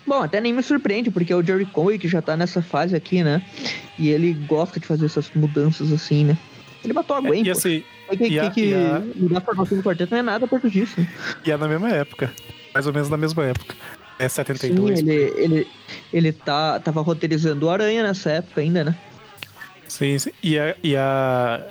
bom, 0.06 0.24
até 0.24 0.40
nem 0.40 0.54
me 0.54 0.64
surpreende, 0.64 1.12
porque 1.12 1.34
é 1.34 1.36
o 1.36 1.44
Jerry 1.44 1.66
Conway 1.66 2.00
que 2.00 2.08
já 2.08 2.22
tá 2.22 2.38
nessa 2.38 2.62
fase 2.62 2.96
aqui, 2.96 3.22
né? 3.22 3.42
E 4.00 4.10
ele 4.10 4.34
gosta 4.34 4.80
de 4.80 4.88
fazer 4.88 5.08
essas 5.08 5.30
mudanças 5.36 5.92
assim, 5.92 6.24
né? 6.24 6.38
Ele 6.86 6.94
matou 6.94 7.18
a 7.18 7.22
Gwen, 7.22 7.44
E 7.46 7.52
pô. 7.54 7.97
Tem 8.10 8.18
que, 8.30 8.39
a- 8.39 8.41
tem 8.43 8.51
que 8.51 8.74
a- 8.74 9.01
mudar 9.16 9.38
a 9.39 9.41
formação 9.41 9.78
do 9.78 9.84
quarteto 9.84 10.12
não 10.12 10.20
é 10.20 10.22
nada 10.22 10.47
perto 10.47 10.70
disso. 10.70 10.95
E 11.45 11.51
é 11.51 11.58
na 11.58 11.68
mesma 11.68 11.89
época. 11.89 12.32
Mais 12.74 12.86
ou 12.88 12.93
menos 12.93 13.10
na 13.10 13.18
mesma 13.18 13.43
época. 13.45 13.76
É 14.20 14.28
Sim, 14.28 14.36
72. 14.36 14.99
ele, 14.99 15.14
ele, 15.38 15.68
ele 16.12 16.32
tá, 16.32 16.80
tava 16.80 17.01
roteirizando 17.01 17.66
o 17.66 17.70
Aranha 17.70 18.03
nessa 18.03 18.32
época 18.32 18.62
ainda, 18.62 18.84
né? 18.84 18.95
Sim, 19.88 20.18
sim. 20.20 20.32
E 20.43 20.58
a, 20.60 20.76
e 20.84 20.95
a. 20.95 21.66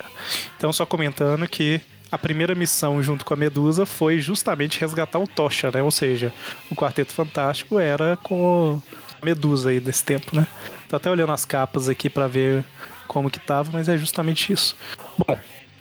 Então, 0.56 0.72
só 0.72 0.86
comentando 0.86 1.46
que 1.48 1.80
a 2.10 2.16
primeira 2.16 2.54
missão 2.54 3.02
junto 3.02 3.24
com 3.24 3.34
a 3.34 3.36
Medusa 3.36 3.84
foi 3.84 4.20
justamente 4.20 4.80
resgatar 4.80 5.18
o 5.18 5.26
Tocha, 5.26 5.70
né? 5.72 5.82
Ou 5.82 5.90
seja, 5.90 6.32
o 6.70 6.74
Quarteto 6.76 7.12
Fantástico 7.12 7.78
era 7.78 8.16
com 8.16 8.80
a 9.20 9.24
Medusa 9.24 9.70
aí 9.70 9.80
desse 9.80 10.04
tempo, 10.04 10.34
né? 10.34 10.46
Tô 10.88 10.96
até 10.96 11.10
olhando 11.10 11.32
as 11.32 11.44
capas 11.44 11.88
aqui 11.88 12.08
pra 12.08 12.26
ver 12.26 12.64
como 13.08 13.30
que 13.30 13.40
tava, 13.40 13.70
mas 13.72 13.88
é 13.88 13.98
justamente 13.98 14.52
isso. 14.52 14.76
Bom, 15.18 15.36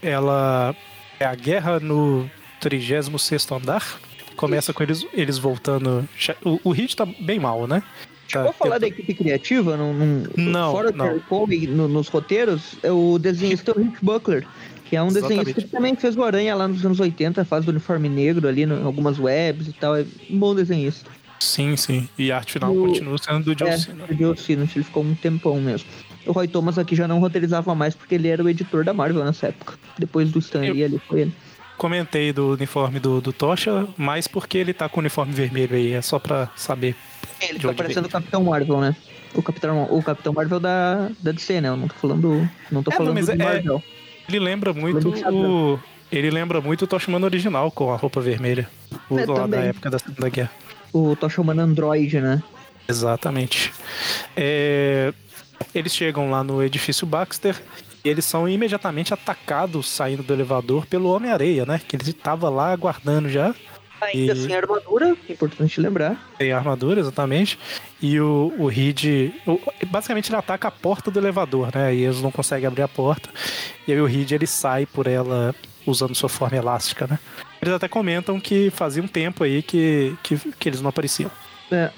ela 0.05 0.75
é 1.19 1.25
a 1.25 1.35
guerra 1.35 1.79
no 1.79 2.29
36 2.61 3.51
andar. 3.51 3.99
Começa 4.35 4.73
com 4.73 4.83
eles, 4.83 5.05
eles 5.13 5.37
voltando. 5.37 6.07
O, 6.43 6.59
o 6.65 6.71
Hit 6.71 6.95
tá 6.95 7.05
bem 7.19 7.39
mal, 7.39 7.67
né? 7.67 7.81
Tá 8.31 8.43
Vou 8.43 8.53
falar 8.53 8.79
da 8.79 8.87
equipe 8.87 9.13
criativa, 9.13 9.77
num, 9.77 9.93
num- 9.93 10.23
Não, 10.35 10.71
fora 10.71 10.91
não. 10.91 11.05
do 11.05 11.11
Terry 11.11 11.23
Conway, 11.29 11.67
no- 11.67 11.87
nos 11.87 12.07
roteiros, 12.09 12.75
é 12.83 12.91
o 12.91 13.17
desenhista 13.17 13.71
o 13.71 13.81
Rick 13.81 13.97
Buckler, 14.01 14.45
que 14.89 14.95
é 14.95 15.01
um 15.01 15.07
desenhista 15.07 15.33
Exatamente. 15.35 15.61
que 15.65 15.67
também 15.71 15.95
fez 15.95 16.17
o 16.17 16.23
Aranha 16.23 16.53
lá 16.55 16.67
nos 16.67 16.83
anos 16.85 16.99
80, 16.99 17.45
faz 17.45 17.65
o 17.67 17.69
uniforme 17.69 18.09
negro 18.09 18.47
ali 18.47 18.63
em 18.63 18.83
algumas 18.83 19.19
webs 19.19 19.67
e 19.67 19.73
tal, 19.73 19.95
é 19.95 20.05
um 20.29 20.37
bom 20.39 20.53
desenhista. 20.55 21.09
Sim, 21.39 21.77
sim. 21.77 22.09
E 22.17 22.31
a 22.31 22.37
arte 22.37 22.53
final 22.53 22.75
O- 22.75 22.87
continua 22.87 23.17
sendo 23.19 23.43
do 23.43 23.55
John 23.55 23.67
é, 23.67 23.77
Cena. 23.77 24.05
o 24.09 24.13
Joe 24.17 24.35
Sinott, 24.37 24.75
ele 24.75 24.83
ficou 24.83 25.03
um 25.03 25.13
tempão 25.15 25.61
mesmo. 25.61 25.87
O 26.25 26.31
Roy 26.31 26.47
Thomas 26.47 26.77
aqui 26.77 26.95
já 26.95 27.07
não 27.07 27.19
roteirizava 27.19 27.73
mais 27.75 27.93
porque 27.95 28.15
ele 28.15 28.27
era 28.27 28.43
o 28.43 28.49
editor 28.49 28.83
da 28.83 28.93
Marvel 28.93 29.23
nessa 29.23 29.47
época. 29.47 29.75
Depois 29.97 30.31
do 30.31 30.39
Stan 30.39 30.61
Lee 30.61 30.83
ali 30.83 30.99
foi 31.07 31.21
ele. 31.21 31.33
Comentei 31.77 32.31
do 32.31 32.53
uniforme 32.53 32.99
do, 32.99 33.19
do 33.19 33.33
Tocha, 33.33 33.87
mas 33.97 34.27
porque 34.27 34.57
ele 34.57 34.73
tá 34.73 34.87
com 34.87 34.97
o 34.97 35.01
uniforme 35.01 35.33
vermelho 35.33 35.75
aí, 35.75 35.91
é 35.93 36.01
só 36.01 36.17
pra 36.17 36.49
saber. 36.55 36.95
Ele 37.41 37.59
De 37.59 37.67
tá 37.67 37.73
parecendo 37.73 38.07
o? 38.07 38.11
Capitão 38.11 38.43
Marvel, 38.45 38.79
né? 38.79 38.95
O 39.33 39.43
Capitão, 39.43 39.83
o 39.91 40.01
Capitão 40.01 40.31
Marvel 40.33 40.59
da, 40.59 41.09
da 41.19 41.31
DC, 41.33 41.59
né? 41.59 41.67
Eu 41.67 41.75
não 41.75 41.87
tô 41.89 41.95
falando, 41.95 42.49
não 42.71 42.81
tô 42.81 42.91
É, 42.91 42.95
falando 42.95 43.13
mas 43.13 43.25
do 43.25 43.31
é- 43.33 43.35
Marvel. 43.35 43.83
Ele 44.29 44.39
lembra 44.39 44.73
muito 44.73 45.09
o. 45.29 45.79
Ele 46.11 46.29
lembra 46.31 46.61
muito 46.61 46.83
o 46.83 46.87
Toshimano 46.87 47.25
original 47.25 47.69
com 47.71 47.91
a 47.91 47.97
roupa 47.97 48.21
vermelha. 48.21 48.69
O 49.09 49.19
É, 49.19 49.25
lá 49.25 49.45
da 49.45 49.57
época 49.57 49.89
da 49.89 49.99
Segunda 49.99 50.29
Guerra. 50.29 50.51
O 50.93 51.15
tô 51.15 51.27
chamando 51.27 51.59
Android, 51.59 52.21
né? 52.21 52.41
Exatamente. 52.87 53.73
É, 54.35 55.13
Eles 55.73 55.93
chegam 55.95 56.29
lá 56.31 56.43
no 56.43 56.63
edifício 56.63 57.05
Baxter 57.05 57.55
e 58.03 58.09
eles 58.09 58.25
são 58.25 58.47
imediatamente 58.47 59.13
atacados 59.13 59.89
saindo 59.89 60.23
do 60.23 60.33
elevador 60.33 60.85
pelo 60.85 61.09
Homem-Areia, 61.09 61.65
né? 61.65 61.79
Que 61.85 61.95
ele 61.95 62.13
tava 62.13 62.49
lá 62.49 62.71
aguardando 62.71 63.29
já. 63.29 63.53
Ainda 64.01 64.33
E- 64.33 64.35
sem 64.35 64.55
armadura, 64.55 65.15
é 65.27 65.31
importante 65.31 65.79
lembrar. 65.79 66.17
Tem 66.37 66.51
armadura, 66.51 66.99
exatamente. 66.99 67.57
E 68.01 68.19
o, 68.19 68.53
o 68.59 68.67
Reed. 68.67 69.31
o- 69.47 69.59
basicamente 69.87 70.29
ele 70.29 70.35
ataca 70.37 70.67
a 70.67 70.71
porta 70.71 71.09
do 71.09 71.17
elevador, 71.19 71.69
né? 71.73 71.95
E 71.95 72.03
eles 72.03 72.21
não 72.21 72.29
conseguem 72.31 72.67
abrir 72.67 72.83
a 72.83 72.87
porta. 72.87 73.29
E 73.87 73.93
aí 73.93 73.99
o 74.01 74.05
Reed 74.05 74.31
ele 74.31 74.45
sai 74.47 74.85
por 74.85 75.07
ela 75.07 75.55
usando 75.87 76.13
sua 76.15 76.29
forma 76.29 76.57
elástica, 76.57 77.07
né? 77.07 77.17
Eles 77.61 77.73
até 77.73 77.87
comentam 77.87 78.39
que 78.39 78.69
fazia 78.69 79.01
um 79.01 79.07
tempo 79.07 79.43
aí 79.43 79.61
que, 79.63 80.15
que, 80.21 80.37
que 80.59 80.69
eles 80.69 80.81
não 80.81 80.89
apareciam. 80.89 81.31
É, 81.71 81.89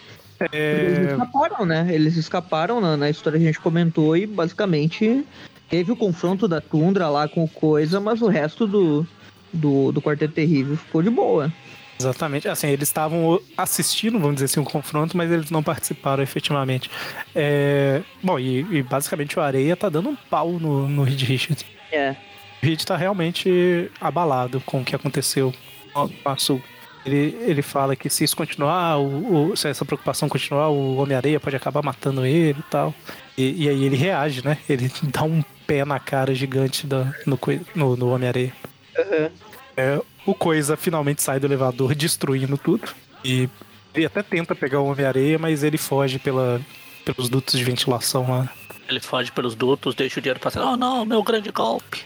Eles 0.52 1.00
É, 1.00 1.12
escaparam, 1.12 1.66
né? 1.66 1.88
Eles 1.90 2.16
escaparam 2.16 2.82
na, 2.82 2.98
na 2.98 3.10
história 3.10 3.40
que 3.40 3.46
a 3.46 3.48
gente 3.48 3.60
comentou 3.60 4.16
e 4.16 4.26
basicamente 4.26 5.26
teve 5.70 5.92
o 5.92 5.96
confronto 5.96 6.48
da 6.48 6.62
Tundra 6.62 7.10
lá 7.10 7.28
com 7.28 7.44
o 7.44 7.50
Coisa, 7.50 8.00
mas 8.00 8.22
o 8.22 8.28
resto 8.28 8.68
do, 8.68 9.06
do, 9.52 9.92
do 9.92 10.02
Quarteto 10.02 10.34
Terrível 10.34 10.78
ficou 10.78 11.02
de 11.02 11.10
boa. 11.10 11.52
Exatamente. 12.00 12.48
Assim, 12.48 12.68
eles 12.68 12.88
estavam 12.88 13.40
assistindo, 13.58 14.20
vamos 14.20 14.36
dizer 14.36 14.46
assim, 14.46 14.60
um 14.60 14.66
confronto, 14.66 15.18
mas 15.18 15.32
eles 15.32 15.50
não 15.50 15.64
participaram 15.64 16.22
efetivamente. 16.22 16.90
É... 17.36 18.02
Bom, 18.22 18.38
e, 18.38 18.60
e, 18.72 18.84
basicamente 18.84 19.38
o 19.38 19.42
Areia 19.42 19.76
tá 19.76 19.90
dando 19.90 20.10
um 20.10 20.16
pau 20.16 20.52
no, 20.54 20.88
no 20.88 21.04
Reed 21.04 21.22
Richards. 21.24 21.66
É. 21.92 22.16
O 22.62 22.66
Reed 22.66 22.84
tá 22.84 22.96
realmente 22.96 23.90
abalado 24.00 24.62
com 24.62 24.82
o 24.82 24.86
que 24.86 24.96
aconteceu 24.96 25.54
com 25.94 26.30
a 26.30 26.38
Sul. 26.38 26.62
Ele, 27.08 27.38
ele 27.40 27.62
fala 27.62 27.96
que 27.96 28.10
se 28.10 28.26
isso 28.26 28.36
continuar, 28.36 28.98
o, 28.98 29.52
o, 29.52 29.56
se 29.56 29.70
essa 29.70 29.86
preocupação 29.86 30.28
continuar, 30.28 30.68
o 30.68 30.98
Homem-Areia 30.98 31.40
pode 31.40 31.56
acabar 31.56 31.82
matando 31.82 32.26
ele 32.26 32.60
e 32.60 32.70
tal. 32.70 32.94
E, 33.38 33.64
e, 33.64 33.70
aí 33.70 33.86
ele 33.86 33.96
reage, 33.96 34.44
né? 34.44 34.58
Ele 34.68 34.92
dá 35.04 35.24
um 35.24 35.42
pé 35.66 35.86
na 35.86 36.02
cara 36.02 36.36
gigante 36.36 36.86
da, 36.86 37.14
no, 37.26 37.40
no, 37.74 37.96
no 37.96 38.10
Homem-Areia. 38.10 38.52
Uhum. 38.98 39.30
É, 39.78 40.02
o 40.26 40.36
Coisa 40.36 40.76
finalmente 40.76 41.24
sai 41.24 41.40
do 41.40 41.48
elevador 41.48 41.96
destruindo 41.96 42.58
tudo. 42.58 42.90
E 43.24 43.48
ele 43.96 44.06
até 44.06 44.22
tenta 44.22 44.54
pegar 44.54 44.82
o 44.82 44.88
Homem-Areia, 44.88 45.40
mas 45.40 45.64
ele 45.64 45.78
foge 45.78 46.20
pela, 46.20 46.60
pelos 47.06 47.30
dutos 47.30 47.58
de 47.58 47.64
ventilação 47.64 48.30
lá. 48.30 48.50
Ele 48.90 49.00
foge 49.00 49.32
pelos 49.32 49.56
dutos, 49.56 49.96
deixa 49.96 50.20
o 50.20 50.22
dinheiro 50.22 50.42
passar. 50.42 50.62
Oh 50.62 50.76
não, 50.76 51.06
meu 51.06 51.24
grande 51.24 51.52
golpe. 51.54 52.04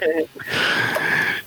é, 0.00 0.24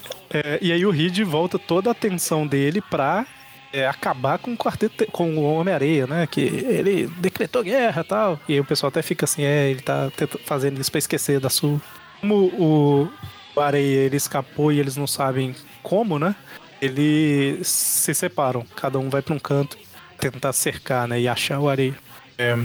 e 0.62 0.72
aí 0.72 0.86
o 0.86 0.92
Reed 0.92 1.20
volta 1.22 1.58
toda 1.58 1.90
a 1.90 1.92
atenção 1.92 2.46
dele 2.46 2.82
pra 2.82 3.26
é, 3.72 3.88
acabar 3.88 4.38
com 4.38 4.54
o 4.54 4.58
quarteto, 4.58 5.06
com 5.12 5.38
o 5.38 5.44
Homem-Areia, 5.44 6.08
né? 6.08 6.28
Que 6.28 6.42
ele 6.42 7.08
decretou 7.18 7.64
guerra 7.64 8.02
e 8.02 8.06
tal. 8.06 8.40
E 8.48 8.54
aí 8.54 8.60
o 8.60 8.66
pessoal 8.66 8.90
até 8.90 9.02
fica 9.02 9.26
assim, 9.26 9.44
é, 9.44 9.70
ele 9.70 9.82
tá 9.82 10.12
fazendo 10.46 10.80
isso 10.80 10.92
pra 10.92 11.00
esquecer 11.00 11.40
da 11.40 11.50
Sul. 11.50 11.82
Como 12.20 12.36
o, 12.36 13.12
o 13.56 13.60
Areia 13.60 14.00
ele 14.00 14.16
escapou 14.16 14.72
e 14.72 14.80
eles 14.80 14.98
não 14.98 15.08
sabem 15.08 15.56
como, 15.84 16.18
né? 16.18 16.36
Eles 16.82 17.68
se 17.68 18.14
separam, 18.14 18.66
cada 18.76 19.00
um 19.00 19.10
vai 19.10 19.22
para 19.22 19.34
um 19.34 19.40
canto 19.40 19.78
tentar 20.20 20.54
cercar, 20.54 21.08
né? 21.08 21.20
E 21.20 21.28
achar 21.28 21.60
o 21.60 21.70
Areia. 21.70 21.96
É, 22.38 22.56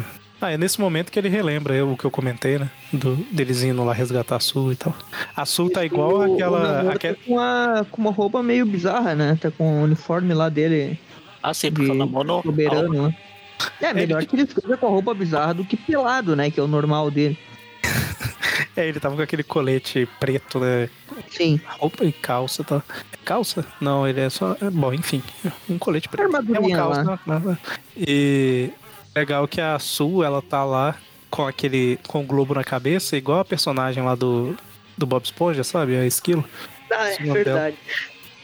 ah, 0.42 0.50
é 0.50 0.58
nesse 0.58 0.80
momento 0.80 1.10
que 1.10 1.18
ele 1.18 1.28
relembra 1.28 1.84
o 1.86 1.96
que 1.96 2.04
eu 2.04 2.10
comentei, 2.10 2.58
né? 2.58 2.70
Do, 2.92 3.16
deles 3.30 3.62
indo 3.62 3.84
lá 3.84 3.92
resgatar 3.92 4.36
a 4.36 4.40
Sul 4.40 4.72
e 4.72 4.76
tal. 4.76 4.94
A 5.36 5.46
Sul 5.46 5.70
tá 5.70 5.84
igual 5.84 6.18
o, 6.18 6.34
aquela. 6.34 6.84
O 6.84 6.90
aquela... 6.90 7.14
Tá 7.14 7.20
com, 7.24 7.32
uma, 7.32 7.86
com 7.90 8.02
uma 8.02 8.10
roupa 8.10 8.42
meio 8.42 8.66
bizarra, 8.66 9.14
né? 9.14 9.38
Tá 9.40 9.50
com 9.50 9.80
o 9.80 9.84
uniforme 9.84 10.34
lá 10.34 10.48
dele. 10.48 10.98
Ah, 11.42 11.54
sim, 11.54 11.70
porque 11.70 11.86
de 11.86 11.92
o 11.92 11.94
Namono. 11.94 12.42
Soberano, 12.42 13.08
né? 13.08 13.16
É, 13.80 13.94
melhor 13.94 14.24
que 14.24 14.34
ele 14.34 14.42
esteja 14.42 14.76
com 14.76 14.86
a 14.86 14.90
roupa 14.90 15.14
bizarra 15.14 15.54
do 15.54 15.64
que 15.64 15.76
pelado, 15.76 16.34
né? 16.34 16.50
Que 16.50 16.58
é 16.58 16.62
o 16.62 16.68
normal 16.68 17.10
dele. 17.10 17.38
é, 18.76 18.88
ele 18.88 18.98
tava 18.98 19.16
com 19.16 19.22
aquele 19.22 19.42
colete 19.42 20.08
preto, 20.18 20.58
né? 20.58 20.88
Sim. 21.30 21.60
Roupa 21.78 22.04
e 22.04 22.12
calça, 22.12 22.64
tá? 22.64 22.82
Calça? 23.24 23.64
Não, 23.80 24.06
ele 24.06 24.20
é 24.20 24.30
só. 24.30 24.56
Bom, 24.72 24.92
enfim. 24.92 25.22
Um 25.68 25.78
colete 25.78 26.08
preto. 26.08 26.24
Armadurinha 26.24 26.76
é 26.76 26.82
uma 26.82 26.94
calça, 26.94 27.20
lá. 27.26 27.38
Né? 27.38 27.58
E 27.96 28.70
Legal 29.14 29.46
que 29.46 29.60
a 29.60 29.78
Sul, 29.78 30.24
ela 30.24 30.40
tá 30.40 30.64
lá 30.64 30.96
com 31.30 31.46
aquele. 31.46 31.98
com 32.06 32.20
o 32.20 32.24
globo 32.24 32.54
na 32.54 32.64
cabeça, 32.64 33.16
igual 33.16 33.40
a 33.40 33.44
personagem 33.44 34.02
lá 34.02 34.14
do, 34.14 34.56
do 34.96 35.06
Bob 35.06 35.24
Esponja, 35.24 35.62
sabe? 35.62 35.96
A 35.96 36.06
Esquilo. 36.06 36.44
Ah, 36.90 37.10
é 37.10 37.16
verdade. 37.16 37.76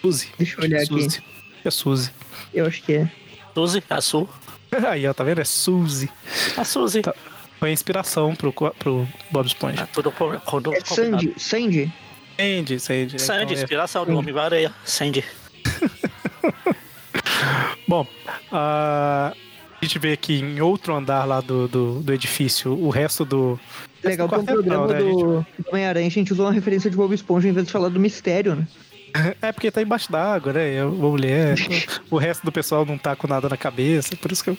Suzy. 0.02 0.32
Deixa 0.38 0.58
eu 0.58 0.64
olhar 0.64 0.86
Suzy. 0.86 1.18
aqui. 1.18 1.24
É 1.64 1.70
Suzy. 1.70 2.10
Eu 2.52 2.66
acho 2.66 2.82
que 2.82 2.92
é. 2.94 3.10
Suzy, 3.54 3.82
a 3.88 4.00
Sul. 4.00 4.28
Aí, 4.88 5.06
ó, 5.06 5.14
tá 5.14 5.24
vendo? 5.24 5.40
É 5.40 5.44
Suzy. 5.44 6.10
A 6.56 6.64
Suzy. 6.64 7.02
Tá. 7.02 7.14
Foi 7.58 7.70
a 7.70 7.72
inspiração 7.72 8.36
pro, 8.36 8.52
pro 8.52 9.08
Bob 9.30 9.46
Esponja. 9.46 9.82
É 9.82 9.86
tudo, 9.86 10.12
tudo 10.48 10.74
é 10.74 10.80
Sandy. 10.80 11.34
Sandy? 11.36 11.92
Sandy, 12.36 12.78
Sandy. 12.78 13.18
Sandy, 13.18 13.42
então, 13.42 13.56
é- 13.56 13.62
inspiração 13.62 14.06
do 14.06 14.16
Homem-Areia. 14.16 14.72
Sandy. 14.84 15.24
Bom, 17.88 18.06
a. 18.52 19.32
Uh 19.34 19.47
a 19.80 19.84
gente 19.84 19.98
vê 19.98 20.12
aqui 20.12 20.40
em 20.40 20.60
outro 20.60 20.94
andar 20.94 21.24
lá 21.24 21.40
do, 21.40 21.68
do, 21.68 22.00
do 22.00 22.12
edifício 22.12 22.72
o 22.72 22.90
resto 22.90 23.24
do. 23.24 23.58
Legal 24.02 24.28
que 24.28 24.34
é 24.34 24.38
um 24.38 24.44
programa 24.44 24.86
né, 24.88 24.98
do. 24.98 25.46
Homem-Aranha 25.68 26.06
a 26.06 26.10
gente 26.10 26.32
usou 26.32 26.46
uma 26.46 26.52
referência 26.52 26.90
de 26.90 26.96
Bob 26.96 27.14
Esponja 27.14 27.48
em 27.48 27.52
vez 27.52 27.66
de 27.66 27.72
falar 27.72 27.88
do 27.88 28.00
mistério, 28.00 28.56
né? 28.56 28.66
É 29.40 29.52
porque 29.52 29.70
tá 29.70 29.82
embaixo 29.82 30.10
d'água, 30.10 30.52
né? 30.52 30.84
Uma 30.84 31.08
mulher. 31.08 31.56
o 32.10 32.18
resto 32.18 32.44
do 32.44 32.52
pessoal 32.52 32.84
não 32.84 32.98
tá 32.98 33.16
com 33.16 33.26
nada 33.26 33.48
na 33.48 33.56
cabeça, 33.56 34.16
por 34.16 34.30
isso 34.32 34.44
que 34.44 34.50
eu 34.50 34.58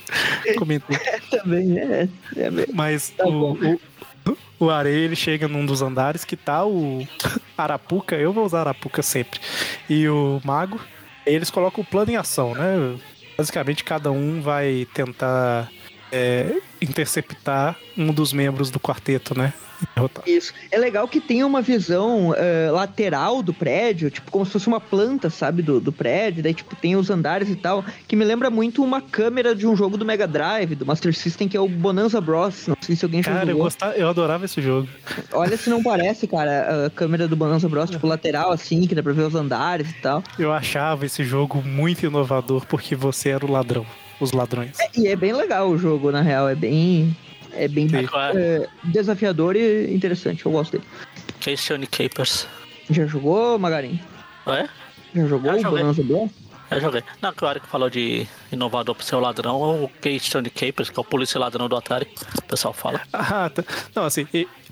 comentei. 0.57 0.97
É, 1.09 1.19
também, 1.37 1.77
é. 1.77 2.07
é 2.35 2.49
Mas 2.73 3.09
tá 3.11 3.25
o, 3.25 3.53
o, 3.53 4.37
o 4.59 4.69
Areia, 4.69 5.05
ele 5.05 5.15
chega 5.15 5.47
num 5.47 5.65
dos 5.65 5.81
andares 5.81 6.25
que 6.25 6.35
tá 6.35 6.65
o 6.65 7.07
Arapuca, 7.57 8.15
eu 8.15 8.33
vou 8.33 8.45
usar 8.45 8.61
Arapuca 8.61 9.01
sempre, 9.01 9.39
e 9.89 10.07
o 10.07 10.41
Mago. 10.43 10.79
Eles 11.25 11.51
colocam 11.51 11.83
o 11.83 11.85
plano 11.85 12.11
em 12.11 12.15
ação, 12.15 12.55
né? 12.55 12.97
Basicamente, 13.39 13.85
cada 13.85 14.11
um 14.11 14.41
vai 14.41 14.85
tentar 14.93 15.71
é, 16.11 16.59
interceptar 16.81 17.77
um 17.97 18.11
dos 18.13 18.33
membros 18.33 18.69
do 18.69 18.81
quarteto, 18.81 19.33
né? 19.33 19.53
Derrotar. 19.95 20.23
Isso. 20.27 20.53
É 20.71 20.77
legal 20.77 21.07
que 21.07 21.19
tem 21.19 21.43
uma 21.43 21.61
visão 21.61 22.29
uh, 22.29 22.73
lateral 22.73 23.41
do 23.41 23.53
prédio, 23.53 24.09
tipo, 24.09 24.31
como 24.31 24.45
se 24.45 24.51
fosse 24.51 24.67
uma 24.67 24.79
planta, 24.79 25.29
sabe, 25.29 25.61
do, 25.61 25.79
do 25.79 25.91
prédio. 25.91 26.43
Daí, 26.43 26.53
tipo, 26.53 26.75
tem 26.75 26.95
os 26.95 27.09
andares 27.09 27.49
e 27.49 27.55
tal, 27.55 27.83
que 28.07 28.15
me 28.15 28.25
lembra 28.25 28.49
muito 28.49 28.83
uma 28.83 29.01
câmera 29.01 29.55
de 29.55 29.67
um 29.67 29.75
jogo 29.75 29.97
do 29.97 30.05
Mega 30.05 30.27
Drive, 30.27 30.75
do 30.75 30.85
Master 30.85 31.13
System, 31.15 31.47
que 31.47 31.57
é 31.57 31.59
o 31.59 31.67
Bonanza 31.67 32.19
Bros. 32.21 32.67
Não 32.67 32.77
sei 32.81 32.95
se 32.95 33.05
alguém 33.05 33.23
já 33.23 33.33
cara. 33.33 33.51
Eu, 33.51 33.57
gostava, 33.57 33.93
eu 33.93 34.07
adorava 34.07 34.45
esse 34.45 34.61
jogo. 34.61 34.87
Olha 35.33 35.57
se 35.57 35.69
não 35.69 35.81
parece, 35.81 36.27
cara, 36.27 36.85
a 36.87 36.89
câmera 36.89 37.27
do 37.27 37.35
Bonanza 37.35 37.67
Bros, 37.67 37.89
tipo, 37.89 38.07
lateral, 38.07 38.51
assim, 38.51 38.85
que 38.87 38.95
dá 38.95 39.03
pra 39.03 39.13
ver 39.13 39.23
os 39.23 39.35
andares 39.35 39.89
e 39.89 39.93
tal. 39.95 40.23
Eu 40.37 40.51
achava 40.51 41.05
esse 41.05 41.23
jogo 41.23 41.61
muito 41.61 42.05
inovador, 42.05 42.65
porque 42.65 42.95
você 42.95 43.29
era 43.29 43.45
o 43.45 43.51
ladrão 43.51 43.85
os 44.19 44.31
ladrões. 44.31 44.77
É, 44.79 44.89
e 44.97 45.07
é 45.07 45.15
bem 45.15 45.33
legal 45.33 45.69
o 45.69 45.77
jogo, 45.77 46.11
na 46.11 46.21
real. 46.21 46.47
É 46.49 46.55
bem. 46.55 47.15
É 47.53 47.67
bem 47.67 47.87
é, 48.35 48.67
desafiador 48.83 49.55
e 49.55 49.93
interessante. 49.93 50.45
Eu 50.45 50.51
gosto 50.51 50.73
dele. 50.73 50.83
Casey 51.39 51.87
Capers. 51.87 52.47
Já 52.89 53.05
jogou, 53.05 53.57
Magarin? 53.59 53.99
É? 54.47 54.67
Já 55.15 55.27
jogou 55.27 55.51
o 55.51 55.63
Bonanza? 55.63 56.03
Já 56.71 56.79
joguei. 56.79 57.03
Na 57.21 57.33
hora 57.41 57.59
que 57.59 57.67
falou 57.67 57.89
de 57.89 58.27
inovador 58.51 58.93
pro 58.93 59.03
seu 59.03 59.19
ladrão, 59.19 59.83
o 59.83 59.89
Keystone 60.01 60.49
Capers, 60.49 60.89
que 60.89 60.99
é 60.99 61.01
o 61.01 61.03
polícia 61.03 61.39
ladrão 61.39 61.67
do 61.67 61.75
Atari, 61.75 62.07
o 62.37 62.43
pessoal 62.43 62.73
fala. 62.73 63.01
Ah, 63.11 63.49
tá. 63.49 63.63
Não, 63.95 64.03
assim, 64.03 64.27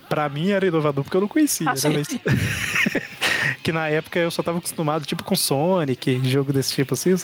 pra 0.07 0.29
mim 0.29 0.51
era 0.51 0.65
inovador 0.65 1.03
porque 1.03 1.17
eu 1.17 1.21
não 1.21 1.27
conhecia, 1.27 1.69
ah, 1.69 1.89
né? 1.89 1.97
Mas... 1.97 2.07
que 3.63 3.71
na 3.71 3.89
época 3.89 4.19
eu 4.19 4.29
só 4.29 4.43
tava 4.43 4.59
acostumado, 4.59 5.05
tipo, 5.05 5.23
com 5.23 5.35
Sonic, 5.35 6.21
jogo 6.29 6.53
desse 6.53 6.73
tipo 6.73 6.93
assim, 6.93 7.15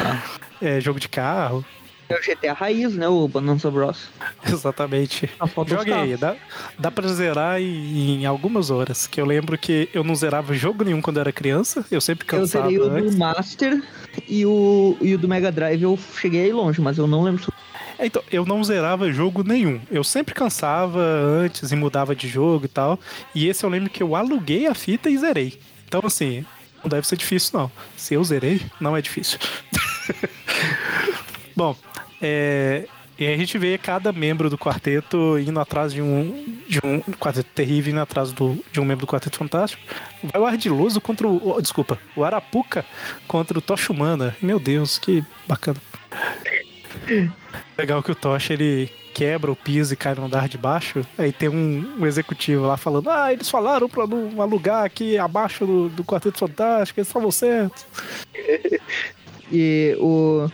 ah. 0.00 0.22
é, 0.60 0.80
jogo 0.80 1.00
de 1.00 1.08
carro. 1.08 1.64
É 2.08 2.14
o 2.14 2.20
GTA 2.20 2.52
raiz, 2.52 2.94
né? 2.94 3.08
O 3.08 3.26
Bonanza 3.26 3.70
Bros. 3.70 4.08
Exatamente. 4.46 5.30
Joguei, 5.66 6.16
dá, 6.16 6.36
dá 6.78 6.90
pra 6.90 7.08
zerar 7.08 7.60
em, 7.60 8.20
em, 8.20 8.26
algumas 8.26 8.70
horas. 8.70 9.06
Que 9.06 9.20
eu 9.20 9.24
lembro 9.24 9.56
que 9.56 9.88
eu 9.94 10.04
não 10.04 10.14
zerava 10.14 10.52
jogo 10.54 10.84
nenhum 10.84 11.00
quando 11.00 11.20
era 11.20 11.32
criança. 11.32 11.84
Eu 11.90 12.00
sempre 12.00 12.26
cansava. 12.26 12.70
Eu 12.70 12.84
zerei 12.84 12.98
o 13.00 13.10
do 13.10 13.16
Master 13.16 13.82
e 14.28 14.44
o, 14.44 14.96
e 15.00 15.14
o 15.14 15.18
do 15.18 15.28
Mega 15.28 15.50
Drive 15.50 15.82
eu 15.82 15.98
cheguei 16.16 16.44
aí 16.44 16.52
longe, 16.52 16.80
mas 16.80 16.98
eu 16.98 17.06
não 17.06 17.22
lembro. 17.22 17.52
É, 17.98 18.06
então, 18.06 18.22
eu 18.30 18.44
não 18.44 18.62
zerava 18.64 19.10
jogo 19.12 19.42
nenhum. 19.42 19.80
Eu 19.90 20.02
sempre 20.02 20.34
cansava 20.34 21.00
antes 21.00 21.70
e 21.70 21.76
mudava 21.76 22.16
de 22.16 22.26
jogo 22.28 22.64
e 22.64 22.68
tal. 22.68 22.98
E 23.34 23.48
esse 23.48 23.64
eu 23.64 23.70
lembro 23.70 23.88
que 23.88 24.02
eu 24.02 24.16
aluguei 24.16 24.66
a 24.66 24.74
fita 24.74 25.08
e 25.08 25.16
zerei. 25.16 25.60
Então, 25.86 26.00
assim, 26.04 26.44
não 26.82 26.88
deve 26.88 27.06
ser 27.06 27.16
difícil, 27.16 27.58
não. 27.58 27.70
Se 27.96 28.14
eu 28.14 28.24
zerei, 28.24 28.60
não 28.80 28.96
é 28.96 29.00
difícil. 29.00 29.38
Bom, 31.54 31.76
é, 32.22 32.86
e 33.18 33.26
a 33.26 33.36
gente 33.36 33.58
vê 33.58 33.76
cada 33.76 34.12
membro 34.12 34.48
do 34.48 34.56
quarteto 34.56 35.38
indo 35.38 35.60
atrás 35.60 35.92
de 35.92 36.00
um, 36.00 36.56
de 36.66 36.80
um 36.82 37.00
quarteto 37.00 37.50
terrível, 37.54 37.92
indo 37.92 38.00
atrás 38.00 38.32
do, 38.32 38.58
de 38.72 38.80
um 38.80 38.84
membro 38.84 39.06
do 39.06 39.10
quarteto 39.10 39.36
fantástico. 39.36 39.82
Vai 40.24 40.40
o 40.40 40.46
Ardiloso 40.46 41.00
contra 41.00 41.28
o. 41.28 41.50
Oh, 41.50 41.60
desculpa, 41.60 41.98
o 42.16 42.24
Arapuca 42.24 42.84
contra 43.28 43.58
o 43.58 43.62
Tocha 43.62 43.92
Humana. 43.92 44.36
Meu 44.40 44.58
Deus, 44.58 44.98
que 44.98 45.24
bacana. 45.46 45.80
Legal 47.76 48.02
que 48.02 48.10
o 48.12 48.14
Tocha 48.14 48.54
ele 48.54 48.90
quebra 49.12 49.52
o 49.52 49.56
piso 49.56 49.92
e 49.92 49.96
cai 49.96 50.14
no 50.14 50.24
andar 50.24 50.48
de 50.48 50.56
baixo. 50.56 51.06
Aí 51.18 51.32
tem 51.32 51.48
um, 51.48 51.98
um 52.00 52.06
executivo 52.06 52.66
lá 52.66 52.76
falando: 52.76 53.10
Ah, 53.10 53.32
eles 53.32 53.48
falaram 53.48 53.88
pra 53.88 54.06
não 54.06 54.40
alugar 54.40 54.84
aqui 54.84 55.18
abaixo 55.18 55.66
do, 55.66 55.88
do 55.90 56.04
Quarteto 56.04 56.38
Fantástico, 56.38 56.98
eles 56.98 57.08
estavam 57.08 57.30
certos. 57.30 57.86
e 59.52 59.94
o 60.00 60.48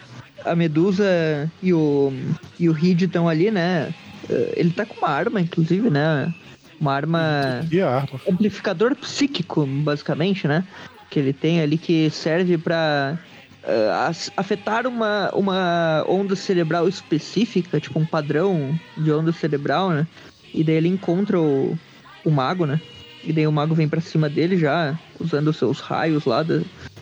a 0.45 0.55
Medusa 0.55 1.51
e 1.63 1.73
o, 1.73 2.13
e 2.59 2.69
o 2.69 2.73
Reed 2.73 3.03
estão 3.03 3.29
ali, 3.29 3.51
né? 3.51 3.93
Eh, 4.29 4.55
ele 4.57 4.71
tá 4.71 4.85
com 4.85 4.95
uma 4.97 5.09
arma, 5.09 5.41
inclusive, 5.41 5.91
né? 5.91 6.33
Uma 6.81 6.95
arma. 6.95 7.67
Que 7.69 7.81
arma? 7.81 8.21
Amplificador 8.29 8.95
psíquico, 8.95 9.67
basicamente, 9.67 10.47
né? 10.47 10.65
Que 11.11 11.19
ele 11.19 11.33
tem 11.33 11.61
ali 11.61 11.79
que 11.79 12.11
serve 12.11 12.57
para 12.59 13.19
uh, 13.65 13.69
eh, 13.69 14.31
afetar 14.37 14.87
uma, 14.87 15.31
uma 15.35 16.05
onda 16.07 16.37
cerebral 16.37 16.89
específica, 16.89 17.81
tipo 17.81 17.99
um 17.99 18.07
padrão 18.07 18.79
de 18.97 19.11
onda 19.11 19.33
cerebral, 19.33 19.91
né? 19.91 20.07
E 20.55 20.63
daí 20.63 20.77
ele 20.77 20.89
encontra 20.89 21.41
o, 21.41 21.77
o 22.25 22.31
mago, 22.31 22.67
né? 22.67 22.81
E 23.25 23.33
daí 23.33 23.47
o 23.47 23.53
mago 23.53 23.75
vem 23.75 23.89
para 23.89 24.01
cima 24.01 24.29
dele 24.29 24.57
já, 24.57 24.99
usando 25.19 25.49
os 25.49 25.57
seus 25.57 25.81
raios 25.81 26.25
lá 26.25 26.43
da, 26.43 26.61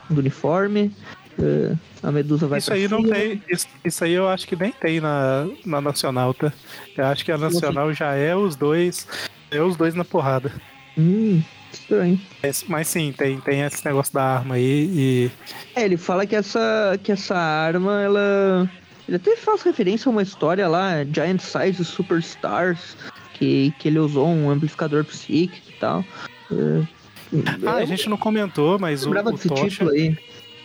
do 0.09 0.21
uniforme. 0.21 0.91
Eh, 1.41 1.75
a 2.03 2.11
Medusa 2.13 2.47
vai 2.47 2.59
Isso 2.59 2.73
aí 2.73 2.89
não 2.89 3.03
cima. 3.03 3.15
tem. 3.15 3.43
Isso, 3.49 3.67
isso 3.85 4.05
aí 4.05 4.13
eu 4.13 4.29
acho 4.29 4.47
que 4.47 4.57
nem 4.57 4.73
tem 4.73 5.01
na, 5.01 5.47
na 5.65 5.81
Nacional, 5.81 6.33
tá? 6.35 6.53
Eu 6.97 7.07
acho 7.07 7.25
que 7.25 7.33
a 7.33 7.39
Nacional 7.39 7.93
já 7.93 8.15
é 8.15 8.35
os 8.35 8.57
dois. 8.57 9.07
É 9.51 9.61
os 9.63 9.77
dois 9.77 9.95
na 9.95 10.05
porrada. 10.05 10.53
Hum, 10.99 11.43
estranho. 11.73 12.21
Mas, 12.43 12.65
mas 12.69 12.89
sim, 12.89 13.13
tem, 13.17 13.39
tem 13.41 13.61
esse 13.63 13.85
negócio 13.85 14.13
da 14.15 14.23
arma 14.23 14.55
aí 14.57 14.91
e. 14.93 15.31
É, 15.75 15.85
ele 15.85 15.97
fala 15.97 16.27
que 16.27 16.35
essa, 16.35 16.99
que 17.03 17.13
essa 17.13 17.37
arma, 17.37 18.03
ela. 18.03 18.71
Ele 19.07 19.17
até 19.17 19.37
faz 19.37 19.63
referência 19.63 20.09
a 20.09 20.13
uma 20.13 20.23
história 20.23 20.67
lá, 20.67 21.05
Giant 21.05 21.41
Size 21.41 21.85
Superstars, 21.85 22.97
que, 23.35 23.73
que 23.79 23.87
ele 23.89 24.01
usou 24.01 24.27
um 24.27 24.51
amplificador 24.51 25.05
psíquico 25.05 25.69
e 25.69 25.73
tal. 25.75 26.05
É, 26.51 26.83
Ah, 27.67 27.77
a 27.77 27.81
eu 27.83 27.87
gente 27.87 28.09
não 28.09 28.17
comentou, 28.17 28.79
mas 28.81 29.07
o, 29.07 29.11
o 29.11 29.39
Tocha, 29.39 29.69
título 29.69 29.91
aí. 29.91 30.17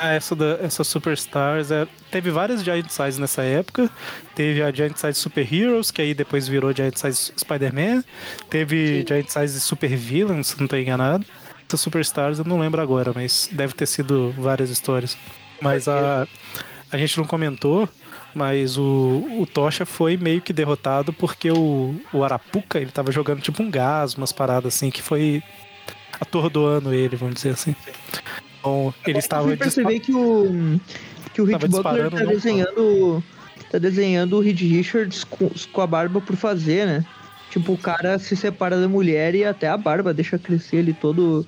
Ah, 0.04 0.14
essa, 0.14 0.36
da, 0.36 0.58
essa 0.64 0.84
Superstars, 0.84 1.70
é, 1.70 1.88
teve 2.10 2.32
várias 2.32 2.64
Giant 2.64 2.90
Size 2.90 3.22
nessa 3.22 3.44
época. 3.44 3.88
Teve 4.34 4.64
a 4.64 4.72
Giant 4.72 4.96
Size 4.96 5.14
Super 5.14 5.54
Heroes, 5.54 5.92
que 5.92 6.02
aí 6.02 6.16
depois 6.16 6.48
virou 6.48 6.76
Giant 6.76 6.96
Size 6.96 7.32
Spider-Man. 7.38 8.04
Teve 8.50 9.06
Giant 9.08 9.28
Size 9.28 9.62
Super 9.62 9.96
Villains, 9.96 10.48
se 10.48 10.60
não 10.60 10.68
tô 10.68 10.76
enganado. 10.76 11.24
Essa 11.68 11.78
Superstars 11.78 12.40
eu 12.40 12.46
não 12.46 12.60
lembro 12.60 12.82
agora, 12.82 13.12
mas 13.14 13.48
deve 13.52 13.76
ter 13.76 13.86
sido 13.86 14.34
várias 14.40 14.72
histórias. 14.72 15.16
Mas 15.62 15.88
a, 15.88 16.28
a 16.92 16.98
gente 16.98 17.20
não 17.20 17.26
comentou, 17.28 17.88
mas 18.34 18.80
o, 18.80 19.24
o 19.40 19.46
Tocha 19.46 19.86
foi 19.86 20.18
meio 20.18 20.42
que 20.42 20.52
derrotado 20.52 21.14
porque 21.14 21.52
o, 21.52 21.96
o 22.12 22.24
Arapuca, 22.24 22.80
ele 22.80 22.90
tava 22.90 23.12
jogando 23.12 23.42
tipo 23.42 23.62
um 23.62 23.70
gás, 23.70 24.16
umas 24.16 24.32
paradas 24.32 24.74
assim, 24.74 24.90
que 24.90 25.04
foi 25.04 25.44
atordoando 26.20 26.92
ele, 26.92 27.16
vamos 27.16 27.36
dizer 27.36 27.52
assim. 27.52 27.76
Então, 28.62 28.94
ele 29.06 29.18
Eu 29.18 29.20
estava 29.20 29.48
fui 29.48 29.58
perceber 29.58 30.00
que 30.00 30.14
o, 30.14 30.80
que 31.34 31.42
o 31.42 31.46
Rick 31.46 31.68
Butler 31.68 32.10
tá 32.12 32.20
não 32.24 32.28
desenhando. 32.32 33.24
Tá 33.72 33.78
desenhando 33.78 34.38
o 34.38 34.40
Reed 34.42 34.60
Richards 34.62 35.24
com, 35.24 35.50
com 35.72 35.82
a 35.82 35.88
barba 35.88 36.20
por 36.22 36.36
fazer, 36.36 36.86
né? 36.86 37.06
Tipo, 37.50 37.74
o 37.74 37.78
cara 37.78 38.20
se 38.20 38.36
separa 38.36 38.80
da 38.80 38.88
mulher 38.88 39.34
e 39.34 39.44
até 39.46 39.68
a 39.68 39.78
barba 39.78 40.14
deixa 40.14 40.38
crescer 40.38 40.78
ele 40.78 40.94
todo. 40.94 41.46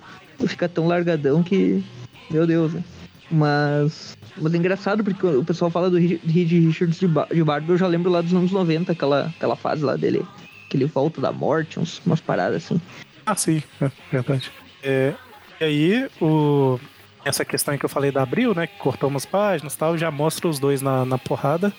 Fica 0.47 0.68
tão 0.68 0.88
largadão 0.88 1.43
que. 1.43 1.84
Meu 2.32 2.47
Deus, 2.47 2.74
né? 2.74 2.84
Mas. 3.30 4.18
Mas 4.38 4.53
é 4.53 4.57
engraçado 4.57 5.03
porque 5.03 5.26
o 5.28 5.43
pessoal 5.43 5.70
fala 5.70 5.89
do 5.89 5.97
Reed 5.97 6.20
Richards 6.49 6.99
de, 6.99 7.07
ba- 7.07 7.28
de 7.32 7.43
barba, 7.43 7.72
eu 7.74 7.78
já 7.78 7.86
lembro 7.86 8.09
lá 8.11 8.20
dos 8.22 8.34
anos 8.34 8.51
90, 8.51 8.91
aquela, 8.91 9.28
aquela 9.36 9.55
fase 9.55 9.84
lá 9.84 9.95
dele. 9.95 10.26
Que 10.70 10.78
ele 10.78 10.86
volta 10.86 11.22
da 11.22 11.32
morte, 11.32 11.80
uns, 11.80 12.01
umas 12.05 12.20
paradas 12.20 12.64
assim. 12.66 12.82
Ah, 13.26 13.36
sim, 13.36 13.61
é 13.80 13.91
verdade. 14.11 14.51
É, 14.82 15.14
e 15.61 15.64
aí, 15.64 16.09
o, 16.20 16.80
essa 17.26 17.46
questão 17.46 17.78
que 17.78 17.86
eu 17.86 17.90
falei 17.90 18.12
da 18.12 18.22
Abril, 18.22 18.54
né, 18.54 18.68
que 18.68 18.78
cortou 18.78 19.10
umas 19.10 19.26
páginas 19.26 19.76
tal, 19.76 19.98
já 19.98 20.12
mostra 20.12 20.48
os 20.48 20.60
dois 20.60 20.82
na, 20.82 21.06
na 21.06 21.18
porrada. 21.18 21.74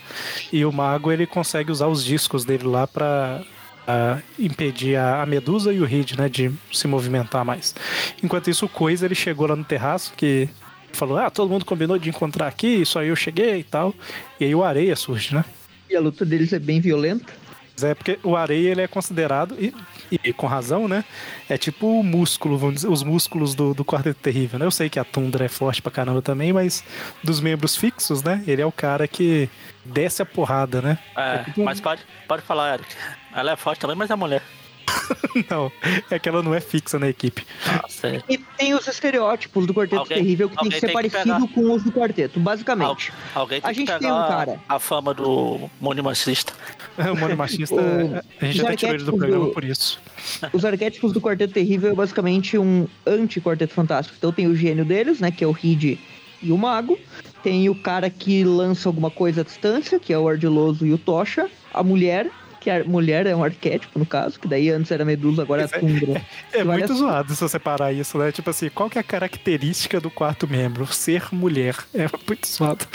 E 0.53 0.65
o 0.65 0.73
mago, 0.73 1.13
ele 1.13 1.27
consegue 1.27 1.71
usar 1.71 1.87
os 1.87 2.05
discos 2.05 2.45
dele 2.45 2.65
lá 2.65 2.87
pra 2.87 3.43
impedir 4.39 4.97
a, 4.97 5.23
a 5.23 5.27
Medusa 5.27 5.73
e 5.73 5.81
o 5.81 5.85
Reed, 5.85 6.13
né, 6.13 6.29
de 6.29 6.51
se 6.73 6.89
movimentar 6.89 7.45
mais. 7.45 7.75
Enquanto 8.23 8.49
isso, 8.49 8.67
o 8.67 8.69
Coisa, 8.69 9.05
ele 9.05 9.15
chegou 9.15 9.47
lá 9.47 9.55
no 9.55 9.65
terraço, 9.65 10.15
que 10.17 10.49
falou, 10.93 11.19
ah, 11.19 11.31
todo 11.31 11.51
mundo 11.51 11.65
combinou 11.65 11.99
de 11.99 12.09
encontrar 12.09 12.47
aqui, 12.47 12.85
só 12.87 13.03
eu 13.03 13.15
cheguei 13.15 13.59
e 13.59 13.65
tal. 13.65 13.95
E 14.41 14.45
aí 14.45 14.55
o 14.55 14.65
Areia 14.65 14.97
surge, 14.97 15.35
né? 15.35 15.45
E 15.91 15.95
a 15.95 16.01
luta 16.01 16.25
deles 16.25 16.53
é 16.53 16.59
bem 16.59 16.81
violenta. 16.81 17.33
Mas 17.75 17.85
É 17.85 17.95
porque 17.95 18.18
o 18.22 18.37
areia 18.37 18.70
ele 18.70 18.81
é 18.83 18.87
considerado, 18.89 19.57
e, 19.59 19.75
e 20.22 20.33
com 20.33 20.47
razão, 20.47 20.87
né? 20.87 21.05
É 21.49 21.59
tipo 21.59 21.87
o 22.01 22.05
músculo, 22.05 22.57
vamos 22.57 22.77
dizer, 22.77 22.89
os 22.89 23.03
músculos 23.03 23.55
do, 23.55 23.75
do 23.75 23.85
Quarteto 23.85 24.20
Terrível, 24.20 24.59
né? 24.59 24.66
Eu 24.66 24.70
sei 24.70 24.89
que 24.89 24.99
a 24.99 25.05
Tundra 25.05 25.45
é 25.45 25.49
forte 25.49 25.83
pra 25.83 25.91
caramba 25.91 26.22
também, 26.22 26.53
mas 26.53 26.85
dos 27.22 27.41
membros 27.41 27.77
fixos, 27.77 28.22
né? 28.22 28.43
Ele 28.47 28.62
é 28.62 28.66
o 28.66 28.72
cara 28.72 29.09
que 29.09 29.49
desce 29.85 30.22
a 30.22 30.27
porrada, 30.27 30.81
né? 30.81 30.99
É, 31.16 31.45
mas 31.57 31.81
pode, 31.81 32.03
pode 32.29 32.43
falar, 32.43 32.75
Eric. 32.75 32.89
Ela 33.35 33.53
é 33.53 33.57
forte 33.57 33.81
também, 33.81 33.97
mas 33.97 34.09
é 34.11 34.14
mulher. 34.14 34.43
Não, 35.51 35.72
é 36.11 36.18
que 36.18 36.29
ela 36.29 36.43
não 36.43 36.55
é 36.55 36.61
fixa 36.61 36.99
na 36.99 37.09
equipe. 37.09 37.45
Ah. 37.66 37.85
E 38.29 38.39
tem 38.39 38.75
os 38.75 38.87
estereótipos 38.87 39.66
do 39.66 39.75
Quarteto 39.75 40.01
Alguém- 40.01 40.18
Terrível 40.18 40.49
que 40.51 40.57
tem 40.57 40.68
que 40.68 40.75
ser 40.75 40.81
tem 40.83 40.89
que 40.89 40.95
parecido 41.11 41.35
pegar. 41.47 41.55
com 41.55 41.72
os 41.75 41.83
do 41.83 41.91
Quarteto, 41.91 42.39
basicamente. 42.39 43.12
Alguém 43.35 43.61
tem 43.61 43.70
A 43.70 43.72
gente 43.72 43.91
que 43.93 43.99
tem 43.99 44.12
um 44.12 44.14
cara. 44.29 44.61
a 44.68 44.79
fama 44.79 45.12
do 45.12 45.68
monimacista. 45.81 46.53
O 47.13 47.17
Mônio 47.19 47.37
Machista, 47.37 47.75
O- 47.75 48.15
a 48.41 48.45
gente 48.47 48.59
os 48.61 48.65
até 48.65 48.77
tirou 48.77 48.95
ele 48.95 49.05
do 49.05 49.17
programa 49.17 49.47
do- 49.47 49.51
por 49.53 49.65
isso. 49.65 50.01
Os 50.53 50.65
arquétipos 50.65 51.13
do 51.13 51.21
Quarteto 51.21 51.53
Terrível 51.55 51.91
é 51.91 51.95
basicamente 51.95 52.57
um 52.59 52.87
anti-Quarteto 53.07 53.75
Fantástico. 53.75 54.17
Então 54.19 54.33
tem 54.33 54.47
o 54.47 54.55
gênio 54.55 54.85
deles, 54.85 55.21
né, 55.21 55.31
que 55.31 55.43
é 55.43 55.47
o 55.47 55.53
Reed 55.53 55.99
e 56.43 56.53
o 56.53 56.57
Mago. 56.59 56.99
Tem 57.43 57.69
o 57.69 57.75
cara 57.75 58.09
que 58.09 58.45
lança 58.45 58.89
alguma 58.89 59.11
coisa 59.11 59.41
à 59.43 59.45
distância, 59.45 59.99
que 59.99 60.13
é 60.13 60.19
o 60.19 60.29
Ardiloso 60.29 60.87
e 60.87 60.93
o 60.93 60.99
Tocha. 60.99 61.49
A 61.73 61.83
mulher, 61.83 62.31
que 62.65 62.71
a 62.71 62.83
mulher 62.83 63.27
é 63.27 63.37
um 63.37 63.45
arquétipo, 63.45 63.99
no 63.99 64.07
caso, 64.07 64.41
que 64.41 64.49
daí 64.49 64.71
antes 64.71 64.91
era 64.91 65.05
Medusa, 65.05 65.43
agora 65.43 65.62
é 65.62 65.65
a 65.67 65.77
é. 65.77 65.81
Tundra. 65.81 66.27
É 66.51 66.59
Olha 66.61 66.65
muito 66.65 66.95
só. 66.95 66.95
zoado 66.95 67.35
se 67.35 67.41
você 67.43 67.59
parar 67.59 67.93
isso, 67.93 68.17
né? 68.17 68.33
Tipo 68.33 68.49
assim, 68.49 68.71
qual 68.71 68.89
que 68.89 68.97
é 68.97 69.03
a 69.03 69.05
característica 69.05 70.01
do 70.01 70.11
quarto 70.11 70.49
membro? 70.49 70.87
Ser 70.87 71.27
mulher. 71.31 71.77
É 71.93 72.09
muito 72.27 72.49
zoado. 72.49 72.87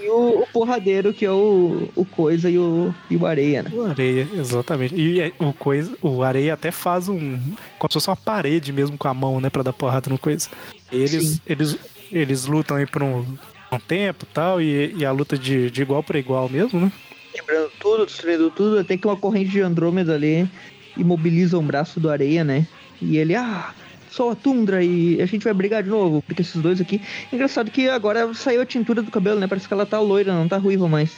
E 0.00 0.08
o, 0.08 0.40
o 0.40 0.46
porradeiro, 0.52 1.14
que 1.14 1.24
é 1.24 1.30
o, 1.30 1.88
o 1.94 2.04
Coisa 2.04 2.50
e 2.50 2.58
o, 2.58 2.92
e 3.08 3.16
o 3.16 3.24
Areia, 3.24 3.62
né? 3.62 3.70
O 3.72 3.84
areia, 3.84 4.26
exatamente. 4.34 4.94
E 4.96 5.20
é, 5.20 5.32
o 5.38 5.52
coisa, 5.52 5.96
o 6.02 6.24
areia 6.24 6.54
até 6.54 6.72
faz 6.72 7.08
um. 7.08 7.38
Como 7.78 7.90
se 7.90 7.94
fosse 7.94 8.08
uma 8.08 8.16
parede 8.16 8.72
mesmo 8.72 8.98
com 8.98 9.06
a 9.06 9.14
mão, 9.14 9.40
né? 9.40 9.48
Pra 9.50 9.62
dar 9.62 9.72
porrada 9.72 10.10
no 10.10 10.18
coisa. 10.18 10.48
Eles, 10.90 11.28
Sim. 11.28 11.40
eles, 11.46 11.78
eles 12.10 12.46
lutam 12.46 12.76
aí 12.76 12.86
por 12.86 13.02
um, 13.02 13.24
um 13.70 13.78
tempo 13.78 14.24
e 14.28 14.34
tal, 14.34 14.60
e, 14.60 14.92
e 14.96 15.04
a 15.04 15.12
luta 15.12 15.38
de, 15.38 15.70
de 15.70 15.82
igual 15.82 16.02
para 16.02 16.18
igual 16.18 16.48
mesmo, 16.48 16.80
né? 16.80 16.92
Quebrando 17.32 17.70
tudo, 17.80 18.06
destruindo 18.06 18.50
tudo, 18.50 18.78
até 18.78 18.96
que 18.96 19.06
uma 19.06 19.16
corrente 19.16 19.50
de 19.50 19.60
Andrômeda 19.60 20.14
ali 20.14 20.48
imobiliza 20.96 21.58
um 21.58 21.64
braço 21.66 21.98
do 21.98 22.10
Areia, 22.10 22.44
né? 22.44 22.66
E 23.00 23.16
ele, 23.16 23.34
ah, 23.34 23.72
sou 24.10 24.30
a 24.30 24.34
Tundra 24.36 24.84
e 24.84 25.20
a 25.20 25.26
gente 25.26 25.42
vai 25.42 25.54
brigar 25.54 25.82
de 25.82 25.88
novo, 25.88 26.22
porque 26.22 26.42
esses 26.42 26.60
dois 26.60 26.80
aqui. 26.80 27.00
Engraçado 27.32 27.70
que 27.70 27.88
agora 27.88 28.32
saiu 28.34 28.60
a 28.60 28.66
tintura 28.66 29.00
do 29.02 29.10
cabelo, 29.10 29.40
né? 29.40 29.46
Parece 29.46 29.66
que 29.66 29.72
ela 29.74 29.86
tá 29.86 29.98
loira, 29.98 30.32
não 30.34 30.46
tá 30.46 30.58
ruiva 30.58 30.86
mais. 30.88 31.10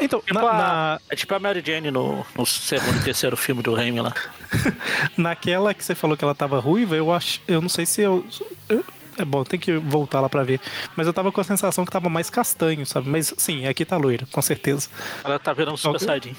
Então, 0.00 0.20
Tipo 0.20 0.34
na, 0.34 0.40
a- 0.40 0.52
na- 0.58 1.00
É 1.10 1.14
tipo 1.14 1.34
a 1.34 1.38
Mary 1.38 1.62
Jane 1.64 1.90
no, 1.90 2.24
no 2.36 2.46
segundo 2.46 2.96
e 2.98 3.04
terceiro 3.04 3.36
filme 3.36 3.62
do 3.62 3.74
Raimi 3.74 4.00
lá. 4.00 4.12
naquela 5.16 5.74
que 5.74 5.84
você 5.84 5.94
falou 5.94 6.16
que 6.16 6.24
ela 6.24 6.34
tava 6.34 6.58
ruiva, 6.58 6.96
eu 6.96 7.12
acho. 7.12 7.40
Eu 7.46 7.60
não 7.60 7.68
sei 7.68 7.84
se 7.86 8.00
eu. 8.02 8.24
eu- 8.68 8.84
é 9.18 9.24
bom, 9.24 9.44
tem 9.44 9.58
que 9.58 9.76
voltar 9.76 10.20
lá 10.20 10.28
pra 10.28 10.42
ver. 10.42 10.60
Mas 10.94 11.06
eu 11.06 11.12
tava 11.12 11.32
com 11.32 11.40
a 11.40 11.44
sensação 11.44 11.84
que 11.84 11.90
tava 11.90 12.08
mais 12.08 12.30
castanho, 12.30 12.84
sabe? 12.84 13.08
Mas 13.08 13.32
sim, 13.36 13.66
aqui 13.66 13.84
tá 13.84 13.96
loira, 13.96 14.26
com 14.30 14.42
certeza. 14.42 14.88
Ela 15.24 15.38
tá 15.38 15.52
virando 15.52 15.74
um 15.74 15.76
Super. 15.76 16.00
Saiyajin. 16.00 16.36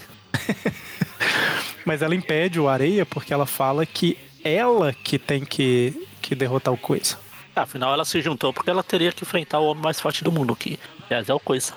Mas 1.86 2.01
ela 2.01 2.13
impede 2.13 2.59
o 2.59 2.67
areia 2.67 3.05
porque 3.05 3.34
ela 3.34 3.45
fala 3.45 3.86
que 3.86 4.17
ela 4.43 4.93
que 4.93 5.17
tem 5.17 5.43
que, 5.43 6.07
que 6.21 6.36
derrotar 6.36 6.73
o 6.73 6.78
coisa. 6.78 7.17
Ah, 7.55 7.61
Afinal, 7.63 7.93
ela 7.93 8.05
se 8.05 8.21
juntou 8.21 8.53
porque 8.53 8.69
ela 8.69 8.84
teria 8.84 9.11
que 9.11 9.23
enfrentar 9.23 9.59
o 9.59 9.65
homem 9.65 9.84
mais 9.84 9.99
forte 9.99 10.23
do 10.23 10.32
mundo, 10.32 10.55
que 10.55 10.80
aliás 11.09 11.28
é 11.28 11.34
o 11.34 11.39
Coisa. 11.39 11.73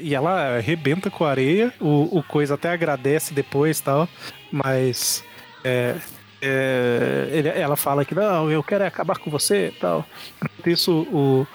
E 0.00 0.14
ela 0.14 0.56
arrebenta 0.56 1.10
com 1.10 1.24
a 1.24 1.30
areia, 1.30 1.72
o, 1.80 2.18
o 2.18 2.22
Coisa 2.22 2.54
até 2.54 2.70
agradece 2.70 3.34
depois 3.34 3.78
e 3.78 3.82
tal, 3.82 4.08
mas 4.50 5.24
é, 5.64 5.96
é, 6.44 7.28
ele- 7.32 7.48
ela 7.48 7.76
fala 7.76 8.04
que 8.04 8.14
não, 8.14 8.50
eu 8.50 8.62
quero 8.62 8.84
é 8.84 8.86
acabar 8.86 9.18
com 9.18 9.30
você 9.30 9.68
e 9.68 9.72
tal. 9.72 10.04
Enquanto 10.36 10.68
isso, 10.70 10.92
o, 11.10 11.46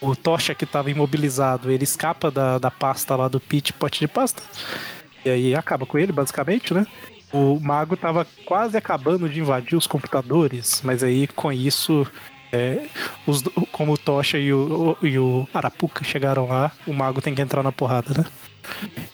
o 0.00 0.14
Tocha 0.14 0.54
que 0.54 0.64
estava 0.64 0.90
imobilizado, 0.90 1.70
ele 1.70 1.84
escapa 1.84 2.30
da, 2.30 2.58
da 2.58 2.70
pasta 2.70 3.16
lá 3.16 3.28
do 3.28 3.40
Pit, 3.40 3.72
pote 3.72 4.00
de 4.00 4.08
pasta, 4.08 4.42
e 5.24 5.30
aí 5.30 5.54
acaba 5.54 5.86
com 5.86 5.98
ele, 5.98 6.12
basicamente, 6.12 6.74
né? 6.74 6.86
O 7.32 7.58
mago 7.58 7.96
tava 7.96 8.26
quase 8.44 8.76
acabando 8.76 9.28
de 9.28 9.40
invadir 9.40 9.76
os 9.76 9.86
computadores, 9.86 10.80
mas 10.84 11.02
aí 11.02 11.26
com 11.26 11.50
isso 11.50 12.06
é, 12.52 12.86
os, 13.26 13.42
como 13.72 13.92
o 13.94 13.98
Tocha 13.98 14.38
e 14.38 14.52
o, 14.52 14.96
e 15.02 15.18
o 15.18 15.48
Arapuca 15.52 16.04
chegaram 16.04 16.46
lá, 16.46 16.70
o 16.86 16.92
mago 16.92 17.20
tem 17.20 17.34
que 17.34 17.42
entrar 17.42 17.62
na 17.62 17.72
porrada, 17.72 18.14
né? 18.16 18.24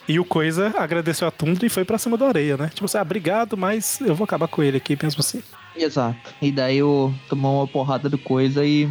E 0.07 0.19
o 0.19 0.25
Coisa 0.25 0.73
agradeceu 0.77 1.27
a 1.27 1.31
Tundra 1.31 1.65
e 1.65 1.69
foi 1.69 1.85
pra 1.85 1.97
cima 1.97 2.17
da 2.17 2.27
areia, 2.27 2.57
né? 2.57 2.69
Tipo 2.73 2.85
assim, 2.85 2.97
ah, 2.97 3.01
obrigado, 3.01 3.55
mas 3.57 3.99
eu 4.01 4.15
vou 4.15 4.25
acabar 4.25 4.47
com 4.47 4.61
ele 4.63 4.77
aqui 4.77 4.97
mesmo 5.01 5.19
assim. 5.19 5.41
Exato. 5.75 6.17
E 6.41 6.51
daí 6.51 6.81
o 6.83 7.13
tomou 7.29 7.59
uma 7.61 7.67
porrada 7.67 8.09
do 8.09 8.17
coisa 8.17 8.65
e, 8.65 8.89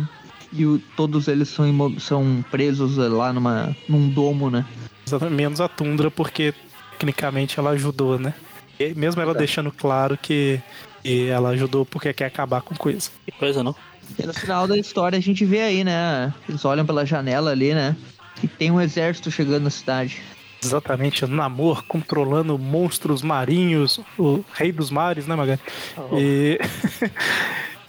e 0.52 0.64
o- 0.64 0.78
todos 0.96 1.28
eles 1.28 1.48
são, 1.48 1.98
são 1.98 2.44
presos 2.50 2.96
lá 2.96 3.32
numa, 3.32 3.76
num 3.88 4.08
domo, 4.08 4.50
né? 4.50 4.64
Exatamente, 5.06 5.36
Menos 5.36 5.60
a 5.60 5.68
Tundra, 5.68 6.10
porque 6.10 6.54
tecnicamente 6.92 7.58
ela 7.58 7.70
ajudou, 7.70 8.18
né? 8.18 8.32
E 8.78 8.94
mesmo 8.94 9.20
ela 9.20 9.34
deixando 9.34 9.70
claro 9.70 10.16
que, 10.16 10.60
que 11.02 11.28
ela 11.28 11.50
ajudou 11.50 11.84
porque 11.84 12.12
quer 12.14 12.26
acabar 12.26 12.62
com 12.62 12.74
coisa. 12.74 13.10
Que 13.26 13.32
coisa, 13.32 13.62
não? 13.62 13.74
E 14.18 14.26
no 14.26 14.32
final 14.32 14.66
da 14.66 14.76
história 14.78 15.18
a 15.18 15.22
gente 15.22 15.44
vê 15.44 15.60
aí, 15.60 15.84
né? 15.84 16.32
Eles 16.48 16.64
olham 16.64 16.86
pela 16.86 17.04
janela 17.04 17.50
ali, 17.50 17.74
né? 17.74 17.94
E 18.42 18.48
tem 18.48 18.70
um 18.70 18.80
exército 18.80 19.30
chegando 19.30 19.64
na 19.64 19.70
cidade. 19.70 20.22
Exatamente, 20.62 21.24
o 21.24 21.28
Namor 21.28 21.84
controlando 21.86 22.58
monstros 22.58 23.22
marinhos, 23.22 24.00
o 24.18 24.44
rei 24.52 24.70
dos 24.70 24.90
mares, 24.90 25.26
né, 25.26 25.34
Magari? 25.34 25.60
E, 26.12 26.58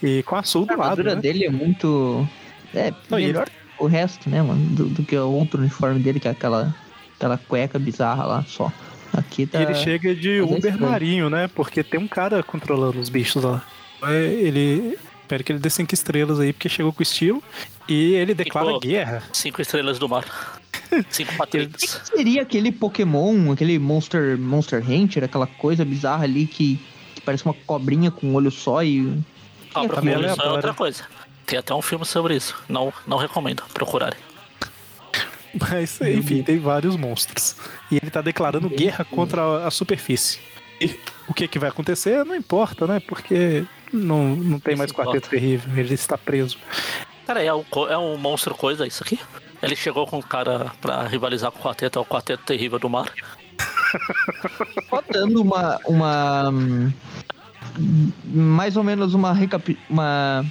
e 0.02 0.22
com 0.22 0.36
a 0.36 0.42
Sul 0.42 0.66
A 0.68 0.72
do 0.72 0.78
lado, 0.78 0.82
armadura 0.90 1.14
né? 1.14 1.20
dele 1.20 1.44
é 1.44 1.50
muito. 1.50 2.26
É, 2.74 2.92
Não, 3.10 3.18
melhor 3.18 3.48
o 3.78 3.86
resto, 3.86 4.30
né, 4.30 4.40
mano, 4.40 4.64
do, 4.74 4.86
do 4.86 5.02
que 5.02 5.16
o 5.16 5.30
outro 5.30 5.60
uniforme 5.60 6.00
dele, 6.00 6.20
que 6.20 6.28
é 6.28 6.30
aquela, 6.30 6.74
aquela 7.16 7.36
cueca 7.36 7.78
bizarra 7.78 8.24
lá 8.24 8.44
só. 8.46 8.72
Aqui 9.12 9.46
tá. 9.46 9.60
E 9.60 9.64
ele 9.64 9.74
chega 9.74 10.14
de 10.14 10.40
Mas 10.40 10.50
é 10.50 10.54
Uber 10.54 10.72
estranho. 10.72 10.90
marinho, 10.90 11.30
né? 11.30 11.48
Porque 11.54 11.82
tem 11.82 12.00
um 12.00 12.08
cara 12.08 12.42
controlando 12.42 12.98
os 12.98 13.08
bichos 13.10 13.42
lá. 13.44 13.62
É, 14.04 14.24
Ele. 14.24 14.98
Espero 15.20 15.44
que 15.44 15.52
ele 15.52 15.58
dê 15.58 15.70
cinco 15.70 15.94
estrelas 15.94 16.40
aí, 16.40 16.52
porque 16.52 16.68
chegou 16.68 16.92
com 16.92 17.02
estilo. 17.02 17.42
E 17.88 18.14
ele 18.14 18.34
declara 18.34 18.66
pô, 18.66 18.80
guerra. 18.80 19.22
Cinco 19.32 19.62
estrelas 19.62 19.98
do 19.98 20.08
mar. 20.08 20.60
Cinco 21.10 21.32
O 21.34 21.36
patritas. 21.36 21.80
que 21.80 22.06
seria 22.16 22.42
aquele 22.42 22.70
Pokémon, 22.72 23.52
aquele 23.52 23.78
Monster, 23.78 24.38
Monster 24.38 24.82
Hunter, 24.88 25.24
aquela 25.24 25.46
coisa 25.46 25.84
bizarra 25.84 26.24
ali 26.24 26.46
que, 26.46 26.78
que 27.14 27.20
parece 27.20 27.44
uma 27.44 27.54
cobrinha 27.54 28.10
com 28.10 28.28
um 28.28 28.34
olho 28.34 28.50
só 28.50 28.82
e. 28.82 29.18
Cobra 29.72 29.96
com 29.96 30.04
meio 30.04 30.18
olho 30.18 30.34
só 30.34 30.42
é 30.42 30.50
outra 30.50 30.74
coisa. 30.74 31.04
Tem 31.46 31.58
até 31.58 31.74
um 31.74 31.82
filme 31.82 32.04
sobre 32.04 32.36
isso. 32.36 32.54
Não, 32.68 32.92
não 33.06 33.16
recomendo 33.16 33.62
procurarem. 33.74 34.18
Mas, 35.54 36.00
enfim, 36.00 36.42
tem 36.42 36.58
vários 36.58 36.96
monstros. 36.96 37.56
E 37.90 37.96
ele 37.96 38.10
tá 38.10 38.22
declarando 38.22 38.70
guerra 38.70 39.04
contra 39.04 39.42
a- 39.42 39.66
a 39.66 39.70
superfície. 39.70 40.38
E 40.80 40.98
o 41.28 41.34
que, 41.34 41.46
que 41.46 41.58
vai 41.58 41.68
acontecer 41.68 42.24
não 42.24 42.34
importa, 42.34 42.86
né? 42.86 43.00
Porque 43.00 43.64
não, 43.92 44.34
não 44.34 44.58
tem 44.58 44.74
mais 44.76 44.90
quarteto 44.90 45.28
terrível, 45.28 45.76
ele 45.76 45.92
está 45.94 46.16
preso. 46.16 46.56
Cara, 47.26 47.42
é 47.42 47.52
um, 47.52 47.64
é 47.88 47.98
um 47.98 48.16
monstro 48.16 48.54
coisa 48.54 48.86
isso 48.86 49.02
aqui? 49.02 49.20
Ele 49.62 49.76
chegou 49.76 50.06
com 50.06 50.18
o 50.18 50.22
cara 50.22 50.72
pra 50.80 51.06
rivalizar 51.06 51.52
com 51.52 51.60
o 51.60 51.62
quarteto, 51.62 51.98
é 51.98 52.02
o 52.02 52.04
quarteto 52.04 52.42
terrível 52.44 52.78
do 52.78 52.90
mar. 52.90 53.12
Só 54.88 55.02
dando 55.10 55.40
uma. 55.40 55.78
uma 55.86 56.50
hum, 56.50 56.92
mais 58.26 58.76
ou 58.76 58.84
menos 58.84 59.14
uma, 59.14 59.32
recapi 59.32 59.78
uma 59.88 60.44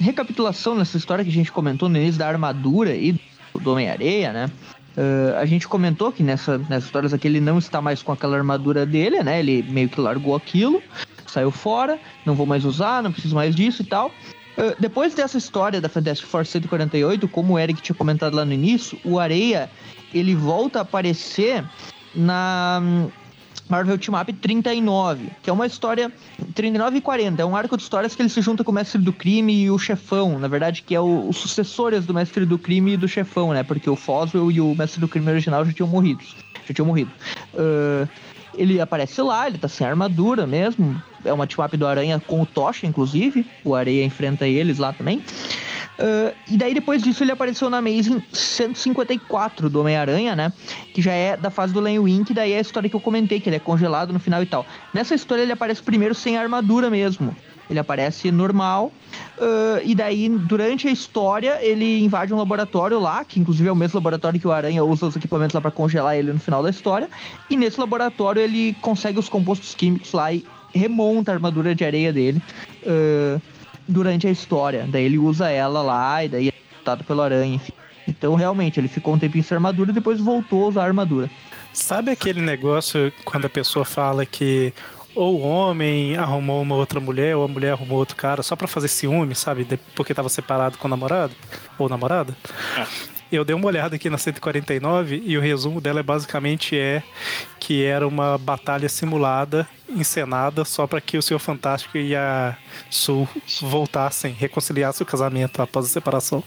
recapitulação 0.00 0.74
nessa 0.74 0.96
história 0.96 1.24
que 1.24 1.30
a 1.30 1.34
gente 1.34 1.52
comentou 1.52 1.88
no 1.88 1.96
início 1.96 2.18
da 2.18 2.26
armadura 2.26 2.94
e 2.94 3.20
do 3.54 3.72
Homem-Areia, 3.72 4.32
né? 4.32 4.50
Ah, 4.96 5.40
a 5.40 5.46
gente 5.46 5.66
comentou 5.66 6.12
que 6.12 6.22
nessa, 6.22 6.58
nessas 6.58 6.84
histórias 6.84 7.12
aqui 7.12 7.26
ele 7.28 7.40
não 7.40 7.58
está 7.58 7.80
mais 7.80 8.02
com 8.02 8.12
aquela 8.12 8.36
armadura 8.36 8.86
dele, 8.86 9.22
né? 9.22 9.38
Ele 9.40 9.62
meio 9.62 9.88
que 9.88 10.00
largou 10.00 10.34
aquilo, 10.34 10.82
saiu 11.26 11.50
fora, 11.50 11.98
não 12.24 12.34
vou 12.34 12.46
mais 12.46 12.64
usar, 12.64 13.02
não 13.02 13.12
preciso 13.12 13.34
mais 13.34 13.54
disso 13.54 13.82
e 13.82 13.84
tal. 13.84 14.10
Ah, 14.56 14.74
depois 14.78 15.14
dessa 15.14 15.38
história 15.38 15.80
da 15.80 15.88
Fantastic 15.88 16.26
Four 16.26 16.46
148, 16.46 17.26
como 17.28 17.54
o 17.54 17.58
Eric 17.58 17.80
tinha 17.82 17.96
comentado 17.96 18.34
lá 18.34 18.44
no 18.44 18.52
início, 18.52 18.98
o 19.04 19.18
Areia 19.18 19.70
ele 20.12 20.34
volta 20.34 20.80
a 20.80 20.82
aparecer 20.82 21.64
na 22.14 22.80
hum, 22.82 23.10
Marvel 23.68 23.98
Team 23.98 24.20
Up 24.20 24.32
39, 24.32 25.30
que 25.42 25.50
é 25.50 25.52
uma 25.52 25.66
história 25.66 26.12
39 26.54 26.98
e 26.98 27.00
40, 27.00 27.42
é 27.42 27.44
um 27.44 27.56
arco 27.56 27.76
de 27.76 27.82
histórias 27.82 28.14
que 28.14 28.22
ele 28.22 28.28
se 28.28 28.40
junta 28.40 28.62
com 28.62 28.70
o 28.70 28.74
Mestre 28.74 29.00
do 29.00 29.12
Crime 29.12 29.64
e 29.64 29.70
o 29.70 29.78
Chefão, 29.78 30.38
na 30.38 30.46
verdade 30.46 30.82
que 30.82 30.94
é 30.94 31.00
o, 31.00 31.28
os 31.28 31.38
sucessores 31.38 32.06
do 32.06 32.14
Mestre 32.14 32.46
do 32.46 32.58
Crime 32.58 32.92
e 32.92 32.96
do 32.96 33.08
Chefão, 33.08 33.52
né? 33.52 33.62
Porque 33.62 33.88
o 33.90 33.96
Foswell 33.96 34.50
e 34.50 34.60
o 34.60 34.74
Mestre 34.74 35.00
do 35.00 35.08
Crime 35.08 35.30
original 35.30 35.64
já 35.64 35.72
tinham 35.72 35.88
morrido, 35.88 36.22
já 36.66 36.74
tinham 36.74 36.86
morrido. 36.86 37.10
Ah, 37.56 38.06
ele 38.56 38.80
aparece 38.80 39.20
lá, 39.22 39.46
ele 39.46 39.58
tá 39.58 39.68
sem 39.68 39.86
armadura 39.86 40.46
mesmo, 40.46 41.00
é 41.24 41.32
uma 41.32 41.46
team 41.46 41.64
up 41.64 41.76
do 41.76 41.86
Aranha 41.86 42.20
com 42.20 42.40
o 42.40 42.46
Tocha, 42.46 42.86
inclusive, 42.86 43.46
o 43.64 43.74
Areia 43.74 44.04
enfrenta 44.04 44.46
eles 44.46 44.78
lá 44.78 44.92
também. 44.92 45.22
Ah, 45.98 46.32
e 46.48 46.56
daí 46.56 46.74
depois 46.74 47.02
disso 47.02 47.22
ele 47.22 47.32
apareceu 47.32 47.70
na 47.70 47.78
Amazing 47.78 48.22
154 48.32 49.70
do 49.70 49.80
Homem-Aranha, 49.80 50.34
né? 50.34 50.52
Que 50.92 51.00
já 51.00 51.12
é 51.12 51.36
da 51.36 51.50
fase 51.50 51.72
do 51.72 51.80
Len 51.80 52.24
que 52.24 52.34
daí 52.34 52.52
é 52.52 52.58
a 52.58 52.60
história 52.60 52.88
que 52.88 52.96
eu 52.96 53.00
comentei, 53.00 53.40
que 53.40 53.48
ele 53.48 53.56
é 53.56 53.60
congelado 53.60 54.12
no 54.12 54.18
final 54.18 54.42
e 54.42 54.46
tal. 54.46 54.66
Nessa 54.92 55.14
história 55.14 55.42
ele 55.42 55.52
aparece 55.52 55.82
primeiro 55.82 56.14
sem 56.14 56.36
armadura 56.36 56.90
mesmo. 56.90 57.34
Ele 57.68 57.78
aparece 57.78 58.30
normal. 58.30 58.92
ah, 59.38 59.80
e 59.84 59.94
daí, 59.94 60.28
durante 60.28 60.88
a 60.88 60.90
história, 60.90 61.58
ele 61.62 62.02
invade 62.04 62.32
um 62.32 62.36
laboratório 62.36 62.98
lá, 63.00 63.24
que 63.24 63.40
inclusive 63.40 63.68
é 63.68 63.72
o 63.72 63.76
mesmo 63.76 63.96
laboratório 63.98 64.38
que 64.40 64.46
o 64.46 64.52
Aranha 64.52 64.84
usa 64.84 65.06
os 65.06 65.16
equipamentos 65.16 65.54
lá 65.54 65.60
pra 65.60 65.70
congelar 65.70 66.16
ele 66.16 66.32
no 66.32 66.40
final 66.40 66.62
da 66.62 66.70
história. 66.70 67.08
E 67.48 67.56
nesse 67.56 67.78
laboratório 67.80 68.40
ele 68.40 68.74
consegue 68.80 69.18
os 69.18 69.28
compostos 69.28 69.74
químicos 69.74 70.12
lá 70.12 70.32
e 70.32 70.44
remonta 70.74 71.30
a 71.30 71.34
armadura 71.34 71.74
de 71.74 71.84
areia 71.84 72.12
dele. 72.12 72.42
ah, 72.86 73.40
durante 73.86 74.26
a 74.26 74.30
história. 74.30 74.86
Daí 74.88 75.04
ele 75.04 75.18
usa 75.18 75.50
ela 75.50 75.82
lá 75.82 76.24
e 76.24 76.28
daí 76.28 76.48
é 76.48 76.52
derrotado 76.52 77.04
pelo 77.04 77.22
aranha, 77.22 77.56
enfim. 77.56 77.72
Então, 78.06 78.34
realmente, 78.34 78.78
ele 78.78 78.88
ficou 78.88 79.14
um 79.14 79.18
tempinho 79.18 79.44
sem 79.44 79.56
armadura 79.56 79.90
e 79.90 79.94
depois 79.94 80.20
voltou 80.20 80.64
a 80.64 80.68
usar 80.68 80.82
a 80.82 80.86
armadura. 80.86 81.30
Sabe 81.72 82.10
aquele 82.10 82.40
negócio 82.40 83.12
quando 83.24 83.46
a 83.46 83.50
pessoa 83.50 83.84
fala 83.84 84.24
que 84.24 84.72
ou 85.14 85.40
o 85.40 85.42
homem 85.42 86.16
arrumou 86.16 86.62
uma 86.62 86.74
outra 86.74 87.00
mulher, 87.00 87.36
ou 87.36 87.44
a 87.44 87.48
mulher 87.48 87.72
arrumou 87.72 87.98
outro 87.98 88.16
cara 88.16 88.42
só 88.42 88.56
pra 88.56 88.68
fazer 88.68 88.88
ciúme, 88.88 89.34
sabe? 89.34 89.66
Porque 89.94 90.14
tava 90.14 90.28
separado 90.28 90.78
com 90.78 90.86
o 90.86 90.90
namorado 90.90 91.34
ou 91.78 91.88
namorada? 91.88 92.36
Eu 93.34 93.44
dei 93.44 93.54
uma 93.54 93.66
olhada 93.66 93.96
aqui 93.96 94.08
na 94.08 94.16
149 94.16 95.22
e 95.24 95.36
o 95.36 95.40
resumo 95.40 95.80
dela 95.80 96.00
é 96.00 96.02
basicamente 96.02 96.78
é 96.78 97.02
que 97.58 97.84
era 97.84 98.06
uma 98.06 98.38
batalha 98.38 98.88
simulada, 98.88 99.66
encenada, 99.88 100.64
só 100.64 100.86
pra 100.86 101.00
que 101.00 101.18
o 101.18 101.22
Senhor 101.22 101.40
Fantástico 101.40 101.98
e 101.98 102.14
a 102.14 102.56
Sul 102.90 103.28
voltassem, 103.60 104.32
reconciliassem 104.32 105.02
o 105.02 105.06
casamento 105.06 105.60
após 105.60 105.86
a 105.86 105.88
separação. 105.88 106.44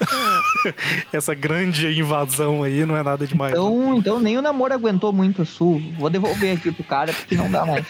Essa 1.12 1.34
grande 1.34 1.88
invasão 1.88 2.62
aí 2.62 2.86
não 2.86 2.96
é 2.96 3.02
nada 3.02 3.26
demais. 3.26 3.54
não. 3.54 3.68
Então, 3.88 3.98
então 3.98 4.20
nem 4.20 4.38
o 4.38 4.42
namoro 4.42 4.72
aguentou 4.72 5.12
muito 5.12 5.42
a 5.42 5.44
Sul. 5.44 5.82
Vou 5.98 6.08
devolver 6.08 6.56
aqui 6.56 6.72
pro 6.72 6.84
cara 6.84 7.12
porque 7.12 7.36
não 7.36 7.50
dá 7.50 7.66
mais. 7.66 7.84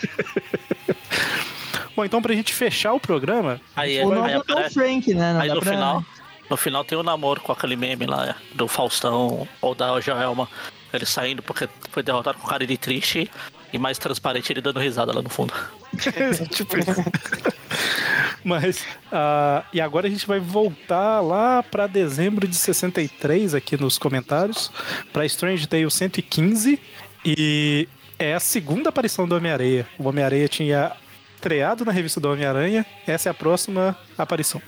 Bom, 1.96 2.04
então 2.04 2.20
pra 2.20 2.34
gente 2.34 2.52
fechar 2.52 2.92
o 2.92 2.98
programa, 2.98 3.60
Aí, 3.76 3.98
é, 3.98 4.04
não 4.04 4.24
aí 4.24 4.34
botou 4.34 4.56
o 4.56 4.58
aparece. 4.58 4.74
Frank, 4.74 5.14
né? 5.14 5.32
Não 5.32 5.40
Aí 5.40 5.48
dá 5.48 5.54
no 5.54 5.60
pra... 5.60 5.72
final, 5.72 6.04
no 6.48 6.56
final 6.56 6.84
tem 6.84 6.96
o 6.96 7.02
namoro 7.02 7.40
com 7.40 7.52
aquele 7.52 7.76
meme 7.76 8.06
lá 8.06 8.28
é, 8.28 8.34
do 8.54 8.68
Faustão 8.68 9.48
ou 9.60 9.74
da 9.74 10.00
Joelma. 10.00 10.48
Ele 10.92 11.06
saindo 11.06 11.42
porque 11.42 11.68
foi 11.90 12.02
derrotado 12.02 12.38
com 12.38 12.46
cara 12.46 12.66
de 12.66 12.76
triste 12.76 13.28
e 13.72 13.78
mais 13.78 13.98
transparente 13.98 14.52
ele 14.52 14.60
dando 14.60 14.78
risada 14.78 15.12
lá 15.12 15.20
no 15.20 15.28
fundo. 15.28 15.52
tipo 16.50 16.78
isso. 16.78 16.92
Mas, 18.44 18.86
ah, 19.10 19.64
e 19.72 19.80
agora 19.80 20.06
a 20.06 20.10
gente 20.10 20.26
vai 20.26 20.38
voltar 20.38 21.20
lá 21.20 21.62
pra 21.62 21.86
dezembro 21.86 22.46
de 22.46 22.54
63 22.54 23.54
aqui 23.54 23.80
nos 23.80 23.96
comentários, 23.96 24.70
pra 25.12 25.24
Strange 25.24 25.66
Tale 25.66 25.90
115, 25.90 26.78
e 27.24 27.88
é 28.18 28.34
a 28.34 28.40
segunda 28.40 28.90
aparição 28.90 29.26
do 29.26 29.34
Homem-Areia. 29.34 29.86
O 29.98 30.06
Homem-Areia 30.06 30.46
tinha 30.46 30.92
estreado 31.34 31.84
na 31.86 31.92
revista 31.92 32.20
do 32.20 32.30
Homem-Aranha, 32.30 32.84
essa 33.06 33.28
é 33.28 33.30
a 33.30 33.34
próxima 33.34 33.96
aparição. 34.16 34.60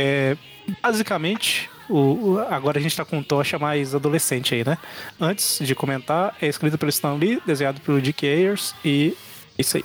É, 0.00 0.36
basicamente, 0.82 1.68
o, 1.88 1.96
o- 2.34 2.38
agora 2.50 2.78
a 2.78 2.82
gente 2.82 2.96
tá 2.96 3.04
com 3.04 3.18
um 3.18 3.22
tocha 3.22 3.58
mais 3.58 3.94
adolescente 3.94 4.54
aí, 4.54 4.64
né? 4.64 4.78
Antes 5.20 5.58
de 5.60 5.74
comentar, 5.74 6.36
é 6.40 6.46
escrito 6.46 6.78
pelo 6.78 6.90
Stan 6.90 7.14
Lee, 7.14 7.40
desenhado 7.46 7.80
pelo 7.80 8.00
Dick 8.00 8.24
Ayers 8.26 8.74
e 8.84 9.16
isso 9.58 9.76
aí. 9.78 9.84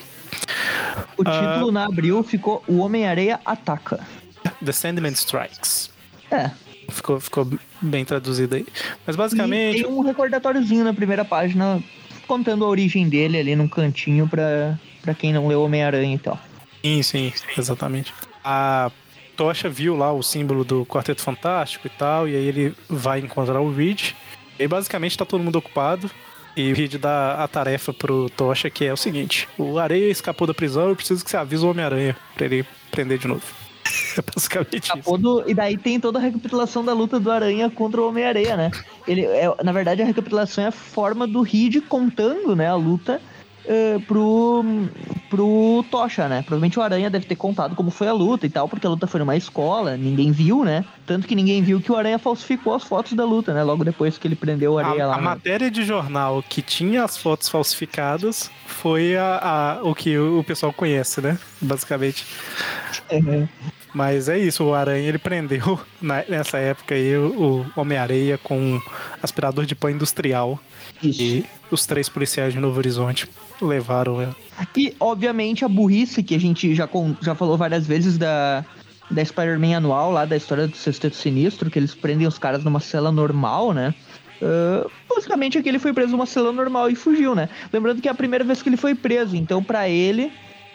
O 1.18 1.24
título 1.24 1.72
na 1.72 1.86
abril 1.86 2.24
ficou 2.24 2.64
O 2.68 2.78
Homem-Areia 2.80 3.39
Ataca. 3.45 3.99
The 4.64 4.72
Sandman 4.72 5.14
Strikes. 5.14 5.89
É. 6.32 6.51
Ficou, 6.89 7.20
ficou 7.20 7.47
bem 7.82 8.03
traduzido 8.03 8.55
aí. 8.55 8.66
Mas 9.05 9.16
E 9.16 9.18
basicamente, 9.18 9.82
tem 9.84 9.91
um 9.91 10.01
recordatóriozinho 10.01 10.84
na 10.84 10.93
primeira 10.93 11.24
página 11.24 11.82
contando 12.28 12.66
a 12.66 12.68
origem 12.68 13.07
dele 13.07 13.38
ali 13.39 13.55
num 13.55 13.68
cantinho 13.68 14.28
pra, 14.28 14.78
pra 15.01 15.14
quem 15.14 15.32
não 15.34 15.47
leu 15.47 15.61
Homem-Aranha 15.64 16.16
e 16.16 16.20
tal. 16.20 16.39
sim, 16.84 17.01
sim, 17.01 17.32
exatamente. 17.57 18.14
A 18.43 18.91
Tocha 19.36 19.70
viu 19.70 19.96
lá 19.96 20.12
o 20.14 20.22
símbolo 20.24 20.64
do 20.64 20.86
Quarteto 20.86 21.22
Fantástico 21.22 21.88
e 21.88 21.90
tal, 21.90 22.28
e 22.28 22.36
aí 22.36 22.46
ele 22.46 22.76
vai 22.90 23.20
encontrar 23.20 23.60
o 23.62 23.74
Reed. 23.74 24.12
E 24.60 24.68
basicamente 24.68 25.18
tá 25.18 25.26
todo 25.26 25.44
mundo 25.44 25.56
ocupado. 25.58 26.10
E 26.56 26.72
o 26.72 26.76
Reed 26.76 26.96
dá 26.98 27.44
a 27.44 27.48
tarefa 27.48 27.92
pro 27.92 28.30
Tocha, 28.30 28.70
que 28.70 28.86
é 28.86 28.94
o 28.94 28.98
seguinte: 28.98 29.48
o 29.58 29.80
Areia 29.80 30.12
escapou 30.12 30.46
da 30.46 30.54
prisão, 30.54 30.90
eu 30.90 30.96
preciso 30.96 31.24
que 31.24 31.32
você 31.32 31.38
avise 31.38 31.66
o 31.66 31.70
Homem-Aranha 31.70 32.16
pra 32.36 32.46
ele 32.46 32.66
prender 32.92 33.18
de 33.18 33.28
novo. 33.28 33.42
É 34.18 34.22
basicamente 34.22 34.92
isso. 34.98 35.18
Do- 35.18 35.44
e 35.46 35.54
daí 35.54 35.76
tem 35.78 36.00
toda 36.00 36.18
a 36.18 36.22
recapitulação 36.22 36.86
da 36.86 36.94
luta 36.94 37.20
do 37.20 37.30
Aranha 37.30 37.70
contra 37.70 38.00
o 38.00 38.08
Homem-Areia, 38.08 38.56
né? 38.56 38.72
Ele, 39.08 39.26
é, 39.26 39.52
na 39.64 39.72
verdade, 39.72 40.02
a 40.02 40.06
recapitulação 40.06 40.64
é 40.64 40.68
a 40.68 40.72
forma 40.72 41.28
do 41.28 41.42
Reed 41.42 41.82
contando, 41.90 42.56
né, 42.56 42.68
a 42.68 42.76
luta 42.76 43.20
eh, 43.66 43.97
pro, 44.07 44.64
pro 45.30 45.86
Tocha, 45.89 46.28
né? 46.28 46.41
Provavelmente 46.41 46.78
o 46.78 46.82
Aranha 46.82 47.09
deve 47.09 47.26
ter 47.26 47.36
contado 47.36 47.76
como 47.76 47.89
foi 47.91 48.07
a 48.07 48.14
luta 48.14 48.45
e 48.45 48.49
tal, 48.49 48.68
porque 48.68 48.86
a 48.86 48.89
luta 48.89 49.07
foi 49.07 49.20
numa 49.20 49.36
escola, 49.36 49.97
ninguém 49.97 50.32
viu, 50.32 50.64
né? 50.64 50.84
Tanto 51.05 51.28
que 51.28 51.36
ninguém 51.36 51.61
viu 51.61 51.82
que 51.82 51.91
o 51.91 51.95
Aranha 51.95 52.18
falsificou 52.20 52.74
as 52.74 52.84
fotos 52.84 53.14
da 53.14 53.26
luta, 53.26 53.53
né? 53.53 53.64
Logo 53.64 53.84
depois 53.84 54.18
que 54.18 54.28
ele 54.28 54.36
prendeu 54.36 54.74
o 54.74 54.78
Areia 54.80 55.05
A, 55.05 55.07
lá. 55.07 55.14
a 55.16 55.18
né? 55.18 55.24
matéria 55.24 55.70
de 55.72 55.84
jornal 55.84 56.43
que 56.47 56.61
tinha 56.61 57.03
as 57.03 57.18
fotos 57.18 57.49
falsificadas 57.49 58.49
foi 58.66 59.16
a, 59.18 59.78
a- 59.78 59.84
o 59.84 59.93
que 59.95 60.18
o 60.18 60.43
pessoal 60.43 60.72
conhece, 60.74 61.22
né? 61.22 61.38
Basicamente. 61.61 62.26
Uhum. 63.11 63.47
Mas 63.94 64.28
é 64.28 64.39
isso, 64.39 64.64
o 64.64 64.74
Aranha 64.74 65.08
ele 65.08 65.18
prendeu 65.20 65.80
na- 66.02 66.24
nessa 66.28 66.58
época 66.58 66.96
aí 66.96 67.16
o, 67.16 67.66
o 67.76 67.80
Homem-Areia 67.80 68.38
com 68.38 68.82
aspirador 69.22 69.66
de 69.66 69.76
pó 69.76 69.89
industrial. 69.89 70.60
Isso. 71.02 71.22
E 71.22 71.46
os 71.70 71.86
três 71.86 72.10
policiais 72.10 72.54
de 72.54 72.60
Novo 72.60 72.78
Horizonte 72.78 73.30
levaram 73.62 74.22
ela. 74.22 74.36
E, 74.76 74.96
obviamente, 75.00 75.64
a 75.64 75.68
burrice 75.68 76.24
que 76.24 76.36
a 76.36 76.39
gente 76.39 76.74
já, 76.74 76.89
já 77.22 77.36
falou 77.36 77.58
várias 77.58 77.86
vezes 77.86 78.18
da, 78.18 78.66
da 79.10 79.24
Spider-Man 79.24 79.78
anual, 79.78 80.12
lá 80.12 80.26
da 80.26 80.36
história 80.38 80.68
do 80.68 80.76
Sexteto 80.76 81.16
Sinistro, 81.16 81.70
que 81.70 81.78
eles 81.80 81.94
prendem 81.94 82.28
os 82.28 82.38
caras 82.38 82.64
numa 82.64 82.80
cela 82.80 83.12
normal, 83.12 83.74
né? 83.74 83.94
Uh, 84.41 84.89
basicamente 85.08 85.58
aqui 85.58 85.70
ele 85.70 85.80
foi 85.80 85.94
preso 85.94 86.12
numa 86.12 86.26
cela 86.26 86.52
normal 86.52 86.89
e 86.89 86.96
fugiu, 86.96 87.34
né? 87.34 87.48
Lembrando 87.72 88.02
que 88.02 88.08
é 88.08 88.12
a 88.12 88.16
primeira 88.16 88.44
vez 88.44 88.62
que 88.62 88.68
ele 88.70 88.76
foi 88.76 88.94
preso, 88.94 89.36
então 89.38 89.64
para 89.64 89.88
ele 89.88 90.32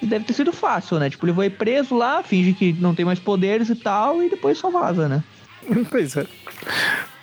deve 0.06 0.24
ter 0.24 0.32
sido 0.32 0.52
fácil, 0.52 0.98
né? 0.98 1.10
Tipo, 1.10 1.26
ele 1.26 1.34
foi 1.34 1.50
preso 1.50 1.96
lá, 1.96 2.22
finge 2.22 2.52
que 2.52 2.72
não 2.74 2.94
tem 2.94 3.04
mais 3.04 3.18
poderes 3.18 3.68
e 3.68 3.74
tal, 3.74 4.22
e 4.22 4.30
depois 4.30 4.58
só 4.58 4.70
vaza, 4.70 5.08
né? 5.08 5.22
Pois 5.90 6.16
é. 6.16 6.26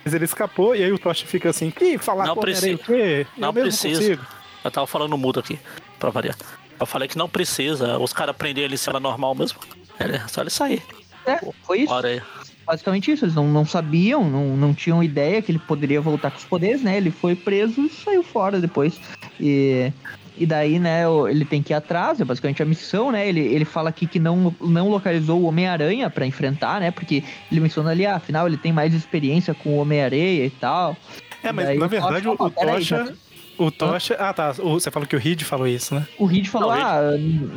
Mas 0.04 0.14
ele 0.14 0.24
escapou 0.24 0.76
e 0.76 0.84
aí 0.84 0.92
o 0.92 0.98
Tocha 0.98 1.26
fica 1.26 1.50
assim, 1.50 1.70
que 1.70 1.98
falar 1.98 2.26
Não 2.26 2.34
com 2.34 2.40
o 2.40 2.42
precisa. 2.42 2.66
Homem-Aranha 2.66 3.22
o 3.22 3.24
quê? 3.24 3.26
Não 3.36 3.52
precisa. 3.52 4.00
consigo. 4.00 4.26
Eu 4.64 4.70
tava 4.70 4.86
falando 4.86 5.18
mudo 5.18 5.40
aqui, 5.40 5.58
pra 5.98 6.10
variar. 6.10 6.36
Eu 6.78 6.86
falei 6.86 7.08
que 7.08 7.18
não 7.18 7.28
precisa, 7.28 7.98
os 7.98 8.12
caras 8.12 8.36
prenderem 8.36 8.66
ele 8.66 8.74
em 8.74 8.78
cela 8.78 9.00
normal 9.00 9.34
mesmo. 9.34 9.58
É 9.98 10.28
só 10.28 10.42
ele 10.42 10.50
sair. 10.50 10.82
É, 11.26 11.40
foi 11.64 11.80
isso. 11.80 11.92
Olha 11.92 12.08
aí. 12.08 12.22
Basicamente 12.66 13.10
isso. 13.10 13.24
Eles 13.24 13.34
não, 13.34 13.48
não 13.48 13.64
sabiam, 13.64 14.28
não, 14.28 14.56
não 14.56 14.74
tinham 14.74 15.02
ideia 15.02 15.40
que 15.40 15.50
ele 15.50 15.58
poderia 15.58 16.00
voltar 16.00 16.30
com 16.30 16.38
os 16.38 16.44
poderes, 16.44 16.82
né? 16.82 16.96
Ele 16.96 17.10
foi 17.10 17.34
preso 17.34 17.80
e 17.80 17.88
saiu 17.88 18.22
fora 18.22 18.60
depois. 18.60 19.00
E, 19.40 19.92
e 20.38 20.46
daí, 20.46 20.78
né, 20.78 21.02
ele 21.28 21.44
tem 21.44 21.62
que 21.62 21.72
ir 21.72 21.74
atrás, 21.74 22.20
é 22.20 22.24
basicamente 22.24 22.62
a 22.62 22.66
missão, 22.66 23.10
né? 23.10 23.28
Ele, 23.28 23.40
ele 23.40 23.64
fala 23.64 23.88
aqui 23.88 24.06
que 24.06 24.18
não, 24.18 24.54
não 24.60 24.88
localizou 24.88 25.40
o 25.40 25.44
Homem-Aranha 25.44 26.10
pra 26.10 26.26
enfrentar, 26.26 26.80
né? 26.80 26.90
Porque 26.90 27.24
ele 27.50 27.60
menciona 27.60 27.90
ali, 27.90 28.04
ah, 28.06 28.16
afinal, 28.16 28.46
ele 28.46 28.56
tem 28.56 28.72
mais 28.72 28.92
experiência 28.94 29.54
com 29.54 29.70
o 29.70 29.76
Homem-Areia 29.78 30.46
e 30.46 30.50
tal. 30.50 30.96
É, 31.42 31.52
mas 31.52 31.66
Daí 31.66 31.78
na 31.78 31.86
verdade 31.86 32.28
o, 32.28 32.32
o 32.32 32.50
"Peraí, 32.50 32.74
Tocha. 32.76 33.14
O 33.58 33.70
Tocha. 33.70 34.14
Ah, 34.18 34.32
tá. 34.32 34.54
o- 34.58 34.74
você 34.78 34.90
falou 34.90 35.06
que 35.08 35.16
o 35.16 35.18
Reed 35.18 35.42
falou 35.42 35.66
isso, 35.66 35.94
né? 35.94 36.06
O 36.18 36.26
Reed 36.26 36.46
falou: 36.48 36.70
Não, 36.74 36.78
Ah, 36.78 37.00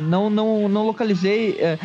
não, 0.00 0.30
não, 0.30 0.68
não 0.68 0.86
localizei. 0.86 1.56
é, 1.60 1.78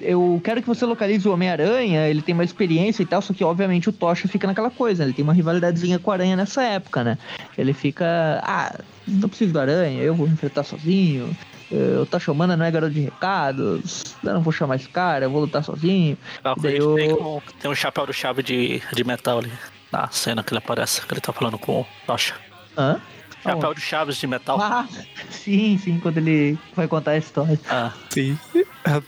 eu 0.00 0.40
quero 0.44 0.60
que 0.60 0.66
você 0.68 0.84
localize 0.84 1.26
o 1.28 1.32
Homem-Aranha, 1.32 2.08
ele 2.08 2.22
tem 2.22 2.32
uma 2.34 2.44
experiência 2.44 3.02
e 3.02 3.06
tal, 3.06 3.20
só 3.22 3.32
que 3.32 3.44
obviamente 3.44 3.88
o 3.88 3.92
Tocha 3.92 4.26
fica 4.28 4.46
naquela 4.46 4.70
coisa, 4.70 5.04
ele 5.04 5.12
tem 5.12 5.22
uma 5.22 5.32
rivalidadezinha 5.32 5.98
com 5.98 6.10
o 6.10 6.12
Aranha 6.12 6.36
nessa 6.36 6.62
época, 6.62 7.04
né? 7.04 7.18
Ele 7.56 7.72
fica, 7.72 8.40
ah, 8.42 8.78
não 9.06 9.28
preciso 9.28 9.52
do 9.52 9.60
Aranha, 9.60 10.02
eu 10.02 10.14
vou 10.14 10.26
enfrentar 10.26 10.62
sozinho. 10.64 11.36
eh, 11.70 11.98
O 12.00 12.06
Tocha 12.06 12.30
Humana 12.32 12.56
não 12.56 12.64
é 12.64 12.70
garoto 12.70 12.92
de 12.94 13.00
recados, 13.00 14.16
eu 14.24 14.34
não 14.34 14.40
vou 14.40 14.52
chamar 14.52 14.76
esse 14.76 14.88
cara, 14.88 15.24
eu 15.26 15.30
vou 15.30 15.40
lutar 15.40 15.62
sozinho. 15.64 16.16
Ah, 16.44 16.54
Daí 16.60 16.76
ele 16.76 16.94
tem, 16.94 17.08
eu- 17.10 17.16
como- 17.16 17.42
tem 17.60 17.70
um 17.70 17.74
chapéu 17.74 18.06
do 18.06 18.12
chave 18.12 18.42
de, 18.42 18.80
de 18.92 19.04
metal 19.04 19.38
ali. 19.38 19.52
Na 19.92 20.08
cena 20.10 20.42
que 20.42 20.52
ele 20.52 20.58
aparece, 20.58 21.00
que 21.02 21.12
ele 21.14 21.20
tá 21.20 21.32
falando 21.32 21.58
com 21.58 21.80
o 21.82 21.86
Tocha. 22.06 22.34
Hã? 22.76 23.00
Chapéu 23.46 23.74
de 23.74 23.80
chaves 23.80 24.16
de 24.16 24.26
metal. 24.26 24.58
Ah, 24.60 24.86
sim, 25.30 25.78
sim, 25.78 25.98
quando 26.00 26.18
ele 26.18 26.58
vai 26.74 26.86
contar 26.88 27.12
a 27.12 27.18
história. 27.18 27.58
Ah, 27.68 27.92
Sim. 28.10 28.38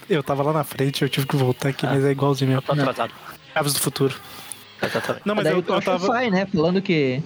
Eu 0.09 0.23
tava 0.23 0.43
lá 0.43 0.53
na 0.53 0.65
frente, 0.65 1.03
eu 1.03 1.09
tive 1.09 1.27
que 1.27 1.37
voltar 1.37 1.69
aqui, 1.71 1.87
Ah. 1.87 1.91
mas 1.91 2.05
é 2.05 2.11
igualzinho 2.11 2.51
mesmo. 2.51 2.65
atrasado. 2.69 3.13
Chaves 3.55 3.73
do 3.75 3.81
futuro. 3.81 4.15
Exatamente. 4.83 5.23
Não, 5.27 5.35
mas 5.35 5.45
Daí 5.45 5.53
eu, 5.55 5.65
eu 5.67 5.81
tava. 5.83 6.07
sai, 6.07 6.31
né? 6.31 6.47
Falando 6.47 6.81
que. 6.81 7.21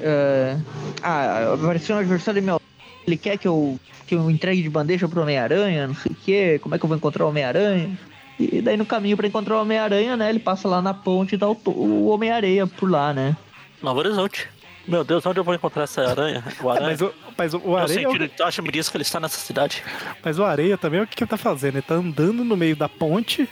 eh, 0.00 0.56
ah, 1.02 1.54
apareceu 1.54 1.96
um 1.96 1.98
adversário 1.98 2.42
meu. 2.42 2.60
Ele 3.06 3.16
quer 3.16 3.38
que 3.38 3.48
eu, 3.48 3.78
que 4.06 4.14
eu 4.14 4.30
entregue 4.30 4.62
de 4.62 4.68
bandeja 4.68 5.08
pro 5.08 5.22
Homem-Aranha, 5.22 5.86
não 5.86 5.94
sei 5.94 6.12
o 6.12 6.14
quê. 6.14 6.58
Como 6.62 6.74
é 6.74 6.78
que 6.78 6.84
eu 6.84 6.88
vou 6.88 6.96
encontrar 6.96 7.24
o 7.24 7.28
Homem-Aranha? 7.28 7.98
E 8.38 8.60
daí 8.60 8.76
no 8.76 8.84
caminho 8.86 9.16
pra 9.16 9.26
encontrar 9.26 9.56
o 9.56 9.62
Homem-Aranha, 9.62 10.16
né? 10.16 10.28
Ele 10.28 10.38
passa 10.38 10.68
lá 10.68 10.82
na 10.82 10.92
ponte 10.92 11.34
e 11.34 11.38
dá 11.38 11.48
o, 11.48 11.58
o 11.66 12.08
Homem-Areia 12.08 12.66
por 12.66 12.90
lá, 12.90 13.12
né? 13.14 13.34
Novo 13.82 14.00
Horizonte. 14.00 14.48
Meu 14.88 15.04
Deus, 15.04 15.24
onde 15.26 15.38
eu 15.38 15.44
vou 15.44 15.54
encontrar 15.54 15.82
essa 15.84 16.02
aranha? 16.02 16.42
O 16.62 16.68
É, 16.72 16.76
aranha. 16.76 16.88
mas, 16.90 17.00
o, 17.02 17.14
mas 17.36 17.54
o, 17.54 17.58
o 17.64 17.76
Areia. 17.76 18.04
é 18.04 18.08
o- 18.08 18.18
de 18.18 18.28
Tocha 18.28 18.62
me 18.62 18.70
diz 18.72 18.88
que 18.88 18.96
ele 18.96 19.02
está 19.02 19.20
nessa 19.20 19.38
cidade. 19.38 19.82
Mas 20.24 20.38
o 20.38 20.44
Areia 20.44 20.76
também, 20.78 21.00
o 21.02 21.06
que 21.06 21.22
ele 21.22 21.30
tá 21.30 21.36
fazendo? 21.36 21.74
Ele 21.76 21.82
tá 21.82 21.94
andando 21.94 22.42
no 22.42 22.56
meio 22.56 22.74
da 22.74 22.88
ponte, 22.88 23.48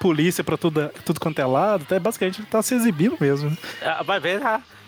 polícia 0.00 0.42
pra 0.42 0.56
tudo, 0.56 0.88
tudo 1.04 1.20
quanto 1.20 1.38
é 1.38 1.44
lado, 1.46 1.82
até 1.82 2.00
basicamente 2.00 2.40
ele 2.40 2.48
tá 2.48 2.62
se 2.62 2.74
exibindo 2.74 3.16
mesmo. 3.20 3.56
Ah, 3.82 4.02
Vai 4.02 4.18
ver, 4.18 4.40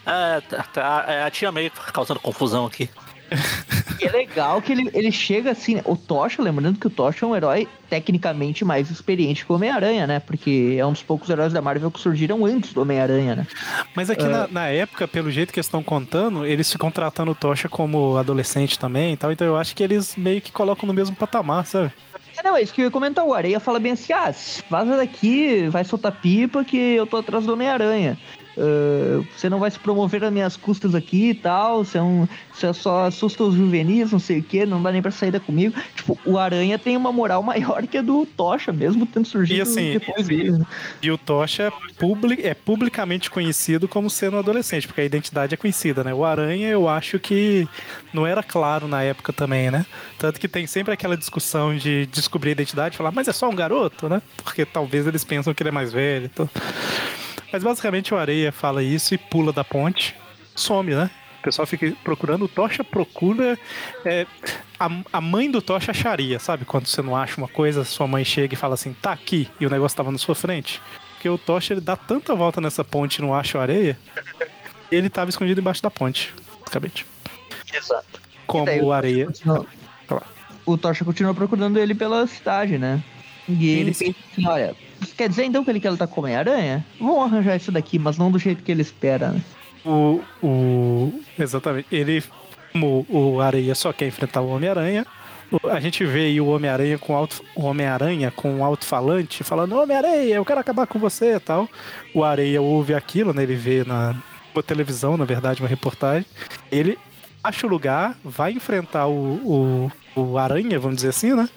é, 0.07 0.41
tá- 0.41 0.63
tá- 0.73 1.05
é 1.07 1.23
a 1.23 1.31
tia 1.31 1.53
May 1.53 1.71
causando 1.93 2.19
confusão 2.21 2.65
aqui. 2.67 2.89
E 4.01 4.07
é 4.07 4.11
legal 4.11 4.61
que 4.61 4.73
ele, 4.73 4.91
ele 4.93 5.13
chega 5.13 5.51
assim, 5.51 5.77
né? 5.77 5.83
o 5.85 5.97
Tocha, 5.97 6.43
lembrando 6.43 6.79
que 6.79 6.87
o 6.87 6.91
Tocha 6.91 7.25
é 7.25 7.29
um 7.29 7.37
herói 7.37 7.69
tecnicamente 7.89 8.65
mais 8.65 8.91
experiente 8.91 9.45
que 9.45 9.53
o 9.53 9.55
Homem-Aranha, 9.55 10.07
né? 10.07 10.21
Porque 10.21 10.77
é 10.79 10.85
um 10.85 10.93
dos 10.93 11.03
poucos 11.03 11.29
heróis 11.31 11.53
da 11.53 11.63
Marvel 11.63 11.91
que 11.91 12.01
surgiram 12.01 12.45
antes 12.45 12.73
do 12.73 12.83
Homem-Aranha, 12.83 13.37
né? 13.37 13.47
Mas 13.95 14.11
aqui 14.11 14.25
na, 14.25 14.49
na 14.49 14.69
época, 14.69 15.07
pelo 15.07 15.31
jeito 15.31 15.53
que 15.53 15.59
eles 15.59 15.67
estão 15.67 15.83
contando, 15.83 16.45
eles 16.45 16.71
ficam 16.71 16.91
tratando 16.91 17.31
o 17.33 17.35
Tocha 17.35 17.69
como 17.69 18.17
adolescente 18.17 18.79
também 18.79 19.13
e 19.13 19.17
tal, 19.17 19.33
então 19.33 19.47
eu 19.47 19.57
acho 19.57 19.75
que 19.75 19.83
eles 19.83 20.17
meio 20.17 20.41
que 20.41 20.53
colocam 20.53 20.87
no 20.87 20.95
mesmo 20.95 21.15
patamar, 21.15 21.67
sabe? 21.67 21.93
É, 22.37 22.43
não, 22.43 22.57
é 22.57 22.63
isso 22.63 22.75
que 22.75 22.81
eu 22.81 22.87
ia 22.87 22.91
comentar. 22.91 23.25
O 23.25 23.33
Areia 23.33 23.61
fala 23.61 23.79
bem 23.79 23.93
assim: 23.93 24.13
ah, 24.13 24.33
vaza 24.69 24.97
daqui, 24.97 25.69
vai 25.69 25.85
soltar 25.85 26.13
pipa 26.13 26.65
que 26.65 26.77
eu 26.77 27.07
tô 27.07 27.19
atrás 27.19 27.47
do 27.47 27.53
Homem-Aranha. 27.53 28.19
Ah, 28.57 29.23
você 29.37 29.49
não 29.49 29.59
vai 29.59 29.71
se 29.71 29.79
promover 29.79 30.21
nas 30.21 30.33
minhas 30.33 30.57
custas 30.57 30.95
aqui 30.95 31.31
e 31.31 31.35
tal. 31.35 31.85
Você, 31.85 31.99
é 31.99 32.03
um, 32.03 32.27
você 32.53 32.73
só 32.73 33.07
assusta 33.07 33.45
os 33.45 33.55
juvenis, 33.55 34.13
não 34.13 34.19
sei 34.19 34.39
o 34.39 34.43
que, 34.43 34.65
não 34.67 34.83
dá 34.83 34.93
nem 34.93 35.03
pra 35.03 35.11
saída 35.11 35.41
comigo. 35.41 35.75
Tipo, 35.95 36.19
o 36.25 36.39
Aranha 36.39 36.79
tem 36.79 36.97
uma 36.97 37.13
moral 37.13 37.43
maior 37.43 37.87
que 37.87 37.99
a 37.99 38.03
do 38.03 38.27
Tocha, 38.27 38.73
mesmo 38.73 39.07
tendo 39.07 39.27
surgido 39.27 39.59
E 39.59 39.63
assim, 39.63 39.93
depois 39.99 40.27
dele. 40.27 40.53
né? 40.53 40.67
E 41.03 41.11
o 41.11 41.19
Tocha 41.19 41.65
é, 41.65 42.49
é 42.49 42.55
publicamente 42.55 43.31
conhecido 43.31 43.89
como 43.89 44.09
sendo 44.09 44.37
um 44.37 44.41
adolescente, 44.41 44.87
porque 44.87 45.01
a 45.01 45.05
identidade 45.05 45.55
é 45.55 45.57
conhecida, 45.57 46.05
né? 46.05 46.15
O 46.15 46.25
Aranha, 46.25 46.69
eu 46.69 46.89
acho 46.89 47.19
que 47.19 47.69
não 48.13 48.27
era 48.27 48.43
claro 48.43 48.87
na 48.87 49.03
época 49.03 49.33
também, 49.33 49.71
né? 49.71 49.85
Tanto 50.19 50.41
que 50.41 50.49
tem 50.49 50.67
sempre 50.67 50.93
aquela 50.93 51.17
discussão 51.17 51.77
de 51.77 52.07
descobrir 52.07 52.51
a 52.51 52.53
identidade 52.53 52.97
falar, 52.97 53.13
mas 53.13 53.29
é 53.29 53.33
só 53.33 53.49
um 53.49 53.55
garoto, 53.55 54.09
né? 54.09 54.23
Porque 54.43 54.65
talvez 54.65 55.07
eles 55.07 55.25
pensam 55.25 55.53
que 55.53 55.63
ele 55.63 55.71
é 55.71 55.73
mais 55.73 55.93
velho. 55.93 56.31
Então... 56.33 56.49
Mas 57.55 57.63
basicamente 57.63 58.13
o 58.13 58.17
Areia 58.17 58.51
fala 58.51 58.83
isso 58.83 59.15
e 59.15 59.19
pula 59.19 59.53
da 59.53 59.63
ponte, 59.63 60.17
some, 60.57 60.93
né? 60.93 61.09
O 61.39 61.43
pessoal 61.45 61.65
fica 61.65 61.93
procurando, 62.03 62.47
o 62.47 62.49
Tocha 62.49 62.83
procura. 62.83 63.57
é, 64.05 64.27
a, 64.77 64.91
a 65.13 65.21
mãe 65.21 65.49
do 65.49 65.63
Tocha 65.63 65.93
acharia, 65.93 66.41
sabe? 66.41 66.65
Quando 66.65 66.89
você 66.89 67.01
não 67.01 67.17
acha 67.17 67.37
uma 67.37 67.47
coisa, 67.47 67.85
sua 67.85 68.09
mãe 68.09 68.25
chega 68.25 68.55
e 68.55 68.57
fala 68.57 68.75
assim, 68.75 68.93
tá 68.93 69.13
aqui, 69.13 69.49
e 69.61 69.67
o 69.67 69.71
negócio 69.71 69.97
tava 69.97 70.11
na 70.11 70.19
sua 70.19 70.35
frente. 70.35 70.83
Porque 71.13 71.29
o 71.29 71.39
Tocha 71.39 71.75
ele 71.75 71.81
dá 71.81 71.95
tanta 71.95 72.35
volta 72.35 72.61
nessa 72.61 72.83
ponte 72.83 73.19
e 73.19 73.23
não 73.23 73.33
acha 73.33 73.57
o 73.57 73.61
areia, 73.61 73.97
ele 74.91 75.09
tava 75.09 75.31
escondido 75.31 75.61
embaixo 75.61 75.81
da 75.81 75.93
ponte, 75.93 76.35
basicamente. 76.59 77.07
Exato. 77.73 78.21
Como 78.49 78.67
daí 78.67 78.83
o 78.83 78.91
areia. 78.91 79.27
Continua-. 79.27 79.67
O 80.67 80.77
Tocha 80.77 81.05
continua 81.05 81.33
procurando 81.33 81.79
ele 81.79 81.95
pela 81.95 82.27
cidade, 82.27 82.79
né? 82.79 83.01
E 83.49 83.69
ele 83.69 83.95
Sim, 83.95 84.07
pensa 84.07 84.19
assim: 84.33 84.49
olha, 84.49 84.77
quer 85.17 85.29
dizer 85.29 85.45
então 85.45 85.65
que 85.65 85.71
ele 85.71 85.81
quer 85.81 85.91
lutar 85.91 86.09
com 86.09 86.21
Homem-Aranha? 86.21 86.85
Vamos 86.99 87.25
arranjar 87.25 87.57
isso 87.57 87.73
daqui, 87.73 87.99
mas 87.99 88.19
não 88.19 88.31
do 88.31 88.39
jeito 88.39 88.63
que 88.63 88.73
ele 88.73 88.83
espera, 88.83 89.29
né? 89.31 89.41
O, 89.85 90.21
o. 90.43 91.23
Exatamente. 91.39 91.87
Ele. 91.93 92.23
Como 92.73 93.07
o 93.09 93.41
Areia 93.41 93.75
só 93.75 93.93
quer 93.93 94.09
enfrentar 94.09 94.41
o 94.41 94.49
Homem-Aranha. 94.49 95.07
A 95.71 95.79
gente 95.79 96.05
vê 96.05 96.25
aí 96.25 96.41
o 96.41 96.47
Homem-Aranha 96.47 96.99
com 96.99 97.15
alto, 97.15 97.41
o 97.55 97.65
Homem-Aranha 97.65 98.33
com 98.33 98.57
um 98.57 98.65
alto-falante 98.65 99.45
falando, 99.45 99.77
Homem-Aranha, 99.77 100.35
eu 100.35 100.45
quero 100.45 100.59
acabar 100.59 100.87
com 100.87 100.99
você 100.99 101.37
e 101.37 101.41
tal. 101.41 101.69
O 102.13 102.25
Areia 102.25 102.61
ouve 102.61 102.95
aquilo, 102.95 103.33
né? 103.33 103.45
Ele 103.45 103.55
vê 103.55 103.85
na, 103.85 104.17
na 104.55 104.63
televisão, 104.63 105.17
na 105.17 105.25
verdade, 105.25 105.63
uma 105.63 105.69
reportagem. 105.69 106.27
Ele 106.73 106.99
acha 107.43 107.67
o 107.67 107.71
lugar, 107.71 108.17
vai 108.25 108.53
enfrentar 108.53 109.07
o, 109.07 109.91
o, 110.17 110.21
o 110.21 110.39
Aranha, 110.39 110.79
vamos 110.81 110.97
dizer 110.97 111.11
assim, 111.11 111.35
né? 111.35 111.49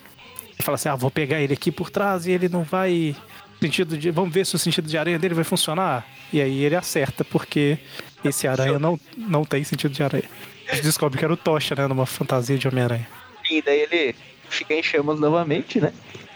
Fala 0.59 0.75
assim, 0.75 0.89
ah, 0.89 0.95
vou 0.95 1.11
pegar 1.11 1.39
ele 1.41 1.53
aqui 1.53 1.71
por 1.71 1.89
trás 1.89 2.25
e 2.25 2.31
ele 2.31 2.49
não 2.49 2.63
vai. 2.63 3.15
Sentido 3.59 3.97
de. 3.97 4.11
Vamos 4.11 4.33
ver 4.33 4.45
se 4.45 4.55
o 4.55 4.59
sentido 4.59 4.87
de 4.87 4.97
aranha 4.97 5.17
dele 5.17 5.33
vai 5.33 5.43
funcionar. 5.43 6.05
E 6.31 6.41
aí 6.41 6.63
ele 6.63 6.75
acerta, 6.75 7.23
porque 7.23 7.77
esse 8.23 8.47
aranha 8.47 8.77
não, 8.77 8.99
não 9.15 9.43
tem 9.43 9.63
sentido 9.63 9.91
de 9.93 10.03
aranha. 10.03 10.29
A 10.69 10.75
gente 10.75 10.83
descobre 10.83 11.17
que 11.17 11.23
era 11.23 11.33
o 11.33 11.37
Tocha, 11.37 11.73
né? 11.75 11.87
Numa 11.87 12.05
fantasia 12.05 12.57
de 12.57 12.67
Homem-Aranha. 12.67 13.07
E 13.49 13.61
daí 13.61 13.79
ele 13.79 14.15
fica 14.49 14.73
em 14.73 14.83
chamas 14.83 15.19
novamente, 15.19 15.79
né? 15.79 15.93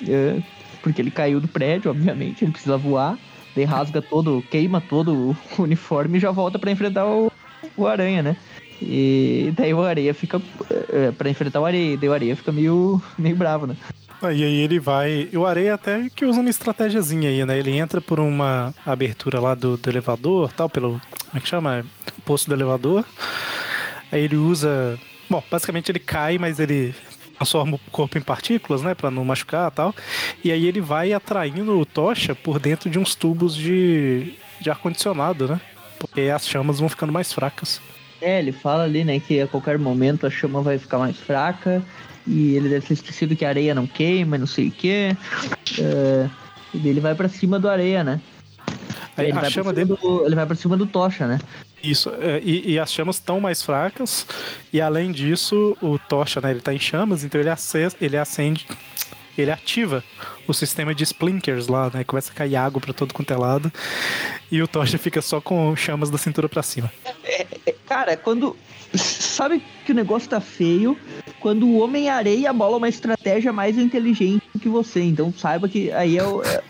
É, 0.08 0.42
porque 0.82 1.02
ele 1.02 1.12
caiu 1.12 1.40
do 1.40 1.48
prédio, 1.48 1.92
obviamente, 1.92 2.44
ele 2.44 2.52
precisa 2.52 2.78
voar. 2.78 3.18
Daí 3.56 3.66
rasga 3.66 4.02
todo, 4.02 4.44
queima 4.50 4.80
todo 4.80 5.14
o 5.14 5.38
uniforme 5.62 6.18
e 6.18 6.22
já 6.22 6.32
volta 6.32 6.58
pra 6.58 6.72
enfrentar 6.72 7.06
o, 7.06 7.32
o 7.76 7.86
Aranha, 7.86 8.24
né? 8.24 8.38
E 8.82 9.54
daí 9.56 9.74
o 9.74 9.84
Areia 9.84 10.14
fica. 10.14 10.42
É, 10.90 11.12
pra 11.12 11.30
enfrentar 11.30 11.60
o 11.60 11.66
Areia, 11.66 11.98
daí 11.98 12.10
o 12.10 12.14
Areia 12.14 12.36
fica 12.36 12.52
meio, 12.52 13.02
meio 13.18 13.36
bravo, 13.36 13.68
né? 13.68 13.76
E 14.24 14.44
aí 14.44 14.62
ele 14.62 14.80
vai. 14.80 15.30
E 15.32 15.38
o 15.38 15.46
Areia 15.46 15.74
até 15.74 16.08
que 16.16 16.26
usa 16.26 16.40
uma 16.40 16.50
estratégiazinha 16.50 17.30
aí, 17.30 17.44
né? 17.44 17.58
Ele 17.58 17.72
entra 17.72 18.00
por 18.00 18.20
uma 18.20 18.74
abertura 18.86 19.40
lá 19.40 19.56
do, 19.56 19.78
do 19.78 19.90
elevador, 19.90 20.52
tal, 20.54 20.70
pelo. 20.70 21.02
Como 21.30 21.38
é 21.38 21.40
que 21.40 21.48
chama? 21.48 21.84
Posto 22.24 22.48
do 22.48 22.54
elevador. 22.54 23.04
Aí 24.12 24.24
ele 24.24 24.36
usa. 24.36 25.00
Bom, 25.28 25.44
basicamente 25.50 25.92
ele 25.92 26.00
cai, 26.00 26.38
mas 26.38 26.60
ele 26.60 26.94
transforma 27.36 27.76
o 27.78 27.92
corpo 27.92 28.18
em 28.18 28.22
partículas, 28.22 28.84
né? 28.84 28.94
Pra 28.94 29.10
não 29.10 29.26
machucar 29.26 29.72
e 29.72 29.76
tal. 29.76 29.96
E 30.44 30.52
aí 30.52 30.68
ele 30.68 30.82
vai 30.82 31.14
atraindo 31.14 31.80
o 31.80 31.86
Tocha 31.86 32.36
por 32.36 32.60
dentro 32.60 32.90
de 32.90 33.00
uns 33.00 33.16
tubos 33.16 33.56
de, 33.56 34.36
de 34.60 34.70
ar-condicionado, 34.70 35.48
né? 35.48 35.62
Porque 35.98 36.22
as 36.22 36.48
chamas 36.48 36.80
vão 36.80 36.90
ficando 36.90 37.12
mais 37.12 37.34
fracas. 37.34 37.82
É, 38.22 38.38
ele 38.38 38.52
fala 38.52 38.84
ali, 38.84 39.04
né, 39.04 39.20
que 39.20 39.42
a 39.42 39.48
qualquer 39.48 39.80
momento 39.80 40.28
a 40.28 40.30
chama 40.30 40.62
vai 40.62 40.78
ficar 40.78 41.00
mais 41.00 41.18
fraca 41.18 41.82
e 42.28 42.56
ele 42.56 42.70
deve 42.70 42.86
ter 42.86 42.94
esquecido 42.94 43.36
que 43.36 43.46
a 43.46 43.50
areia 43.50 43.74
não 43.76 43.88
queima, 43.88 44.38
não 44.38 44.48
sei 44.48 44.68
o 44.68 44.72
quê. 44.72 45.16
É, 45.80 46.30
E 46.74 46.78
daí 46.78 46.90
ele 46.90 47.00
vai 47.02 47.16
pra 47.16 47.28
cima 47.28 47.60
do 47.60 47.68
areia, 47.70 48.04
né? 48.04 48.22
Aí 49.18 49.28
ele, 49.28 49.38
a 49.38 49.42
vai 49.42 49.52
chama 49.52 49.74
dele. 49.74 49.90
do, 50.02 50.26
ele 50.26 50.36
vai 50.36 50.46
pra 50.46 50.56
cima 50.56 50.78
do 50.78 50.86
Tocha, 50.86 51.28
né? 51.28 51.40
Isso, 51.84 52.10
é, 52.22 52.40
e, 52.44 52.74
e 52.74 52.80
as 52.80 52.94
chamas 52.94 53.16
estão 53.16 53.40
mais 53.40 53.64
fracas, 53.64 54.26
e 54.72 54.80
além 54.80 55.12
disso, 55.12 55.76
o 55.82 55.98
Tocha, 55.98 56.40
né, 56.40 56.52
ele 56.52 56.62
tá 56.62 56.72
em 56.74 56.80
chamas, 56.80 57.24
então 57.24 57.42
ele, 57.42 57.50
acessa, 57.50 57.98
ele 58.00 58.16
acende, 58.16 58.68
ele 59.42 59.52
ativa 59.52 60.04
o 60.48 60.54
sistema 60.54 60.94
de 60.94 61.04
splinkers 61.04 61.68
lá, 61.68 61.90
né, 61.94 62.04
começa 62.04 62.32
a 62.32 62.36
cair 62.36 62.56
água 62.56 62.82
pra 62.82 62.94
todo 62.94 63.14
quanto 63.14 63.32
é 63.34 63.38
lado, 63.38 63.72
e 64.52 64.62
o 64.62 64.68
Tocha 64.68 64.98
fica 64.98 65.22
só 65.22 65.40
com 65.42 65.76
chamas 65.76 66.10
da 66.10 66.18
cintura 66.18 66.48
pra 66.50 66.64
cima. 66.64 66.92
É, 67.24 67.46
Cara, 67.86 68.16
quando. 68.16 68.56
Sabe 68.94 69.62
que 69.86 69.92
o 69.92 69.96
negócio 69.96 70.30
tá 70.30 70.42
feio 70.42 70.98
quando 71.40 71.66
o 71.66 71.80
Homem-Areia 71.80 72.52
bola 72.52 72.76
uma 72.78 72.90
estratégia 72.90 73.52
mais 73.54 73.78
inteligente 73.78 74.44
que 74.62 74.68
você. 74.70 75.02
Então 75.02 75.34
saiba 75.38 75.68
que 75.70 75.92
aí 75.92 76.18
é 76.18 76.24
o. 76.24 76.42
é- 76.44 76.62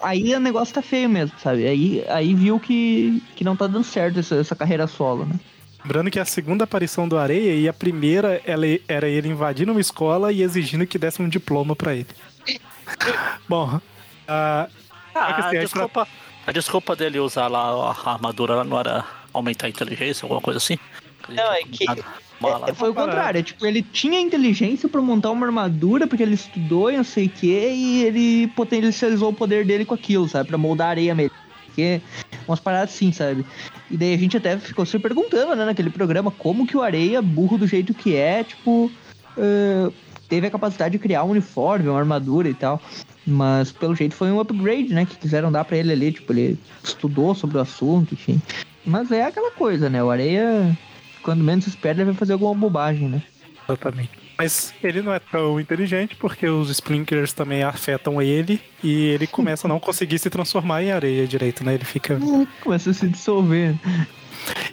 Aí 0.00 0.34
o 0.34 0.40
negócio 0.40 0.74
tá 0.74 0.82
feio 0.82 1.08
mesmo, 1.08 1.36
sabe? 1.40 1.66
Aí, 1.66 2.04
aí 2.08 2.34
viu 2.34 2.58
que, 2.58 3.22
que 3.36 3.44
não 3.44 3.54
tá 3.56 3.66
dando 3.68 3.84
certo 3.84 4.18
essa, 4.18 4.34
essa 4.36 4.54
carreira 4.56 4.86
solo, 4.88 5.24
né? 5.24 5.38
Lembrando 5.84 6.10
que 6.10 6.20
a 6.20 6.24
segunda 6.24 6.64
aparição 6.64 7.08
do 7.08 7.18
Areia 7.18 7.54
e 7.54 7.68
a 7.68 7.72
primeira 7.72 8.40
ela 8.44 8.64
era 8.86 9.08
ele 9.08 9.28
invadindo 9.28 9.72
uma 9.72 9.80
escola 9.80 10.32
e 10.32 10.42
exigindo 10.42 10.86
que 10.86 10.98
desse 10.98 11.20
um 11.20 11.28
diploma 11.28 11.74
pra 11.74 11.94
ele. 11.94 12.06
Bom, 13.48 13.80
a, 14.28 14.68
Ah, 14.68 14.68
É 15.14 15.18
a 15.18 15.48
a 15.48 15.50
desculpa, 15.50 16.08
a 16.46 16.52
desculpa 16.52 16.96
dele 16.96 17.18
usar 17.18 17.48
lá 17.48 17.94
a 18.06 18.10
armadura 18.12 18.62
não 18.64 18.78
era 18.78 19.04
aumentar 19.32 19.66
a 19.66 19.70
inteligência, 19.70 20.24
alguma 20.24 20.40
coisa 20.40 20.58
assim? 20.58 20.78
Não, 21.28 21.52
é 21.52 21.62
que- 21.62 21.84
Mala. 22.40 22.70
É, 22.70 22.74
foi 22.74 22.90
o 22.90 22.94
contrário, 22.94 23.38
é, 23.38 23.42
tipo, 23.42 23.64
ele 23.64 23.82
tinha 23.82 24.18
inteligência 24.20 24.88
pra 24.88 25.00
montar 25.00 25.30
uma 25.30 25.46
armadura, 25.46 26.08
porque 26.08 26.24
ele 26.24 26.34
estudou 26.34 26.90
e 26.90 26.96
não 26.96 27.04
sei 27.04 27.26
o 27.26 27.28
que, 27.30 27.46
e 27.46 28.02
ele 28.04 28.48
potencializou 28.48 29.30
o 29.30 29.32
poder 29.32 29.64
dele 29.64 29.84
com 29.84 29.94
aquilo, 29.94 30.28
sabe? 30.28 30.48
Pra 30.48 30.58
moldar 30.58 30.88
a 30.88 30.90
areia 30.90 31.14
mesmo. 31.14 31.36
Porque 31.72 32.02
umas 32.46 32.60
paradas 32.60 32.90
assim, 32.90 33.10
sabe? 33.12 33.44
E 33.90 33.96
daí 33.96 34.14
a 34.14 34.18
gente 34.18 34.36
até 34.36 34.58
ficou 34.58 34.84
se 34.84 34.98
perguntando, 34.98 35.56
né, 35.56 35.64
naquele 35.64 35.90
programa, 35.90 36.30
como 36.30 36.66
que 36.66 36.76
o 36.76 36.82
areia, 36.82 37.22
burro 37.22 37.56
do 37.56 37.66
jeito 37.66 37.94
que 37.94 38.14
é, 38.14 38.44
tipo, 38.44 38.90
eh, 39.38 39.90
teve 40.28 40.46
a 40.46 40.50
capacidade 40.50 40.92
de 40.92 40.98
criar 40.98 41.24
um 41.24 41.30
uniforme, 41.30 41.88
uma 41.88 41.98
armadura 41.98 42.48
e 42.48 42.54
tal. 42.54 42.80
Mas 43.26 43.72
pelo 43.72 43.94
jeito 43.94 44.14
foi 44.14 44.30
um 44.30 44.40
upgrade, 44.40 44.92
né? 44.92 45.06
Que 45.06 45.16
quiseram 45.16 45.50
dar 45.50 45.64
pra 45.64 45.76
ele 45.76 45.92
ali, 45.92 46.12
tipo, 46.12 46.32
ele 46.32 46.58
estudou 46.82 47.34
sobre 47.34 47.56
o 47.56 47.60
assunto, 47.60 48.14
enfim. 48.14 48.40
Mas 48.84 49.10
é 49.10 49.24
aquela 49.24 49.50
coisa, 49.52 49.88
né? 49.88 50.02
O 50.02 50.10
areia, 50.10 50.76
quando 51.22 51.42
menos 51.44 51.66
espera, 51.66 51.98
ele 51.98 52.06
vai 52.06 52.14
fazer 52.14 52.32
alguma 52.34 52.54
bobagem, 52.54 53.08
né? 53.08 53.22
Exatamente. 53.68 54.21
Mas 54.36 54.74
ele 54.82 55.02
não 55.02 55.12
é 55.12 55.18
tão 55.18 55.60
inteligente 55.60 56.16
porque 56.16 56.46
os 56.48 56.70
Splinkers 56.70 57.32
também 57.32 57.62
afetam 57.62 58.20
ele 58.20 58.60
e 58.82 59.08
ele 59.08 59.26
começa 59.26 59.66
a 59.66 59.68
não 59.68 59.78
conseguir 59.78 60.18
se 60.18 60.30
transformar 60.30 60.82
em 60.82 60.90
areia 60.90 61.26
direito, 61.26 61.64
né? 61.64 61.74
Ele 61.74 61.84
fica. 61.84 62.18
Começa 62.62 62.90
a 62.90 62.94
se 62.94 63.08
dissolver. 63.08 63.74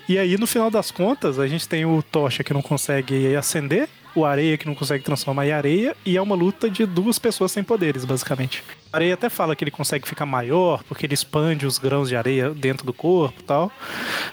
E 0.08 0.18
aí, 0.18 0.38
no 0.38 0.48
final 0.48 0.72
das 0.72 0.90
contas, 0.90 1.38
a 1.38 1.48
gente 1.48 1.68
tem 1.70 1.86
o 1.86 2.02
Tocha 2.02 2.44
que 2.44 2.54
não 2.54 2.62
consegue 2.62 3.36
acender, 3.36 3.88
o 4.16 4.26
Areia 4.26 4.58
que 4.58 4.66
não 4.66 4.74
consegue 4.74 5.04
transformar 5.04 5.46
em 5.46 5.52
areia, 5.52 5.96
e 6.04 6.18
é 6.18 6.22
uma 6.22 6.36
luta 6.36 6.68
de 6.68 6.84
duas 6.86 7.20
pessoas 7.20 7.52
sem 7.52 7.64
poderes, 7.64 8.06
basicamente. 8.06 8.64
O 8.92 8.96
Areia 8.96 9.14
até 9.14 9.30
fala 9.30 9.56
que 9.56 9.64
ele 9.64 9.70
consegue 9.70 10.08
ficar 10.08 10.26
maior 10.26 10.84
porque 10.86 11.06
ele 11.06 11.14
expande 11.14 11.68
os 11.68 11.78
grãos 11.78 12.10
de 12.10 12.16
areia 12.16 12.50
dentro 12.50 12.86
do 12.86 12.94
corpo 12.94 13.40
e 13.40 13.44
tal. 13.44 13.72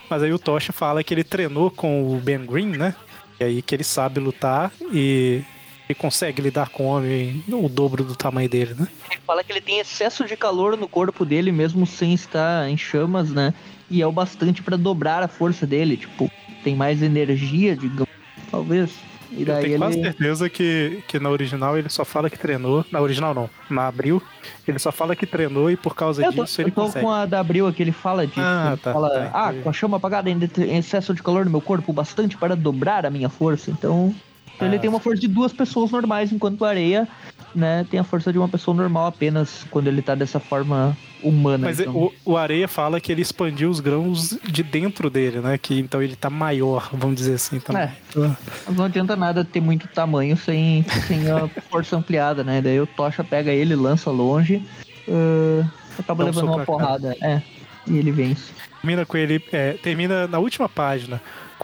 Mas 0.08 0.22
aí 0.22 0.32
o 0.32 0.38
Tocha 0.38 0.72
fala 0.72 1.04
que 1.04 1.12
ele 1.12 1.22
treinou 1.22 1.70
com 1.70 2.10
o 2.10 2.18
Ben 2.20 2.46
Green, 2.46 2.68
né? 2.68 2.94
E 3.38 3.44
aí 3.44 3.62
que 3.62 3.74
ele 3.74 3.84
sabe 3.84 4.20
lutar 4.20 4.72
e 4.92 5.42
ele 5.88 5.98
consegue 5.98 6.42
lidar 6.42 6.68
com 6.70 6.84
o 6.84 6.88
homem 6.88 7.44
o 7.48 7.68
dobro 7.68 8.02
do 8.02 8.16
tamanho 8.16 8.48
dele, 8.48 8.74
né? 8.74 8.88
Ele 9.10 9.20
fala 9.26 9.44
que 9.44 9.52
ele 9.52 9.60
tem 9.60 9.78
excesso 9.78 10.24
de 10.24 10.36
calor 10.36 10.76
no 10.76 10.88
corpo 10.88 11.24
dele, 11.24 11.52
mesmo 11.52 11.86
sem 11.86 12.12
estar 12.12 12.68
em 12.68 12.76
chamas, 12.76 13.30
né? 13.30 13.54
E 13.88 14.02
é 14.02 14.06
o 14.06 14.12
bastante 14.12 14.62
pra 14.62 14.76
dobrar 14.76 15.22
a 15.22 15.28
força 15.28 15.66
dele. 15.66 15.96
Tipo, 15.96 16.30
tem 16.64 16.74
mais 16.74 17.02
energia, 17.02 17.76
digamos, 17.76 18.08
talvez. 18.50 18.90
E 19.30 19.40
Eu 19.40 19.46
daí 19.46 19.64
tenho 19.64 19.78
quase 19.78 19.96
ele. 19.98 20.04
certeza 20.04 20.48
que, 20.48 21.02
que 21.08 21.18
na 21.18 21.30
original 21.30 21.76
ele 21.76 21.88
só 21.88 22.04
fala 22.04 22.28
que 22.30 22.38
treinou. 22.38 22.84
Na 22.90 23.00
original 23.00 23.34
não, 23.34 23.50
na 23.68 23.86
Abril, 23.88 24.22
ele 24.66 24.78
só 24.78 24.90
fala 24.92 25.14
que 25.16 25.26
treinou 25.26 25.70
e 25.70 25.76
por 25.76 25.94
causa 25.94 26.24
Eu 26.24 26.32
tô, 26.32 26.44
disso 26.44 26.60
ele 26.60 26.70
eu 26.70 26.74
tô 26.74 26.82
consegue. 26.82 27.04
com 27.04 27.12
a 27.12 27.26
da 27.26 27.40
Abril 27.40 27.66
aqui, 27.66 27.82
ele 27.82 27.92
fala 27.92 28.26
disso. 28.26 28.40
Ah, 28.40 28.68
ele 28.72 28.76
tá, 28.80 28.92
fala, 28.92 29.10
tá, 29.10 29.30
ah, 29.32 29.52
com 29.62 29.68
a 29.68 29.72
chama 29.72 29.96
apagada 29.96 30.30
em 30.30 30.38
excesso 30.76 31.14
de 31.14 31.22
calor 31.22 31.44
no 31.44 31.50
meu 31.50 31.60
corpo, 31.60 31.92
bastante 31.92 32.36
para 32.36 32.54
dobrar 32.56 33.04
a 33.06 33.10
minha 33.10 33.28
força. 33.28 33.70
Então, 33.70 34.14
então 34.56 34.66
ele 34.66 34.76
Ah. 34.76 34.80
tem 34.80 34.90
uma 34.90 34.98
força 35.00 35.20
de 35.20 35.28
duas 35.28 35.52
pessoas 35.52 35.90
normais, 35.92 36.32
enquanto 36.32 36.64
a 36.64 36.68
areia, 36.70 37.06
né, 37.54 37.86
tem 37.90 38.00
a 38.00 38.04
força 38.04 38.32
de 38.32 38.38
uma 38.38 38.48
pessoa 38.48 38.76
normal 38.76 39.06
apenas 39.06 39.64
quando 39.70 39.86
ele 39.86 40.02
tá 40.02 40.14
dessa 40.14 40.40
forma 40.40 40.96
humana. 41.22 41.66
Mas 41.68 41.80
então. 41.80 41.94
o, 41.94 42.12
o 42.24 42.36
Areia 42.36 42.68
fala 42.68 43.00
que 43.00 43.10
ele 43.10 43.22
expandiu 43.22 43.70
os 43.70 43.80
grãos 43.80 44.38
de 44.44 44.62
dentro 44.62 45.08
dele, 45.08 45.40
né? 45.40 45.56
Que 45.56 45.78
então 45.80 46.02
ele 46.02 46.14
tá 46.14 46.28
maior, 46.28 46.90
vamos 46.92 47.16
dizer 47.16 47.34
assim 47.34 47.58
também. 47.58 47.82
É. 47.84 47.92
Então, 48.10 48.36
Mas 48.66 48.76
não 48.76 48.84
adianta 48.84 49.16
nada 49.16 49.42
ter 49.44 49.60
muito 49.60 49.88
tamanho 49.88 50.36
sem, 50.36 50.84
sem 51.06 51.30
a 51.30 51.48
força 51.70 51.96
ampliada, 51.96 52.44
né? 52.44 52.60
Daí 52.60 52.78
o 52.80 52.86
Tocha 52.86 53.24
pega 53.24 53.50
ele, 53.50 53.74
lança 53.74 54.10
longe, 54.10 54.62
ah, 55.08 55.66
acaba 55.98 56.24
Dá 56.24 56.30
um 56.30 56.34
levando 56.34 56.46
soco 56.46 56.52
uma 56.52 56.58
na 56.58 56.64
cara. 56.66 56.78
porrada. 56.78 57.16
É, 57.22 57.42
e 57.86 57.96
ele 57.96 58.12
vence. 58.12 58.52
termina 58.82 59.06
com 59.06 59.16
ele. 59.16 59.42
é, 59.52 59.72
termina 59.72 60.26
na 60.28 60.38
última 60.38 60.68
página. 60.68 61.20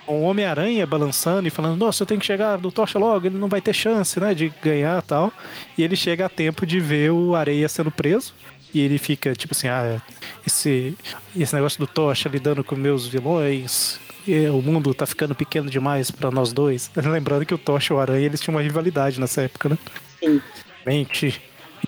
Com 0.06 0.20
o 0.20 0.22
Homem-Aranha 0.22 0.86
balançando 0.86 1.46
e 1.46 1.50
falando, 1.50 1.78
nossa, 1.78 2.02
eu 2.02 2.06
tenho 2.06 2.20
que 2.20 2.26
chegar 2.26 2.56
do 2.58 2.72
Tocha 2.72 2.98
logo, 2.98 3.26
ele 3.26 3.38
não 3.38 3.48
vai 3.48 3.60
ter 3.60 3.72
chance, 3.72 4.18
né, 4.18 4.34
de 4.34 4.52
ganhar 4.62 4.98
e 5.02 5.06
tal. 5.06 5.32
E 5.78 5.82
ele 5.82 5.94
chega 5.94 6.26
a 6.26 6.28
tempo 6.28 6.66
de 6.66 6.80
ver 6.80 7.12
o 7.12 7.34
Areia 7.34 7.68
sendo 7.68 7.90
preso. 7.90 8.34
E 8.74 8.80
ele 8.80 8.98
fica, 8.98 9.34
tipo 9.34 9.54
assim, 9.54 9.68
ah, 9.68 10.00
esse, 10.46 10.96
esse 11.36 11.54
negócio 11.54 11.78
do 11.78 11.86
Tocha 11.86 12.28
lidando 12.28 12.64
com 12.64 12.74
meus 12.74 13.06
vilões. 13.06 14.00
e 14.26 14.46
o 14.48 14.62
mundo 14.62 14.94
tá 14.94 15.04
ficando 15.06 15.34
pequeno 15.34 15.70
demais 15.70 16.10
pra 16.10 16.30
nós 16.30 16.52
dois. 16.52 16.90
Lembrando 16.96 17.44
que 17.44 17.54
o 17.54 17.58
Tocha 17.58 17.92
e 17.92 17.96
o 17.96 18.00
Aranha, 18.00 18.24
eles 18.26 18.40
tinham 18.40 18.56
uma 18.56 18.62
rivalidade 18.62 19.20
nessa 19.20 19.42
época, 19.42 19.68
né? 19.68 19.78
Sim. 20.18 20.40
Mente. 20.86 21.40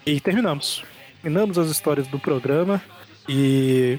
E 0.05 0.21
terminamos. 0.21 0.85
Terminamos 1.23 1.57
as 1.59 1.69
histórias 1.71 2.07
do 2.07 2.19
programa. 2.19 2.83
E 3.29 3.99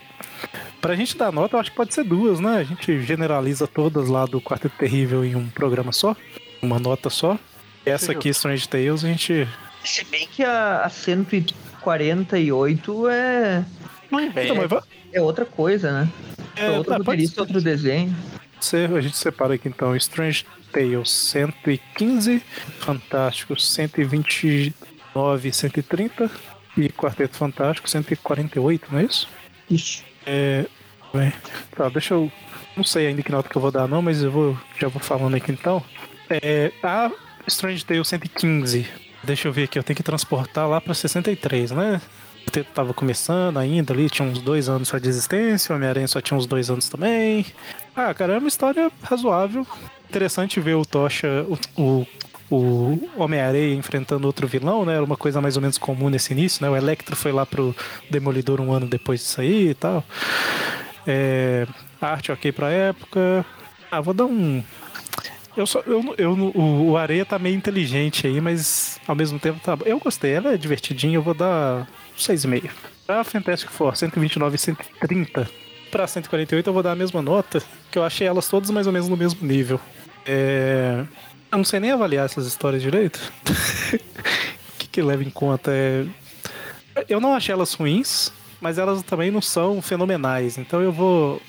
pra 0.80 0.95
gente 0.95 1.17
dar 1.17 1.32
nota, 1.32 1.55
eu 1.55 1.59
acho 1.59 1.71
que 1.71 1.78
pode 1.78 1.93
ser 1.93 2.03
duas, 2.03 2.39
né? 2.39 2.57
A 2.57 2.63
gente 2.63 3.01
generaliza 3.01 3.67
todas 3.67 4.07
lá 4.07 4.26
do 4.26 4.41
Quarteto 4.41 4.76
Terrível 4.78 5.26
em 5.26 5.36
um 5.36 5.49
programa 5.49 5.91
só, 5.91 6.15
uma 6.61 6.80
nota 6.80 7.09
só. 7.09 7.38
E 7.86 7.89
essa 7.89 8.11
aqui, 8.11 8.30
Strange 8.30 8.67
Tales, 8.67 9.03
a 9.03 9.07
gente. 9.07 9.47
Se 9.84 10.03
bem 10.05 10.28
que 10.28 10.43
a, 10.43 10.82
a 10.82 10.89
148 10.89 13.09
é, 13.09 13.65
Muito 14.11 14.34
bem. 14.34 14.51
Então, 14.51 14.84
é 15.13 15.21
outra 15.21 15.45
coisa, 15.45 15.91
né? 15.91 16.09
É, 16.55 16.71
outro 16.71 16.91
tá, 16.91 16.97
roteirista, 16.97 17.41
outro 17.41 17.61
desenho. 17.61 18.15
A 18.95 19.01
gente 19.01 19.17
separa 19.17 19.55
aqui 19.55 19.67
então 19.67 19.95
Strange 19.95 20.45
Tales 20.71 21.11
115, 21.11 22.41
Fantástico 22.80 23.59
129 23.59 25.51
130 25.51 26.32
e 26.78 26.89
Quarteto 26.89 27.36
Fantástico 27.38 27.89
148, 27.89 28.88
não 28.91 28.99
é 28.99 29.03
isso? 29.03 29.27
Ixi. 29.69 30.03
É. 30.26 30.65
Bem, 31.14 31.31
tá, 31.76 31.89
deixa 31.89 32.14
eu. 32.14 32.31
Não 32.76 32.84
sei 32.84 33.07
ainda 33.07 33.23
que 33.23 33.31
nota 33.31 33.47
que 33.47 33.56
eu 33.56 33.61
vou 33.61 33.72
dar, 33.72 33.88
não, 33.88 34.02
mas 34.02 34.22
eu 34.22 34.31
vou. 34.31 34.57
Já 34.80 34.88
vou 34.88 35.02
falando 35.02 35.35
aqui 35.35 35.52
então. 35.52 35.84
É. 36.30 36.72
A 36.84 37.11
Strange 37.47 37.85
Tale 37.85 38.03
115. 38.03 38.88
Deixa 39.23 39.47
eu 39.47 39.53
ver 39.53 39.64
aqui, 39.64 39.80
eu 39.80 39.84
tenho 39.84 39.97
que 39.97 40.03
transportar 40.03 40.68
lá 40.68 40.80
pra 40.80 40.93
63, 40.93 41.72
né? 41.72 42.02
O 42.47 42.52
tempo 42.52 42.69
tava 42.73 42.93
começando 42.93 43.57
ainda 43.57 43.91
ali, 43.91 44.07
tinha 44.07 44.27
uns 44.27 44.39
dois 44.39 44.69
anos 44.69 44.89
só 44.89 44.99
de 44.99 45.10
existência, 45.10 45.73
o 45.73 45.76
Homem-Aranha 45.76 46.07
só 46.07 46.22
tinha 46.22 46.38
uns 46.38 46.45
dois 46.45 46.69
anos 46.69 46.88
também. 46.88 47.45
Ah, 47.95 48.14
cara, 48.14 48.34
é 48.34 48.38
uma 48.38 48.47
história 48.47 48.91
razoável. 49.02 49.65
Interessante 50.07 50.60
ver 50.60 50.76
o 50.76 50.85
Tocha, 50.85 51.45
o, 51.76 51.81
o, 51.81 52.07
o 52.49 53.09
Homem-Areia 53.17 53.73
enfrentando 53.73 54.27
outro 54.27 54.47
vilão, 54.47 54.85
né? 54.85 54.95
Era 54.95 55.03
uma 55.03 55.17
coisa 55.17 55.41
mais 55.41 55.55
ou 55.55 55.61
menos 55.61 55.77
comum 55.77 56.09
nesse 56.09 56.34
início, 56.34 56.63
né? 56.63 56.69
O 56.69 56.76
Electro 56.76 57.15
foi 57.15 57.31
lá 57.31 57.45
pro 57.45 57.76
Demolidor 58.09 58.61
um 58.61 58.72
ano 58.72 58.85
depois 58.85 59.22
disso 59.22 59.41
aí 59.41 59.69
e 59.69 59.73
tal. 59.73 60.03
É, 61.07 61.67
arte 61.99 62.31
ok 62.31 62.51
pra 62.51 62.69
época. 62.69 63.45
Ah, 63.91 64.01
vou 64.01 64.13
dar 64.13 64.26
um. 64.26 64.63
Eu 65.55 65.65
só, 65.65 65.80
eu, 65.88 66.15
eu, 66.17 66.34
o, 66.34 66.91
o 66.91 66.97
Areia 66.97 67.26
tá 67.26 67.39
meio 67.39 67.55
inteligente 67.55 68.27
aí, 68.27 68.41
mas 68.41 68.99
ao 69.07 69.15
mesmo 69.15 69.39
tempo 69.39 69.59
tá. 69.59 69.77
Eu 69.85 69.99
gostei, 69.99 70.34
ela 70.34 70.53
é 70.53 70.57
divertidinha, 70.57 71.15
eu 71.15 71.22
vou 71.22 71.34
dar 71.34 71.88
6,5. 72.17 72.69
Pra 73.07 73.23
Fantastic 73.23 73.69
Four, 73.69 73.95
129 73.95 74.55
e 74.55 74.57
130. 74.57 75.49
Pra 75.91 76.07
148 76.07 76.67
eu 76.67 76.73
vou 76.73 76.84
dar 76.84 76.91
a 76.91 76.95
mesma 76.95 77.22
nota, 77.22 77.63
que 77.89 77.97
eu 77.97 78.03
achei 78.03 78.27
elas 78.27 78.49
todas 78.49 78.69
mais 78.69 78.85
ou 78.85 78.91
menos 78.91 79.07
no 79.07 79.15
mesmo 79.15 79.47
nível. 79.47 79.80
É... 80.26 81.05
Eu 81.56 81.60
não 81.60 81.64
sei 81.64 81.80
nem 81.80 81.91
avaliar 81.91 82.26
essas 82.26 82.45
histórias 82.45 82.82
direito. 82.82 83.32
O 83.45 84.73
que, 84.77 84.88
que 84.90 85.02
leva 85.02 85.23
em 85.23 85.30
conta? 85.30 85.72
É... 85.73 86.06
Eu 87.07 87.22
não 87.22 87.34
achei 87.34 87.53
elas 87.53 87.73
ruins, 87.73 88.30
mas 88.60 88.77
elas 88.77 89.02
também 89.03 89.32
não 89.32 89.41
são 89.41 89.82
fenomenais. 89.82 90.57
Então 90.57 90.82
eu 90.82 90.91
vou. 90.91 91.41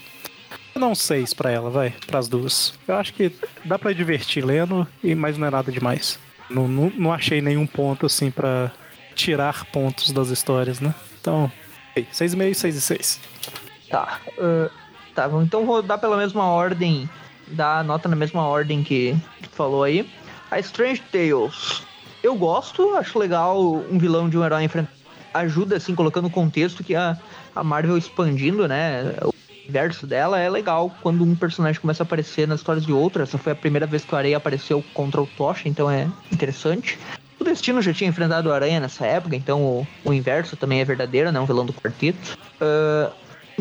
Eu 0.76 0.86
um 0.86 0.94
6 0.94 1.34
pra 1.34 1.50
ela, 1.50 1.70
vai, 1.70 1.92
pras 2.06 2.28
duas. 2.28 2.72
Eu 2.86 2.94
acho 2.94 3.14
que 3.14 3.32
dá 3.64 3.76
pra 3.76 3.92
divertir 3.92 4.44
lendo, 4.44 4.86
e 5.02 5.12
mas 5.12 5.36
não 5.36 5.48
é 5.48 5.50
nada 5.50 5.72
demais. 5.72 6.20
Não, 6.48 6.68
não, 6.68 6.92
não 6.96 7.12
achei 7.12 7.40
nenhum 7.40 7.66
ponto 7.66 8.06
assim 8.06 8.30
pra 8.30 8.70
tirar 9.16 9.64
pontos 9.72 10.12
das 10.12 10.28
histórias, 10.28 10.78
né? 10.78 10.94
Então, 11.20 11.50
6,5, 11.96 12.54
6 12.54 12.76
e 12.76 12.80
6. 12.80 13.20
Tá. 13.90 14.20
Uh, 14.38 14.70
tá, 15.16 15.28
então 15.42 15.66
vou 15.66 15.82
dar 15.82 15.98
pela 15.98 16.16
mesma 16.16 16.44
ordem, 16.44 17.08
dar 17.48 17.80
a 17.80 17.82
nota 17.82 18.08
na 18.08 18.16
mesma 18.16 18.46
ordem 18.46 18.82
que, 18.82 19.16
tu 19.42 19.48
falou 19.50 19.82
aí. 19.82 20.08
A 20.50 20.58
Strange 20.58 21.02
Tales. 21.12 21.82
Eu 22.22 22.34
gosto, 22.34 22.94
acho 22.94 23.18
legal 23.18 23.60
um 23.90 23.98
vilão 23.98 24.28
de 24.28 24.36
um 24.36 24.44
herói 24.44 24.64
enfrentar. 24.64 24.92
Ajuda, 25.34 25.76
assim, 25.76 25.94
colocando 25.94 26.26
o 26.26 26.30
contexto 26.30 26.82
que 26.82 26.94
a, 26.94 27.16
a 27.54 27.62
Marvel 27.62 27.98
expandindo, 27.98 28.66
né? 28.66 29.14
O 29.22 29.34
universo 29.64 30.06
dela 30.06 30.38
é 30.38 30.48
legal 30.48 30.94
quando 31.02 31.22
um 31.22 31.34
personagem 31.34 31.80
começa 31.80 32.02
a 32.02 32.06
aparecer 32.06 32.48
nas 32.48 32.60
histórias 32.60 32.86
de 32.86 32.92
outro. 32.92 33.22
Essa 33.22 33.36
foi 33.36 33.52
a 33.52 33.56
primeira 33.56 33.86
vez 33.86 34.04
que 34.04 34.14
o 34.14 34.16
Areia 34.16 34.36
apareceu 34.36 34.82
contra 34.94 35.20
o 35.20 35.26
Tocha, 35.26 35.68
então 35.68 35.90
é 35.90 36.08
interessante. 36.32 36.98
O 37.38 37.44
Destino 37.44 37.82
já 37.82 37.92
tinha 37.92 38.08
enfrentado 38.08 38.48
o 38.48 38.52
Aranha 38.52 38.80
nessa 38.80 39.04
época, 39.04 39.36
então 39.36 39.62
o, 39.62 39.86
o 40.04 40.12
inverso 40.12 40.56
também 40.56 40.80
é 40.80 40.84
verdadeiro, 40.84 41.30
né? 41.30 41.38
Um 41.38 41.46
vilão 41.46 41.66
do 41.66 41.72
quarteto. 41.72 42.38
Uh, 42.60 43.12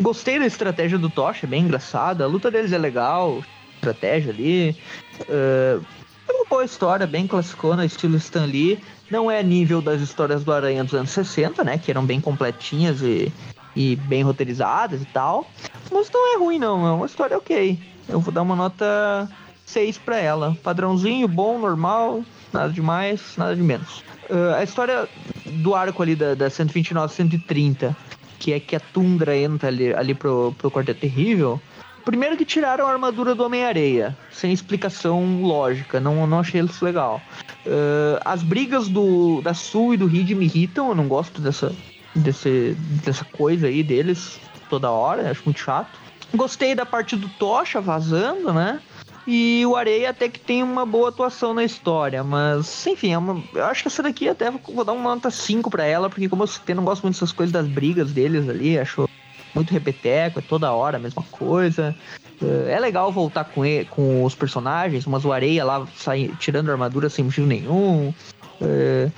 gostei 0.02 0.40
da 0.40 0.46
estratégia 0.46 0.98
do 0.98 1.10
Tocha, 1.10 1.46
é 1.46 1.50
bem 1.50 1.64
engraçada. 1.64 2.24
A 2.24 2.28
luta 2.28 2.50
deles 2.50 2.72
é 2.72 2.78
legal, 2.78 3.44
estratégia 3.76 4.32
ali. 4.32 4.76
Uh, 5.22 5.86
é 6.28 6.34
uma 6.34 6.46
boa 6.46 6.66
história, 6.66 7.06
bem 7.06 7.28
classicona, 7.28 7.86
estilo 7.86 8.18
Stan 8.18 8.46
Lee. 8.46 8.80
Não 9.10 9.30
é 9.30 9.44
nível 9.44 9.82
das 9.82 10.02
histórias 10.02 10.44
do 10.44 10.52
Aranha 10.52 10.84
dos 10.84 10.94
anos 10.94 11.12
60, 11.12 11.64
né? 11.64 11.78
Que 11.78 11.92
eram 11.92 12.06
bem 12.06 12.20
completinhas 12.20 13.02
e, 13.02 13.32
e 13.76 13.96
bem 13.96 14.24
roteirizadas 14.24 15.02
e 15.02 15.06
tal. 15.06 15.50
Mas 15.92 16.10
não 16.12 16.34
é 16.34 16.38
ruim, 16.40 16.58
não. 16.58 16.88
É 16.88 16.92
uma 16.92 17.06
história 17.06 17.38
ok. 17.38 17.80
Eu 18.10 18.20
vou 18.20 18.34
dar 18.34 18.42
uma 18.42 18.56
nota 18.56 19.30
6 19.66 20.00
para 20.00 20.18
ela. 20.18 20.58
Padrãozinho, 20.64 21.28
bom, 21.28 21.60
normal, 21.60 22.24
nada 22.52 22.72
demais, 22.72 23.22
nada 23.38 23.56
de 23.56 23.62
menos. 23.62 24.04
Uh, 24.30 24.56
a 24.56 24.64
história 24.64 25.08
do 25.46 25.76
arco 25.76 26.02
ali 26.02 26.16
da, 26.16 26.34
da 26.34 26.50
129 26.50 27.14
130, 27.14 27.96
que 28.40 28.54
é 28.54 28.60
que 28.60 28.76
a 28.76 28.80
Tundra 28.80 29.38
entra 29.38 29.70
ali, 29.70 29.94
ali 29.94 30.16
pro, 30.16 30.54
pro 30.58 30.72
Quarteto 30.72 31.02
Terrível, 31.02 31.62
Primeiro 32.06 32.38
que 32.38 32.46
tiraram 32.46 32.86
a 32.86 32.92
armadura 32.92 33.34
do 33.34 33.44
Homem-Areia, 33.44 34.16
sem 34.32 34.54
explicação 34.54 35.42
lógica, 35.42 36.00
não, 36.00 36.28
não 36.28 36.40
achei 36.40 36.62
isso 36.62 36.86
legal. 36.86 37.20
Uh, 37.66 38.22
as 38.24 38.44
brigas 38.44 38.88
do, 38.88 39.42
da 39.42 39.56
Sul 39.56 39.96
e 39.96 39.98
do 39.98 40.06
Reed 40.06 40.30
me 40.32 40.46
irritam, 40.46 40.90
eu 40.90 40.96
não 40.96 41.08
gosto 41.08 41.42
dessa, 41.42 41.76
desse, 42.16 42.78
dessa 43.04 43.26
coisa 43.26 43.66
aí 43.66 43.82
deles 43.82 44.40
toda 44.70 44.92
hora, 44.92 45.32
acho 45.32 45.42
muito 45.46 45.60
chato. 45.60 45.98
Gostei 46.36 46.76
da 46.76 46.86
parte 46.86 47.16
do 47.16 47.28
Tocha 47.28 47.82
vazando, 47.82 48.54
né? 48.54 48.80
E 49.28 49.66
o 49.66 49.76
Areia 49.76 50.12
até 50.12 50.30
que 50.30 50.40
tem 50.40 50.62
uma 50.62 50.86
boa 50.86 51.10
atuação 51.10 51.56
na 51.56 51.64
história, 51.64 52.24
mas 52.24 52.86
enfim, 52.86 53.14
é 53.14 53.18
uma, 53.18 53.44
eu 53.56 53.66
acho 53.66 53.82
que 53.82 53.88
essa 53.88 54.04
daqui 54.04 54.30
até 54.30 54.52
vou 54.52 54.86
dar 54.86 54.94
uma 54.94 55.16
nota 55.16 55.32
5 55.32 55.72
para 55.72 55.84
ela, 55.84 56.08
porque 56.08 56.30
como 56.30 56.44
eu 56.44 56.48
citei, 56.48 56.76
não 56.76 56.86
gosto 56.86 57.02
muito 57.02 57.16
dessas 57.16 57.32
coisas 57.32 57.52
das 57.52 57.68
brigas 57.68 58.12
deles 58.12 58.48
ali, 58.48 58.78
acho 58.78 59.10
muito 59.56 59.72
repeteco, 59.72 60.40
é 60.40 60.42
toda 60.42 60.72
hora 60.72 60.98
a 60.98 61.00
mesma 61.00 61.24
coisa. 61.32 61.96
É, 62.42 62.74
é 62.74 62.80
legal 62.80 63.12
voltar 63.12 63.46
com, 63.46 63.66
ele, 63.66 63.86
com 63.86 64.24
os 64.24 64.36
personagens, 64.36 65.08
umas 65.08 65.26
areia 65.26 65.64
lá 65.64 65.88
sai, 65.96 66.32
tirando 66.40 66.70
armadura 66.70 67.10
sem 67.10 67.26
motivo 67.26 67.48
nenhum. 67.48 68.14
É, 68.62 69.10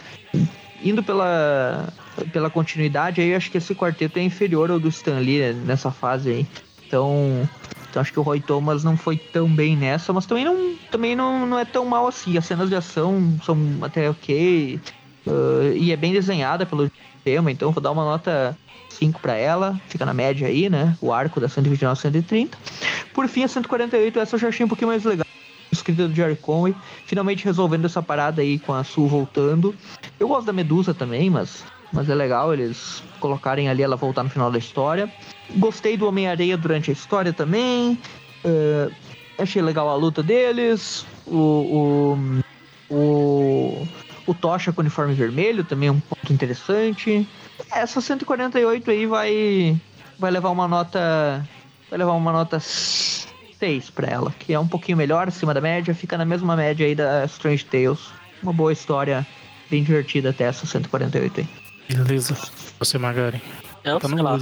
indo 0.84 1.04
pela, 1.04 1.92
pela 2.32 2.50
continuidade, 2.50 3.22
aí 3.22 3.34
acho 3.34 3.52
que 3.52 3.58
esse 3.58 3.74
quarteto 3.74 4.20
é 4.20 4.24
inferior 4.24 4.70
ao 4.70 4.80
do 4.80 4.88
Stan 4.88 5.20
Lee 5.20 5.54
nessa 5.54 5.92
fase 5.92 6.30
aí. 6.30 6.48
Então, 6.86 7.48
então 7.90 8.02
acho 8.02 8.14
que 8.14 8.20
o 8.20 8.24
Roy 8.24 8.40
Thomas 8.40 8.84
não 8.84 8.96
foi 8.96 9.18
tão 9.18 9.50
bem 9.50 9.76
nessa, 9.76 10.14
mas 10.14 10.26
também 10.26 10.46
não, 10.46 10.76
também 10.92 11.16
não, 11.16 11.46
não 11.46 11.60
é 11.60 11.66
tão 11.66 11.86
mal 11.86 12.08
assim. 12.08 12.38
As 12.38 12.46
cenas 12.46 12.70
de 12.70 12.76
ação 12.76 13.38
são 13.44 13.58
até 13.82 14.10
ok. 14.10 14.80
Uh, 15.26 15.76
e 15.76 15.92
é 15.92 15.98
bem 15.98 16.14
desenhada 16.14 16.66
pelo 16.66 16.90
tema, 17.28 17.52
então 17.52 17.74
vou 17.74 17.84
dar 17.84 17.92
uma 17.92 18.06
nota 18.06 18.58
5 18.92 19.20
para 19.20 19.36
ela, 19.36 19.78
fica 19.90 20.06
na 20.06 20.14
média 20.14 20.48
aí, 20.48 20.70
né? 20.70 20.96
O 21.02 21.12
arco 21.12 21.42
da 21.42 21.50
129 21.50 22.00
130. 22.00 22.58
Por 23.14 23.28
fim, 23.28 23.44
a 23.44 23.50
148, 23.50 24.18
essa 24.18 24.36
eu 24.36 24.40
já 24.40 24.48
achei 24.48 24.66
um 24.66 24.70
pouquinho 24.70 24.88
mais 24.88 25.04
legal. 25.04 25.26
Escrita 25.70 26.08
do 26.08 26.16
Jerry 26.16 26.38
Conway, 26.38 26.74
finalmente 27.06 27.44
resolvendo 27.44 27.84
essa 27.84 28.02
parada 28.02 28.42
aí 28.42 28.58
com 28.58 28.74
a 28.74 28.82
Sul 28.86 29.10
voltando. 29.10 29.76
Eu 30.18 30.30
gosto 30.30 30.46
da 30.46 30.54
Medusa 30.54 30.94
também, 30.94 31.30
mas, 31.30 31.66
mas 31.92 32.10
é 32.10 32.16
legal 32.16 32.54
eles 32.54 33.04
colocarem 33.20 33.68
ali 33.68 33.84
ela 33.84 33.98
voltar 33.98 34.24
no 34.24 34.30
final 34.30 34.50
da 34.50 34.58
história. 34.58 35.12
Gostei 35.58 35.98
do 35.98 36.08
Homem-Areia 36.08 36.56
durante 36.56 36.92
a 36.92 36.94
história 36.94 37.34
também. 37.34 38.00
Uh, 38.46 38.90
achei 39.38 39.62
legal 39.62 39.90
a 39.90 39.96
luta 39.96 40.24
deles. 40.24 41.06
O, 41.26 42.16
o, 42.90 42.96
o, 42.96 43.88
o 44.28 44.34
Tocha 44.34 44.72
com 44.72 44.82
o 44.82 44.84
uniforme 44.84 45.14
vermelho 45.14 45.64
também 45.64 45.90
é 45.90 45.92
um 45.92 46.00
ponto 46.00 46.32
interessante. 46.32 47.28
Essa 47.72 48.02
148 48.02 48.92
aí 48.92 49.06
vai 49.06 49.82
vai 50.20 50.30
levar 50.30 50.50
uma 50.50 50.68
nota 50.68 51.48
vai 51.90 51.98
levar 51.98 52.12
uma 52.14 52.32
nota 52.32 52.60
6 52.60 53.90
para 53.90 54.08
ela, 54.08 54.34
que 54.38 54.54
é 54.54 54.60
um 54.60 54.68
pouquinho 54.68 54.98
melhor 54.98 55.28
acima 55.28 55.54
da 55.54 55.62
média, 55.62 55.96
fica 55.96 56.18
na 56.18 56.26
mesma 56.26 56.56
média 56.56 56.86
aí 56.86 56.94
da 56.94 57.26
Strange 57.26 57.66
Tales. 57.66 58.00
Uma 58.44 58.54
boa 58.54 58.72
história, 58.72 59.26
bem 59.70 59.84
divertida 59.84 60.30
até 60.30 60.44
essa 60.44 60.66
148 60.66 61.40
aí. 61.40 61.48
Beleza. 61.90 62.38
Você, 62.78 62.98
Magari. 62.98 63.42
Eu 63.84 64.00
tá 64.00 64.10
sei 64.10 64.22
lá, 64.22 64.38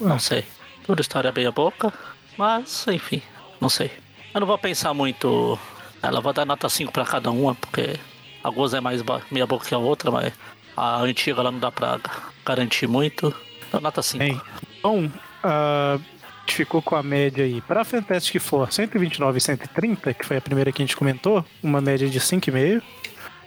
não 0.00 0.18
sei. 0.18 0.44
Toda 0.86 1.00
história 1.00 1.32
bem 1.32 1.46
a 1.46 1.50
boca, 1.50 1.92
mas 2.36 2.86
enfim, 2.88 3.22
não 3.60 3.68
sei. 3.68 3.90
Eu 4.34 4.40
não 4.40 4.46
vou 4.46 4.58
pensar 4.58 4.92
muito. 4.94 5.58
Ela 6.02 6.20
vai 6.20 6.32
dar 6.32 6.44
nota 6.44 6.68
5 6.68 6.92
para 6.92 7.04
cada 7.04 7.30
uma, 7.30 7.54
porque 7.54 7.98
algumas 8.42 8.74
é 8.74 8.80
mais 8.80 9.02
meia 9.30 9.46
boca 9.46 9.66
que 9.66 9.74
a 9.74 9.78
outra, 9.78 10.10
mas 10.10 10.32
a 10.76 11.00
antiga 11.00 11.42
lá 11.42 11.50
não 11.50 11.58
dá 11.58 11.70
pra 11.70 11.98
garantir 12.44 12.86
muito. 12.86 13.34
Então, 13.68 13.80
nota 13.80 14.02
5. 14.02 14.18
Bem, 14.18 14.40
então, 14.78 15.06
uh, 15.06 15.10
a 15.44 16.00
gente 16.40 16.56
ficou 16.56 16.82
com 16.82 16.96
a 16.96 17.02
média 17.02 17.44
aí. 17.44 17.60
Para 17.60 17.84
Fantastic 17.84 18.40
Four 18.40 18.72
129 18.72 19.38
e 19.38 19.40
130, 19.40 20.14
que 20.14 20.26
foi 20.26 20.36
a 20.36 20.40
primeira 20.40 20.72
que 20.72 20.82
a 20.82 20.86
gente 20.86 20.96
comentou, 20.96 21.44
uma 21.62 21.80
média 21.80 22.08
de 22.08 22.18
5,5. 22.18 22.82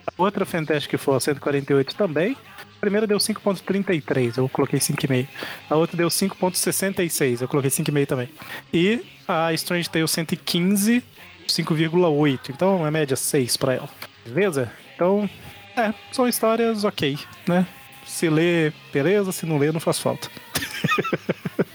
A 0.05 0.21
outra 0.21 0.45
Fantastic 0.45 0.97
Four 0.97 1.19
148 1.19 1.95
também. 1.95 2.37
A 2.59 2.79
primeira 2.83 3.07
deu 3.07 3.17
5.33, 3.17 4.37
eu 4.37 4.49
coloquei 4.49 4.79
5,5. 4.79 5.27
A 5.69 5.75
outra 5.75 5.95
deu 5.95 6.09
5.66, 6.09 7.41
eu 7.41 7.47
coloquei 7.47 7.71
5,5 7.71 8.05
também. 8.05 8.29
E 8.73 9.03
a 9.27 9.53
Strange 9.53 9.89
Tale 9.89 10.07
115, 10.07 11.01
5,8. 11.47 12.49
Então, 12.49 12.85
a 12.85 12.91
média 12.91 13.15
6 13.15 13.57
para 13.57 13.75
ela. 13.75 13.89
Beleza? 14.25 14.71
Então, 15.03 15.29
é, 15.75 15.93
são 16.13 16.29
histórias 16.29 16.85
ok, 16.85 17.19
né? 17.45 17.67
Se 18.05 18.29
lê, 18.29 18.71
beleza, 18.93 19.33
se 19.33 19.45
não 19.45 19.57
lê, 19.57 19.69
não 19.69 19.81
faz 19.81 19.99
falta. 19.99 20.29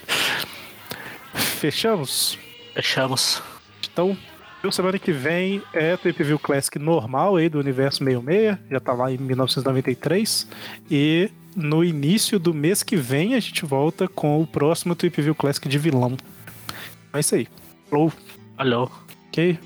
Fechamos? 1.60 2.38
Fechamos. 2.72 3.42
Então, 3.92 4.16
semana 4.72 4.98
que 4.98 5.12
vem 5.12 5.62
é 5.74 5.94
Trip 5.98 6.24
View 6.24 6.38
Classic 6.38 6.78
normal 6.78 7.36
aí 7.36 7.50
do 7.50 7.58
universo 7.58 8.02
66, 8.02 8.56
já 8.70 8.80
tá 8.80 8.94
lá 8.94 9.12
em 9.12 9.18
1993. 9.18 10.48
E 10.90 11.30
no 11.54 11.84
início 11.84 12.38
do 12.38 12.54
mês 12.54 12.82
que 12.82 12.96
vem 12.96 13.34
a 13.34 13.40
gente 13.40 13.66
volta 13.66 14.08
com 14.08 14.40
o 14.40 14.46
próximo 14.46 14.94
Trip 14.94 15.20
View 15.20 15.34
Classic 15.34 15.68
de 15.68 15.76
vilão. 15.76 16.16
É 17.12 17.20
isso 17.20 17.34
aí. 17.34 17.46
Falou. 17.90 18.10
Alô. 18.56 18.90
Ok? 19.28 19.58